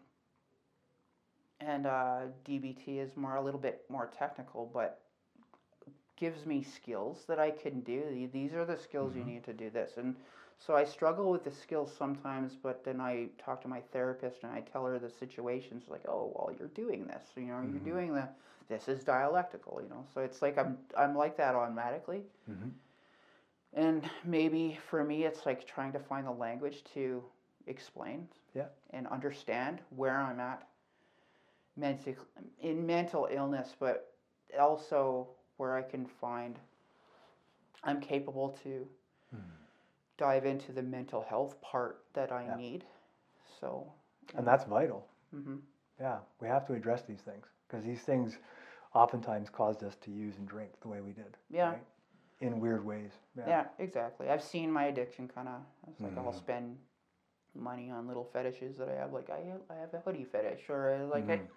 and 1.60 1.86
uh, 1.86 2.20
DBT 2.44 2.98
is 2.98 3.16
more 3.16 3.36
a 3.36 3.42
little 3.42 3.60
bit 3.60 3.84
more 3.88 4.06
technical, 4.16 4.70
but 4.72 5.00
gives 6.16 6.46
me 6.46 6.62
skills 6.62 7.24
that 7.26 7.38
I 7.38 7.50
can 7.50 7.80
do. 7.80 8.28
These 8.32 8.54
are 8.54 8.64
the 8.64 8.76
skills 8.76 9.14
Mhm. 9.14 9.16
you 9.16 9.24
need 9.24 9.44
to 9.44 9.52
do 9.54 9.70
this, 9.70 9.96
and 9.96 10.16
so 10.58 10.74
I 10.76 10.84
struggle 10.84 11.30
with 11.30 11.44
the 11.44 11.50
skills 11.50 11.92
sometimes. 11.92 12.56
But 12.56 12.84
then 12.84 13.00
I 13.00 13.28
talk 13.38 13.60
to 13.62 13.68
my 13.68 13.80
therapist 13.80 14.44
and 14.44 14.52
I 14.52 14.60
tell 14.60 14.84
her 14.86 14.98
the 14.98 15.10
situations 15.10 15.84
like, 15.88 16.04
oh, 16.08 16.32
well, 16.34 16.54
you're 16.58 16.68
doing 16.68 17.06
this, 17.06 17.24
you 17.36 17.44
know, 17.44 17.60
Mhm. 17.62 17.70
you're 17.70 17.80
doing 17.94 18.14
the 18.14 18.28
this 18.68 18.88
is 18.88 19.04
dialectical, 19.04 19.80
you 19.82 19.88
know. 19.88 20.04
So 20.14 20.20
it's 20.20 20.42
like 20.42 20.58
I'm 20.58 20.78
I'm 20.96 21.16
like 21.16 21.36
that 21.38 21.54
automatically. 21.54 22.24
Mhm. 22.48 22.74
And 23.74 24.08
maybe 24.24 24.78
for 24.88 25.04
me, 25.04 25.24
it's 25.24 25.46
like 25.46 25.66
trying 25.66 25.92
to 25.92 26.00
find 26.00 26.26
the 26.26 26.32
language 26.32 26.84
to 26.94 27.24
explain 27.66 28.28
Yeah. 28.54 28.68
and 28.90 29.06
understand 29.08 29.80
where 29.90 30.18
I'm 30.20 30.40
at 30.40 30.66
in 32.60 32.86
mental 32.86 33.28
illness, 33.30 33.74
but 33.78 34.14
also 34.58 35.28
where 35.56 35.76
I 35.76 35.82
can 35.82 36.06
find 36.06 36.58
I'm 37.82 38.00
capable 38.00 38.50
to 38.62 38.88
Mhm. 39.32 39.40
dive 40.16 40.44
into 40.44 40.72
the 40.72 40.82
mental 40.82 41.22
health 41.22 41.60
part 41.60 42.04
that 42.12 42.32
I 42.32 42.46
Yeah. 42.46 42.56
need. 42.56 42.84
So, 43.60 43.92
And 44.34 44.46
that's 44.46 44.64
vital. 44.64 45.06
hmm 45.30 45.56
Yeah, 45.98 46.20
we 46.40 46.48
have 46.48 46.66
to 46.66 46.74
address 46.74 47.02
these 47.02 47.20
things 47.22 47.46
because 47.66 47.84
these 47.84 48.02
things 48.02 48.38
oftentimes 48.94 49.50
caused 49.50 49.82
us 49.82 49.96
to 49.96 50.10
use 50.10 50.36
and 50.38 50.48
drink 50.48 50.80
the 50.80 50.88
way 50.88 51.00
we 51.00 51.12
did. 51.12 51.36
Yeah. 51.50 51.70
right? 51.70 51.84
In 52.40 52.60
weird 52.60 52.84
ways. 52.84 53.12
Yeah. 53.36 53.48
yeah. 53.48 53.64
exactly. 53.78 54.28
I've 54.28 54.42
seen 54.42 54.70
my 54.70 54.84
addiction 54.86 55.28
kind 55.28 55.48
of. 55.48 55.60
It's 55.88 56.00
like 56.02 56.16
I'll 56.16 56.32
Mhm. 56.32 56.36
spend 56.36 56.78
money 57.54 57.90
on 57.90 58.06
little 58.06 58.24
fetishes 58.24 58.76
that 58.78 58.88
I 58.88 58.94
have. 58.94 59.12
Like 59.12 59.30
I, 59.30 59.42
I 59.70 59.76
have 59.76 59.92
a 59.94 60.00
hoodie 60.00 60.24
fetish, 60.24 60.68
or 60.70 60.94
I, 60.94 61.02
like 61.04 61.28
I, 61.28 61.36
Mhm. 61.36 61.48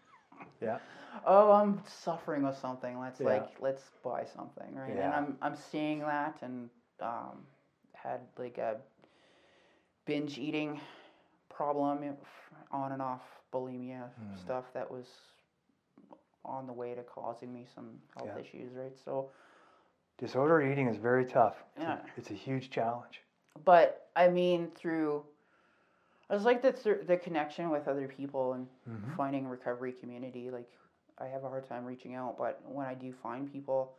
Yeah. 0.62 0.80
oh 1.26 1.52
i'm 1.52 1.82
suffering 1.88 2.44
with 2.44 2.58
something 2.58 3.00
let's 3.00 3.20
Yeah. 3.20 3.28
like 3.28 3.56
let's 3.60 3.92
buy 4.04 4.24
something 4.26 4.74
right 4.76 4.96
Yeah. 4.96 5.06
and 5.06 5.14
i'm 5.14 5.38
i'm 5.42 5.56
seeing 5.56 6.00
that 6.00 6.38
and 6.42 6.70
um 7.02 7.46
had 7.94 8.22
like 8.38 8.58
a 8.58 8.78
binge 10.06 10.38
eating 10.38 10.80
problem 11.50 12.16
on 12.72 12.92
and 12.92 13.02
off 13.02 13.22
bulimia 13.54 14.10
Mm. 14.20 14.40
stuff 14.40 14.66
that 14.74 14.90
was 14.90 15.08
on 16.46 16.68
the 16.68 16.74
way 16.74 16.94
to 16.94 17.04
causing 17.04 17.54
me 17.54 17.66
some 17.74 18.00
health 18.16 18.30
Yeah. 18.36 18.42
issues 18.42 18.74
right 18.74 18.98
so 19.04 19.30
Disordered 20.20 20.72
eating 20.72 20.88
is 20.88 20.98
very 20.98 21.26
tough. 21.26 21.64
It's, 21.76 21.84
Yeah. 21.84 21.94
a, 21.98 22.00
it's 22.18 22.30
a 22.32 22.34
huge 22.34 22.70
challenge. 22.70 23.22
but 23.66 24.10
i 24.16 24.28
mean 24.28 24.70
through 24.76 25.24
i 26.30 26.34
was 26.34 26.44
like 26.46 26.62
the 26.62 26.72
thr- 26.72 27.04
the 27.06 27.18
connection 27.18 27.70
with 27.70 27.88
other 27.88 28.08
people 28.08 28.54
and 28.54 28.68
Mhm. 28.88 29.16
finding 29.16 29.48
recovery 29.48 29.92
community 29.92 30.50
like 30.52 30.70
i 31.20 31.28
have 31.28 31.44
a 31.44 31.50
hard 31.50 31.68
time 31.68 31.86
reaching 31.86 32.16
out 32.16 32.38
but 32.38 32.62
when 32.68 32.86
i 32.88 32.94
do 32.94 33.12
find 33.12 33.52
people 33.52 33.94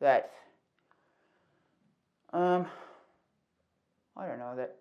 that 0.00 0.32
um 2.32 2.66
i 4.16 4.26
don't 4.26 4.38
know 4.38 4.54
that 4.56 4.76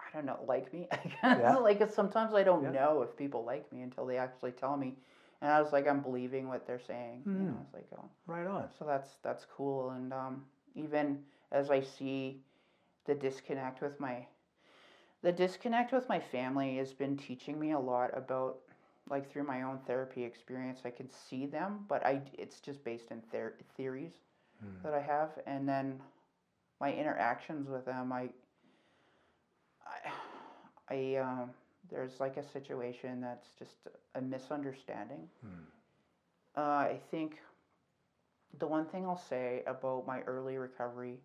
i 0.00 0.04
don't 0.12 0.26
know 0.26 0.38
like 0.46 0.72
me 0.72 0.88
Yeah. 1.22 1.56
like 1.56 1.86
sometimes 1.90 2.34
i 2.34 2.42
don't 2.42 2.62
Yeah. 2.64 2.70
know 2.70 3.02
if 3.02 3.16
people 3.16 3.44
like 3.44 3.70
me 3.72 3.82
until 3.82 4.06
they 4.06 4.16
actually 4.16 4.52
tell 4.52 4.76
me 4.76 4.96
and 5.40 5.50
i 5.52 5.60
was 5.60 5.72
like 5.72 5.86
i'm 5.86 6.00
believing 6.00 6.48
what 6.48 6.66
they're 6.66 6.80
saying 6.80 7.24
you 7.34 7.40
know 7.40 7.52
Mm. 7.52 7.62
it's 7.64 7.74
like 7.74 7.88
oh 7.98 8.08
Right 8.26 8.46
on. 8.46 8.68
so 8.78 8.84
that's 8.84 9.16
that's 9.22 9.44
cool 9.56 9.90
and 9.90 10.12
um, 10.12 10.44
even 10.74 11.24
as 11.52 11.70
i 11.70 11.80
see 11.80 12.42
the 13.06 13.14
disconnect 13.14 13.80
with 13.80 13.98
my 14.00 14.26
the 15.22 15.32
disconnect 15.32 15.92
with 15.92 16.08
my 16.08 16.18
family 16.20 16.76
has 16.76 16.92
been 16.92 17.16
teaching 17.16 17.58
me 17.58 17.72
a 17.72 17.78
lot 17.78 18.10
about 18.16 18.58
like 19.08 19.30
through 19.30 19.44
my 19.44 19.62
own 19.62 19.78
therapy 19.86 20.24
experience 20.24 20.80
i 20.84 20.90
can 20.90 21.08
see 21.10 21.46
them 21.46 21.84
but 21.88 22.04
i 22.06 22.20
it's 22.34 22.60
just 22.60 22.84
based 22.84 23.10
in 23.10 23.20
ther- 23.32 23.56
theories 23.76 24.14
Mm. 24.62 24.82
that 24.82 24.94
i 24.94 25.00
have 25.00 25.30
and 25.46 25.68
then 25.68 26.00
my 26.80 26.92
interactions 26.92 27.68
with 27.68 27.84
them 27.86 28.12
i 28.12 28.28
i, 29.86 30.10
I 30.94 31.16
um, 31.16 31.50
there's 31.90 32.20
like 32.20 32.36
a 32.36 32.42
situation 32.42 33.20
that's 33.20 33.52
just 33.58 33.76
a 34.14 34.20
misunderstanding 34.20 35.28
Mm. 35.44 35.66
uh, 36.56 36.60
I 36.60 37.00
think 37.10 37.38
the 38.58 38.66
one 38.66 38.86
thing 38.86 39.04
I'll 39.06 39.16
say 39.16 39.62
about 39.66 40.06
my 40.06 40.20
early 40.22 40.56
recovery, 40.56 41.20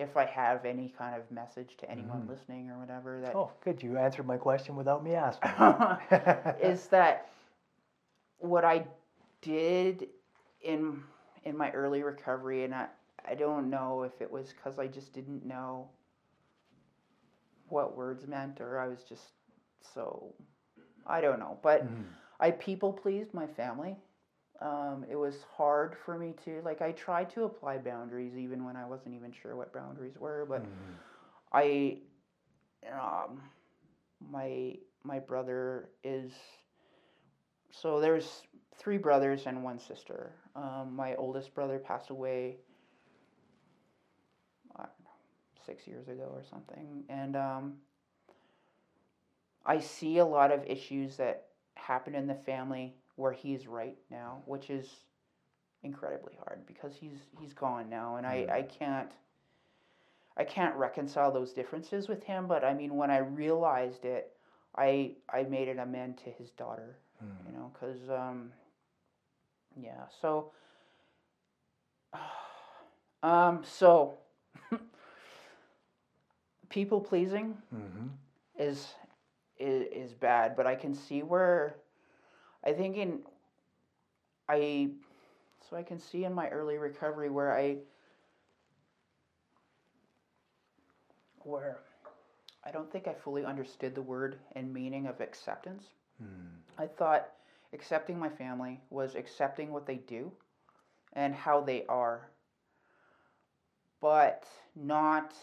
if 0.00 0.16
I 0.16 0.24
have 0.24 0.64
any 0.64 0.88
kind 0.96 1.14
of 1.14 1.30
message 1.30 1.76
to 1.78 1.90
anyone 1.90 2.22
Mhm. 2.22 2.28
listening 2.28 2.70
or 2.70 2.78
whatever, 2.78 3.20
that 3.20 3.34
Oh, 3.36 3.50
good. 3.62 3.82
You 3.82 3.98
answered 3.98 4.26
my 4.26 4.36
question 4.38 4.76
without 4.76 5.02
me 5.04 5.14
asking. 5.14 5.50
is 6.62 6.86
that 6.96 7.28
what 8.38 8.64
I 8.64 8.86
did 9.42 10.08
in 10.62 11.02
in 11.44 11.56
my 11.56 11.70
early 11.72 12.02
recovery, 12.02 12.64
and 12.64 12.74
I 12.74 12.88
I 13.24 13.34
don't 13.34 13.70
know 13.70 14.02
if 14.02 14.20
it 14.20 14.30
was 14.30 14.52
because 14.52 14.78
I 14.78 14.86
just 14.86 15.12
didn't 15.12 15.44
know 15.44 15.88
what 17.68 17.96
words 17.96 18.26
meant, 18.26 18.60
or 18.60 18.78
I 18.78 18.88
was 18.88 19.04
just 19.04 19.32
so 19.80 20.34
I 21.06 21.20
don't 21.20 21.38
know, 21.38 21.58
but. 21.62 21.84
Mhm. 21.86 22.04
I 22.42 22.52
people 22.52 22.90
pleased 22.90 23.34
my 23.34 23.46
family. 23.46 23.96
Um, 24.60 25.04
it 25.10 25.16
was 25.16 25.44
hard 25.56 25.96
for 25.96 26.18
me 26.18 26.34
to 26.44 26.60
like. 26.64 26.82
I 26.82 26.92
tried 26.92 27.30
to 27.30 27.44
apply 27.44 27.78
boundaries 27.78 28.36
even 28.36 28.64
when 28.64 28.76
I 28.76 28.86
wasn't 28.86 29.14
even 29.14 29.32
sure 29.32 29.56
what 29.56 29.72
boundaries 29.72 30.18
were. 30.18 30.46
But 30.48 30.64
Mhm. 30.64 30.96
I, 31.52 31.98
um, 32.90 33.40
my 34.20 34.78
my 35.04 35.18
brother 35.18 35.90
is. 36.04 36.32
So 37.70 38.00
there's 38.00 38.42
three 38.76 38.98
brothers 38.98 39.46
and 39.46 39.62
one 39.64 39.78
sister. 39.78 40.32
Um, 40.56 40.94
my 40.96 41.14
oldest 41.16 41.54
brother 41.54 41.78
passed 41.78 42.10
away. 42.10 42.58
Know, 44.78 44.86
six 45.66 45.86
years 45.86 46.08
ago 46.08 46.30
or 46.32 46.42
something, 46.44 47.04
and 47.08 47.36
um, 47.36 47.74
I 49.64 49.78
see 49.80 50.18
a 50.18 50.24
lot 50.24 50.52
of 50.52 50.64
issues 50.66 51.16
that 51.16 51.48
happen 51.74 52.14
in 52.14 52.26
the 52.26 52.34
family 52.34 52.96
where 53.20 53.32
he's 53.32 53.66
right 53.68 53.96
now, 54.10 54.42
which 54.46 54.70
is 54.70 54.88
incredibly 55.82 56.34
hard 56.36 56.66
because 56.66 56.96
he's 56.96 57.18
he's 57.38 57.52
gone 57.52 57.88
now, 57.88 58.16
and 58.16 58.26
I. 58.26 58.46
I 58.50 58.62
can't 58.62 59.10
I 60.36 60.44
can't 60.44 60.74
reconcile 60.76 61.30
those 61.32 61.52
differences 61.52 62.08
with 62.08 62.22
him. 62.24 62.46
But 62.46 62.64
I 62.64 62.72
mean, 62.72 62.96
when 62.96 63.10
I 63.10 63.18
realized 63.18 64.04
it, 64.04 64.32
I 64.76 65.16
I 65.28 65.42
made 65.42 65.68
an 65.68 65.80
amend 65.80 66.16
to 66.18 66.30
his 66.30 66.50
daughter, 66.52 66.96
Mm. 67.22 67.46
you 67.46 67.52
know, 67.58 67.70
because 67.74 68.08
um, 68.08 68.52
yeah, 69.76 70.04
so 70.22 70.52
um, 73.22 73.62
so 73.64 74.18
people 76.68 77.00
pleasing 77.00 77.56
Mhm. 77.74 78.10
is, 78.58 78.94
is 79.58 79.86
is 79.92 80.14
bad, 80.14 80.56
but 80.56 80.66
I 80.66 80.74
can 80.76 80.94
see 80.94 81.22
where 81.22 81.76
I 82.64 82.72
think 82.72 82.96
in 82.96 83.20
I 84.48 84.90
so 85.68 85.76
I 85.76 85.82
can 85.82 85.98
see 85.98 86.24
in 86.24 86.34
my 86.34 86.48
early 86.48 86.78
recovery 86.78 87.30
where 87.30 87.56
I 87.56 87.78
where 91.42 91.78
I 92.64 92.70
don't 92.70 92.90
think 92.90 93.08
I 93.08 93.14
fully 93.14 93.44
understood 93.44 93.94
the 93.94 94.02
word 94.02 94.38
and 94.54 94.72
meaning 94.72 95.06
of 95.06 95.20
acceptance. 95.20 95.84
Mm. 96.22 96.50
I 96.78 96.86
thought 96.86 97.28
accepting 97.72 98.18
my 98.18 98.28
family 98.28 98.80
was 98.90 99.14
accepting 99.14 99.72
what 99.72 99.86
they 99.86 99.96
do 99.96 100.30
and 101.14 101.34
how 101.34 101.60
they 101.60 101.84
are, 101.86 102.28
but 104.00 104.44
not 104.76 105.34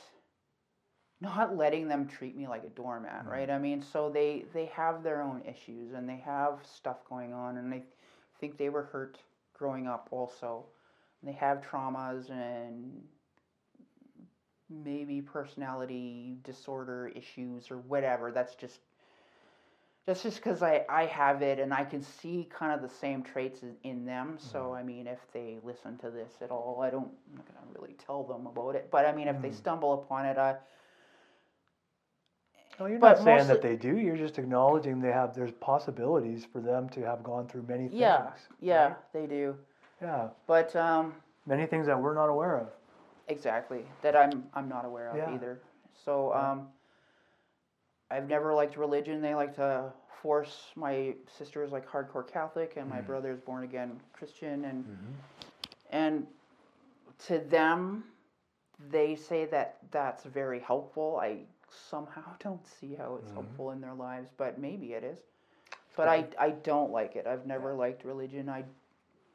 not 1.21 1.55
letting 1.55 1.87
them 1.87 2.07
treat 2.07 2.35
me 2.35 2.47
like 2.47 2.63
a 2.63 2.69
doormat, 2.69 3.25
Mm. 3.25 3.29
right? 3.29 3.49
I 3.49 3.57
mean, 3.57 3.81
so 3.81 4.09
they 4.09 4.45
they 4.53 4.65
have 4.67 5.03
their 5.03 5.21
own 5.21 5.41
issues 5.45 5.93
and 5.93 6.07
they 6.09 6.17
have 6.17 6.65
stuff 6.65 7.03
going 7.09 7.33
on, 7.33 7.57
and 7.57 7.73
I 7.73 7.83
think 8.39 8.57
they 8.57 8.69
were 8.69 8.83
hurt 8.83 9.19
growing 9.53 9.87
up 9.87 10.07
also. 10.11 10.65
They 11.23 11.33
have 11.33 11.61
traumas 11.61 12.29
and 12.29 13.03
maybe 14.69 15.21
personality 15.21 16.37
disorder 16.43 17.11
issues 17.15 17.71
or 17.71 17.77
whatever. 17.77 18.31
That's 18.31 18.55
just 18.55 18.79
that's 20.05 20.23
just 20.23 20.37
because 20.37 20.61
I, 20.63 20.85
I 20.89 21.05
have 21.05 21.41
it 21.41 21.59
and 21.59 21.73
I 21.73 21.83
can 21.83 22.01
see 22.01 22.47
kind 22.49 22.71
of 22.73 22.81
the 22.81 22.89
same 22.89 23.23
traits 23.23 23.63
in- 23.63 23.77
in 23.83 24.05
them. 24.05 24.37
So 24.39 24.73
I 24.73 24.83
mean, 24.83 25.07
if 25.07 25.19
they 25.33 25.59
listen 25.63 25.97
to 25.99 26.09
this 26.09 26.41
at 26.41 26.51
all, 26.51 26.81
I 26.81 26.89
don't 26.89 27.11
I'm 27.29 27.35
not 27.35 27.45
gonna 27.47 27.71
really 27.73 27.93
tell 27.95 28.23
them 28.23 28.47
about 28.47 28.75
it. 28.75 28.89
But 28.91 29.05
I 29.05 29.11
mean, 29.13 29.27
if 29.27 29.41
they 29.41 29.49
Mm. 29.49 29.53
stumble 29.53 29.93
upon 29.93 30.25
it, 30.25 30.37
I 30.37 30.57
No, 32.79 32.85
you're 32.85 32.99
But 32.99 33.17
not 33.17 33.19
saying 33.19 33.47
most 33.47 33.49
that 33.49 33.61
they 33.61 33.75
do. 33.75 33.97
You're 33.97 34.17
just 34.17 34.37
acknowledging 34.37 35.01
they 35.01 35.11
have. 35.11 35.33
There's 35.35 35.51
possibilities 35.51 36.45
for 36.45 36.59
them 36.59 36.89
to 36.89 37.01
have 37.01 37.23
gone 37.23 37.47
through 37.47 37.63
many 37.63 37.87
things. 37.87 37.99
yeah 37.99 38.31
yeah 38.59 38.87
right? 38.87 38.97
they 39.13 39.25
do. 39.25 39.55
Yeah. 40.01 40.29
But 40.47 40.75
um, 40.75 41.13
Many 41.45 41.65
things 41.65 41.85
that 41.87 42.01
we're 42.01 42.13
not 42.13 42.29
aware 42.29 42.57
of. 42.59 42.67
Exactly. 43.27 43.85
That 44.01 44.15
I'm 44.15 44.43
I'm 44.53 44.67
not 44.69 44.85
aware 44.85 45.09
of 45.09 45.17
Yeah. 45.17 45.33
either. 45.33 45.59
So 45.93 46.33
Yeah. 46.33 46.39
um 46.39 46.67
I've 48.09 48.27
never 48.27 48.53
liked 48.53 48.77
religion. 48.77 49.21
They 49.21 49.35
like 49.35 49.53
to 49.55 49.91
force 50.21 50.71
my 50.75 51.15
sister 51.27 51.63
is 51.63 51.71
like 51.71 51.87
hardcore 51.87 52.27
Catholic 52.27 52.75
and 52.77 52.89
my 52.89 53.01
Mhm. 53.01 53.05
brother 53.05 53.31
is 53.31 53.39
born 53.39 53.63
again 53.63 53.99
Christian 54.13 54.65
and 54.65 54.85
Mm-hmm. 54.85 55.13
and 55.91 56.27
to 57.27 57.39
them 57.39 58.03
they 58.89 59.15
say 59.15 59.45
that 59.45 59.77
that's 59.91 60.23
very 60.23 60.59
helpful. 60.59 61.19
I 61.21 61.39
somehow 61.69 62.21
don't 62.39 62.65
see 62.65 62.95
how 62.95 63.15
it's 63.15 63.29
Mhm. 63.31 63.33
helpful 63.33 63.71
in 63.71 63.81
their 63.81 63.93
lives, 63.93 64.29
but 64.37 64.57
maybe 64.59 64.93
it 64.93 65.03
is. 65.03 65.19
But 65.95 66.07
I 66.07 66.27
I 66.39 66.51
don't 66.51 66.91
like 66.91 67.15
it. 67.15 67.25
I've 67.27 67.45
never 67.47 67.73
liked 67.73 68.03
religion. 68.05 68.49
I 68.49 68.63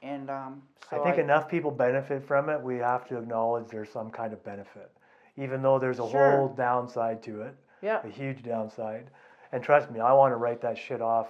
and 0.02 0.30
um 0.30 0.62
so 0.90 0.96
I 1.00 1.04
think 1.04 1.18
enough 1.18 1.48
people 1.48 1.70
benefit 1.70 2.22
from 2.24 2.48
it. 2.48 2.60
We 2.60 2.76
have 2.78 3.06
to 3.09 3.18
acknowledge 3.18 3.68
there's 3.68 3.90
some 3.90 4.10
kind 4.10 4.32
of 4.32 4.42
benefit, 4.44 4.90
even 5.36 5.62
though 5.62 5.78
there's 5.78 5.98
a 5.98 6.09
Sure. 6.09 6.30
whole 6.30 6.48
downside 6.48 7.22
to 7.24 7.42
it, 7.42 7.56
yeah. 7.80 8.00
a 8.04 8.09
huge 8.09 8.42
downside. 8.42 9.10
And 9.52 9.62
trust 9.62 9.90
me, 9.90 10.00
I 10.00 10.12
want 10.12 10.32
to 10.32 10.36
write 10.36 10.60
that 10.62 10.78
shit 10.78 11.00
off 11.00 11.28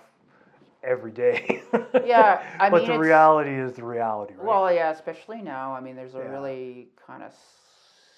every 0.82 1.12
day. 1.12 1.62
Yeah, 2.04 2.42
I 2.58 2.68
but 2.68 2.82
mean, 2.82 2.90
the 2.90 2.98
reality 2.98 3.54
is 3.54 3.74
the 3.74 3.84
reality, 3.84 4.34
right? 4.34 4.44
Well, 4.46 4.72
yeah, 4.72 4.90
especially 4.90 5.40
now. 5.40 5.72
I 5.72 5.80
mean, 5.80 5.94
there's 5.96 6.14
a 6.14 6.18
Yeah. 6.18 6.30
really 6.30 6.88
kind 7.06 7.22
of 7.22 7.32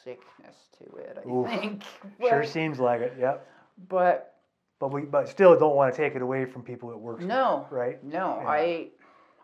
sickness 0.04 0.56
to 0.78 0.96
it. 0.96 1.18
I 1.24 1.28
Oof. 1.28 1.48
think. 1.60 1.82
sure 2.20 2.44
seems 2.44 2.78
like 2.78 3.00
it. 3.00 3.14
Yep. 3.18 3.46
but 3.88 4.34
But 4.78 4.92
we, 4.92 5.02
but 5.02 5.28
still 5.28 5.58
don't 5.58 5.74
want 5.76 5.94
to 5.94 5.96
take 6.00 6.14
it 6.14 6.22
away 6.22 6.44
from 6.44 6.62
people 6.62 6.90
that 6.90 6.98
work. 6.98 7.20
for, 7.20 7.26
No. 7.26 7.66
right? 7.70 8.02
no, 8.04 8.38
Yeah. 8.40 8.48
I, 8.48 8.88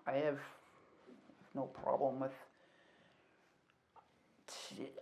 I 0.07 0.13
have 0.13 0.39
no 1.55 1.63
problem 1.65 2.21
with. 2.21 2.33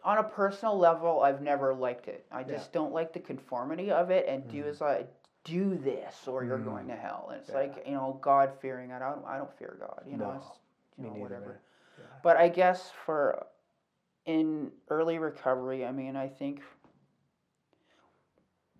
On 0.04 0.18
a 0.18 0.22
personal 0.22 0.78
level, 0.78 1.22
I've 1.22 1.40
never 1.40 1.72
liked 1.74 2.06
it. 2.08 2.26
I 2.30 2.42
just 2.42 2.72
don't 2.72 2.92
like 2.92 3.12
the 3.14 3.20
conformity 3.20 3.90
of 3.90 4.10
it 4.10 4.26
and 4.28 4.46
do 4.48 4.64
Mhm. 4.64 4.68
as 4.68 4.82
I 4.82 5.06
do 5.44 5.76
this 5.76 6.28
or 6.28 6.44
you're 6.44 6.58
Mhm. 6.58 6.64
going 6.64 6.88
to 6.88 6.96
hell. 6.96 7.28
And 7.30 7.40
it's 7.40 7.48
Yeah. 7.48 7.56
like 7.56 7.86
you 7.86 7.92
know, 7.92 8.18
God 8.20 8.52
fearing. 8.60 8.92
I 8.92 8.98
don't. 8.98 9.24
I 9.24 9.38
don't 9.38 9.52
fear 9.54 9.76
God. 9.80 10.02
You 10.06 10.18
know, 10.18 10.32
No, 10.32 10.36
it's, 10.36 10.58
you 10.98 11.04
know, 11.04 11.14
whatever. 11.14 11.60
Yeah. 11.98 12.04
But 12.22 12.36
I 12.36 12.48
guess 12.48 12.90
for 12.90 13.46
in 14.28 14.70
early 14.90 15.18
recovery, 15.18 15.86
I 15.86 15.92
mean, 15.92 16.14
I 16.14 16.28
think 16.28 16.62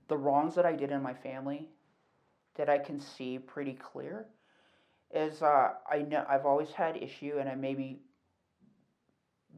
the 0.09 0.17
wrongs 0.17 0.55
that 0.57 0.67
I 0.67 0.75
did 0.75 0.91
in 0.93 1.03
my 1.03 1.15
family 1.15 1.69
that 2.57 2.69
I 2.69 2.79
can 2.79 3.01
see 3.01 3.39
pretty 3.39 3.75
clear 3.75 4.27
is 5.13 5.43
uh, 5.43 5.75
I 5.91 6.03
know 6.03 6.25
I've 6.29 6.47
always 6.47 6.73
had 6.73 6.97
issue, 6.97 7.39
and 7.41 7.49
I 7.49 7.55
maybe 7.55 8.01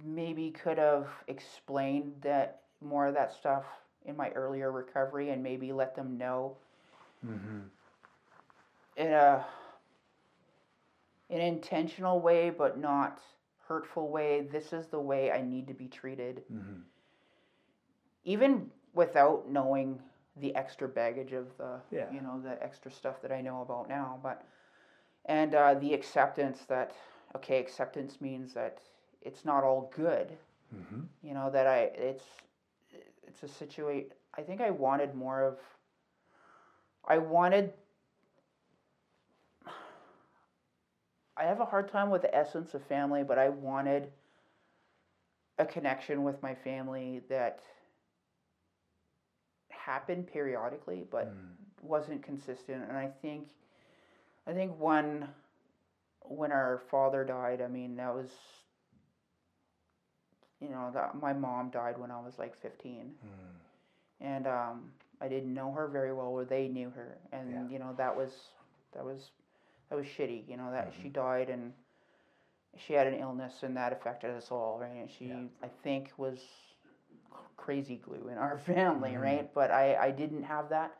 maybe 0.05 0.51
could 0.51 0.79
have 0.79 1.09
explained 1.29 2.15
that 2.23 2.63
more 2.81 3.07
of 3.07 3.15
that 3.15 3.33
stuff 3.33 3.65
in 4.07 4.17
my 4.17 4.31
earlier 4.31 4.71
recovery, 4.71 5.31
and 5.31 5.43
maybe 5.43 5.73
let 5.73 5.95
them 5.97 6.17
know 6.19 6.57
Mhm. 7.25 7.71
in 8.97 9.13
a 9.13 9.45
an 11.31 11.41
intentional 11.41 12.21
way, 12.21 12.51
but 12.51 12.79
not 12.79 13.21
hurtful 13.75 14.09
way. 14.09 14.41
This 14.41 14.73
is 14.73 14.89
the 14.89 14.99
way 14.99 15.31
I 15.31 15.41
need 15.43 15.69
to 15.69 15.75
be 15.75 15.87
treated, 15.87 16.43
Mhm. 16.53 16.83
even 18.25 18.69
without 18.95 19.49
knowing 19.49 20.03
the 20.37 20.53
extra 20.57 20.89
baggage 20.89 21.33
of 21.33 21.57
the 21.57 21.81
Yeah. 21.91 22.11
you 22.11 22.21
know 22.21 22.41
the 22.41 22.61
extra 22.63 22.91
stuff 22.91 23.21
that 23.23 23.31
I 23.31 23.41
know 23.41 23.63
about 23.63 23.89
now. 23.89 24.19
But 24.23 24.45
and 25.27 25.55
uh, 25.55 25.75
the 25.75 25.95
acceptance 25.95 26.65
that 26.67 26.93
okay, 27.37 27.61
acceptance 27.61 28.21
means 28.21 28.53
that 28.55 28.81
it's 29.23 29.45
not 29.45 29.63
all 29.63 29.83
good. 29.95 30.37
Mhm. 30.75 31.07
You 31.23 31.35
know 31.35 31.49
that 31.51 31.67
I 31.69 31.79
it's 32.11 32.27
it's 33.23 33.45
a 33.45 33.49
situation. 33.49 34.13
I 34.35 34.43
think 34.43 34.61
I 34.61 34.71
wanted 34.73 35.15
more 35.15 35.43
of. 35.45 35.61
I 37.05 37.19
wanted. 37.19 37.73
I 41.41 41.45
have 41.45 41.61
a 41.61 41.65
hard 41.65 41.89
time 41.89 42.11
with 42.11 42.23
the 42.23 42.35
essence 42.35 42.75
of 42.75 42.85
family, 42.85 43.25
but 43.25 43.39
I 43.39 43.49
wanted 43.49 44.13
a 45.59 45.67
connection 45.67 46.23
with 46.25 46.43
my 46.43 46.55
family 46.55 47.23
that 47.31 47.61
happened 49.71 50.27
periodically, 50.27 51.07
but 51.11 51.29
Mm. 51.29 51.57
wasn't 51.83 52.23
consistent. 52.23 52.85
And 52.89 52.97
I 52.97 53.09
think, 53.09 53.49
I 54.47 54.53
think 54.53 54.79
when, 54.79 55.29
when 56.23 56.53
our 56.53 56.79
father 56.91 57.25
died, 57.25 57.63
I 57.63 57.69
mean 57.69 57.97
that 57.97 58.15
was, 58.15 58.31
you 60.61 60.69
know, 60.69 60.91
that 60.93 61.15
my 61.21 61.33
mom 61.33 61.71
died 61.71 61.99
when 61.99 62.11
I 62.11 62.21
was 62.21 62.39
like 62.39 62.55
fifteen, 62.61 63.15
Mm. 63.25 63.61
and 64.21 64.47
um, 64.47 64.93
I 65.21 65.29
didn't 65.29 65.55
know 65.55 65.73
her 65.73 65.89
very 65.89 66.13
well, 66.13 66.29
or 66.29 66.45
they 66.45 66.69
knew 66.69 66.91
her, 66.91 67.19
and 67.33 67.51
Yeah. 67.51 67.69
you 67.73 67.79
know 67.79 67.95
that 67.97 68.15
was 68.17 68.51
that 68.93 69.05
was 69.05 69.31
that 69.91 69.97
was 69.97 70.07
shitty. 70.07 70.49
You 70.49 70.57
know 70.57 70.71
that 70.73 70.93
Mm-hmm. 70.93 71.03
she 71.03 71.09
died 71.11 71.51
and 71.51 71.73
she 72.77 72.95
had 72.95 73.07
an 73.07 73.15
illness 73.15 73.63
and 73.63 73.77
that 73.77 73.93
affected 73.93 74.31
us 74.31 74.51
all, 74.51 74.79
right? 74.81 74.97
And 74.97 75.11
she, 75.11 75.27
Yeah. 75.27 75.41
I 75.63 75.69
think, 75.83 76.13
was 76.17 76.41
crazy 77.57 77.97
glue 77.97 78.29
in 78.29 78.39
our 78.39 78.59
family, 78.67 79.13
Mhm. 79.13 79.23
right? 79.23 79.55
But 79.55 79.71
I, 79.71 79.97
I 79.97 80.11
didn't 80.11 80.45
have 80.45 80.71
that. 80.71 80.97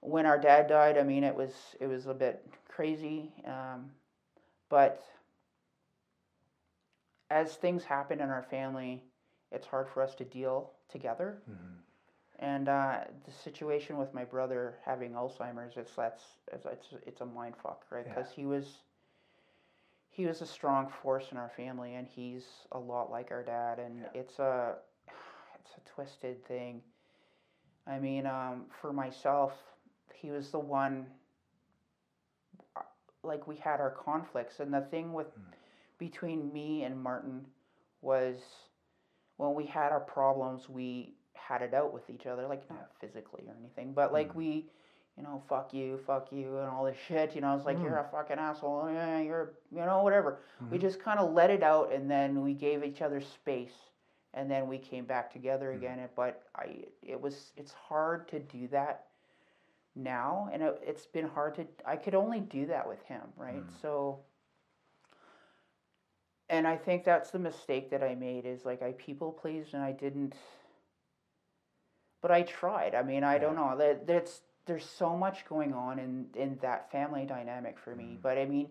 When 0.00 0.26
our 0.26 0.38
dad 0.38 0.66
died, 0.68 0.98
I 0.98 1.04
mean, 1.04 1.24
it 1.24 1.34
was 1.34 1.76
it 1.80 1.86
was 1.86 2.06
a 2.06 2.14
bit 2.14 2.44
crazy, 2.68 3.32
um, 3.46 3.90
but 4.68 5.04
as 7.30 7.56
things 7.56 7.84
happen 7.84 8.20
in 8.20 8.30
our 8.30 8.42
family, 8.42 9.02
it's 9.50 9.66
hard 9.66 9.88
for 9.88 10.02
us 10.02 10.14
to 10.16 10.24
deal 10.24 10.72
together. 10.88 11.42
Mhm. 11.48 11.81
And 12.38 12.68
uh, 12.68 13.04
the 13.24 13.30
situation 13.32 13.98
with 13.98 14.12
my 14.14 14.24
brother 14.24 14.78
having 14.84 15.12
Alzheimer's, 15.12 15.76
it's 15.76 15.94
that's 15.94 16.24
it's 16.52 16.66
it's, 17.06 17.20
a 17.20 17.26
mind 17.26 17.54
fuck, 17.62 17.84
right? 17.90 18.04
Yeah. 18.06 18.14
Because 18.14 18.32
he 18.32 18.46
was 18.46 18.78
he 20.10 20.26
was 20.26 20.40
a 20.42 20.46
strong 20.46 20.88
force 21.02 21.30
in 21.32 21.38
our 21.38 21.50
family, 21.56 21.94
and 21.94 22.06
he's 22.06 22.46
a 22.72 22.78
lot 22.78 23.10
like 23.10 23.30
our 23.30 23.42
dad, 23.42 23.78
and 23.78 24.00
Yeah. 24.00 24.20
it's 24.20 24.38
a 24.38 24.76
it's 25.60 25.72
a 25.76 25.80
twisted 25.94 26.44
thing. 26.46 26.82
I 27.86 27.98
mean, 27.98 28.26
um, 28.26 28.66
for 28.80 28.92
myself, 28.92 29.52
he 30.12 30.30
was 30.30 30.50
the 30.50 30.58
one. 30.60 31.06
uh, 32.76 32.82
Like 33.22 33.46
we 33.46 33.56
had 33.56 33.80
our 33.80 33.90
conflicts, 33.90 34.60
and 34.60 34.72
the 34.72 34.80
thing 34.82 35.12
with 35.12 35.28
Mm. 35.36 35.52
between 35.98 36.52
me 36.52 36.82
and 36.84 37.00
Martin 37.00 37.46
was 38.00 38.68
when 39.36 39.54
we 39.54 39.66
had 39.66 39.92
our 39.92 40.00
problems, 40.00 40.68
we 40.68 41.14
had 41.46 41.62
it 41.62 41.74
out 41.74 41.92
with 41.92 42.08
each 42.10 42.26
other, 42.26 42.46
like 42.46 42.68
not 42.70 42.90
physically 43.00 43.44
or 43.46 43.54
anything, 43.58 43.92
but 43.92 44.12
like 44.12 44.32
Mm. 44.32 44.36
we, 44.36 44.70
you 45.16 45.22
know, 45.22 45.42
fuck 45.48 45.74
you, 45.74 45.98
fuck 46.06 46.32
you, 46.32 46.58
and 46.58 46.68
all 46.68 46.84
this 46.84 46.96
shit. 46.96 47.34
You 47.34 47.40
know, 47.40 47.54
it's 47.56 47.66
like 47.66 47.78
Mm. 47.78 47.84
you're 47.84 47.98
a 47.98 48.08
fucking 48.10 48.38
asshole. 48.38 48.90
Yeah, 48.92 49.18
you're, 49.20 49.54
you 49.70 49.84
know, 49.84 50.02
whatever. 50.02 50.40
We 50.70 50.78
Mhm. 50.78 50.80
just 50.80 51.00
kind 51.00 51.18
of 51.18 51.32
let 51.32 51.50
it 51.50 51.62
out, 51.62 51.92
and 51.92 52.10
then 52.10 52.42
we 52.42 52.54
gave 52.54 52.84
each 52.84 53.02
other 53.02 53.20
space, 53.20 53.90
and 54.34 54.50
then 54.50 54.68
we 54.68 54.78
came 54.78 55.04
back 55.04 55.30
together 55.30 55.72
Mm. 55.72 55.76
again. 55.76 56.08
But 56.14 56.42
I, 56.54 56.84
it 57.02 57.20
was, 57.20 57.52
it's 57.56 57.72
hard 57.72 58.28
to 58.28 58.38
do 58.38 58.68
that 58.68 59.08
now, 59.94 60.48
and 60.52 60.62
it, 60.62 60.82
it's 60.86 61.06
been 61.06 61.28
hard 61.28 61.54
to. 61.56 61.66
I 61.84 61.96
could 61.96 62.14
only 62.14 62.40
do 62.40 62.66
that 62.66 62.88
with 62.88 63.02
him, 63.02 63.32
right? 63.36 63.66
Mm. 63.66 63.80
So 63.80 64.20
and 66.48 66.66
I 66.66 66.76
think 66.76 67.04
that's 67.04 67.30
the 67.30 67.38
mistake 67.38 67.90
that 67.90 68.02
I 68.02 68.14
made 68.14 68.44
is 68.44 68.64
like 68.66 68.82
I 68.82 68.92
people 68.92 69.32
pleased 69.32 69.72
and 69.74 69.82
I 69.82 69.92
didn't 69.92 70.34
but 72.22 72.30
I 72.30 72.42
tried. 72.42 72.94
I 72.94 73.02
mean, 73.02 73.24
I 73.24 73.36
don't 73.36 73.56
know. 73.56 73.76
That 73.76 74.06
that's 74.06 74.40
there's 74.64 74.86
so 74.86 75.16
much 75.16 75.44
going 75.46 75.74
on 75.74 75.98
in 75.98 76.26
in 76.34 76.56
that 76.62 76.90
family 76.90 77.26
dynamic 77.26 77.78
for 77.78 77.94
me. 77.94 78.04
Mm-hmm. 78.04 78.22
But 78.22 78.38
I 78.38 78.46
mean, 78.46 78.68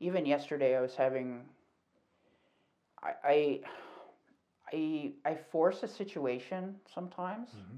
even 0.00 0.26
yesterday 0.26 0.76
I 0.76 0.80
was 0.80 0.96
having. 0.96 1.42
I 3.02 3.12
I 3.22 3.60
I, 4.72 5.12
I 5.24 5.34
force 5.34 5.82
a 5.82 5.88
situation 5.88 6.76
sometimes, 6.92 7.50
mm-hmm. 7.50 7.76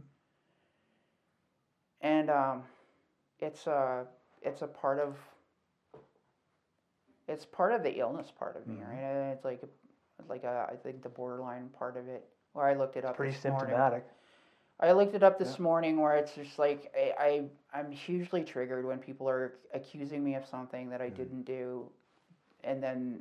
and 2.00 2.30
um, 2.30 2.62
it's 3.40 3.66
a 3.66 4.06
it's 4.40 4.62
a 4.62 4.68
part 4.68 5.00
of. 5.00 5.16
It's 7.28 7.44
part 7.44 7.72
of 7.72 7.82
the 7.82 7.98
illness 7.98 8.30
part 8.30 8.56
of 8.56 8.68
me, 8.68 8.76
mm-hmm. 8.76 8.88
right? 8.88 9.32
It's 9.32 9.44
like, 9.44 9.60
like 10.28 10.44
a, 10.44 10.68
I 10.70 10.76
think 10.76 11.02
the 11.02 11.08
borderline 11.08 11.70
part 11.76 11.96
of 11.96 12.06
it. 12.06 12.24
Where 12.52 12.64
I 12.64 12.74
looked 12.74 12.96
it 12.96 13.04
up. 13.04 13.16
Pretty 13.16 13.32
this 13.32 13.44
morning. 13.44 13.74
I 14.78 14.92
looked 14.92 15.14
it 15.14 15.22
up 15.22 15.38
this 15.38 15.58
morning 15.58 16.00
where 16.00 16.16
it's 16.16 16.32
just 16.34 16.58
like 16.58 16.92
I, 16.94 17.14
I 17.72 17.78
I'm 17.78 17.90
hugely 17.90 18.44
triggered 18.44 18.84
when 18.84 18.98
people 18.98 19.28
are 19.28 19.54
accusing 19.72 20.22
me 20.22 20.34
of 20.34 20.46
something 20.46 20.90
that 20.90 21.00
I 21.00 21.08
didn't 21.08 21.44
do 21.44 21.88
and 22.62 22.82
then 22.82 23.20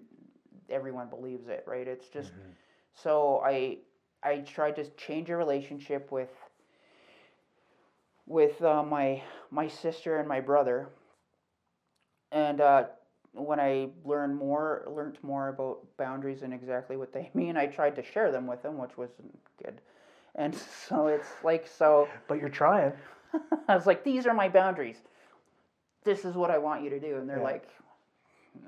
everyone 0.69 1.07
believes 1.07 1.47
it, 1.47 1.63
right? 1.65 1.87
It's 1.87 2.07
just 2.07 2.31
so 2.93 3.41
I 3.45 3.77
I 4.23 4.39
tried 4.39 4.75
to 4.77 4.89
change 4.91 5.29
a 5.29 5.35
relationship 5.37 6.11
with 6.11 6.29
with 8.27 8.61
uh, 8.61 8.83
my 8.83 9.21
my 9.51 9.67
sister 9.67 10.17
and 10.17 10.27
my 10.27 10.41
brother 10.41 10.89
and 12.31 12.59
uh, 12.59 12.83
when 13.33 13.59
I 13.59 13.89
learned 14.03 14.35
more 14.35 14.83
learned 14.87 15.17
more 15.23 15.49
about 15.49 15.79
boundaries 15.97 16.41
and 16.41 16.53
exactly 16.53 16.97
what 16.97 17.13
they 17.13 17.31
mean, 17.33 17.57
I 17.57 17.67
tried 17.67 17.95
to 17.95 18.03
share 18.03 18.31
them 18.31 18.45
with 18.45 18.61
them, 18.61 18.77
which 18.77 18.97
wasn't 18.97 19.39
good. 19.63 19.79
And 20.35 20.55
so 20.89 21.07
it's 21.07 21.29
like 21.43 21.67
so 21.67 22.07
But 22.27 22.39
you're 22.39 22.49
trying. 22.49 22.93
I 23.67 23.75
was 23.75 23.85
like, 23.87 24.03
these 24.03 24.25
are 24.27 24.33
my 24.33 24.49
boundaries. 24.49 24.97
This 26.03 26.23
is 26.25 26.35
what 26.35 26.51
I 26.51 26.57
want 26.57 26.83
you 26.83 26.89
to 26.91 26.99
do. 26.99 27.17
And 27.17 27.27
they're 27.29 27.37
Yeah. 27.37 27.43
like, 27.43 27.67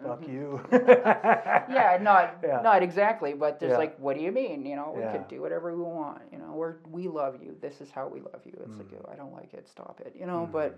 Fuck 0.04 0.28
you. 0.28 0.60
yeah, 0.72 1.98
not 2.02 2.40
Yeah. 2.44 2.60
not 2.62 2.84
exactly, 2.84 3.32
but 3.34 3.58
there's 3.58 3.72
Yeah. 3.72 3.78
like, 3.78 3.98
what 4.00 4.18
do 4.18 4.22
you 4.22 4.34
mean? 4.34 4.66
You 4.66 4.76
know, 4.76 4.92
we 4.94 5.02
Yeah. 5.02 5.12
can 5.14 5.24
do 5.30 5.42
whatever 5.42 5.74
we 5.74 5.82
want. 5.82 6.22
You 6.30 6.40
know, 6.40 6.52
we're 6.54 6.76
we 6.90 7.08
love 7.08 7.42
you. 7.42 7.56
This 7.62 7.80
is 7.80 7.90
how 7.90 8.08
we 8.10 8.20
love 8.20 8.42
you. 8.46 8.52
It's 8.66 8.78
like, 8.78 8.92
Mm. 8.92 9.06
oh, 9.06 9.10
I 9.14 9.16
don't 9.16 9.32
like 9.34 9.54
it. 9.54 9.66
Stop 9.70 10.02
it. 10.02 10.14
You 10.14 10.26
know, 10.26 10.46
but 10.52 10.78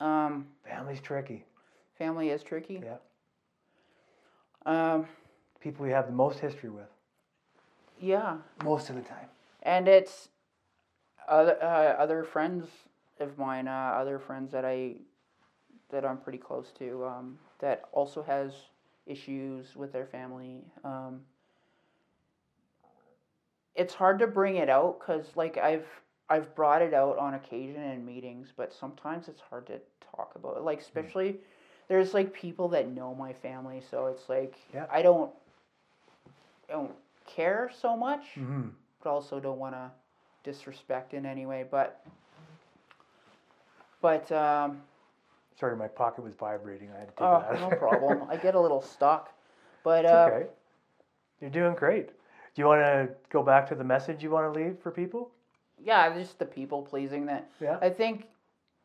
um, 0.00 0.48
Family's 0.64 1.00
tricky. 1.00 1.44
family 1.96 2.30
is 2.30 2.42
tricky. 2.42 2.82
Yeah. 2.84 2.96
Um, 4.66 5.06
People 5.60 5.84
we 5.84 5.92
have 5.92 6.06
the 6.06 6.12
most 6.12 6.38
history 6.40 6.70
with. 6.70 6.88
yeah, 8.00 8.38
Most 8.64 8.90
of 8.90 8.96
the 8.96 9.02
time. 9.02 9.28
And 9.62 9.88
it's 9.88 10.28
other 11.28 11.62
uh, 11.62 11.94
other 11.98 12.24
friends 12.24 12.68
of 13.18 13.38
mine, 13.38 13.68
uh, 13.68 13.94
other 13.96 14.18
friends 14.18 14.52
that 14.52 14.64
I 14.64 14.96
that 15.90 16.04
I'm 16.04 16.18
pretty 16.18 16.38
close 16.38 16.70
to, 16.78 17.04
um, 17.04 17.38
that 17.58 17.84
also 17.92 18.22
has 18.22 18.52
issues 19.06 19.74
with 19.76 19.92
their 19.92 20.06
family. 20.06 20.62
Um, 20.84 21.20
it's 23.74 23.94
hard 23.94 24.18
to 24.20 24.26
bring 24.26 24.56
it 24.56 24.68
out 24.68 24.98
because, 25.00 25.26
like, 25.36 25.56
I've 25.58 25.86
I've 26.28 26.54
brought 26.54 26.82
it 26.82 26.94
out 26.94 27.18
on 27.18 27.34
occasion 27.34 27.82
in 27.82 28.04
meetings, 28.04 28.52
but 28.56 28.72
sometimes 28.72 29.28
it's 29.28 29.40
hard 29.40 29.66
to 29.66 29.80
talk 30.16 30.32
about. 30.36 30.56
it. 30.56 30.62
Like, 30.62 30.80
especially 30.80 31.38
there's 31.88 32.14
like 32.14 32.32
people 32.32 32.68
that 32.68 32.88
know 32.88 33.14
my 33.14 33.32
family, 33.32 33.82
so 33.90 34.06
it's 34.06 34.28
like 34.28 34.56
Yeah. 34.72 34.86
I 34.90 35.02
don't 35.02 35.32
I 36.68 36.72
don't 36.72 36.92
care 37.26 37.70
so 37.80 37.96
much 37.96 38.22
hmm 38.34 38.68
but 39.02 39.10
also 39.10 39.40
don't 39.40 39.58
want 39.58 39.74
to 39.74 39.90
disrespect 40.44 41.14
in 41.14 41.26
any 41.26 41.46
way. 41.46 41.64
But, 41.70 42.04
but 44.00 44.30
um, 44.32 44.80
Sorry, 45.58 45.76
my 45.76 45.88
pocket 45.88 46.24
was 46.24 46.34
vibrating. 46.34 46.88
I 46.94 47.00
had 47.00 47.08
to 47.08 47.12
take 47.12 47.20
oh, 47.20 47.36
it 47.36 47.62
out. 47.62 47.70
no 47.70 47.76
problem. 47.76 48.28
I 48.28 48.36
get 48.36 48.54
a 48.54 48.60
little 48.66 48.82
stuck, 48.82 49.32
but 49.84 50.06
uh, 50.06 50.28
okay. 50.30 50.46
You're 51.40 51.50
doing 51.50 51.74
great. 51.74 52.08
Do 52.08 52.62
you 52.62 52.66
want 52.66 52.82
to 52.82 53.08
go 53.30 53.42
back 53.42 53.68
to 53.68 53.74
the 53.74 53.84
message 53.84 54.22
you 54.22 54.30
want 54.30 54.52
to 54.52 54.60
leave 54.60 54.78
for 54.82 54.90
people? 54.90 55.30
yeah, 55.84 56.12
just 56.14 56.38
the 56.38 56.44
people 56.44 56.82
pleasing 56.82 57.26
that. 57.26 57.50
Yeah. 57.60 57.78
I 57.80 57.90
think 57.90 58.26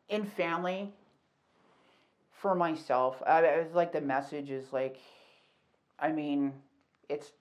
in 0.08 0.24
family, 0.24 0.92
for 2.32 2.54
myself, 2.54 3.22
I, 3.26 3.44
I 3.44 3.58
was 3.58 3.74
like 3.74 3.92
the 3.92 4.00
message 4.00 4.50
is 4.50 4.72
like, 4.72 4.98
I 5.98 6.12
mean, 6.12 6.52
it's. 7.08 7.32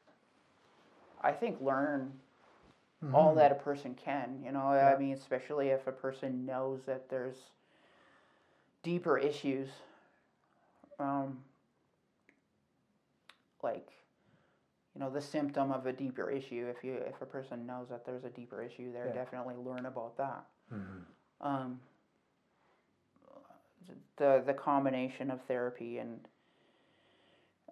I 1.21 1.31
think 1.31 1.59
learn 1.61 2.11
all 3.13 3.33
Mhm. 3.33 3.35
that 3.35 3.51
a 3.51 3.55
person 3.55 3.95
can. 3.95 4.41
You 4.43 4.51
know, 4.51 4.71
Yeah. 4.73 4.93
I 4.95 4.97
mean, 4.97 5.13
especially 5.13 5.69
if 5.69 5.87
a 5.87 5.91
person 5.91 6.45
knows 6.45 6.85
that 6.85 7.09
there's 7.09 7.51
deeper 8.83 9.17
issues, 9.17 9.69
um, 10.99 11.43
like 13.63 13.89
you 14.93 15.01
know 15.01 15.09
the 15.09 15.21
symptom 15.21 15.71
of 15.71 15.85
a 15.85 15.93
deeper 15.93 16.29
issue. 16.29 16.67
If 16.67 16.83
you 16.83 16.95
if 16.95 17.21
a 17.21 17.25
person 17.25 17.65
knows 17.65 17.89
that 17.89 18.05
there's 18.05 18.23
a 18.23 18.29
deeper 18.29 18.61
issue 18.61 18.91
there, 18.93 19.07
Yeah. 19.07 19.13
definitely 19.13 19.55
learn 19.55 19.85
about 19.85 20.17
that. 20.17 20.45
Mhm. 20.71 21.05
Um, 21.41 21.81
the 24.17 24.41
the 24.45 24.53
combination 24.53 25.29
of 25.29 25.41
therapy 25.43 25.97
and 25.97 26.27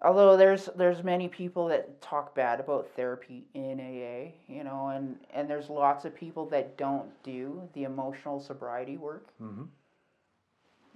although 0.04 0.36
there's 0.36 0.68
there's 0.76 1.02
many 1.02 1.28
people 1.28 1.66
that 1.68 2.00
talk 2.00 2.34
bad 2.34 2.60
about 2.60 2.88
therapy 2.94 3.46
in 3.54 3.80
AA, 3.80 4.32
you 4.52 4.62
know, 4.64 4.88
and 4.88 5.16
and 5.32 5.48
there's 5.48 5.68
lots 5.70 6.04
of 6.04 6.14
people 6.14 6.46
that 6.50 6.76
don't 6.76 7.10
do 7.22 7.68
the 7.72 7.84
emotional 7.84 8.38
sobriety 8.40 8.96
work. 8.96 9.26
Mhm. 9.42 9.68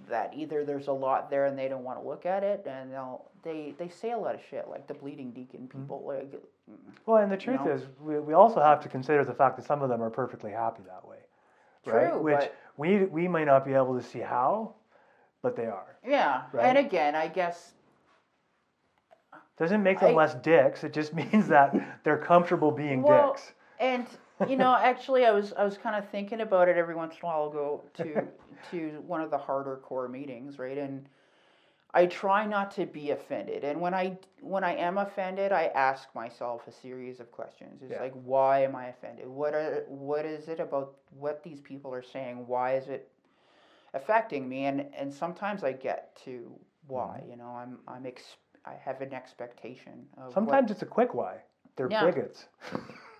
That 0.07 0.33
either 0.33 0.63
there's 0.63 0.87
a 0.87 0.93
lot 0.93 1.29
there 1.29 1.45
and 1.45 1.57
they 1.59 1.67
don't 1.67 1.83
want 1.83 2.01
to 2.01 2.07
look 2.07 2.25
at 2.25 2.43
it, 2.43 2.65
and 2.65 2.91
they'll 2.93 3.25
they 3.43 3.73
they 3.77 3.89
say 3.89 4.11
a 4.11 4.17
lot 4.17 4.35
of 4.35 4.41
shit 4.49 4.69
like 4.69 4.87
the 4.87 4.93
bleeding 4.93 5.31
deacon 5.31 5.67
people 5.67 6.03
like 6.05 6.41
Well, 7.05 7.17
and 7.17 7.31
the 7.31 7.37
truth 7.37 7.65
know? 7.65 7.71
is, 7.71 7.83
we, 7.99 8.19
we 8.19 8.33
also 8.33 8.61
have 8.61 8.79
to 8.83 8.89
consider 8.89 9.25
the 9.25 9.33
fact 9.33 9.57
that 9.57 9.65
some 9.65 9.81
of 9.81 9.89
them 9.89 10.01
are 10.01 10.09
perfectly 10.09 10.51
happy 10.51 10.83
that 10.87 11.05
way. 11.07 11.17
Right? 11.85 12.09
True, 12.11 12.21
Which 12.21 12.49
we, 12.77 13.05
we 13.05 13.27
may 13.27 13.43
not 13.45 13.65
be 13.65 13.73
able 13.73 13.97
to 13.97 14.03
see 14.03 14.19
how, 14.19 14.75
but 15.41 15.55
they 15.55 15.65
are. 15.65 15.97
yeah. 16.05 16.43
Right. 16.51 16.65
And 16.65 16.77
again, 16.77 17.15
I 17.15 17.27
guess 17.27 17.73
Doesn't 19.59 19.83
make 19.83 19.99
them 19.99 20.11
I- 20.11 20.17
less 20.17 20.35
dicks. 20.35 20.83
It 20.83 20.93
just 20.93 21.13
means 21.21 21.47
that 21.49 22.03
they're 22.03 22.17
comfortable 22.17 22.71
being 22.71 23.01
Well, 23.03 23.33
dicks. 23.33 23.53
And 23.79 24.07
you 24.47 24.55
know, 24.55 24.75
actually, 24.75 25.25
I 25.25 25.31
was 25.31 25.53
I 25.53 25.63
was 25.63 25.77
kind 25.77 25.95
of 25.95 26.09
thinking 26.09 26.41
about 26.41 26.69
it 26.69 26.77
every 26.77 26.95
once 26.95 27.13
in 27.15 27.19
a 27.21 27.25
while. 27.25 27.41
I'll 27.43 27.49
go 27.49 27.83
to 27.95 28.23
to 28.71 29.03
one 29.05 29.21
of 29.21 29.29
the 29.31 29.37
harder 29.37 29.77
core 29.83 30.07
meetings, 30.07 30.57
right? 30.59 30.77
And 30.77 31.07
I 31.93 32.05
try 32.05 32.45
not 32.45 32.71
to 32.71 32.85
be 32.85 33.11
offended. 33.11 33.63
And 33.63 33.81
when 33.81 33.93
I 33.93 34.17
when 34.41 34.63
I 34.63 34.75
am 34.75 34.97
offended, 34.97 35.51
I 35.51 35.65
ask 35.75 36.07
myself 36.15 36.67
a 36.67 36.71
series 36.71 37.19
of 37.19 37.31
questions. 37.31 37.81
It's 37.81 37.91
Yeah. 37.91 38.01
like, 38.01 38.13
why 38.23 38.63
am 38.63 38.75
I 38.75 38.87
offended? 38.87 39.27
What 39.27 39.53
are 39.53 39.83
what 39.87 40.25
is 40.25 40.47
it 40.47 40.59
about 40.59 40.93
what 41.19 41.43
these 41.43 41.59
people 41.59 41.93
are 41.93 42.03
saying? 42.03 42.47
Why 42.47 42.75
is 42.75 42.87
it 42.87 43.09
affecting 43.93 44.47
me? 44.47 44.65
And 44.65 44.85
and 44.95 45.13
sometimes 45.13 45.63
I 45.63 45.73
get 45.73 46.15
to 46.25 46.51
why. 46.87 47.19
Mm-hmm. 47.21 47.31
You 47.31 47.37
know, 47.37 47.47
I'm 47.49 47.79
I'm 47.87 48.05
ex- 48.05 48.37
I 48.65 48.73
have 48.75 49.01
an 49.01 49.13
expectation 49.13 50.07
of 50.17 50.25
what- 50.25 50.33
Sometimes 50.33 50.71
it's 50.71 50.81
a 50.81 50.85
quick 50.85 51.13
why. 51.13 51.41
They're 51.75 51.89
Yeah. 51.89 52.05
bigots. 52.05 52.47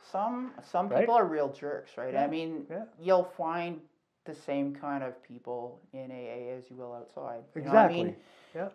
some 0.04 0.54
some 0.62 0.90
Right? 0.90 1.02
people 1.02 1.16
are 1.16 1.26
real 1.26 1.50
jerks, 1.50 1.98
right? 1.98 2.14
Yeah, 2.14 2.24
I 2.24 2.28
mean, 2.28 2.66
yeah. 2.70 2.86
you'll 3.00 3.24
find 3.24 3.80
the 4.26 4.34
same 4.34 4.76
kind 4.76 5.04
of 5.04 5.22
people 5.24 5.80
in 5.94 6.12
AA 6.12 6.50
as 6.58 6.70
you 6.70 6.76
will 6.76 6.94
outside. 6.94 7.44
You 7.56 7.62
what 7.62 7.68
Exactly. 7.68 8.00
I 8.02 8.04
mean, 8.04 8.16
Yeah. 8.56 8.70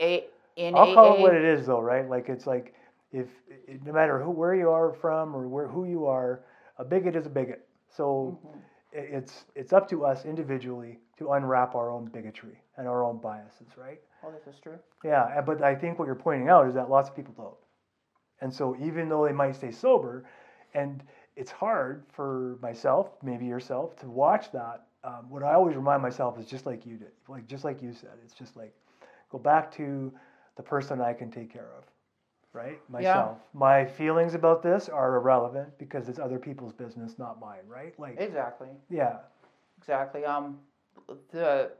A, 0.00 0.26
in 0.56 0.74
I'll 0.74 0.90
AA, 0.90 0.94
call 0.94 1.16
it 1.16 1.20
what 1.20 1.34
it 1.34 1.44
is, 1.44 1.66
though, 1.66 1.80
right? 1.80 2.08
Like 2.08 2.28
it's 2.28 2.46
like 2.46 2.74
if 3.12 3.28
it, 3.48 3.84
no 3.84 3.92
matter 3.92 4.18
who 4.18 4.30
where 4.30 4.54
you 4.54 4.70
are 4.70 4.92
from 4.92 5.34
or 5.34 5.46
where 5.48 5.66
who 5.68 5.84
you 5.84 6.06
are, 6.06 6.40
a 6.78 6.84
bigot 6.84 7.14
is 7.16 7.26
a 7.26 7.30
bigot. 7.30 7.66
So 7.88 8.38
Mm-hmm. 8.44 8.58
it's 8.92 9.44
it's 9.54 9.72
up 9.72 9.88
to 9.88 10.04
us 10.04 10.24
individually 10.24 10.98
to 11.18 11.32
unwrap 11.32 11.74
our 11.74 11.90
own 11.90 12.06
bigotry 12.06 12.60
and 12.76 12.88
our 12.88 13.04
own 13.04 13.18
biases, 13.18 13.76
right? 13.76 14.00
Oh, 14.24 14.30
this 14.32 14.54
is 14.54 14.60
true. 14.60 14.78
Yeah, 15.04 15.40
but 15.40 15.62
I 15.62 15.74
think 15.74 15.98
what 15.98 16.06
you're 16.06 16.14
pointing 16.14 16.48
out 16.48 16.66
is 16.68 16.74
that 16.74 16.90
lots 16.90 17.08
of 17.08 17.16
people 17.16 17.34
don't. 17.36 17.54
And 18.40 18.52
so 18.52 18.76
even 18.80 19.08
though 19.08 19.24
they 19.26 19.32
might 19.32 19.56
stay 19.56 19.70
sober, 19.72 20.24
and 20.74 21.02
it's 21.36 21.50
hard 21.50 22.04
for 22.12 22.58
myself, 22.60 23.10
maybe 23.22 23.46
yourself, 23.46 23.96
to 24.00 24.08
watch 24.08 24.52
that. 24.52 24.86
Um, 25.04 25.30
what 25.30 25.42
I 25.42 25.54
always 25.54 25.76
remind 25.76 26.02
myself 26.02 26.38
is 26.38 26.46
just 26.46 26.66
like 26.66 26.84
you 26.84 26.96
did, 26.96 27.12
like 27.28 27.46
just 27.46 27.64
like 27.64 27.80
you 27.80 27.92
said, 27.92 28.10
it's 28.24 28.34
just 28.34 28.56
like 28.56 28.74
go 29.30 29.38
back 29.38 29.72
to 29.76 30.12
the 30.56 30.62
person 30.62 31.00
I 31.00 31.12
can 31.12 31.30
take 31.30 31.52
care 31.52 31.70
of, 31.78 31.84
right? 32.52 32.80
Myself. 32.90 33.38
My 33.54 33.84
feelings 33.84 34.34
about 34.34 34.62
this 34.62 34.88
are 34.88 35.16
irrelevant 35.16 35.78
because 35.78 36.08
it's 36.08 36.18
other 36.18 36.38
people's 36.38 36.72
business, 36.72 37.16
not 37.16 37.38
mine, 37.40 37.60
right? 37.68 37.94
Like, 37.98 38.16
Exactly, 38.18 38.68
yeah, 38.90 39.18
exactly. 39.78 40.24
Um, 40.24 40.58
the 41.30 41.70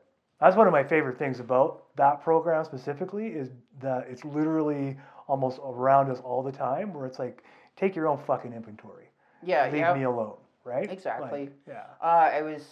That's 0.40 0.56
one 0.56 0.66
of 0.66 0.72
my 0.72 0.84
favorite 0.84 1.18
things 1.18 1.40
about 1.40 1.94
that 1.96 2.22
program 2.22 2.64
specifically 2.64 3.26
is 3.28 3.50
that 3.80 4.06
it's 4.08 4.24
literally 4.24 4.96
almost 5.26 5.58
around 5.64 6.10
us 6.10 6.20
all 6.20 6.42
the 6.42 6.52
time 6.52 6.94
where 6.94 7.06
it's 7.06 7.18
like, 7.18 7.42
take 7.76 7.96
your 7.96 8.06
own 8.08 8.18
fucking 8.26 8.52
inventory. 8.52 9.10
yeah, 9.42 9.64
Leave 9.66 9.74
yeah. 9.80 9.94
me 9.94 10.04
alone, 10.04 10.36
right? 10.64 10.90
Exactly. 10.90 11.40
Like, 11.40 11.52
yeah. 11.66 11.84
Uh, 12.02 12.30
I 12.32 12.42
was 12.42 12.64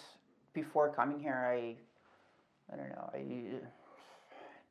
before 0.53 0.91
coming 0.93 1.19
here. 1.19 1.35
I, 1.35 1.75
I 2.73 2.77
don't 2.77 2.89
know. 2.91 3.11
I 3.13 3.19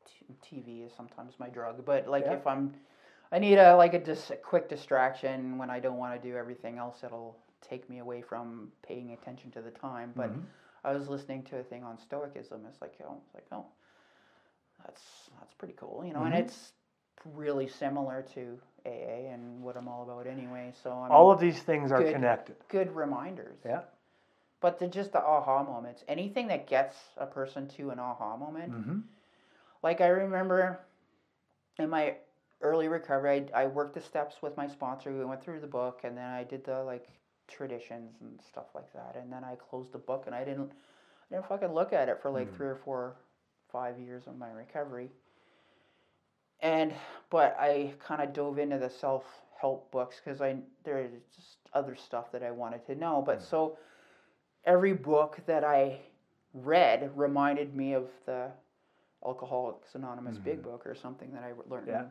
t- 0.05 0.55
TV 0.55 0.85
is 0.85 0.91
sometimes 0.95 1.33
my 1.39 1.49
drug, 1.49 1.85
but 1.85 2.07
like 2.07 2.25
Yeah. 2.25 2.33
if 2.33 2.47
I'm, 2.47 2.73
I 3.31 3.39
need 3.39 3.57
a 3.57 3.75
like 3.75 3.93
a, 3.93 3.99
just 3.99 4.31
a 4.31 4.35
quick 4.35 4.69
distraction 4.69 5.57
when 5.57 5.69
I 5.69 5.79
don't 5.79 5.97
want 5.97 6.21
to 6.21 6.27
do 6.29 6.35
everything 6.37 6.77
else. 6.77 6.99
That'll 7.01 7.37
take 7.61 7.89
me 7.89 7.99
away 7.99 8.21
from 8.21 8.71
paying 8.83 9.11
attention 9.11 9.51
to 9.51 9.61
the 9.61 9.71
time. 9.71 10.13
But 10.15 10.31
Mhm. 10.31 10.43
I 10.85 10.93
was 10.93 11.09
listening 11.09 11.43
to 11.45 11.57
a 11.57 11.63
thing 11.63 11.83
on 11.83 11.97
Stoicism. 11.97 12.61
It's 12.69 12.81
like, 12.81 12.93
oh, 13.07 13.17
it's 13.25 13.33
like, 13.33 13.47
oh, 13.51 13.65
that's 14.85 15.01
that's 15.39 15.53
pretty 15.55 15.73
cool, 15.77 16.03
you 16.05 16.13
know. 16.13 16.19
Mhm. 16.19 16.27
And 16.27 16.35
it's 16.35 16.73
really 17.33 17.67
similar 17.67 18.21
to 18.35 18.59
AA 18.85 19.31
and 19.33 19.63
what 19.63 19.75
I'm 19.77 19.87
all 19.87 20.03
about 20.03 20.27
anyway. 20.27 20.71
So 20.83 20.91
I 20.91 21.03
mean, 21.03 21.11
All 21.11 21.31
of 21.31 21.39
these 21.39 21.61
things 21.63 21.91
are 21.91 22.03
connected. 22.03 22.55
good 22.69 22.95
reminders. 22.95 23.57
Yeah. 23.65 23.81
But 24.61 24.79
the, 24.79 24.87
just 24.87 25.11
the 25.11 25.19
aha 25.23 25.63
moments, 25.63 26.03
anything 26.07 26.47
that 26.47 26.67
gets 26.67 26.95
a 27.17 27.25
person 27.25 27.67
to 27.77 27.89
an 27.89 27.99
aha 27.99 28.37
moment. 28.37 28.71
Mm-hmm. 28.71 28.99
Like 29.83 30.01
I 30.01 30.07
remember 30.07 30.79
in 31.77 31.89
my 31.89 32.15
early 32.61 32.87
recovery, 32.87 33.47
I, 33.53 33.63
I 33.63 33.65
worked 33.67 33.93
the 33.95 34.01
steps 34.01 34.35
with 34.41 34.55
my 34.57 34.67
sponsor. 34.67 35.11
We 35.11 35.25
went 35.25 35.43
through 35.43 35.59
the 35.61 35.67
book, 35.67 36.01
and 36.03 36.17
then 36.17 36.29
I 36.29 36.43
did 36.43 36.63
the 36.63 36.83
like 36.83 37.07
traditions 37.47 38.15
and 38.21 38.39
stuff 38.41 38.67
like 38.75 38.91
that. 38.93 39.15
And 39.15 39.31
then 39.31 39.43
I 39.43 39.55
closed 39.55 39.91
the 39.91 39.97
book, 39.99 40.23
and 40.27 40.35
I 40.35 40.43
didn't, 40.43 40.71
I 41.31 41.35
didn't 41.35 41.47
fucking 41.47 41.73
look 41.73 41.93
at 41.93 42.09
it 42.09 42.21
for 42.21 42.31
like 42.31 42.51
Mm. 42.51 42.55
three 42.55 42.67
or 42.67 42.75
four, 42.75 43.15
five 43.71 43.99
years 43.99 44.27
of 44.27 44.37
my 44.37 44.49
recovery. 44.51 45.11
And 46.61 46.93
but 47.29 47.55
I 47.59 47.93
kind 47.99 48.21
of 48.21 48.33
dove 48.33 48.59
into 48.59 48.77
the 48.77 48.89
self 48.89 49.23
help 49.59 49.91
books 49.91 50.21
because 50.23 50.41
I 50.41 50.57
there's 50.83 51.11
just 51.35 51.57
other 51.73 51.95
stuff 51.95 52.31
that 52.31 52.43
I 52.43 52.51
wanted 52.51 52.85
to 52.87 52.95
know. 52.95 53.21
But 53.25 53.39
Mm. 53.39 53.43
so 53.43 53.77
every 54.65 54.93
book 54.93 55.39
that 55.45 55.63
I 55.63 55.99
read 56.53 57.11
reminded 57.15 57.75
me 57.75 57.93
of 57.93 58.09
the 58.25 58.51
Alcoholics 59.25 59.95
Anonymous 59.95 60.37
Big 60.37 60.59
Mhm. 60.59 60.63
Book 60.63 60.85
or 60.85 60.95
something 60.95 61.31
that 61.33 61.43
I 61.43 61.53
learned 61.69 61.87
Yeah. 61.87 62.05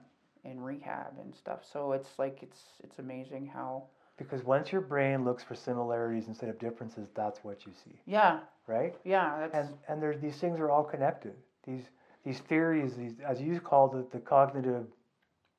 in, 0.44 0.50
in 0.50 0.60
rehab 0.60 1.18
and 1.18 1.34
stuff. 1.34 1.64
So 1.64 1.92
it's 1.92 2.18
like 2.18 2.42
it's 2.42 2.80
it's 2.82 2.98
amazing 2.98 3.46
how 3.46 3.88
Because 4.16 4.44
once 4.44 4.72
your 4.72 4.80
brain 4.80 5.24
looks 5.24 5.42
for 5.42 5.54
similarities 5.54 6.28
instead 6.28 6.48
of 6.48 6.58
differences, 6.58 7.08
that's 7.14 7.42
what 7.44 7.66
you 7.66 7.72
see, 7.72 7.98
yeah 8.06 8.40
right? 8.66 8.94
yeah 9.04 9.38
that's 9.40 9.54
And 9.54 9.68
and 9.88 10.02
there's 10.02 10.20
these 10.20 10.36
things 10.38 10.60
are 10.60 10.70
all 10.70 10.84
connected. 10.84 11.34
These 11.66 11.84
these 12.24 12.40
theories, 12.40 12.96
these 12.96 13.14
as 13.26 13.40
you 13.40 13.60
called 13.60 13.94
it, 13.96 14.10
the 14.10 14.20
cognitive 14.20 14.86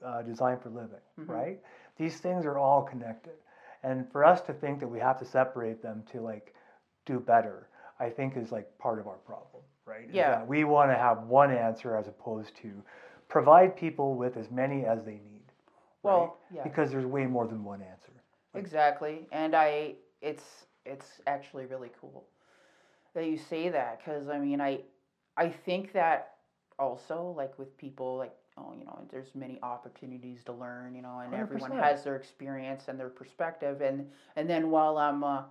uh, 0.03 0.21
design 0.21 0.57
for 0.59 0.69
living, 0.69 1.01
Mhm. 1.19 1.29
right? 1.29 1.59
These 1.97 2.19
things 2.19 2.45
are 2.45 2.57
all 2.57 2.83
connected. 2.83 3.35
And 3.83 4.09
for 4.11 4.23
us 4.25 4.41
to 4.41 4.53
think 4.53 4.79
that 4.79 4.87
we 4.87 4.99
have 4.99 5.17
to 5.19 5.25
separate 5.25 5.81
them 5.81 6.03
to 6.11 6.21
like 6.21 6.53
do 7.05 7.19
better, 7.19 7.67
I 7.99 8.09
think 8.09 8.35
is 8.37 8.51
like 8.51 8.67
part 8.77 8.99
of 8.99 9.07
our 9.07 9.17
problem, 9.17 9.63
right? 9.85 10.07
Yeah. 10.11 10.43
we 10.45 10.63
want 10.63 10.91
to 10.91 10.95
have 10.97 11.23
one 11.27 11.51
answer 11.51 11.95
as 11.97 12.07
opposed 12.07 12.55
to 12.57 12.69
provide 13.27 13.75
people 13.75 14.15
with 14.15 14.37
as 14.37 14.49
many 14.51 14.85
as 14.85 15.03
they 15.03 15.19
need. 15.31 15.45
well 16.03 16.19
right? 16.19 16.31
yeah 16.51 16.63
Because 16.63 16.91
there's 16.91 17.05
way 17.05 17.25
more 17.25 17.47
than 17.47 17.63
one 17.63 17.81
answer. 17.81 18.11
Exactly, 18.55 19.27
and 19.31 19.55
I 19.55 19.95
it's 20.21 20.65
it's 20.85 21.21
actually 21.27 21.65
really 21.65 21.91
cool 21.99 22.25
that 23.13 23.25
you 23.25 23.37
say 23.37 23.69
that 23.69 23.99
because 23.99 24.29
I 24.29 24.39
mean 24.39 24.61
I 24.61 24.81
I 25.37 25.49
think 25.49 25.93
that 25.93 26.35
also 26.79 27.33
like 27.37 27.57
with 27.59 27.77
people 27.77 28.17
like 28.17 28.35
oh 28.57 28.73
you 28.77 28.85
know 28.85 29.05
there's 29.11 29.35
many 29.35 29.59
opportunities 29.63 30.43
to 30.45 30.53
learn 30.53 30.95
you 30.95 31.01
know 31.01 31.19
and 31.19 31.33
everyone 31.33 31.71
100%. 31.71 31.79
has 31.81 32.03
their 32.03 32.15
experience 32.15 32.87
and 32.87 32.99
their 32.99 33.09
perspective 33.09 33.81
and 33.81 34.09
and 34.35 34.49
then 34.49 34.69
while 34.71 34.97
I'm 34.97 35.23
uh, 35.23 35.43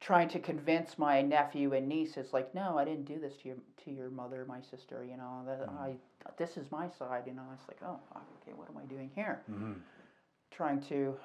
trying 0.00 0.28
to 0.28 0.38
convince 0.40 0.98
my 0.98 1.22
nephew 1.22 1.72
and 1.74 1.88
niece 1.88 2.16
it's 2.16 2.32
like 2.32 2.54
no 2.54 2.78
I 2.78 2.84
didn't 2.84 3.04
do 3.06 3.18
this 3.18 3.36
to 3.42 3.48
your 3.48 3.56
to 3.84 3.90
your 3.90 4.10
mother 4.10 4.44
my 4.48 4.60
sister 4.60 5.04
you 5.08 5.16
know 5.16 5.42
that 5.46 5.60
Mm. 5.68 5.78
I 5.80 5.96
this 6.36 6.56
is 6.56 6.70
my 6.70 6.88
side 6.88 7.24
you 7.26 7.34
know 7.34 7.42
it's 7.54 7.68
like 7.68 7.78
oh 7.84 7.98
okay 8.42 8.52
what 8.54 8.68
am 8.68 8.78
I 8.78 8.84
doing 8.86 9.10
here 9.14 9.40
Mm-hmm. 9.50 9.72
trying 10.50 10.80
to 10.82 11.16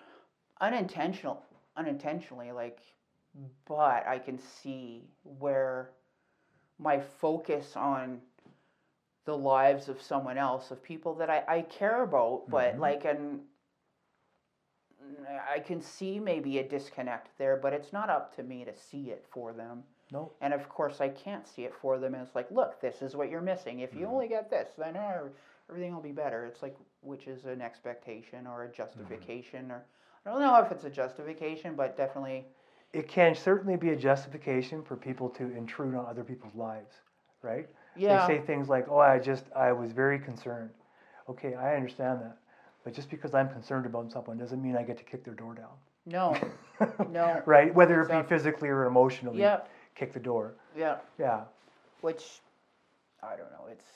unintentional 0.62 1.44
unintentionally 1.76 2.52
like 2.52 2.80
but 3.68 4.06
i 4.08 4.18
can 4.18 4.38
see 4.40 5.04
where 5.40 5.92
my 6.80 7.00
focus 7.00 7.76
on 7.76 8.20
the 9.26 9.38
lives 9.38 9.90
of 9.90 10.02
someone 10.02 10.38
else 10.38 10.72
of 10.72 10.82
people 10.82 11.14
that 11.14 11.30
i, 11.30 11.44
I 11.48 11.62
care 11.64 12.04
about 12.04 12.50
but 12.50 12.76
Mhm. 12.76 12.80
like 12.80 13.06
and 13.06 13.42
i 15.50 15.60
can 15.60 15.82
see 15.82 16.20
maybe 16.20 16.58
a 16.60 16.68
disconnect 16.68 17.38
there 17.38 17.58
but 17.58 17.74
it's 17.74 17.94
not 17.94 18.10
up 18.10 18.36
to 18.36 18.44
me 18.44 18.66
to 18.66 18.76
see 18.76 19.12
it 19.12 19.26
for 19.30 19.54
them 19.54 19.84
No. 20.12 20.32
and 20.42 20.54
of 20.54 20.68
course 20.70 21.02
i 21.02 21.10
can't 21.10 21.48
see 21.48 21.64
it 21.66 21.74
for 21.76 22.00
them 22.00 22.14
and 22.16 22.24
it's 22.26 22.36
like 22.36 22.50
look 22.52 22.80
this 22.82 23.02
is 23.02 23.16
what 23.16 23.30
you're 23.30 23.42
missing 23.42 23.80
if 23.82 23.96
you 23.96 24.08
Mhm. 24.08 24.12
only 24.12 24.28
get 24.28 24.50
this 24.50 24.70
then 24.78 24.96
uh, 24.96 25.30
everything 25.70 25.94
will 25.94 26.02
be 26.02 26.12
better 26.12 26.46
it's 26.46 26.62
like 26.64 26.76
which 27.02 27.28
is 27.28 27.46
an 27.46 27.62
expectation 27.62 28.48
or 28.48 28.64
a 28.64 28.70
justification 28.72 29.72
or 29.72 29.86
i 30.28 30.30
don't 30.32 30.42
know 30.42 30.60
if 30.60 30.72
it's 30.72 30.84
a 30.84 30.90
justification 30.90 31.74
but 31.76 31.96
definitely 31.98 32.46
It 32.94 33.08
can 33.08 33.34
certainly 33.36 33.78
be 33.78 33.90
a 33.90 33.96
justification 33.96 34.84
for 34.84 34.96
people 34.96 35.30
to 35.32 35.44
intrude 35.56 35.96
on 35.96 36.06
other 36.06 36.24
people's 36.24 36.56
lives, 36.56 36.96
right? 37.42 37.68
yeah 37.96 38.28
They 38.28 38.36
say 38.36 38.42
things 38.46 38.70
like, 38.70 38.86
"Oh, 38.90 39.00
I 39.00 39.20
just 39.20 39.46
I 39.56 39.72
was 39.72 39.92
very 39.92 40.20
concerned." 40.20 40.70
Okay, 41.30 41.56
I 41.56 41.76
understand 41.76 42.22
that. 42.22 42.38
But 42.84 42.94
just 42.94 43.10
because 43.10 43.34
I'm 43.34 43.50
concerned 43.50 43.86
about 43.86 44.12
someone 44.12 44.38
doesn't 44.38 44.62
mean 44.62 44.76
I 44.78 44.84
get 44.84 44.98
to 44.98 45.04
kick 45.04 45.24
their 45.26 45.34
door 45.34 45.54
down. 45.54 45.76
no 46.06 46.36
No. 47.10 47.42
right? 47.46 47.74
Whether 47.76 48.02
it 48.02 48.10
be 48.10 48.22
physically 48.28 48.70
or 48.70 48.86
emotionally, 48.86 49.40
yeah 49.42 49.60
kick 49.96 50.14
the 50.14 50.20
door. 50.32 50.54
yeah 50.76 50.98
Yeah. 51.20 51.42
which 52.02 52.24
i 53.24 53.36
don't 53.40 53.52
know 53.56 53.66
it's 53.74 53.90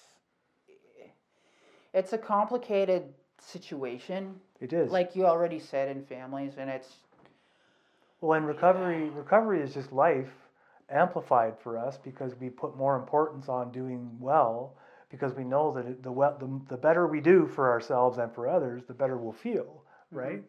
it's 1.93 2.13
a 2.13 2.17
complicated 2.17 3.03
situation 3.39 4.39
It 4.61 4.73
is. 4.73 4.91
like 4.91 5.15
you 5.15 5.25
already 5.25 5.59
said 5.59 5.89
in 5.89 6.05
families 6.05 6.53
and 6.57 6.69
it's 6.69 6.87
well, 8.21 8.37
and 8.37 8.45
recovery 8.45 9.09
recovery 9.09 9.61
is 9.61 9.73
just 9.73 9.91
life 9.91 10.29
amplified 10.89 11.55
for 11.63 11.79
us 11.79 11.97
because 11.97 12.35
we 12.39 12.49
put 12.49 12.77
more 12.77 12.95
importance 12.95 13.49
on 13.49 13.71
doing 13.71 14.07
well 14.19 14.75
because 15.09 15.33
we 15.33 15.43
know 15.43 15.73
that 15.73 16.03
the, 16.03 16.11
well, 16.11 16.37
the 16.39 16.75
the 16.75 16.77
better 16.77 17.07
we 17.07 17.19
do 17.19 17.47
for 17.47 17.71
ourselves 17.71 18.19
and 18.19 18.31
for 18.33 18.47
others, 18.47 18.83
the 18.87 18.93
better 18.93 19.17
we'll 19.17 19.33
feel, 19.33 19.83
mm-hmm. 20.07 20.17
right? 20.17 20.43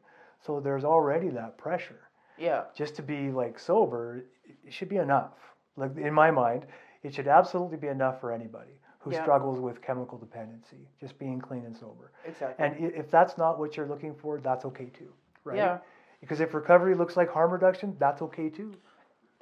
So 0.44 0.60
there's 0.60 0.84
already 0.84 1.30
that 1.30 1.56
pressure. 1.56 2.00
yeah 2.38 2.64
just 2.76 2.96
to 2.96 3.02
be 3.02 3.30
like 3.30 3.58
sober, 3.58 4.24
it 4.66 4.72
should 4.72 4.90
be 4.90 4.98
enough. 4.98 5.38
Like 5.76 5.96
in 5.96 6.12
my 6.12 6.30
mind, 6.30 6.66
it 7.02 7.14
should 7.14 7.28
absolutely 7.28 7.78
be 7.78 7.88
enough 7.88 8.20
for 8.20 8.30
anybody 8.30 8.72
who 9.02 9.12
struggles 9.12 9.58
with 9.60 9.82
chemical 9.82 10.18
dependency, 10.18 10.88
just 11.00 11.18
being 11.18 11.40
clean 11.40 11.64
and 11.64 11.76
sober. 11.76 12.12
exactly 12.24 12.64
And 12.66 12.92
if 12.94 13.10
that's 13.10 13.36
not 13.38 13.58
what 13.58 13.76
you're 13.76 13.88
looking 13.88 14.14
for, 14.14 14.38
that's 14.40 14.64
okay 14.66 14.86
too, 14.86 15.12
right? 15.44 15.56
yeah 15.56 15.78
Because 16.20 16.40
if 16.40 16.54
recovery 16.54 16.94
looks 16.94 17.16
like 17.16 17.30
harm 17.30 17.50
reduction, 17.52 17.96
that's 17.98 18.22
okay 18.22 18.48
too. 18.48 18.72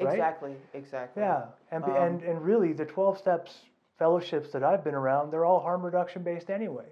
right? 0.01 0.12
exactly 0.12 0.55
exactly 0.74 1.23
Yeah, 1.23 1.43
and 1.70 1.85
Um, 1.85 1.91
and 1.97 2.23
and 2.23 2.43
really, 2.45 2.73
the 2.73 2.87
twelve 2.87 3.19
steps 3.19 3.66
fellowships 3.99 4.51
that 4.53 4.62
I've 4.65 4.82
been 4.85 4.95
around, 4.95 5.31
they're 5.31 5.45
all 5.45 5.61
harm 5.61 5.85
reduction 5.85 6.23
based 6.23 6.51
anyway. 6.51 6.87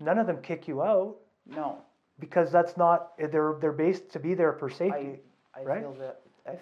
None 0.00 0.18
of 0.18 0.26
them 0.26 0.40
kick 0.42 0.68
you 0.68 0.82
out 0.82 1.16
no 1.46 1.78
because 2.18 2.50
that's 2.52 2.76
not 2.76 3.16
they're 3.18 3.56
they're 3.60 3.72
based 3.72 4.10
to 4.12 4.20
be 4.20 4.34
there 4.34 4.52
for 4.52 4.68
safety. 4.70 5.20
I 5.54 5.62
right? 5.64 5.80
feel 5.80 5.92
that 5.94 6.20
I 6.46 6.58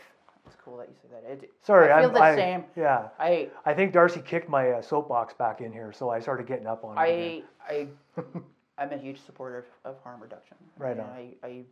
it's 0.53 0.61
cool 0.65 0.77
that 0.79 0.89
you 0.89 0.95
say 1.01 1.09
that. 1.13 1.31
It, 1.45 1.51
Sorry, 1.63 1.93
I 1.93 2.01
feel 2.01 2.09
I'm, 2.09 2.15
the 2.15 2.21
I- 2.21 2.35
same. 2.37 2.65
Yeah, 2.77 3.09
I 3.19 3.49
I 3.65 3.73
think 3.75 3.93
Darcy 3.93 4.21
kicked 4.21 4.49
my 4.49 4.71
uh, 4.73 4.83
soapbox 4.83 5.35
back 5.35 5.61
in 5.61 5.73
here, 5.73 5.93
so 5.93 6.11
I 6.11 6.21
started 6.21 6.47
getting 6.47 6.67
up 6.67 6.85
on 6.85 6.97
it. 6.97 7.01
I 7.01 7.43
I 7.69 7.87
I'm 8.79 8.93
a 8.93 8.97
huge 8.99 9.21
supporter 9.21 9.59
of, 9.85 9.93
of 9.97 10.03
harm 10.03 10.21
reduction. 10.21 10.57
Right 10.79 10.93
and 10.93 11.01
on. 11.03 11.09
I, 11.11 11.35
I 11.45 11.63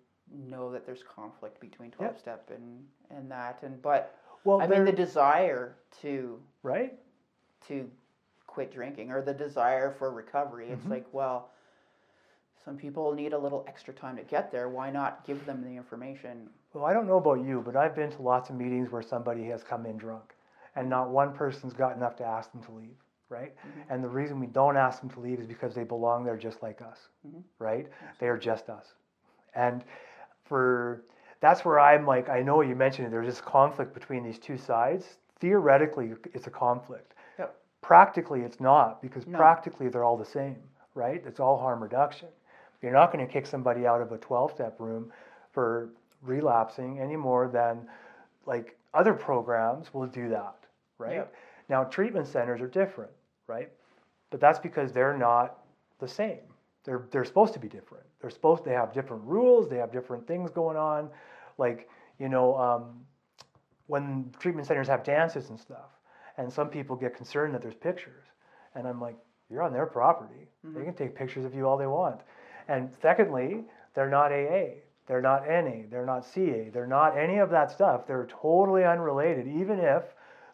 know 0.48 0.70
that 0.72 0.86
there's 0.86 1.02
conflict 1.02 1.60
between 1.60 1.88
Yep. 1.90 1.98
twelve 1.98 2.18
step 2.18 2.50
and 2.54 2.84
and 3.10 3.30
that 3.30 3.58
and 3.62 3.80
but 3.82 4.14
well, 4.44 4.60
I 4.62 4.66
mean 4.66 4.84
the 4.84 4.92
desire 4.92 5.74
to 6.02 6.38
right? 6.62 6.94
to 7.66 7.90
quit 8.46 8.72
drinking 8.72 9.10
or 9.10 9.20
the 9.20 9.34
desire 9.34 9.94
for 9.98 10.10
recovery. 10.12 10.68
It's 10.70 10.84
Mhm. 10.86 10.90
like 10.90 11.06
well. 11.12 11.50
Some 12.64 12.76
people 12.76 13.14
need 13.14 13.32
a 13.32 13.38
little 13.38 13.64
extra 13.66 13.94
time 13.94 14.16
to 14.16 14.22
get 14.22 14.52
there. 14.52 14.68
Why 14.68 14.90
not 14.90 15.24
give 15.24 15.46
them 15.46 15.62
the 15.62 15.70
information? 15.76 16.50
Well, 16.72 16.84
I 16.84 16.92
don't 16.92 17.06
know 17.06 17.16
about 17.16 17.42
you, 17.44 17.62
but 17.64 17.76
I've 17.76 17.94
been 17.94 18.10
to 18.10 18.22
lots 18.22 18.50
of 18.50 18.56
meetings 18.56 18.90
where 18.90 19.02
somebody 19.02 19.44
has 19.46 19.62
come 19.64 19.86
in 19.86 19.96
drunk, 19.96 20.34
and 20.76 20.88
not 20.88 21.08
one 21.08 21.32
person's 21.32 21.72
got 21.72 21.96
enough 21.96 22.16
to 22.16 22.24
ask 22.24 22.52
them 22.52 22.62
to 22.64 22.72
leave, 22.72 22.96
right? 23.30 23.54
Mhm. 23.56 23.84
And 23.90 24.04
the 24.04 24.08
reason 24.08 24.38
we 24.38 24.46
don't 24.46 24.76
ask 24.76 25.00
them 25.00 25.08
to 25.10 25.20
leave 25.20 25.40
is 25.40 25.46
because 25.46 25.74
they 25.74 25.84
belong 25.84 26.24
there 26.24 26.36
just 26.36 26.62
like 26.62 26.82
us, 26.82 27.08
Mhm. 27.26 27.42
right? 27.58 27.88
They 28.18 28.28
are 28.28 28.36
just 28.36 28.68
us, 28.68 28.94
and 29.54 29.84
for 30.44 31.02
that's 31.40 31.64
where 31.64 31.78
I'm 31.78 32.04
like, 32.04 32.28
I 32.28 32.42
know 32.42 32.60
you 32.62 32.74
mentioned 32.74 33.06
it. 33.06 33.10
There's 33.10 33.26
this 33.26 33.40
conflict 33.40 33.94
between 33.94 34.24
these 34.24 34.38
two 34.40 34.56
sides. 34.58 35.18
Theoretically, 35.36 36.16
it's 36.34 36.48
a 36.48 36.50
conflict. 36.50 37.14
Yep. 37.38 37.54
Practically, 37.80 38.42
it's 38.42 38.58
not 38.60 39.00
because 39.00 39.24
No. 39.26 39.38
practically 39.38 39.88
they're 39.88 40.02
all 40.02 40.16
the 40.16 40.24
same, 40.24 40.60
right? 40.94 41.24
It's 41.24 41.38
all 41.38 41.56
harm 41.56 41.80
reduction. 41.80 42.28
You're 42.82 42.92
not 42.92 43.12
going 43.12 43.24
to 43.24 43.32
kick 43.32 43.46
somebody 43.46 43.86
out 43.86 44.00
of 44.02 44.10
a 44.10 44.18
12 44.18 44.50
step 44.50 44.80
room 44.80 45.12
for 45.52 45.90
relapsing 46.22 47.00
any 47.00 47.16
more 47.16 47.48
than 47.48 47.86
like 48.46 48.76
other 48.94 49.14
programs 49.14 49.92
will 49.94 50.06
do 50.06 50.28
that, 50.30 50.56
right? 50.98 51.26
Now 51.68 51.84
treatment 51.84 52.26
centers 52.26 52.60
are 52.60 52.68
different, 52.68 53.12
right? 53.46 53.70
But 54.30 54.40
that's 54.40 54.58
because 54.58 54.92
they're 54.92 55.16
not 55.16 55.58
the 56.00 56.08
same. 56.08 56.40
They're 56.84 57.06
they're 57.10 57.24
supposed 57.24 57.52
to 57.54 57.60
be 57.60 57.68
different. 57.68 58.04
They're 58.20 58.30
supposed 58.30 58.64
to 58.64 58.70
have 58.70 58.92
different 58.92 59.22
rules. 59.24 59.68
They 59.68 59.76
have 59.76 59.92
different 59.92 60.26
things 60.26 60.50
going 60.50 60.76
on, 60.76 61.10
like 61.58 61.88
you 62.18 62.28
know 62.28 62.56
um, 62.58 63.04
when 63.86 64.30
treatment 64.38 64.66
centers 64.66 64.88
have 64.88 65.04
dances 65.04 65.50
and 65.50 65.58
stuff, 65.60 65.90
and 66.38 66.52
some 66.52 66.68
people 66.68 66.96
get 66.96 67.14
concerned 67.16 67.54
that 67.54 67.62
there's 67.62 67.74
pictures, 67.74 68.24
and 68.74 68.86
I'm 68.86 69.00
like, 69.00 69.16
you're 69.50 69.62
on 69.62 69.72
their 69.72 69.86
property. 69.86 70.48
They 70.74 70.84
can 70.84 70.94
take 70.94 71.14
pictures 71.14 71.44
of 71.44 71.54
you 71.54 71.66
all 71.66 71.76
they 71.76 71.86
want. 71.86 72.20
And 72.68 72.90
secondly, 73.00 73.64
they're 73.94 74.10
not 74.10 74.32
AA. 74.32 74.80
They're 75.08 75.22
not 75.22 75.48
NA. 75.48 75.86
They're 75.90 76.06
not 76.06 76.24
CA. 76.24 76.68
They're 76.72 76.86
not 76.86 77.16
any 77.18 77.38
of 77.38 77.50
that 77.50 77.70
stuff. 77.70 78.06
They're 78.06 78.26
totally 78.30 78.84
unrelated, 78.84 79.48
even 79.48 79.80
if 79.80 80.02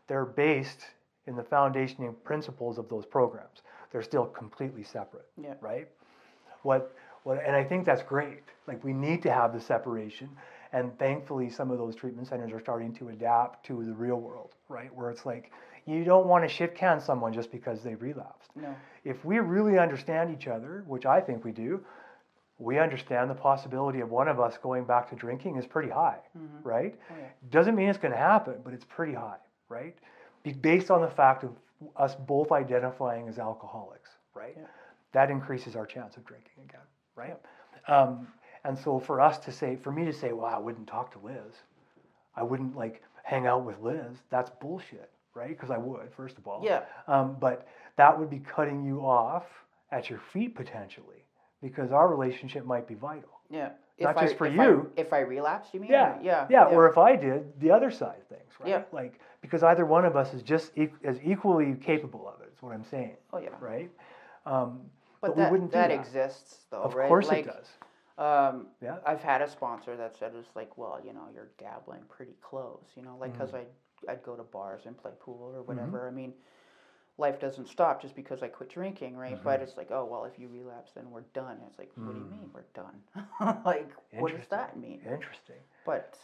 they're 0.07 0.25
based 0.25 0.81
in 1.27 1.35
the 1.37 1.43
foundationing 1.43 2.15
principles 2.23 2.79
of 2.79 2.89
those 2.89 3.05
programs. 3.05 3.63
They're 3.91 4.03
still 4.03 4.27
completely 4.27 4.85
separate, 4.85 5.27
Yeah. 5.41 5.55
right? 5.61 5.89
What, 6.63 6.95
what, 7.25 7.43
and 7.45 7.55
I 7.57 7.65
think 7.65 7.85
that's 7.85 8.03
great. 8.03 8.43
Like 8.67 8.83
we 8.85 8.93
need 8.93 9.23
to 9.23 9.33
have 9.33 9.53
the 9.53 9.61
separation, 9.61 10.31
and 10.73 10.97
thankfully, 10.99 11.51
some 11.51 11.71
of 11.71 11.79
those 11.79 11.95
treatment 11.95 12.29
centers 12.29 12.53
are 12.53 12.61
starting 12.61 12.93
to 12.95 13.09
adapt 13.11 13.65
to 13.67 13.85
the 13.85 13.93
real 13.93 14.17
world, 14.17 14.55
right? 14.69 14.95
Where 14.95 15.11
it's 15.11 15.25
like 15.27 15.53
you 15.87 16.05
don't 16.05 16.27
want 16.27 16.43
to 16.45 16.49
shit 16.49 16.75
can 16.75 17.01
someone 17.01 17.33
just 17.33 17.51
because 17.53 17.83
they 17.83 17.95
relapsed. 17.95 18.51
No. 18.57 18.75
If 19.05 19.25
we 19.25 19.39
really 19.39 19.79
understand 19.79 20.33
each 20.35 20.49
other, 20.49 20.85
which 20.87 21.07
I 21.07 21.21
think 21.21 21.45
we 21.45 21.53
do, 21.53 21.85
we 22.59 22.79
understand 22.79 23.31
the 23.31 23.35
possibility 23.35 24.01
of 24.01 24.11
one 24.11 24.29
of 24.29 24.39
us 24.39 24.57
going 24.63 24.85
back 24.85 25.11
to 25.11 25.17
drinking 25.17 25.57
is 25.57 25.67
pretty 25.67 25.91
high, 25.91 26.19
right? 26.63 26.95
Oh, 27.11 27.15
yeah. 27.19 27.27
Doesn't 27.51 27.75
mean 27.75 27.89
it's 27.89 27.99
going 27.99 28.13
to 28.13 28.19
happen, 28.19 28.55
but 28.63 28.73
it's 28.73 28.85
pretty 28.85 29.15
high, 29.15 29.39
right? 29.69 29.97
Based 30.61 30.91
on 30.91 31.01
the 31.01 31.11
fact 31.11 31.43
of 31.43 31.51
us 31.97 32.15
both 32.15 32.53
identifying 32.53 33.29
as 33.29 33.39
alcoholics, 33.39 34.11
right? 34.35 34.55
Yeah. 34.57 34.67
That 35.13 35.31
increases 35.31 35.75
our 35.75 35.87
chance 35.87 36.17
of 36.17 36.25
drinking 36.25 36.65
again, 36.69 36.81
right? 37.17 37.37
Um, 37.89 38.29
and 38.65 38.79
so 38.79 38.99
for 38.99 39.21
us 39.21 39.39
to 39.39 39.53
say, 39.53 39.77
for 39.77 39.91
me 39.91 40.05
to 40.05 40.13
say, 40.13 40.33
well, 40.33 40.47
I 40.47 40.59
wouldn't 40.59 40.87
talk 40.87 41.13
to 41.13 41.27
Liz, 41.27 41.55
I 42.37 42.43
wouldn't 42.43 42.77
like 42.77 43.03
hang 43.25 43.47
out 43.47 43.65
with 43.65 43.81
Liz, 43.81 44.19
that's 44.31 44.51
bullshit, 44.61 45.11
right? 45.35 45.49
Because 45.49 45.71
I 45.71 45.79
would, 45.79 46.13
first 46.17 46.39
of 46.39 46.47
all. 46.47 46.63
Yeah. 46.65 46.83
Um, 47.09 47.37
but 47.41 47.67
that 47.97 48.17
would 48.19 48.31
be 48.31 48.39
cutting 48.39 48.85
you 48.85 49.01
off 49.01 49.45
at 49.91 50.09
your 50.09 50.21
feet 50.33 50.55
potentially 50.55 51.24
because 51.65 51.91
our 51.93 52.07
relationship 52.09 52.65
might 52.67 52.87
be 52.87 52.95
vital. 52.95 53.31
Yeah. 53.51 53.71
Not 54.01 54.17
if 54.17 54.23
just 54.23 54.35
I, 54.35 54.37
for 54.37 54.47
if 54.47 54.55
you. 54.55 54.91
I, 54.97 55.01
if 55.01 55.13
I 55.13 55.21
relapse, 55.21 55.69
you 55.73 55.81
mean? 55.81 55.91
Yeah, 55.91 56.19
Or- 56.19 56.23
yeah. 56.23 56.47
yeah. 56.51 56.65
Or 56.67 56.89
if 56.91 56.99
I 56.99 57.17
did 57.17 57.59
the 57.61 57.71
other 57.71 57.91
side 57.91 58.19
of 58.21 58.27
things, 58.29 58.51
right? 58.61 58.69
Yeah. 58.69 58.83
Like 58.93 59.19
because 59.41 59.63
either 59.63 59.87
one 59.87 60.05
of 60.05 60.15
us 60.17 60.35
is 60.35 60.43
just 60.43 60.77
e- 60.77 60.89
as 61.05 61.19
equally 61.25 61.75
capable 61.81 62.29
of 62.29 62.41
it. 62.43 62.51
Is 62.55 62.63
what 62.63 62.73
I'm 62.75 62.85
saying, 62.85 63.17
oh 63.33 63.39
yeah. 63.39 63.49
right? 63.61 63.91
Um, 64.47 64.81
But, 65.21 65.37
we 65.37 65.43
that, 65.43 65.51
wouldn't 65.53 65.71
do 65.71 65.79
that 65.79 65.89
that. 65.89 65.99
exists 65.99 66.67
though, 66.71 66.83
of 66.83 66.95
right? 66.95 67.09
course 67.09 67.29
like, 67.29 67.47
it 67.47 67.55
does. 67.55 67.69
Um, 68.19 68.67
Yeah. 68.83 68.97
I've 69.07 69.23
had 69.23 69.41
a 69.43 69.49
sponsor 69.49 69.97
that 69.97 70.17
said 70.19 70.33
it's 70.39 70.55
like, 70.55 70.77
well, 70.77 71.01
you 71.05 71.13
know, 71.15 71.29
you're 71.35 71.51
dabbling 71.59 72.03
pretty 72.09 72.35
close, 72.43 72.85
you 72.97 73.03
know, 73.03 73.17
like 73.21 73.33
because 73.33 73.51
Mm-hmm. 73.53 74.09
I 74.09 74.13
I'd 74.13 74.23
go 74.23 74.37
to 74.37 74.43
bars 74.43 74.83
and 74.87 74.99
play 74.99 75.13
pool 75.19 75.53
or 75.57 75.63
whatever. 75.63 76.07
I 76.07 76.11
mean, 76.11 76.35
life 77.19 77.39
doesn't 77.41 77.69
stop 77.69 78.03
just 78.03 78.17
because 78.17 78.43
I 78.43 78.49
quit 78.49 78.71
drinking, 78.71 79.17
right? 79.17 79.43
But 79.45 79.55
Mm-hmm. 79.61 79.63
it's 79.65 79.77
like, 79.77 79.91
oh 79.91 80.05
well, 80.11 80.25
if 80.25 80.39
you 80.39 80.49
relapse, 80.49 80.93
then 80.93 81.11
we're 81.11 81.23
done. 81.33 81.59
It's 81.69 81.79
like, 81.79 81.91
what 81.97 82.13
do 82.13 82.19
you 82.19 82.27
mean 82.31 82.51
we're 82.53 82.63
done? 82.75 83.59
like, 83.65 83.91
what 84.19 84.33
does 84.33 84.47
Mm. 84.47 84.49
That 84.51 84.77
mean? 84.79 85.01
Interesting. 85.05 85.57
But 85.87 86.19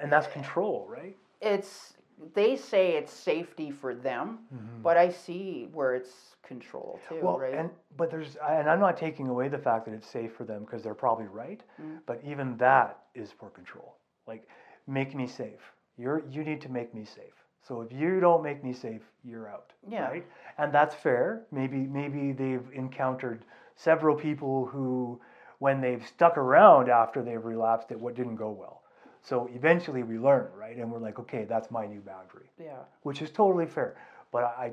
And 0.00 0.10
that's 0.12 0.26
control, 0.28 0.86
right? 0.88 1.16
it's 1.40 1.94
they 2.34 2.54
say 2.56 2.92
it's 2.96 3.12
safety 3.12 3.70
for 3.70 3.94
them, 3.94 4.38
but 4.82 4.96
I 4.96 5.08
see 5.10 5.68
where 5.72 5.94
it's 5.94 6.36
control 6.46 7.00
too, 7.08 7.14
Mm-hmm. 7.16 7.26
Well, 7.26 7.38
right? 7.38 7.54
and 7.54 7.70
but 7.96 8.10
there's 8.10 8.36
and 8.48 8.70
I'm 8.70 8.80
not 8.80 8.96
taking 8.96 9.28
away 9.28 9.48
the 9.48 9.58
fact 9.58 9.84
that 9.86 9.94
it's 9.94 10.06
safe 10.08 10.32
for 10.34 10.44
them 10.44 10.60
because 10.64 10.82
they're 10.82 10.94
probably 10.94 11.26
right. 11.26 11.62
Mm. 11.80 11.98
But 12.06 12.20
even 12.24 12.56
that 12.58 12.98
is 13.14 13.32
for 13.32 13.50
control. 13.50 13.96
Like, 14.26 14.46
make 14.86 15.14
me 15.14 15.26
safe. 15.26 15.72
You're 15.98 16.22
you 16.30 16.44
need 16.44 16.60
to 16.62 16.68
make 16.70 16.94
me 16.94 17.04
safe. 17.04 17.34
So 17.66 17.80
if 17.82 17.92
you 17.92 18.20
don't 18.20 18.42
make 18.42 18.64
me 18.64 18.72
safe, 18.72 19.02
you're 19.24 19.48
out. 19.48 19.72
Yeah. 19.88 20.08
Right. 20.08 20.26
And 20.58 20.72
that's 20.72 20.94
fair. 20.94 21.42
Maybe 21.52 21.78
maybe 21.78 22.32
they've 22.32 22.68
encountered 22.74 23.44
several 23.76 24.16
people 24.16 24.66
who, 24.66 25.20
when 25.58 25.80
they've 25.80 26.06
stuck 26.06 26.36
around 26.38 26.88
after 26.90 27.22
they've 27.22 27.44
relapsed, 27.44 27.90
it 27.92 28.00
what 28.00 28.14
didn't 28.16 28.36
go 28.36 28.50
well. 28.50 28.82
So 29.22 29.48
eventually 29.54 30.02
we 30.02 30.18
learn, 30.18 30.48
right? 30.58 30.76
And 30.76 30.90
we're 30.90 30.98
like, 30.98 31.18
okay, 31.20 31.44
that's 31.48 31.70
my 31.70 31.86
new 31.86 32.00
boundary, 32.00 32.50
yeah. 32.58 32.80
which 33.02 33.22
is 33.22 33.30
totally 33.30 33.66
fair. 33.66 33.96
But 34.32 34.44
I, 34.44 34.72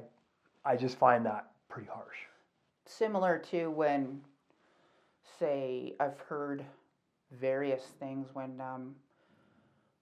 I 0.66 0.76
just 0.76 0.98
find 0.98 1.26
that 1.26 1.52
pretty 1.70 1.90
harsh. 1.90 2.18
similar 2.86 3.38
to 3.52 3.68
when 3.70 4.22
say 5.40 5.94
i've 6.00 6.20
heard 6.28 6.66
various 7.32 7.84
things 8.00 8.28
when 8.34 8.60
um 8.62 8.96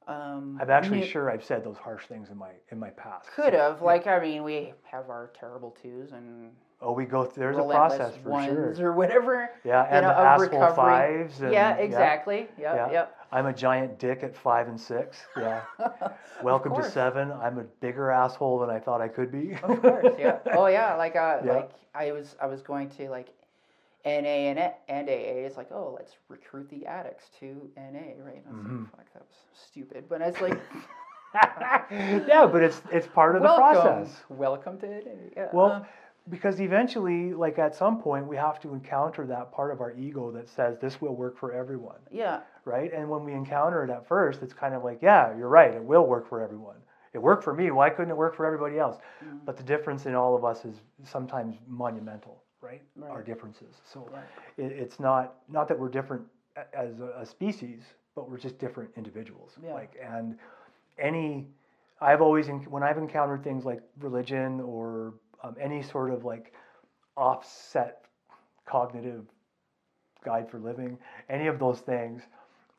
um 0.08 0.58
I'm 0.62 0.70
actually 0.70 1.00
mu- 1.02 1.06
sure 1.06 1.30
I've 1.32 1.44
said 1.44 1.64
those 1.64 1.78
harsh 1.78 2.06
things 2.08 2.30
in 2.30 2.38
my 2.38 2.52
in 2.72 2.80
my 2.80 2.90
past. 2.92 3.28
could 3.36 3.54
So, 3.54 3.60
have 3.60 3.82
like 3.82 4.08
i 4.08 4.20
mean 4.20 4.44
we 4.44 4.74
have 4.84 5.10
our 5.10 5.32
terrible 5.40 5.76
twos 5.82 6.12
and 6.14 6.52
Oh, 6.80 6.92
we 6.92 7.06
go. 7.06 7.26
Through, 7.26 7.42
there's 7.42 7.58
a 7.58 7.64
process 7.64 8.14
for 8.22 8.30
ones 8.30 8.78
sure. 8.78 8.90
or 8.90 8.94
whatever 8.94 9.50
Yeah, 9.64 9.82
you 9.82 9.90
and 9.96 10.04
know, 10.06 10.10
the 10.10 10.18
asshole 10.20 10.46
recovery. 10.46 10.76
fives. 10.76 11.42
And, 11.42 11.52
yeah 11.52 11.76
exactly 11.78 12.48
yep 12.60 12.76
yeah. 12.76 12.92
yep 12.92 13.18
I'm 13.32 13.48
a 13.48 13.54
giant 13.54 13.98
dick 14.00 14.22
at 14.24 14.38
five 14.38 14.68
and 14.70 14.80
six. 14.80 15.18
Yeah. 15.36 15.62
Welcome 16.44 16.76
to 16.76 16.90
seven. 16.90 17.32
I'm 17.32 17.58
a 17.58 17.64
bigger 17.82 18.10
asshole 18.12 18.60
than 18.60 18.70
I 18.70 18.80
thought 18.80 19.02
I 19.02 19.08
could 19.10 19.32
be. 19.32 19.54
of 19.64 19.82
course 19.82 20.14
yeah 20.20 20.38
oh 20.54 20.68
yeah 20.68 20.94
like 20.96 21.16
uh 21.16 21.40
Yeah. 21.44 21.54
like 21.54 21.72
i 21.96 22.12
was 22.12 22.36
i 22.40 22.46
was 22.46 22.62
going 22.62 22.90
to 22.92 23.10
like 23.10 23.30
NA 24.08 24.50
and, 24.52 24.60
A- 24.60 24.76
and 24.90 25.10
AA 25.10 25.46
is 25.46 25.58
like, 25.58 25.70
oh, 25.72 25.96
let's 25.98 26.14
recruit 26.30 26.70
the 26.70 26.86
addicts 26.86 27.26
to 27.40 27.70
NA, 27.78 28.14
right? 28.24 28.36
And 28.38 28.46
I 28.48 28.52
was 28.52 28.66
Mm-hmm. 28.66 28.80
like, 28.80 28.92
fuck, 28.92 29.14
that 29.14 29.22
was 29.24 29.38
stupid. 29.54 30.06
But 30.10 30.22
it's 30.22 30.42
like, 30.42 30.60
yeah, 31.92 32.48
but 32.52 32.64
it's 32.64 32.82
it's 32.92 33.08
part 33.08 33.36
of 33.36 33.42
the 33.44 33.50
process. 33.50 34.24
welcome 34.30 34.80
to 34.80 34.88
NA. 34.88 35.02
Yeah, 35.36 35.48
Well, 35.54 35.86
because 36.30 36.60
eventually, 36.60 37.34
like 37.34 37.58
at 37.60 37.76
some 37.76 38.02
point, 38.02 38.28
we 38.28 38.36
have 38.38 38.60
to 38.62 38.74
encounter 38.74 39.26
that 39.28 39.52
part 39.52 39.72
of 39.72 39.82
our 39.82 39.92
ego 39.92 40.32
that 40.32 40.50
says 40.50 40.78
this 40.80 41.00
will 41.02 41.16
work 41.16 41.38
for 41.38 41.54
everyone. 41.54 42.00
yeah, 42.12 42.42
right? 42.66 42.92
And 42.94 43.10
when 43.10 43.24
we 43.24 43.34
encounter 43.34 43.84
it 43.84 43.90
at 43.90 44.08
first, 44.08 44.42
it's 44.42 44.54
kind 44.54 44.74
of 44.74 44.84
like, 44.84 45.00
yeah, 45.02 45.36
you're 45.38 45.48
right, 45.50 45.74
it 45.74 45.84
will 45.84 46.06
work 46.06 46.28
for 46.28 46.42
everyone. 46.42 46.76
It 47.14 47.20
worked 47.20 47.44
for 47.44 47.54
me. 47.54 47.72
Why 47.72 47.90
couldn't 47.90 48.12
it 48.12 48.18
work 48.18 48.36
for 48.36 48.46
everybody 48.46 48.78
else? 48.78 48.98
But 49.46 49.58
the 49.58 49.64
difference 49.64 50.06
in 50.06 50.16
all 50.16 50.36
of 50.36 50.44
us 50.46 50.66
is 50.66 50.76
sometimes 51.04 51.56
monumental, 51.68 52.44
right? 52.62 52.82
Our 53.10 53.24
differences. 53.24 53.76
So 53.92 54.10
Right. 54.12 54.24
it, 54.58 54.72
it's 54.72 55.00
not 55.00 55.36
not 55.50 55.68
that 55.68 55.78
we're 55.78 55.90
different 55.90 56.26
as 56.74 57.00
a, 57.00 57.22
a 57.22 57.26
species, 57.26 57.84
but 58.16 58.30
we're 58.30 58.38
just 58.38 58.58
different 58.58 58.90
individuals. 58.98 59.52
Yeah. 59.64 59.74
Like 59.74 59.96
and 60.02 60.38
any, 60.98 61.48
I've 62.02 62.22
always 62.22 62.48
when 62.48 62.84
I've 62.84 62.98
encountered 62.98 63.44
things 63.44 63.66
like 63.66 63.82
religion 64.00 64.62
or 64.62 65.14
um, 65.44 65.56
any 65.60 65.82
sort 65.84 66.12
of 66.12 66.26
like 66.26 66.54
offset 67.16 68.06
cognitive 68.66 69.26
guide 70.26 70.50
for 70.50 70.60
living, 70.60 70.98
any 71.30 71.48
of 71.48 71.60
those 71.60 71.80
things, 71.80 72.24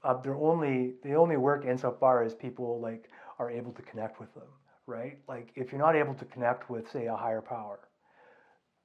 uh, 0.05 0.14
they're 0.20 0.36
only 0.36 0.94
they 1.02 1.14
only 1.14 1.36
work 1.36 1.64
insofar 1.64 2.22
as 2.22 2.34
people 2.34 2.80
like 2.80 3.09
are 3.38 3.50
able 3.50 3.72
to 3.72 3.82
connect 3.82 4.18
with 4.20 4.32
them, 4.34 4.48
right? 4.86 5.18
Like 5.28 5.50
if 5.55 5.70
you're 5.72 5.80
not 5.80 5.94
able 5.96 6.14
to 6.14 6.24
connect 6.24 6.68
with, 6.68 6.90
say, 6.90 7.06
a 7.06 7.14
higher 7.16 7.40
power, 7.40 7.78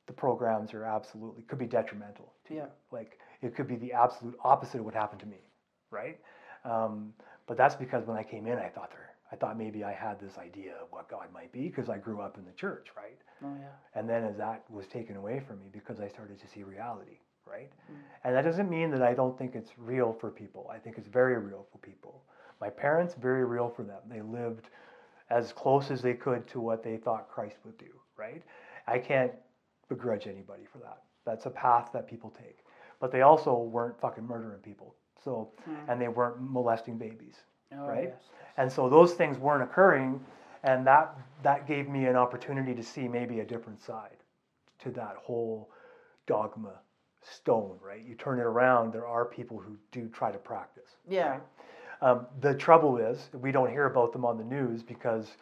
the 0.07 0.13
programs 0.13 0.73
are 0.73 0.83
absolutely 0.85 1.43
could 1.43 1.59
be 1.59 1.65
detrimental 1.67 2.33
to 2.47 2.53
Yeah. 2.55 2.61
you. 2.63 2.67
Like 2.91 3.19
it 3.41 3.55
could 3.55 3.67
be 3.67 3.75
the 3.75 3.93
absolute 3.93 4.37
opposite 4.43 4.79
of 4.79 4.85
what 4.85 4.93
happened 4.93 5.21
to 5.21 5.27
me, 5.27 5.41
right? 5.91 6.19
Um, 6.65 7.13
but 7.47 7.57
that's 7.57 7.75
because 7.75 8.05
when 8.05 8.17
I 8.17 8.23
came 8.23 8.47
in, 8.47 8.57
I 8.57 8.69
thought 8.69 8.91
there, 8.91 9.15
I 9.31 9.35
thought 9.35 9.57
maybe 9.57 9.83
I 9.83 9.91
had 9.93 10.19
this 10.19 10.37
idea 10.37 10.73
of 10.81 10.87
what 10.91 11.09
God 11.09 11.27
might 11.33 11.51
be 11.51 11.67
because 11.67 11.89
I 11.89 11.97
grew 11.97 12.21
up 12.21 12.37
in 12.37 12.45
the 12.45 12.51
church, 12.53 12.87
right? 12.95 13.17
oh 13.43 13.55
yeah, 13.59 13.67
And 13.99 14.09
then 14.09 14.23
as 14.23 14.37
that 14.37 14.63
was 14.69 14.87
taken 14.87 15.15
away 15.17 15.39
from 15.45 15.59
me 15.59 15.65
because 15.71 15.99
I 15.99 16.07
started 16.07 16.39
to 16.39 16.47
see 16.47 16.63
reality, 16.63 17.19
right? 17.45 17.69
And 18.23 18.33
that 18.35 18.43
doesn't 18.43 18.69
mean 18.69 18.91
that 18.91 19.01
I 19.01 19.13
don't 19.13 19.37
think 19.37 19.55
it's 19.55 19.71
real 19.77 20.13
for 20.13 20.29
people. 20.29 20.69
I 20.73 20.77
think 20.79 20.97
it's 20.97 21.07
very 21.09 21.37
real 21.37 21.65
for 21.71 21.77
people. 21.79 22.23
My 22.61 22.69
parents, 22.69 23.15
very 23.15 23.43
real 23.43 23.69
for 23.69 23.83
them. 23.83 23.99
They 24.09 24.21
lived 24.21 24.69
as 25.29 25.51
close 25.51 25.91
as 25.91 26.01
they 26.01 26.13
could 26.13 26.47
to 26.47 26.61
what 26.61 26.83
they 26.83 26.95
thought 26.97 27.29
Christ 27.29 27.57
would 27.65 27.77
do, 27.77 27.91
right? 28.17 28.41
I 28.87 28.99
can't 28.99 29.31
begrudge 29.89 30.27
anybody 30.27 30.63
for 30.71 30.79
that. 30.79 31.03
That's 31.25 31.45
a 31.45 31.49
path 31.49 31.89
that 31.93 32.07
people 32.07 32.29
take. 32.29 32.59
But 32.99 33.11
they 33.11 33.21
also 33.21 33.57
weren't 33.57 33.99
fucking 33.99 34.25
murdering 34.25 34.59
people. 34.59 34.95
So, 35.23 35.51
and 35.87 36.01
they 36.01 36.09
weren't 36.09 36.37
molesting 36.39 36.97
babies, 36.97 37.35
oh, 37.73 37.87
right? 37.87 38.09
yes. 38.09 38.23
And 38.57 38.71
so 38.71 38.89
those 38.89 39.13
things 39.13 39.37
weren't 39.37 39.63
occurring, 39.63 40.19
and 40.63 40.85
that 40.85 41.15
that 41.43 41.65
gave 41.65 41.87
me 41.89 42.05
an 42.05 42.15
opportunity 42.15 42.73
to 42.75 42.83
see 42.83 43.07
maybe 43.07 43.39
a 43.39 43.45
different 43.45 43.81
side 43.81 44.17
to 44.79 44.91
that 44.91 45.15
whole 45.21 45.69
dogma 46.27 46.73
stone, 47.21 47.77
right? 47.81 48.03
You 48.05 48.15
turn 48.15 48.39
it 48.39 48.43
around, 48.43 48.93
there 48.93 49.07
are 49.07 49.23
people 49.25 49.57
who 49.57 49.77
do 49.91 50.09
try 50.09 50.31
to 50.31 50.37
practice. 50.37 50.97
yeah, 51.07 51.39
Um, 52.01 52.27
the 52.41 52.53
trouble 52.53 52.97
is 52.97 53.29
we 53.33 53.51
don't 53.53 53.69
hear 53.69 53.85
about 53.85 54.11
them 54.11 54.25
on 54.25 54.37
the 54.37 54.43
news 54.43 54.83
because 54.83 55.37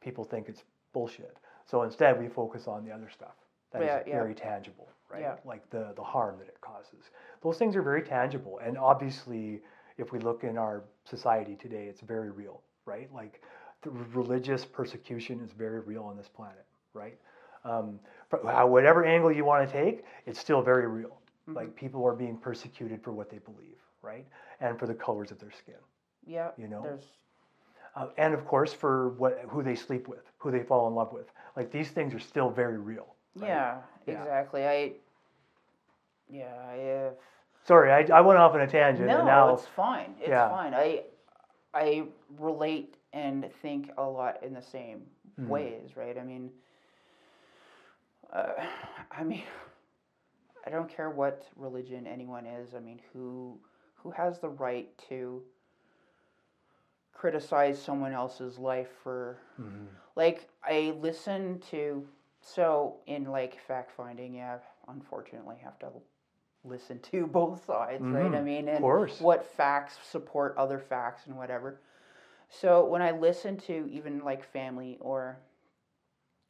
people 0.00 0.24
think 0.24 0.48
it's 0.48 0.64
bullshit. 0.94 1.36
So 1.66 1.82
instead, 1.82 2.18
we 2.18 2.28
focus 2.28 2.66
on 2.66 2.84
the 2.84 2.90
other 2.90 3.10
stuff 3.10 3.34
that 3.72 3.82
is 3.82 3.86
Yeah, 3.88 4.02
yeah. 4.06 4.12
very 4.14 4.34
tangible, 4.34 4.88
right? 5.10 5.22
Yeah. 5.22 5.36
Like 5.44 5.68
the 5.70 5.92
the 5.96 6.02
harm 6.02 6.38
that 6.38 6.48
it 6.48 6.60
causes. 6.60 7.10
Those 7.42 7.58
things 7.58 7.76
are 7.76 7.82
very 7.82 8.02
tangible, 8.02 8.58
and 8.58 8.78
obviously, 8.78 9.62
if 9.98 10.12
we 10.12 10.18
look 10.18 10.44
in 10.44 10.56
our 10.58 10.84
society 11.04 11.56
today, 11.56 11.86
it's 11.86 12.00
very 12.00 12.30
real, 12.30 12.62
right? 12.84 13.12
Like 13.12 13.42
the 13.82 13.90
religious 13.90 14.64
persecution 14.64 15.40
is 15.40 15.52
very 15.52 15.80
real 15.80 16.02
on 16.04 16.16
this 16.16 16.28
planet, 16.28 16.64
right? 16.94 17.18
Um, 17.64 17.98
whatever 18.30 19.04
angle 19.04 19.32
you 19.32 19.44
want 19.44 19.68
to 19.68 19.72
take, 19.72 20.04
it's 20.26 20.38
still 20.38 20.62
very 20.62 20.86
real. 20.86 21.18
Like 21.48 21.76
people 21.76 22.04
are 22.04 22.14
being 22.14 22.36
persecuted 22.36 23.02
for 23.02 23.12
what 23.12 23.30
they 23.30 23.38
believe, 23.38 23.78
right? 24.02 24.26
And 24.60 24.78
for 24.78 24.86
the 24.86 24.94
colors 24.94 25.30
of 25.30 25.38
their 25.38 25.52
skin. 25.52 25.76
Yeah. 26.26 26.50
You 26.56 26.66
know? 26.66 26.82
There's 26.82 27.04
uh, 27.94 28.08
and 28.18 28.34
of 28.34 28.44
course 28.44 28.72
for 28.72 29.10
what 29.10 29.40
who 29.48 29.62
they 29.62 29.74
sleep 29.74 30.08
with, 30.08 30.24
who 30.38 30.50
they 30.50 30.62
fall 30.62 30.88
in 30.88 30.94
love 30.94 31.12
with. 31.12 31.26
Like 31.56 31.70
these 31.70 31.90
things 31.90 32.14
are 32.14 32.18
still 32.18 32.50
very 32.50 32.78
real. 32.78 33.14
Right? 33.36 33.48
yeah, 33.48 33.78
Yeah. 34.06 34.20
exactly. 34.22 34.66
I 34.66 34.92
yeah, 36.28 36.54
I 36.68 36.76
have 36.76 37.14
Sorry, 37.64 37.90
I, 37.90 38.16
I 38.16 38.20
went 38.20 38.38
off 38.38 38.54
on 38.54 38.60
a 38.60 38.66
tangent. 38.66 39.06
No, 39.08 39.24
now, 39.24 39.52
it's 39.54 39.66
fine. 39.66 40.14
It's 40.20 40.28
Yeah. 40.28 40.48
fine. 40.48 40.72
I 40.74 41.04
I 41.74 42.04
relate 42.38 42.96
and 43.12 43.50
think 43.60 43.90
a 43.98 44.02
lot 44.04 44.42
in 44.42 44.54
the 44.54 44.62
same 44.62 45.02
Mhm. 45.40 45.48
ways, 45.48 45.96
right? 45.96 46.16
I 46.16 46.22
mean, 46.22 46.50
uh, 48.32 48.52
I 49.10 49.24
mean, 49.24 49.42
I 50.66 50.70
don't 50.70 50.88
care 50.88 51.10
what 51.10 51.46
religion 51.56 52.06
anyone 52.06 52.46
is. 52.46 52.74
I 52.74 52.80
mean, 52.80 53.00
who 53.12 53.58
who 53.96 54.10
has 54.12 54.38
the 54.38 54.48
right 54.48 54.96
to 55.08 55.42
criticize 57.12 57.80
someone 57.80 58.12
else's 58.12 58.58
life 58.58 58.90
for 59.02 59.38
Mhm. 59.60 59.88
like 60.14 60.48
I 60.62 60.94
listen 61.00 61.60
to 61.70 62.06
so 62.46 62.98
in 63.06 63.24
like 63.24 63.60
fact 63.66 63.90
finding, 63.96 64.34
yeah, 64.34 64.58
unfortunately 64.88 65.56
have 65.62 65.78
to 65.80 65.88
listen 66.64 67.00
to 67.00 67.26
both 67.40 67.64
sides, 67.66 68.04
right? 68.04 68.34
I 68.34 68.40
Mhm. 68.40 68.44
mean, 68.44 68.68
of 68.68 68.74
and 68.74 68.82
course. 68.82 69.20
what 69.20 69.44
facts 69.44 69.98
support 70.08 70.54
other 70.56 70.78
facts 70.78 71.26
and 71.26 71.36
whatever. 71.36 71.80
So 72.48 72.84
when 72.86 73.02
I 73.02 73.10
listen 73.10 73.56
to 73.58 73.88
even 73.90 74.20
like 74.20 74.44
family 74.44 74.98
or 75.00 75.38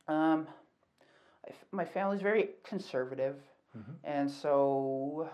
um 0.09 0.47
my 1.73 1.85
family's 1.85 2.21
very 2.21 2.51
conservative 2.65 3.37
Mhm. 3.77 3.95
and 4.05 4.31
so 4.31 5.29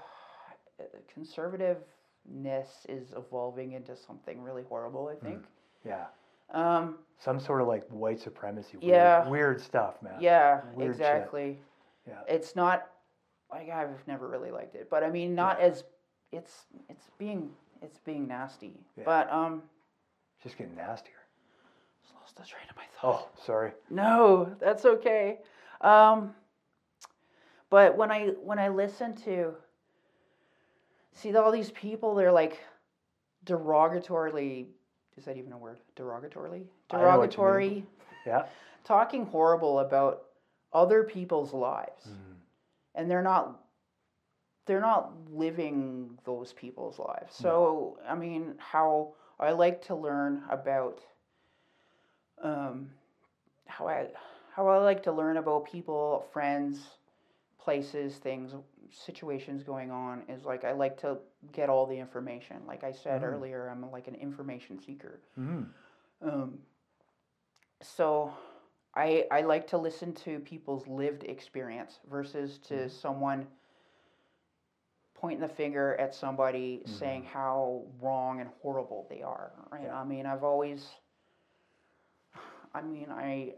conservativeness 1.14 2.86
is 2.88 3.12
evolving 3.16 3.72
into 3.72 3.96
something 3.96 4.40
really 4.40 4.62
horrible, 4.62 5.08
I 5.08 5.16
think. 5.24 5.44
Yeah. 5.84 6.06
Um 6.52 6.96
Some 7.18 7.38
sort 7.40 7.60
of 7.62 7.68
like 7.68 7.86
white 7.88 8.20
supremacy. 8.20 8.76
Weird, 8.78 8.84
Yeah. 8.84 9.28
Weird 9.28 9.60
stuff, 9.60 10.02
man. 10.02 10.14
Yeah, 10.20 10.60
Weird 10.74 10.96
shit. 10.96 11.00
exactly. 11.00 11.58
Yeah. 12.06 12.20
It's 12.28 12.54
not 12.56 12.88
like 13.50 13.68
I've 13.70 14.06
never 14.06 14.28
really 14.28 14.50
liked 14.50 14.74
it, 14.74 14.88
but 14.90 15.02
I 15.04 15.10
mean 15.10 15.34
not 15.34 15.60
as 15.60 15.84
it's 16.32 16.66
it's 16.88 17.10
being 17.18 17.50
it's 17.82 17.98
being 17.98 18.26
nasty. 18.26 18.74
Yeah. 18.96 19.04
But 19.04 19.32
um 19.32 19.62
Just 20.42 20.56
getting 20.58 20.74
nastier. 20.76 21.14
just 22.02 22.14
lost 22.20 22.36
the 22.36 22.42
train 22.44 22.64
of 22.70 22.76
my 22.76 22.84
thought. 23.00 23.28
Oh, 23.32 23.42
sorry. 23.44 23.72
No, 23.90 24.54
that's 24.58 24.84
okay. 24.84 25.38
Um 25.80 26.34
but 27.70 27.96
when 27.96 28.10
I 28.10 28.28
when 28.42 28.58
I 28.58 28.68
listen 28.68 29.14
to 29.24 29.54
see 31.14 31.34
all 31.36 31.52
these 31.52 31.70
people 31.70 32.14
they're 32.14 32.32
like 32.32 32.58
derogatorily 33.44 34.66
is 35.16 35.24
that 35.24 35.36
even 35.36 35.52
a 35.52 35.58
word? 35.58 35.78
Derogatorily? 35.96 36.64
I 36.90 36.98
know 36.98 37.18
what 37.18 37.36
you 37.36 37.42
mean. 37.44 37.52
Derogatory 37.80 37.86
Yeah. 38.26 38.46
talking 38.84 39.26
horrible 39.26 39.80
about 39.80 40.24
other 40.72 41.04
people's 41.04 41.52
lives. 41.52 42.06
Mhm. 42.08 42.36
and 42.94 43.10
they're 43.10 43.22
not 43.22 43.58
they're 44.66 44.80
not 44.80 45.12
living 45.30 46.18
those 46.24 46.52
people's 46.52 46.98
lives. 46.98 47.34
So 47.34 47.98
I 48.06 48.14
mean, 48.14 48.54
how 48.58 49.14
I 49.40 49.50
like 49.52 49.82
to 49.86 49.94
learn 49.94 50.44
about 50.50 51.00
um, 52.42 52.90
how 53.66 53.88
I 53.88 54.08
how 54.54 54.68
I 54.68 54.78
like 54.78 55.02
to 55.04 55.12
learn 55.12 55.36
about 55.38 55.64
people, 55.64 56.26
friends, 56.32 56.98
places, 57.58 58.18
things, 58.18 58.54
situations 58.92 59.62
going 59.62 59.90
on 59.90 60.22
is 60.28 60.44
like 60.44 60.64
I 60.64 60.72
like 60.72 61.00
to 61.00 61.18
get 61.52 61.68
all 61.68 61.86
the 61.86 61.98
information. 61.98 62.58
Like 62.66 62.84
I 62.84 62.92
said 62.92 63.22
Mm. 63.22 63.24
earlier, 63.24 63.68
I'm 63.68 63.90
like 63.90 64.08
an 64.08 64.14
information 64.14 64.78
seeker. 64.78 65.20
Mhm. 65.38 65.68
Um, 66.20 66.58
so 67.80 68.32
I 68.94 69.26
I 69.30 69.40
like 69.42 69.66
to 69.68 69.78
listen 69.78 70.12
to 70.14 70.38
people's 70.40 70.86
lived 70.86 71.24
experience 71.24 72.00
versus 72.08 72.58
to 72.60 72.74
Mhm. 72.74 72.90
someone 72.90 73.46
pointing 75.14 75.40
the 75.40 75.48
finger 75.48 75.94
at 75.96 76.14
somebody 76.14 76.82
saying 76.84 77.24
how 77.24 77.84
wrong 78.00 78.40
and 78.40 78.50
horrible 78.60 79.06
they 79.08 79.22
are. 79.22 79.52
Right? 79.70 79.84
Yeah. 79.84 80.00
I 80.00 80.04
mean, 80.04 80.26
I've 80.26 80.44
always 80.44 80.96
I 82.74 82.82
mean, 82.82 83.10
I 83.10 83.54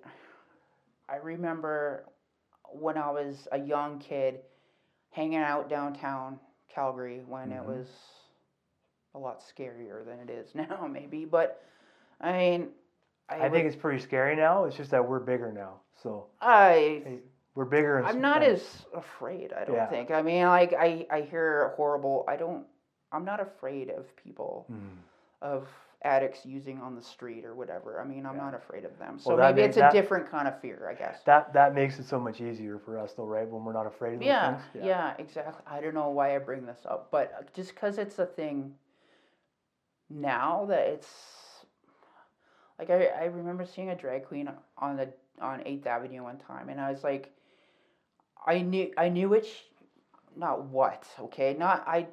I 1.09 1.17
remember 1.17 2.09
when 2.73 2.97
I 2.99 3.11
was 3.11 3.47
a 3.53 3.59
young 3.59 3.99
kid 3.99 4.45
hanging 5.15 5.39
out 5.39 5.69
downtown 5.69 6.39
Calgary 6.69 7.23
when 7.29 7.53
it 7.53 7.63
Mhm. 7.63 7.67
was 7.67 7.89
a 9.15 9.19
lot 9.19 9.41
scarier 9.41 10.05
than 10.05 10.19
it 10.19 10.29
is 10.29 10.55
now 10.55 10.87
maybe, 10.91 11.25
but 11.25 11.63
I 12.21 12.33
mean 12.33 12.73
I, 13.29 13.37
I 13.37 13.43
would- 13.45 13.53
think 13.53 13.67
it's 13.67 13.77
pretty 13.77 14.01
scary 14.01 14.37
now. 14.37 14.65
It's 14.65 14.77
just 14.77 14.91
that 14.91 15.07
we're 15.09 15.21
bigger 15.21 15.51
now. 15.53 15.81
So 16.03 16.27
I 16.41 17.21
we're 17.55 17.65
bigger. 17.65 18.05
I'm 18.05 18.21
not 18.21 18.43
as 18.43 18.85
afraid. 18.93 19.53
I 19.53 19.65
don't 19.65 19.77
Yeah. 19.77 19.87
think. 19.87 20.11
I 20.11 20.21
mean, 20.23 20.45
like 20.47 20.73
I 20.75 21.07
I 21.11 21.21
hear 21.23 21.69
horrible. 21.77 22.25
I 22.29 22.37
don't. 22.37 22.67
I'm 23.13 23.25
not 23.25 23.39
afraid 23.41 23.91
of 23.91 24.15
people 24.17 24.67
Mhm. 24.71 24.97
Of 25.43 25.69
addicts 26.03 26.45
using 26.45 26.79
on 26.81 26.95
the 26.95 27.01
street 27.03 27.45
or 27.47 27.55
whatever. 27.55 27.99
I 28.01 28.05
mean, 28.05 28.27
I'm 28.27 28.37
Yeah. 28.37 28.43
not 28.45 28.55
afraid 28.55 28.85
of 28.85 28.99
them. 28.99 29.19
So 29.19 29.31
Well, 29.37 29.47
maybe 29.47 29.63
may- 29.63 29.69
it's 29.69 29.79
a 29.79 29.81
that- 29.81 29.93
different 29.93 30.29
kind 30.29 30.47
of 30.47 30.61
fear, 30.61 30.87
I 30.91 30.95
guess. 30.95 31.23
That 31.25 31.53
that 31.55 31.75
makes 31.75 31.99
it 31.99 32.05
so 32.05 32.21
much 32.21 32.41
easier 32.43 32.79
for 32.79 32.99
us, 32.99 33.15
though, 33.15 33.25
right? 33.27 33.49
When 33.49 33.65
we're 33.65 33.73
not 33.73 33.87
afraid 33.87 34.15
of 34.15 34.21
those 34.21 34.27
yeah, 34.27 34.59
things. 34.59 34.85
yeah, 34.85 35.15
exactly. 35.19 35.63
I 35.67 35.81
don't 35.81 35.95
know 35.95 36.11
why 36.11 36.35
I 36.37 36.39
bring 36.39 36.67
this 36.67 36.85
up, 36.85 37.11
but 37.11 37.53
just 37.55 37.75
because 37.75 37.97
it's 37.97 38.19
a 38.19 38.27
thing 38.27 38.77
now 40.11 40.67
that 40.67 40.87
it's 40.89 41.65
like 42.79 42.91
I, 42.91 43.07
I 43.07 43.25
remember 43.27 43.65
seeing 43.65 43.91
a 43.91 43.97
drag 43.97 44.27
queen 44.27 44.51
on 44.79 44.97
the 44.97 45.13
on 45.41 45.63
Eighth 45.67 45.87
Avenue 45.87 46.23
one 46.23 46.39
time, 46.39 46.69
and 46.69 46.81
I 46.81 46.91
was 46.91 47.03
like, 47.03 47.33
I 48.47 48.61
knew 48.61 48.93
I 48.99 49.09
knew 49.09 49.29
which 49.31 49.65
not 50.37 50.65
what, 50.65 51.07
okay, 51.19 51.55
not 51.59 51.85
I, 51.87 52.09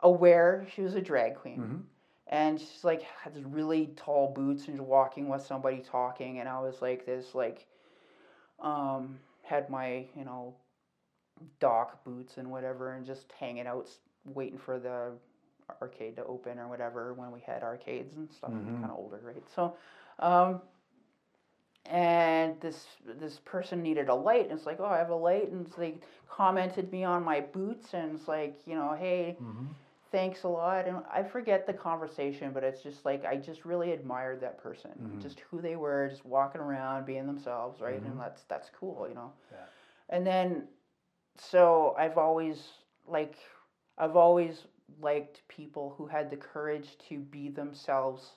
aware 0.00 0.66
she 0.74 0.82
was 0.82 0.94
a 0.96 1.00
drag 1.00 1.36
queen, 1.36 1.60
Mhm. 1.60 1.82
And 2.28 2.60
she's 2.60 2.84
like 2.84 3.02
had 3.02 3.34
these 3.34 3.44
really 3.44 3.92
tall 3.96 4.32
boots 4.32 4.66
and 4.68 4.76
just 4.76 4.88
walking 4.88 5.28
with 5.28 5.42
somebody 5.42 5.78
talking, 5.80 6.40
and 6.40 6.48
I 6.48 6.58
was 6.60 6.82
like 6.82 7.06
this 7.06 7.34
like, 7.34 7.66
um, 8.60 9.18
had 9.42 9.70
my 9.70 10.06
you 10.16 10.24
know 10.24 10.54
Doc 11.60 12.02
boots 12.04 12.38
and 12.38 12.50
whatever 12.50 12.92
and 12.94 13.04
just 13.06 13.32
hanging 13.38 13.66
out 13.66 13.88
waiting 14.24 14.58
for 14.58 14.78
the 14.78 15.12
arcade 15.82 16.16
to 16.16 16.24
open 16.24 16.58
or 16.58 16.68
whatever 16.68 17.12
when 17.14 17.30
we 17.32 17.40
had 17.40 17.62
arcades 17.62 18.16
and 18.16 18.30
stuff 18.32 18.50
Mhm. 18.50 18.80
kind 18.80 18.92
of 18.92 18.98
older 18.98 19.20
right 19.22 19.42
so 19.48 19.74
um 20.20 20.62
and 21.86 22.60
this 22.60 22.86
this 23.04 23.38
person 23.40 23.82
needed 23.82 24.08
a 24.08 24.14
light 24.14 24.44
and 24.44 24.52
it's 24.52 24.66
like 24.66 24.80
oh 24.80 24.86
i 24.86 24.98
have 24.98 25.10
a 25.10 25.14
light 25.14 25.48
and 25.50 25.68
so 25.68 25.80
they 25.80 25.98
commented 26.28 26.90
me 26.90 27.04
on 27.04 27.22
my 27.22 27.40
boots 27.40 27.94
and 27.94 28.14
it's 28.16 28.28
like 28.28 28.58
you 28.66 28.74
know 28.74 28.92
hey 28.92 29.36
Mhm. 29.40 29.66
Thanks 30.12 30.44
a 30.44 30.48
lot 30.48 30.86
and 30.86 30.98
i 31.12 31.22
forget 31.22 31.66
the 31.66 31.72
conversation 31.72 32.52
but 32.52 32.62
it's 32.62 32.82
just 32.82 33.04
like 33.04 33.24
i 33.24 33.36
just 33.36 33.64
really 33.64 33.92
admired 33.92 34.40
that 34.40 34.56
person 34.58 34.90
Mhm. 35.00 35.20
just 35.20 35.40
who 35.40 35.60
they 35.60 35.76
were 35.76 36.08
just 36.08 36.24
walking 36.24 36.60
around 36.60 37.04
being 37.06 37.26
themselves 37.26 37.80
right 37.80 38.02
Mhm. 38.02 38.06
and 38.12 38.20
that's 38.20 38.44
that's 38.44 38.70
cool 38.70 39.08
you 39.08 39.14
know 39.14 39.32
Yeah. 39.50 39.58
and 40.10 40.26
then 40.26 40.68
so 41.36 41.94
i've 41.98 42.18
always 42.18 42.72
like 43.06 43.36
i've 43.98 44.16
always 44.16 44.66
liked 45.00 45.42
people 45.48 45.94
who 45.98 46.06
had 46.06 46.30
the 46.30 46.36
courage 46.36 46.96
to 47.08 47.18
be 47.18 47.48
themselves 47.48 48.36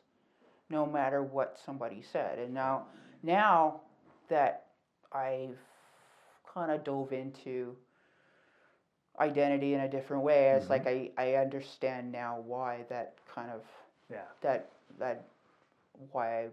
no 0.70 0.86
matter 0.86 1.22
what 1.24 1.58
somebody 1.60 2.02
said 2.02 2.40
and 2.40 2.54
now 2.54 2.88
now 3.24 3.82
that 4.28 4.66
i've 5.12 5.58
kind 6.52 6.72
of 6.72 6.84
dove 6.84 7.14
into 7.14 7.76
identity 9.20 9.74
in 9.74 9.82
a 9.82 9.90
different 9.90 10.24
way 10.24 10.50
it's 10.52 10.70
like 10.70 10.88
I, 10.88 11.12
I 11.18 11.36
understand 11.36 12.12
now 12.12 12.40
why 12.46 12.86
that 12.90 13.16
kind 13.34 13.50
of 13.52 13.62
Yeah. 14.10 14.22
that 14.42 14.70
that 15.00 15.26
why 16.12 16.46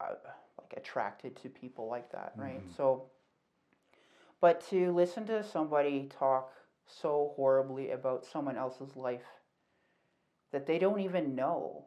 I, 0.00 0.04
I 0.04 0.08
like 0.58 0.74
attracted 0.76 1.36
to 1.36 1.48
people 1.48 1.88
like 1.88 2.10
that, 2.12 2.34
right? 2.38 2.62
Mhm. 2.62 2.76
So, 2.76 3.04
but 4.40 4.60
to 4.68 4.92
listen 4.92 5.26
to 5.26 5.42
somebody 5.42 6.06
talk 6.06 6.52
so 6.86 7.32
horribly 7.36 7.90
about 7.92 8.24
someone 8.24 8.56
else's 8.56 8.96
life 8.96 9.26
that 10.52 10.66
they 10.66 10.78
don't 10.78 11.00
even 11.00 11.34
know. 11.34 11.84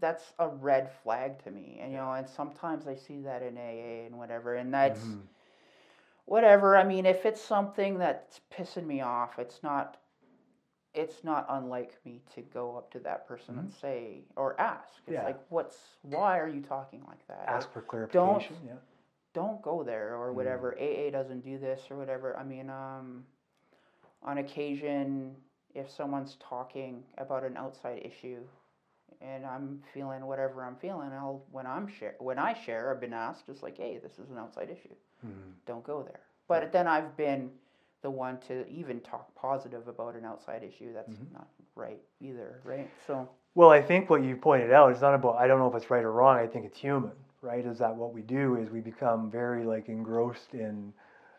That's 0.00 0.32
a 0.38 0.48
red 0.48 0.90
flag 1.02 1.42
to 1.44 1.50
me. 1.50 1.78
And 1.80 1.92
you 1.92 1.98
know, 1.98 2.12
and 2.12 2.28
sometimes 2.28 2.86
I 2.86 2.94
see 2.94 3.20
that 3.22 3.42
in 3.42 3.56
AA 3.56 4.06
and 4.06 4.18
whatever, 4.18 4.54
and 4.54 4.72
that's 4.72 5.00
Mm-hmm. 5.00 5.20
Whatever. 6.26 6.76
I 6.76 6.84
mean, 6.84 7.06
if 7.06 7.24
it's 7.26 7.40
something 7.40 7.98
that's 7.98 8.40
pissing 8.56 8.86
me 8.86 9.00
off, 9.00 9.38
it's 9.38 9.62
not 9.62 9.98
it's 10.94 11.24
not 11.24 11.44
unlike 11.48 11.98
me 12.04 12.20
to 12.36 12.40
go 12.40 12.76
up 12.76 12.88
to 12.92 13.00
that 13.00 13.26
person 13.26 13.58
and 13.58 13.72
say 13.72 14.22
or 14.36 14.58
ask. 14.60 14.88
It's 14.88 15.00
Mm-hmm. 15.06 15.12
Yeah. 15.14 15.24
like, 15.24 15.40
what's 15.48 15.76
why 16.02 16.38
are 16.38 16.48
you 16.48 16.60
talking 16.62 17.02
like 17.08 17.26
that? 17.28 17.44
Ask 17.48 17.72
for 17.72 17.82
clarification. 17.82 18.56
Yeah. 18.66 18.74
don't 19.34 19.60
go 19.62 19.82
there 19.82 20.14
or 20.14 20.32
whatever. 20.32 20.76
Mm. 20.80 21.08
AA 21.08 21.10
doesn't 21.10 21.44
do 21.44 21.58
this 21.58 21.80
or 21.90 21.96
whatever. 21.96 22.36
I 22.38 22.44
mean, 22.44 22.70
um, 22.70 23.24
on 24.22 24.38
occasion, 24.38 25.34
if 25.74 25.90
someone's 25.90 26.36
talking 26.40 27.02
about 27.18 27.42
an 27.44 27.56
outside 27.56 28.00
issue, 28.04 28.38
and 29.24 29.46
I'm 29.46 29.80
feeling 29.94 30.24
whatever 30.26 30.64
I'm 30.64 30.76
feeling, 30.76 31.10
I'll 31.12 31.44
when 31.50 31.66
I'm 31.66 31.86
share 31.88 32.14
when 32.18 32.38
I 32.38 32.52
share, 32.54 32.92
I've 32.92 33.00
been 33.00 33.12
asked 33.14 33.46
just 33.46 33.62
like, 33.62 33.76
hey, 33.78 33.98
this 34.02 34.18
is 34.18 34.30
an 34.30 34.38
outside 34.38 34.70
issue. 34.70 34.94
Mm-hmm. 35.26 35.50
Don't 35.66 35.84
go 35.84 36.02
there. 36.02 36.20
But 36.48 36.72
then 36.72 36.86
I've 36.86 37.16
been 37.16 37.50
the 38.02 38.10
one 38.10 38.38
to 38.48 38.68
even 38.68 39.00
talk 39.00 39.34
positive 39.34 39.88
about 39.88 40.14
an 40.14 40.24
outside 40.24 40.62
issue. 40.62 40.92
That's 40.92 41.14
Mm-hmm. 41.14 41.34
not 41.34 41.48
right 41.74 42.00
either, 42.20 42.60
right? 42.64 42.90
So 43.06 43.28
Well, 43.54 43.70
I 43.70 43.80
think 43.82 44.10
what 44.10 44.22
you 44.22 44.36
pointed 44.36 44.72
out 44.72 44.92
is 44.92 45.00
not 45.00 45.14
about, 45.14 45.36
I 45.36 45.46
don't 45.46 45.58
know 45.58 45.68
if 45.70 45.74
it's 45.74 45.90
right 45.90 46.04
or 46.04 46.12
wrong, 46.12 46.36
I 46.36 46.46
think 46.46 46.66
it's 46.66 46.78
human, 46.78 47.12
right? 47.42 47.64
Is 47.64 47.78
that 47.78 47.94
what 47.96 48.12
we 48.12 48.22
do 48.22 48.56
is 48.56 48.70
we 48.70 48.80
become 48.80 49.30
very 49.30 49.64
like 49.64 49.88
engrossed 49.88 50.54
in, 50.54 50.92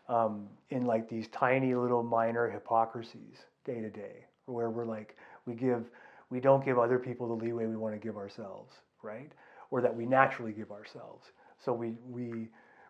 um, 0.08 0.48
in 0.70 0.86
like 0.86 1.08
these 1.08 1.28
tiny 1.28 1.74
little 1.74 2.02
minor 2.02 2.48
hypocrisies 2.50 3.38
day 3.64 3.80
to 3.80 3.90
day, 3.90 4.24
where 4.46 4.70
we're 4.70 4.86
like, 4.86 5.16
we 5.46 5.54
give, 5.54 5.84
we 6.30 6.40
don't 6.40 6.64
give 6.64 6.78
other 6.78 6.98
people 6.98 7.28
the 7.28 7.44
leeway 7.44 7.66
we 7.66 7.76
want 7.76 7.94
to 7.94 8.00
give 8.00 8.16
ourselves, 8.16 8.74
right? 9.02 9.32
Or 9.70 9.80
that 9.80 9.94
we 9.94 10.06
naturally 10.06 10.52
give 10.52 10.70
ourselves. 10.70 11.28
So 11.58 11.72
we, 11.72 11.94
we, 12.08 12.48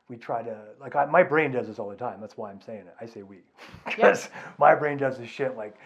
we 0.08 0.16
try 0.16 0.42
to, 0.42 0.56
like, 0.80 0.96
I, 0.96 1.04
my 1.06 1.22
brain 1.22 1.52
does 1.52 1.66
this 1.68 1.78
all 1.78 1.88
the 1.88 1.96
time. 1.96 2.20
That's 2.20 2.36
why 2.36 2.50
I'm 2.50 2.60
saying 2.60 2.86
it. 2.86 2.94
I 3.00 3.06
say 3.06 3.22
we. 3.22 3.38
Because 3.86 4.28
my 4.58 4.74
brain 4.74 4.98
does 4.98 5.18
this 5.18 5.28
shit 5.28 5.56
like, 5.56 5.76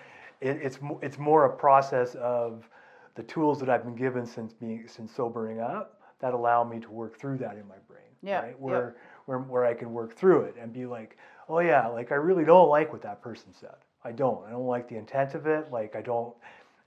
it, 0.41 0.59
it's, 0.63 0.79
it's 1.03 1.19
more 1.19 1.45
a 1.47 1.57
process 1.57 2.15
of, 2.17 2.69
the 3.15 3.23
tools 3.25 3.59
that 3.61 3.69
I've 3.69 3.85
been 3.85 3.97
given 3.97 4.25
since 4.27 4.53
being 4.53 4.85
since 4.89 5.13
sobering 5.15 5.61
up 5.61 6.01
that 6.21 6.35
allow 6.35 6.65
me 6.65 6.81
to 6.81 6.91
work 6.91 7.19
through 7.19 7.39
that 7.39 7.57
in 7.57 7.67
my 7.69 7.77
brain. 7.89 8.03
Yeah, 8.23 8.41
Right? 8.43 8.61
Where 8.61 8.97
where 9.27 9.39
where 9.41 9.65
I 9.67 9.75
can 9.75 9.93
work 9.93 10.17
through 10.17 10.43
it 10.43 10.57
and 10.61 10.73
be 10.73 10.87
like, 10.87 11.19
oh 11.49 11.61
yeah, 11.61 11.87
like 11.89 12.13
I 12.13 12.17
really 12.17 12.45
don't 12.45 12.69
like 12.69 12.93
what 12.93 13.03
that 13.03 13.23
person 13.23 13.53
said. 13.53 13.77
I 14.05 14.13
don't. 14.13 14.47
I 14.47 14.51
don't 14.51 14.67
like 14.67 14.89
the 14.89 14.97
intent 14.97 15.35
of 15.35 15.47
it. 15.47 15.71
Like 15.71 15.97
I 15.97 16.03
don't 16.03 16.35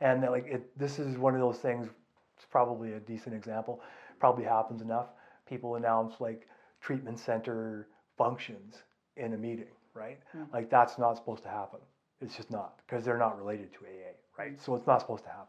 and 0.04 0.24
that, 0.24 0.32
like 0.32 0.46
it 0.48 0.78
this 0.78 1.00
is 1.00 1.18
one 1.18 1.34
of 1.34 1.42
those 1.42 1.58
things 1.58 1.88
it's 2.38 2.46
probably 2.50 2.94
a 2.94 3.00
decent 3.00 3.36
example. 3.36 3.82
Probably 4.20 4.44
happens 4.46 4.82
enough. 4.82 5.08
People 5.48 5.76
announce 5.76 6.20
like 6.20 6.48
treatment 6.82 7.20
center 7.20 7.88
functions 8.18 8.84
in 9.18 9.34
a 9.34 9.38
meeting, 9.38 9.74
right? 9.94 10.20
Hmm. 10.32 10.44
Like 10.54 10.70
that's 10.70 10.98
not 10.98 11.18
supposed 11.18 11.44
to 11.44 11.50
happen. 11.50 11.80
It's 12.22 12.36
just 12.36 12.52
not 12.52 12.80
because 12.86 13.06
they're 13.06 13.18
not 13.18 13.38
related 13.38 13.72
to 13.74 13.80
AA, 13.80 14.14
right? 14.38 14.62
So 14.62 14.76
it's 14.76 14.88
not 14.88 15.02
supposed 15.02 15.24
to 15.26 15.30
happen 15.30 15.48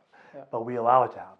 but 0.51 0.64
we 0.64 0.76
allow 0.76 1.05
it 1.05 1.12
to 1.12 1.18
happen. 1.18 1.39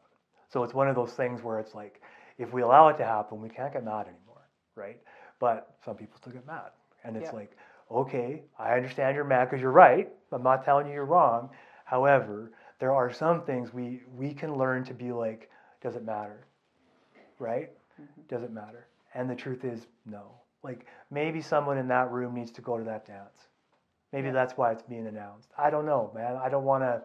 So 0.49 0.63
it's 0.63 0.75
one 0.75 0.89
of 0.89 0.95
those 0.95 1.13
things 1.13 1.43
where 1.43 1.59
it's 1.59 1.75
like, 1.75 2.01
if 2.39 2.53
we 2.53 2.63
allow 2.63 2.89
it 2.89 2.97
to 2.99 3.05
happen, 3.05 3.41
we 3.41 3.49
can't 3.49 3.73
get 3.73 3.85
mad 3.85 4.07
anymore, 4.07 4.49
right? 4.77 5.01
But 5.41 5.77
some 5.85 5.97
people 5.97 6.17
still 6.19 6.33
get 6.33 6.47
mad. 6.47 6.71
And 7.05 7.17
it's 7.17 7.31
Yeah. 7.31 7.37
like, 7.37 7.57
okay, 7.91 8.45
I 8.59 8.77
understand 8.77 9.17
you're 9.17 9.25
mad 9.25 9.47
because 9.47 9.61
you're 9.61 9.73
right. 9.73 10.13
I'm 10.33 10.43
not 10.43 10.65
telling 10.65 10.87
you 10.87 10.93
you're 10.93 11.05
wrong. 11.05 11.51
However, 11.85 12.53
there 12.85 12.93
are 12.93 13.11
some 13.11 13.41
things 13.41 13.73
we, 13.73 14.03
we 14.15 14.35
can 14.35 14.59
learn 14.59 14.85
to 14.85 14.93
be 14.93 15.11
like, 15.11 15.49
does 15.83 15.97
it 15.97 16.05
matter? 16.05 16.45
Right? 17.39 17.71
Mm-hmm. 17.99 18.21
Does 18.29 18.43
it 18.43 18.53
matter? 18.53 18.89
And 19.15 19.31
the 19.31 19.35
truth 19.35 19.65
is, 19.65 19.87
no. 20.05 20.33
Like, 20.63 20.85
maybe 21.11 21.41
someone 21.41 21.79
in 21.79 21.89
that 21.89 22.11
room 22.11 22.35
needs 22.35 22.51
to 22.51 22.61
go 22.61 22.77
to 22.77 22.85
that 22.85 23.07
dance. 23.07 23.49
Maybe 24.13 24.31
that's 24.31 24.59
why 24.59 24.71
it's 24.71 24.83
being 24.83 25.07
announced. 25.07 25.49
I 25.57 25.71
don't 25.71 25.87
know, 25.87 26.13
man. 26.15 26.37
I 26.37 26.51
don't 26.51 26.65
want 26.65 26.83
to 26.83 27.01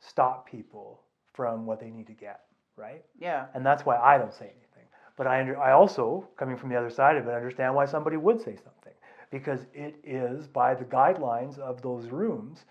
stop 0.00 0.50
people 0.50 1.02
from 1.34 1.66
what 1.66 1.78
they 1.78 1.92
need 1.92 2.08
to 2.08 2.14
get, 2.14 2.40
right? 2.76 3.04
yeah, 3.20 3.46
And 3.54 3.64
that's 3.64 3.86
why 3.86 3.98
I 3.98 4.18
don't 4.18 4.34
say 4.34 4.46
anything. 4.46 4.88
But 5.16 5.28
I, 5.28 5.38
under, 5.38 5.56
I 5.56 5.70
also, 5.70 6.28
coming 6.36 6.56
from 6.56 6.68
the 6.68 6.76
other 6.76 6.90
side 6.90 7.16
of 7.16 7.28
it, 7.28 7.32
understand 7.32 7.76
why 7.76 7.84
somebody 7.84 8.16
would 8.16 8.40
say 8.40 8.56
something 8.56 8.94
because 9.30 9.60
it 9.72 9.94
is, 10.02 10.48
by 10.48 10.74
the 10.74 10.84
guidelines 10.84 11.60
of 11.60 11.80
those 11.80 12.08
rooms, 12.08 12.64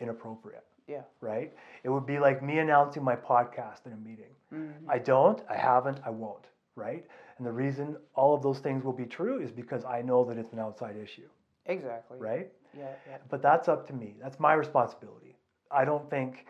inappropriate, 0.00 0.64
yeah, 0.86 1.02
right? 1.20 1.52
It 1.82 1.88
would 1.88 2.06
be 2.06 2.18
like 2.18 2.42
me 2.42 2.58
announcing 2.58 3.02
my 3.02 3.16
podcast 3.16 3.86
in 3.86 3.92
a 3.92 3.96
meeting. 3.96 4.32
Mm-hmm. 4.52 4.90
I 4.90 4.98
don't, 4.98 5.42
I 5.48 5.56
haven't, 5.56 5.98
I 6.04 6.10
won't, 6.10 6.46
right? 6.76 7.04
And 7.38 7.46
the 7.46 7.52
reason 7.52 7.96
all 8.14 8.34
of 8.34 8.42
those 8.42 8.58
things 8.60 8.84
will 8.84 8.92
be 8.92 9.06
true 9.06 9.40
is 9.40 9.50
because 9.50 9.84
I 9.84 10.02
know 10.02 10.24
that 10.24 10.38
it's 10.38 10.52
an 10.52 10.58
outside 10.60 10.96
issue, 10.96 11.28
exactly. 11.66 12.18
right? 12.18 12.48
Yeah, 12.76 12.84
yeah. 13.08 13.16
But 13.30 13.42
that's 13.42 13.68
up 13.68 13.86
to 13.88 13.92
me. 13.92 14.14
That's 14.22 14.38
my 14.38 14.52
responsibility. 14.54 15.36
I 15.70 15.84
don't 15.84 16.08
think 16.10 16.46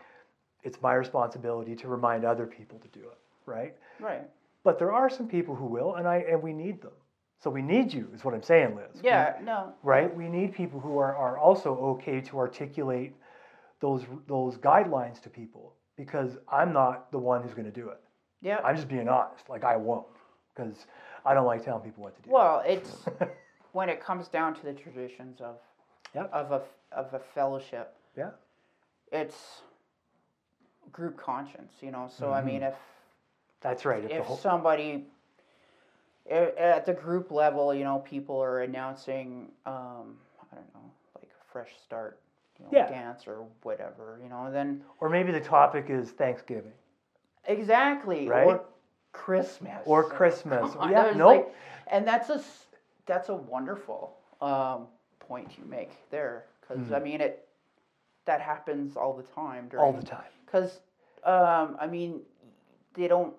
it's 0.63 0.81
my 0.81 0.93
responsibility 0.93 1.75
to 1.77 1.87
remind 1.87 2.25
other 2.25 2.45
people 2.45 2.79
to 2.79 2.87
do 2.89 3.05
it, 3.05 3.17
right? 3.45 3.75
Right. 3.99 4.23
But 4.63 4.79
there 4.79 4.91
are 4.91 5.09
some 5.09 5.27
people 5.27 5.55
who 5.55 5.65
will, 5.65 5.95
and 5.95 6.07
I 6.07 6.17
and 6.29 6.41
we 6.41 6.53
need 6.53 6.81
them. 6.81 6.91
So 7.43 7.49
we 7.51 7.61
need 7.61 7.93
you, 7.93 8.07
is 8.13 8.23
what 8.25 8.33
I'm 8.33 8.41
saying, 8.43 8.75
Liz. 8.75 8.85
We- 8.95 9.09
Yeah, 9.09 9.35
no. 9.43 9.73
right? 9.83 10.13
We 10.15 10.27
need 10.27 10.53
people 10.53 10.79
who 10.79 10.97
are, 10.97 11.15
are 11.15 11.37
also 11.37 11.75
okay 11.77 12.19
to 12.21 12.39
articulate 12.39 13.13
those 13.81 14.03
those 14.27 14.57
guidelines 14.57 15.21
to 15.23 15.29
people 15.29 15.73
because 15.97 16.37
I'm 16.51 16.73
not 16.73 17.11
the 17.11 17.19
one 17.19 17.41
who's 17.41 17.53
going 17.53 17.65
to 17.65 17.71
do 17.71 17.89
it. 17.89 17.99
Yeah. 18.41 18.59
I'm 18.63 18.75
just 18.75 18.87
being 18.87 19.07
honest. 19.07 19.49
Like 19.49 19.63
I 19.63 19.75
won't 19.75 20.05
because 20.55 20.85
I 21.25 21.33
don't 21.33 21.45
like 21.45 21.63
telling 21.63 21.83
people 21.83 22.03
what 22.03 22.15
to 22.15 22.21
do. 22.21 22.29
Well, 22.31 22.63
it's 22.65 23.05
when 23.71 23.89
it 23.89 24.01
comes 24.01 24.27
down 24.27 24.55
to 24.55 24.63
the 24.63 24.73
traditions 24.73 25.41
of 25.41 25.57
Yep. 26.13 26.29
of 26.31 26.51
a 26.53 26.61
of 26.93 27.13
a 27.13 27.19
fellowship, 27.33 27.93
yeah. 28.15 28.29
it's 29.11 29.61
group 30.93 31.17
conscience, 31.17 31.73
you 31.81 31.91
know. 31.91 32.09
So 32.17 32.31
I 32.31 32.41
mean, 32.41 32.63
if 32.63 32.75
That's 33.59 33.83
right. 33.83 34.05
If, 34.05 34.11
if 34.11 34.23
whole, 34.23 34.37
somebody 34.37 35.07
at 36.29 36.85
the 36.85 36.93
group 36.93 37.31
level, 37.31 37.73
you 37.73 37.83
know, 37.83 37.99
people 37.99 38.41
are 38.41 38.61
announcing, 38.61 39.51
um, 39.65 40.17
I 40.51 40.55
don't 40.55 40.73
know, 40.73 40.91
like 41.15 41.29
a 41.29 41.51
fresh 41.51 41.69
start, 41.83 42.19
you 42.59 42.65
know, 42.65 42.71
Yeah. 42.71 42.87
dance 42.87 43.27
or 43.27 43.45
whatever, 43.63 44.19
you 44.23 44.29
know, 44.29 44.51
then 44.51 44.83
or 44.99 45.09
maybe 45.09 45.31
the 45.31 45.39
topic 45.41 45.89
is 45.89 46.11
Thanksgiving 46.11 46.73
exactly 47.45 48.27
Right? 48.27 48.45
or 48.47 48.65
Christmas 49.11 49.83
or 49.85 50.03
Christmas. 50.03 50.75
On, 50.79 50.89
yeah, 50.91 51.11
no, 51.15 51.27
like- 51.27 51.53
and 51.87 52.07
that's 52.07 52.29
a 52.29 52.41
that's 53.05 53.29
a 53.29 53.35
wonderful 53.35 54.17
um, 54.41 54.87
point 55.19 55.57
you 55.57 55.65
make 55.65 55.91
there 56.09 56.45
because 56.61 56.91
I 56.91 56.99
mean 56.99 57.21
it 57.21 57.47
that 58.25 58.41
happens 58.41 58.95
all 58.97 59.13
the 59.13 59.23
time 59.23 59.67
during 59.69 59.85
Hmm. 59.85 59.95
all 59.95 60.01
the 60.01 60.07
time. 60.07 60.31
because 60.45 60.79
um, 61.23 61.77
I 61.79 61.87
mean 61.87 62.21
they 62.93 63.07
don't 63.07 63.33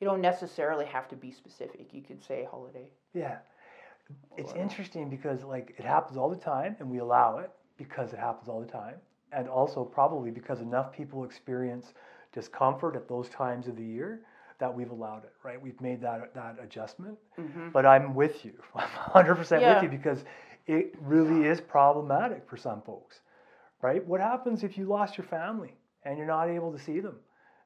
you 0.00 0.06
don't 0.06 0.20
necessarily 0.20 0.84
have 0.86 1.08
to 1.08 1.16
be 1.16 1.30
specific 1.32 1.92
you 1.92 2.02
could 2.02 2.22
say 2.22 2.46
holiday 2.50 2.88
Yeah. 3.14 3.38
It's 4.36 4.52
interesting 4.54 5.10
because 5.10 5.42
like 5.44 5.74
it 5.78 5.84
happens 5.84 6.16
all 6.16 6.30
the 6.30 6.36
time 6.36 6.76
and 6.78 6.88
we 6.90 6.98
allow 6.98 7.38
it 7.38 7.50
because 7.78 8.12
it 8.12 8.18
happens 8.18 8.48
all 8.48 8.60
the 8.60 8.66
time. 8.66 8.96
And 9.32 9.48
also 9.48 9.84
probably 9.84 10.30
because 10.30 10.60
enough 10.60 10.92
people 10.92 11.24
experience 11.24 11.94
discomfort 12.32 12.96
at 12.96 13.08
those 13.08 13.28
times 13.30 13.68
of 13.68 13.76
the 13.76 13.84
year 13.84 14.20
that 14.58 14.74
we've 14.74 14.90
allowed 14.90 15.24
it, 15.24 15.32
right? 15.44 15.60
We've 15.60 15.80
made 15.80 16.00
that 16.02 16.34
that 16.34 16.56
adjustment. 16.62 17.16
Mm-hmm. 17.38 17.68
But 17.70 17.86
I'm 17.86 18.14
with 18.14 18.44
you. 18.44 18.52
I'm 18.74 18.88
100% 18.88 19.60
Yeah. 19.60 19.74
with 19.74 19.82
you 19.84 19.88
because 19.88 20.24
it 20.66 20.94
really 21.00 21.46
is 21.46 21.60
problematic 21.60 22.46
for 22.48 22.56
some 22.56 22.82
folks. 22.82 23.20
Right? 23.80 24.04
What 24.04 24.20
happens 24.20 24.64
if 24.64 24.76
you 24.76 24.84
lost 24.86 25.16
your 25.16 25.26
family 25.26 25.74
and 26.04 26.18
you're 26.18 26.26
not 26.26 26.48
able 26.48 26.72
to 26.72 26.78
see 26.78 26.98
them? 27.00 27.16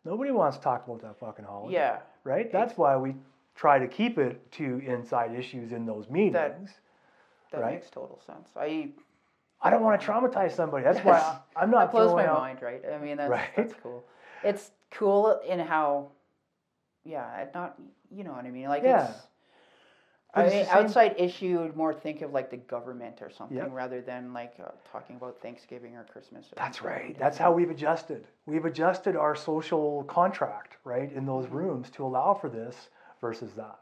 Nobody 0.04 0.30
wants 0.30 0.58
to 0.58 0.62
talk 0.62 0.86
about 0.86 1.00
that 1.02 1.18
fucking 1.18 1.44
holiday 1.44 1.74
yeah 1.74 1.98
right? 2.24 2.52
That's 2.52 2.76
why 2.76 2.96
we 2.96 3.14
try 3.56 3.78
to 3.78 3.88
keep 3.88 4.18
it 4.18 4.50
to 4.52 4.80
inside 4.86 5.34
issues 5.34 5.72
in 5.72 5.86
those 5.86 6.08
meetings. 6.10 6.70
that 7.50 7.60
Right. 7.60 7.74
makes 7.74 7.90
total 7.90 8.20
sense 8.26 8.48
I 8.56 8.90
I 9.62 9.70
don't 9.70 9.82
want 9.82 10.00
to 10.00 10.06
traumatize 10.06 10.52
somebody. 10.52 10.84
That's 10.84 10.98
why 11.00 11.18
Yes. 11.18 11.36
I, 11.56 11.62
am 11.62 11.70
that 11.70 11.76
not 11.76 11.92
blows 11.92 12.14
my 12.14 12.26
out. 12.26 12.40
mind 12.40 12.62
right 12.62 12.82
I 12.94 12.98
mean 12.98 13.16
that's 13.16 13.30
Right? 13.30 13.48
that's 13.56 13.74
cool 13.82 14.04
it's 14.42 14.70
cool 14.90 15.40
in 15.48 15.58
how 15.60 16.08
yeah 17.04 17.46
not 17.54 17.78
you 18.10 18.24
know 18.24 18.32
what 18.32 18.44
I 18.44 18.50
mean 18.50 18.68
like 18.68 18.82
Yeah. 18.82 19.08
it's 19.08 19.18
But 20.34 20.46
I 20.46 20.48
mean, 20.48 20.66
outside 20.70 21.14
issue 21.18 21.58
would 21.60 21.76
more 21.76 21.92
think 21.94 22.22
of 22.22 22.32
like 22.32 22.48
the 22.50 22.56
government 22.56 23.20
or 23.20 23.28
something 23.30 23.58
Yep. 23.58 23.68
rather 23.72 24.00
than 24.00 24.32
like 24.32 24.54
uh, 24.58 24.70
talking 24.90 25.16
about 25.16 25.38
Thanksgiving 25.42 25.94
or 25.96 26.04
Christmas. 26.04 26.46
Or 26.50 26.54
That's 26.56 26.80
right. 26.82 27.14
That's 27.18 27.36
how 27.36 27.52
we've 27.52 27.68
adjusted. 27.70 28.24
We've 28.46 28.64
adjusted 28.64 29.14
our 29.14 29.34
social 29.36 30.04
contract, 30.04 30.78
right, 30.84 31.12
in 31.12 31.26
those 31.26 31.48
rooms 31.48 31.90
to 31.90 32.04
allow 32.06 32.32
for 32.32 32.48
this 32.48 32.88
versus 33.20 33.52
that, 33.56 33.78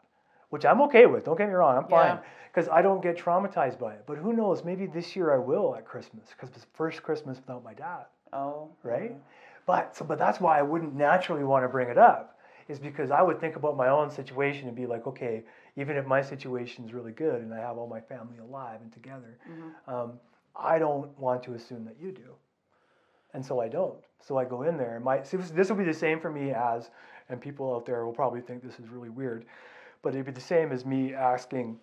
which 0.50 0.64
I'm 0.64 0.80
okay 0.82 1.06
with. 1.06 1.24
Don't 1.24 1.38
get 1.38 1.48
me 1.48 1.54
wrong. 1.54 1.76
I'm 1.76 1.88
fine 1.88 2.16
Yeah. 2.16 2.20
because 2.52 2.68
I 2.68 2.82
don't 2.82 3.02
get 3.02 3.16
traumatized 3.16 3.78
by 3.78 3.94
it. 3.94 4.04
But 4.06 4.18
who 4.18 4.32
knows? 4.32 4.64
Maybe 4.64 4.86
this 4.86 5.16
year 5.16 5.32
I 5.32 5.38
will 5.38 5.74
at 5.74 5.84
Christmas 5.84 6.26
because 6.28 6.50
it's 6.50 6.64
the 6.64 6.70
first 6.74 7.02
Christmas 7.02 7.38
without 7.38 7.64
my 7.64 7.74
dad. 7.74 8.06
Oh, 8.32 8.68
right? 8.82 9.14
But 9.66 9.96
so, 9.96 10.04
but 10.04 10.18
that's 10.18 10.40
why 10.40 10.58
I 10.58 10.62
wouldn't 10.62 10.94
naturally 10.94 11.44
want 11.44 11.64
to 11.64 11.68
bring 11.68 11.88
it 11.88 11.98
up, 11.98 12.38
is 12.68 12.78
because 12.78 13.10
I 13.10 13.22
would 13.22 13.40
think 13.40 13.56
about 13.56 13.76
my 13.76 13.88
own 13.88 14.10
situation 14.10 14.66
and 14.68 14.76
be 14.76 14.86
like, 14.86 15.06
okay, 15.06 15.42
even 15.76 15.96
if 15.96 16.06
my 16.06 16.20
situation 16.22 16.84
is 16.84 16.92
really 16.92 17.12
good 17.12 17.40
and 17.42 17.54
I 17.54 17.58
have 17.58 17.78
all 17.78 17.86
my 17.86 18.00
family 18.00 18.38
alive 18.38 18.80
and 18.82 18.92
together, 18.92 19.38
um, 19.86 20.18
I 20.56 20.78
don't 20.78 21.16
want 21.18 21.42
to 21.44 21.54
assume 21.54 21.84
that 21.84 21.96
you 22.00 22.10
do, 22.10 22.34
and 23.34 23.44
so 23.44 23.60
I 23.60 23.68
don't. 23.68 23.98
So 24.20 24.36
I 24.38 24.44
go 24.44 24.62
in 24.62 24.76
there, 24.76 24.96
and 24.96 25.04
my 25.04 25.22
so 25.22 25.36
this 25.36 25.68
will 25.68 25.76
be 25.76 25.84
the 25.84 25.94
same 25.94 26.20
for 26.20 26.30
me 26.30 26.50
as, 26.52 26.90
and 27.28 27.40
people 27.40 27.72
out 27.74 27.86
there 27.86 28.04
will 28.04 28.12
probably 28.12 28.40
think 28.40 28.62
this 28.62 28.78
is 28.80 28.88
really 28.88 29.10
weird, 29.10 29.44
but 30.02 30.14
it'd 30.14 30.26
be 30.26 30.32
the 30.32 30.40
same 30.40 30.72
as 30.72 30.84
me 30.84 31.14
asking 31.14 31.78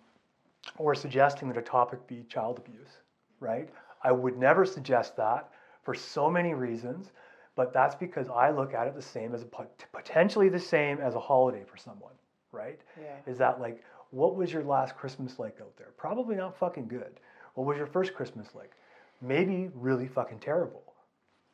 or 0.76 0.94
suggesting 0.94 1.48
that 1.48 1.56
a 1.56 1.62
topic 1.62 2.06
be 2.06 2.24
child 2.28 2.58
abuse, 2.58 2.98
right? 3.40 3.68
I 4.02 4.12
would 4.12 4.36
never 4.36 4.64
suggest 4.64 5.16
that 5.16 5.50
for 5.82 5.94
so 5.94 6.30
many 6.30 6.54
reasons, 6.54 7.12
but 7.56 7.72
that's 7.72 7.94
because 7.94 8.28
I 8.28 8.50
look 8.50 8.74
at 8.74 8.86
it 8.86 8.94
the 8.94 9.02
same 9.02 9.34
as 9.34 9.42
a 9.42 9.46
pot- 9.46 9.84
potentially 9.92 10.48
the 10.48 10.58
same 10.60 10.98
as 10.98 11.14
a 11.14 11.20
holiday 11.20 11.64
for 11.64 11.76
someone, 11.76 12.12
right? 12.52 12.80
Yeah. 13.00 13.16
Is 13.26 13.38
that 13.38 13.60
like, 13.60 13.82
what 14.10 14.36
was 14.36 14.52
your 14.52 14.64
last 14.64 14.96
Christmas 14.96 15.38
like 15.38 15.58
out 15.60 15.76
there? 15.76 15.88
Probably 15.96 16.36
not 16.36 16.56
fucking 16.56 16.88
good. 16.88 17.20
What 17.54 17.66
was 17.66 17.76
your 17.76 17.86
first 17.86 18.14
Christmas 18.14 18.48
like? 18.54 18.72
Maybe 19.20 19.70
really 19.74 20.06
fucking 20.06 20.38
terrible. 20.38 20.82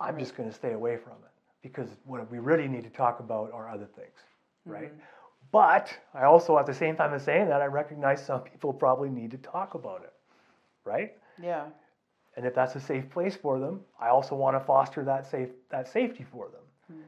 I'm 0.01 0.19
just 0.19 0.37
going 0.37 0.49
to 0.49 0.55
stay 0.55 0.73
away 0.73 0.97
from 0.97 1.13
it 1.13 1.31
because 1.63 1.89
what 2.05 2.31
we 2.31 2.39
really 2.39 2.69
need 2.69 2.85
to 2.85 2.91
talk 2.91 3.21
about 3.21 3.51
are 3.53 3.71
other 3.71 3.87
things, 3.87 4.19
right? 4.67 4.93
Mm-hmm. 4.93 5.01
But 5.53 5.97
I 6.15 6.25
also, 6.25 6.59
at 6.59 6.67
the 6.67 6.75
same 6.75 6.97
time 6.97 7.15
as 7.15 7.23
saying 7.23 7.49
that, 7.49 7.61
I 7.63 7.67
recognize 7.67 8.25
some 8.25 8.41
people 8.41 8.73
probably 8.73 9.09
need 9.09 9.31
to 9.33 9.39
talk 9.39 9.75
about 9.75 10.03
it, 10.03 10.13
right? 10.85 11.13
Yeah. 11.41 11.65
And 12.37 12.45
if 12.45 12.55
that's 12.55 12.75
a 12.75 12.81
safe 12.81 13.09
place 13.11 13.37
for 13.37 13.61
them, 13.61 13.81
I 14.01 14.09
also 14.09 14.35
want 14.35 14.57
to 14.57 14.61
foster 14.61 15.05
that 15.05 15.27
safe 15.31 15.51
that 15.71 15.87
safety 15.89 16.25
for 16.33 16.49
them, 16.49 16.99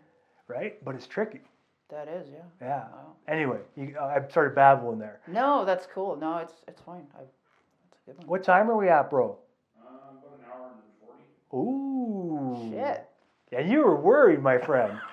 right? 0.47 0.83
But 0.85 0.95
it's 0.95 1.07
tricky. 1.07 1.41
That 1.89 2.09
is, 2.09 2.29
yeah. 2.31 2.43
Yeah. 2.61 2.81
Wow. 2.81 3.13
Anyway, 3.29 3.59
you, 3.77 3.97
I 4.01 4.21
started 4.29 4.55
babbling 4.55 4.99
there. 4.99 5.21
No, 5.27 5.65
that's 5.65 5.87
cool. 5.93 6.17
No, 6.17 6.39
it's 6.39 6.55
it's 6.69 6.81
fine. 6.83 7.07
I, 7.15 7.21
that's 7.21 8.03
a 8.03 8.11
good 8.11 8.19
one. 8.19 8.27
What 8.29 8.45
time 8.45 8.71
are 8.71 8.77
we 8.77 8.89
at, 8.89 9.11
bro? 9.11 9.37
Uh, 9.81 9.89
about 10.13 10.39
an 10.39 10.45
hour 10.53 10.71
and 10.73 11.11
40. 11.51 12.71
Ooh. 12.71 12.71
Shit. 12.71 13.09
Yeah, 13.53 13.61
you 13.61 13.81
were 13.81 13.97
worried, 13.97 14.43
my 14.43 14.59
friend. 14.59 14.99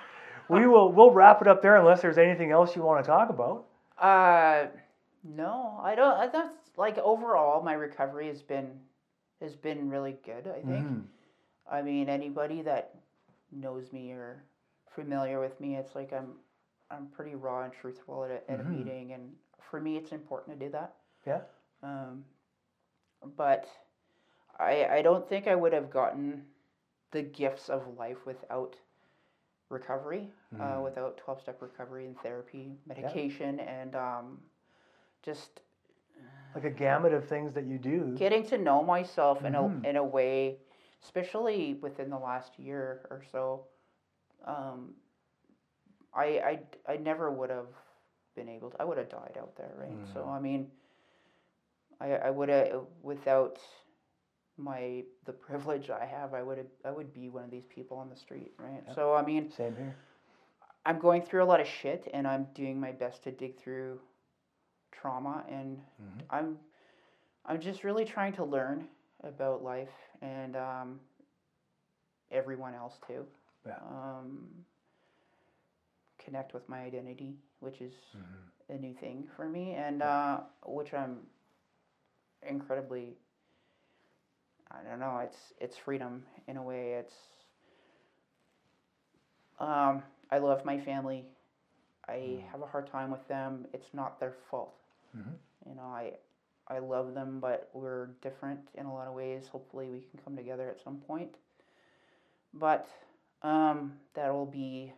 we 0.54 0.66
will 0.66 0.92
we'll 0.92 1.10
wrap 1.10 1.40
it 1.42 1.48
up 1.48 1.62
there 1.62 1.76
unless 1.76 2.02
there's 2.02 2.18
anything 2.18 2.50
else 2.52 2.76
you 2.76 2.82
want 2.82 3.04
to 3.04 3.08
talk 3.10 3.30
about. 3.30 3.66
Uh, 3.98 4.66
no, 5.22 5.78
I 5.82 5.94
don't. 5.94 6.12
I 6.16 6.26
That's 6.28 6.54
like 6.76 6.98
overall, 6.98 7.62
my 7.62 7.74
recovery 7.74 8.28
has 8.28 8.42
been 8.42 8.80
has 9.40 9.56
been 9.56 9.88
really 9.90 10.16
good. 10.24 10.48
I 10.48 10.60
think. 10.62 10.88
Mhm. 10.88 11.02
I 11.70 11.82
mean, 11.82 12.08
anybody 12.08 12.62
that 12.62 12.94
knows 13.52 13.92
me 13.92 14.12
or 14.12 14.42
familiar 14.94 15.40
with 15.40 15.58
me, 15.60 15.76
it's 15.76 15.94
like 15.94 16.12
I'm 16.12 16.32
I'm 16.90 17.06
pretty 17.08 17.34
raw 17.34 17.64
and 17.64 17.72
truthful 17.72 18.24
at 18.24 18.30
a, 18.30 18.50
at 18.50 18.60
Mhm. 18.60 18.66
a 18.66 18.70
meeting, 18.70 19.12
and 19.12 19.32
for 19.60 19.80
me, 19.80 19.96
it's 19.96 20.12
important 20.12 20.58
to 20.58 20.66
do 20.66 20.72
that. 20.72 20.94
Yeah. 21.26 21.40
Um, 21.82 22.24
but 23.36 23.66
I 24.58 24.86
I 24.86 25.02
don't 25.02 25.28
think 25.28 25.46
I 25.48 25.54
would 25.54 25.72
have 25.72 25.90
gotten 25.90 26.46
the 27.10 27.22
gifts 27.22 27.68
of 27.68 27.96
life 27.98 28.26
without 28.26 28.76
recovery, 29.70 30.30
uh, 30.60 30.78
Mm. 30.78 30.84
without 30.84 31.16
twelve 31.16 31.40
step 31.40 31.60
recovery 31.62 32.06
and 32.06 32.18
therapy, 32.20 32.76
medication, 32.86 33.60
and 33.60 33.94
um, 33.96 34.38
just 35.22 35.60
Like 36.54 36.64
a 36.64 36.70
gamut 36.70 37.12
of 37.12 37.24
things 37.26 37.52
that 37.54 37.64
you 37.66 37.78
do. 37.78 38.16
getting 38.16 38.44
to 38.46 38.58
know 38.58 38.82
myself 38.82 39.44
in 39.44 39.54
Mhm. 39.54 39.84
a 39.84 39.88
in 39.88 39.96
a 39.96 40.04
way, 40.04 40.58
especially 41.02 41.74
within 41.80 42.10
the 42.10 42.18
last 42.18 42.58
year 42.58 43.06
or 43.10 43.22
so. 43.30 43.66
Um, 44.44 44.94
I 46.14 46.24
I 46.86 46.92
I 46.92 46.96
never 46.96 47.30
would 47.30 47.50
have 47.50 47.68
been 48.34 48.48
able 48.48 48.70
to. 48.70 48.80
I 48.80 48.84
would 48.84 48.98
have 48.98 49.08
died 49.08 49.36
out 49.38 49.56
there, 49.56 49.74
right? 49.78 50.00
So 50.12 50.24
Mhm. 50.24 50.28
I 50.28 50.40
mean, 50.40 50.70
I 52.00 52.12
I 52.14 52.30
would 52.30 52.48
have 52.48 52.86
without 53.02 53.58
my 54.56 55.02
the 55.24 55.32
privilege 55.32 55.90
I 55.90 56.04
have, 56.04 56.34
I 56.34 56.42
would 56.42 56.66
I 56.84 56.90
would 56.90 57.12
be 57.12 57.28
one 57.28 57.44
of 57.44 57.50
these 57.50 57.66
people 57.66 57.96
on 57.98 58.08
the 58.08 58.16
street, 58.16 58.52
right? 58.58 58.82
Yep. 58.86 58.94
So 58.94 59.14
I 59.14 59.24
mean, 59.24 59.50
Same 59.50 59.74
here. 59.76 59.94
I'm 60.86 60.98
going 60.98 61.22
through 61.22 61.42
a 61.42 61.46
lot 61.46 61.60
of 61.60 61.66
shit, 61.66 62.08
and 62.12 62.26
I'm 62.26 62.46
doing 62.54 62.78
my 62.78 62.92
best 62.92 63.24
to 63.24 63.30
dig 63.32 63.58
through 63.58 64.00
trauma, 64.92 65.44
and 65.48 65.78
Mhm. 66.00 66.22
I'm 66.30 66.58
I'm 67.46 67.60
just 67.60 67.84
really 67.84 68.04
trying 68.04 68.32
to 68.34 68.44
learn 68.44 68.88
about 69.22 69.62
life 69.62 69.92
and 70.22 70.56
um, 70.56 71.00
everyone 72.30 72.74
else 72.74 72.98
too. 73.06 73.26
Yeah. 73.66 73.78
Um, 73.88 74.64
connect 76.18 76.54
with 76.54 76.68
my 76.68 76.80
identity, 76.80 77.36
which 77.60 77.80
is 77.80 77.92
Mm-hmm. 78.16 78.72
a 78.74 78.78
new 78.78 78.94
thing 78.94 79.28
for 79.36 79.48
me, 79.48 79.72
and 79.74 80.02
uh, 80.02 80.40
which 80.66 80.94
I'm 80.94 81.26
incredibly. 82.42 83.16
I 84.78 84.88
don't 84.88 84.98
know. 85.00 85.18
It's 85.18 85.52
it's 85.60 85.76
freedom 85.76 86.24
in 86.48 86.56
a 86.56 86.62
way. 86.62 86.94
It's. 86.94 87.14
Um, 89.60 90.02
I 90.30 90.38
love 90.38 90.64
my 90.64 90.78
family. 90.80 91.24
I 92.08 92.42
have 92.50 92.60
a 92.62 92.66
hard 92.66 92.86
time 92.86 93.10
with 93.10 93.26
them. 93.28 93.66
It's 93.72 93.94
not 93.94 94.18
their 94.20 94.34
fault. 94.50 94.74
Mhm. 95.16 95.34
You 95.68 95.74
know, 95.74 95.82
I 95.82 96.12
I 96.68 96.78
love 96.78 97.14
them, 97.14 97.40
but 97.40 97.70
we're 97.72 98.06
different 98.22 98.60
in 98.74 98.86
a 98.86 98.92
lot 98.94 99.06
of 99.06 99.14
ways. 99.14 99.46
Hopefully, 99.48 99.88
we 99.88 100.00
can 100.00 100.18
come 100.24 100.36
together 100.36 100.68
at 100.70 100.80
some 100.82 100.98
point. 100.98 101.36
But 102.52 102.88
um, 103.42 103.98
that'll 104.14 104.46
be 104.46 104.92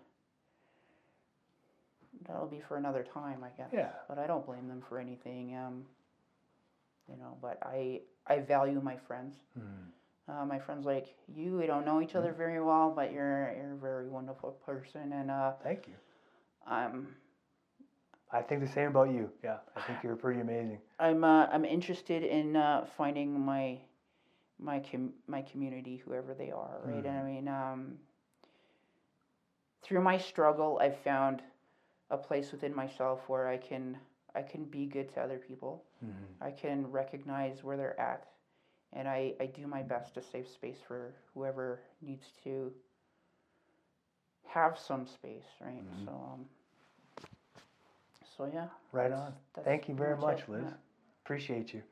that'll 2.27 2.47
be 2.47 2.61
for 2.61 2.77
another 2.77 3.03
time, 3.03 3.45
I 3.45 3.51
guess. 3.57 3.71
Yeah. 3.73 3.91
But 4.09 4.19
I 4.19 4.27
don't 4.27 4.47
blame 4.47 4.69
them 4.69 4.83
for 4.89 4.99
anything. 4.99 5.57
Um, 5.57 5.85
you 7.09 7.17
know, 7.17 7.37
but 7.41 7.59
I 7.63 8.03
I 8.27 8.41
value 8.41 8.81
my 8.81 8.97
friends. 8.97 9.37
Mhm. 9.59 9.91
Uh, 10.29 10.45
my 10.45 10.59
friends 10.59 10.85
like 10.85 11.15
you. 11.29 11.57
We 11.57 11.67
don't 11.67 11.85
know 11.85 12.01
each 12.01 12.17
other 12.17 12.33
very 12.33 12.61
well, 12.61 12.91
but 12.91 13.13
you're 13.13 13.55
you're 13.57 13.75
a 13.75 13.77
very 13.77 14.09
wonderful 14.09 14.53
person, 14.65 15.13
and 15.13 15.31
uh, 15.31 15.53
Thank 15.63 15.87
you. 15.87 15.95
I'm 16.67 17.15
I 18.33 18.43
think 18.43 18.61
the 18.61 18.69
same 18.69 18.89
about 18.89 19.11
you. 19.11 19.31
Yeah, 19.45 19.59
I 19.77 19.81
think 19.83 20.03
you're 20.03 20.17
pretty 20.17 20.41
amazing. 20.41 20.81
I'm 20.99 21.23
uh, 21.25 21.47
I'm 21.47 21.65
interested 21.65 22.25
in 22.25 22.57
uh, 22.57 22.87
finding 22.97 23.39
my 23.41 23.79
my 24.59 24.81
com- 24.81 25.15
my 25.27 25.43
community, 25.43 25.97
whoever 26.05 26.35
they 26.35 26.51
are, 26.51 26.81
right? 26.85 27.05
And 27.05 27.17
I 27.19 27.23
mean, 27.23 27.47
um, 27.49 27.99
through 29.83 30.01
my 30.01 30.19
struggle, 30.19 30.79
I've 30.83 30.99
found 30.99 31.43
a 32.11 32.17
place 32.17 32.51
within 32.53 32.75
myself 32.75 33.29
where 33.29 33.47
I 33.49 33.59
can 33.59 33.97
I 34.37 34.43
can 34.43 34.65
be 34.67 34.87
good 34.87 35.09
to 35.15 35.21
other 35.23 35.39
people. 35.39 35.85
Mhm. 36.05 36.13
I 36.41 36.51
can 36.53 36.87
recognize 36.91 37.65
where 37.65 37.77
they're 37.77 38.01
at, 38.01 38.27
and 38.93 39.09
I, 39.09 39.35
I 39.41 39.47
do 39.47 39.67
my 39.67 39.83
best 39.83 40.15
to 40.15 40.23
save 40.23 40.49
space 40.49 40.81
for 40.87 41.15
whoever 41.35 41.81
needs 42.03 42.33
to 42.45 42.73
have 44.47 44.79
some 44.79 45.07
space, 45.07 45.47
right? 45.61 45.85
So 46.05 46.13
um, 46.13 46.47
so 48.37 48.47
yeah. 48.53 48.69
Right 48.93 49.13
on. 49.13 49.35
Thank 49.65 49.89
you 49.89 49.95
very 49.95 50.17
much, 50.17 50.49
Liz. 50.49 50.69
Appreciate 51.25 51.75
you. 51.75 51.83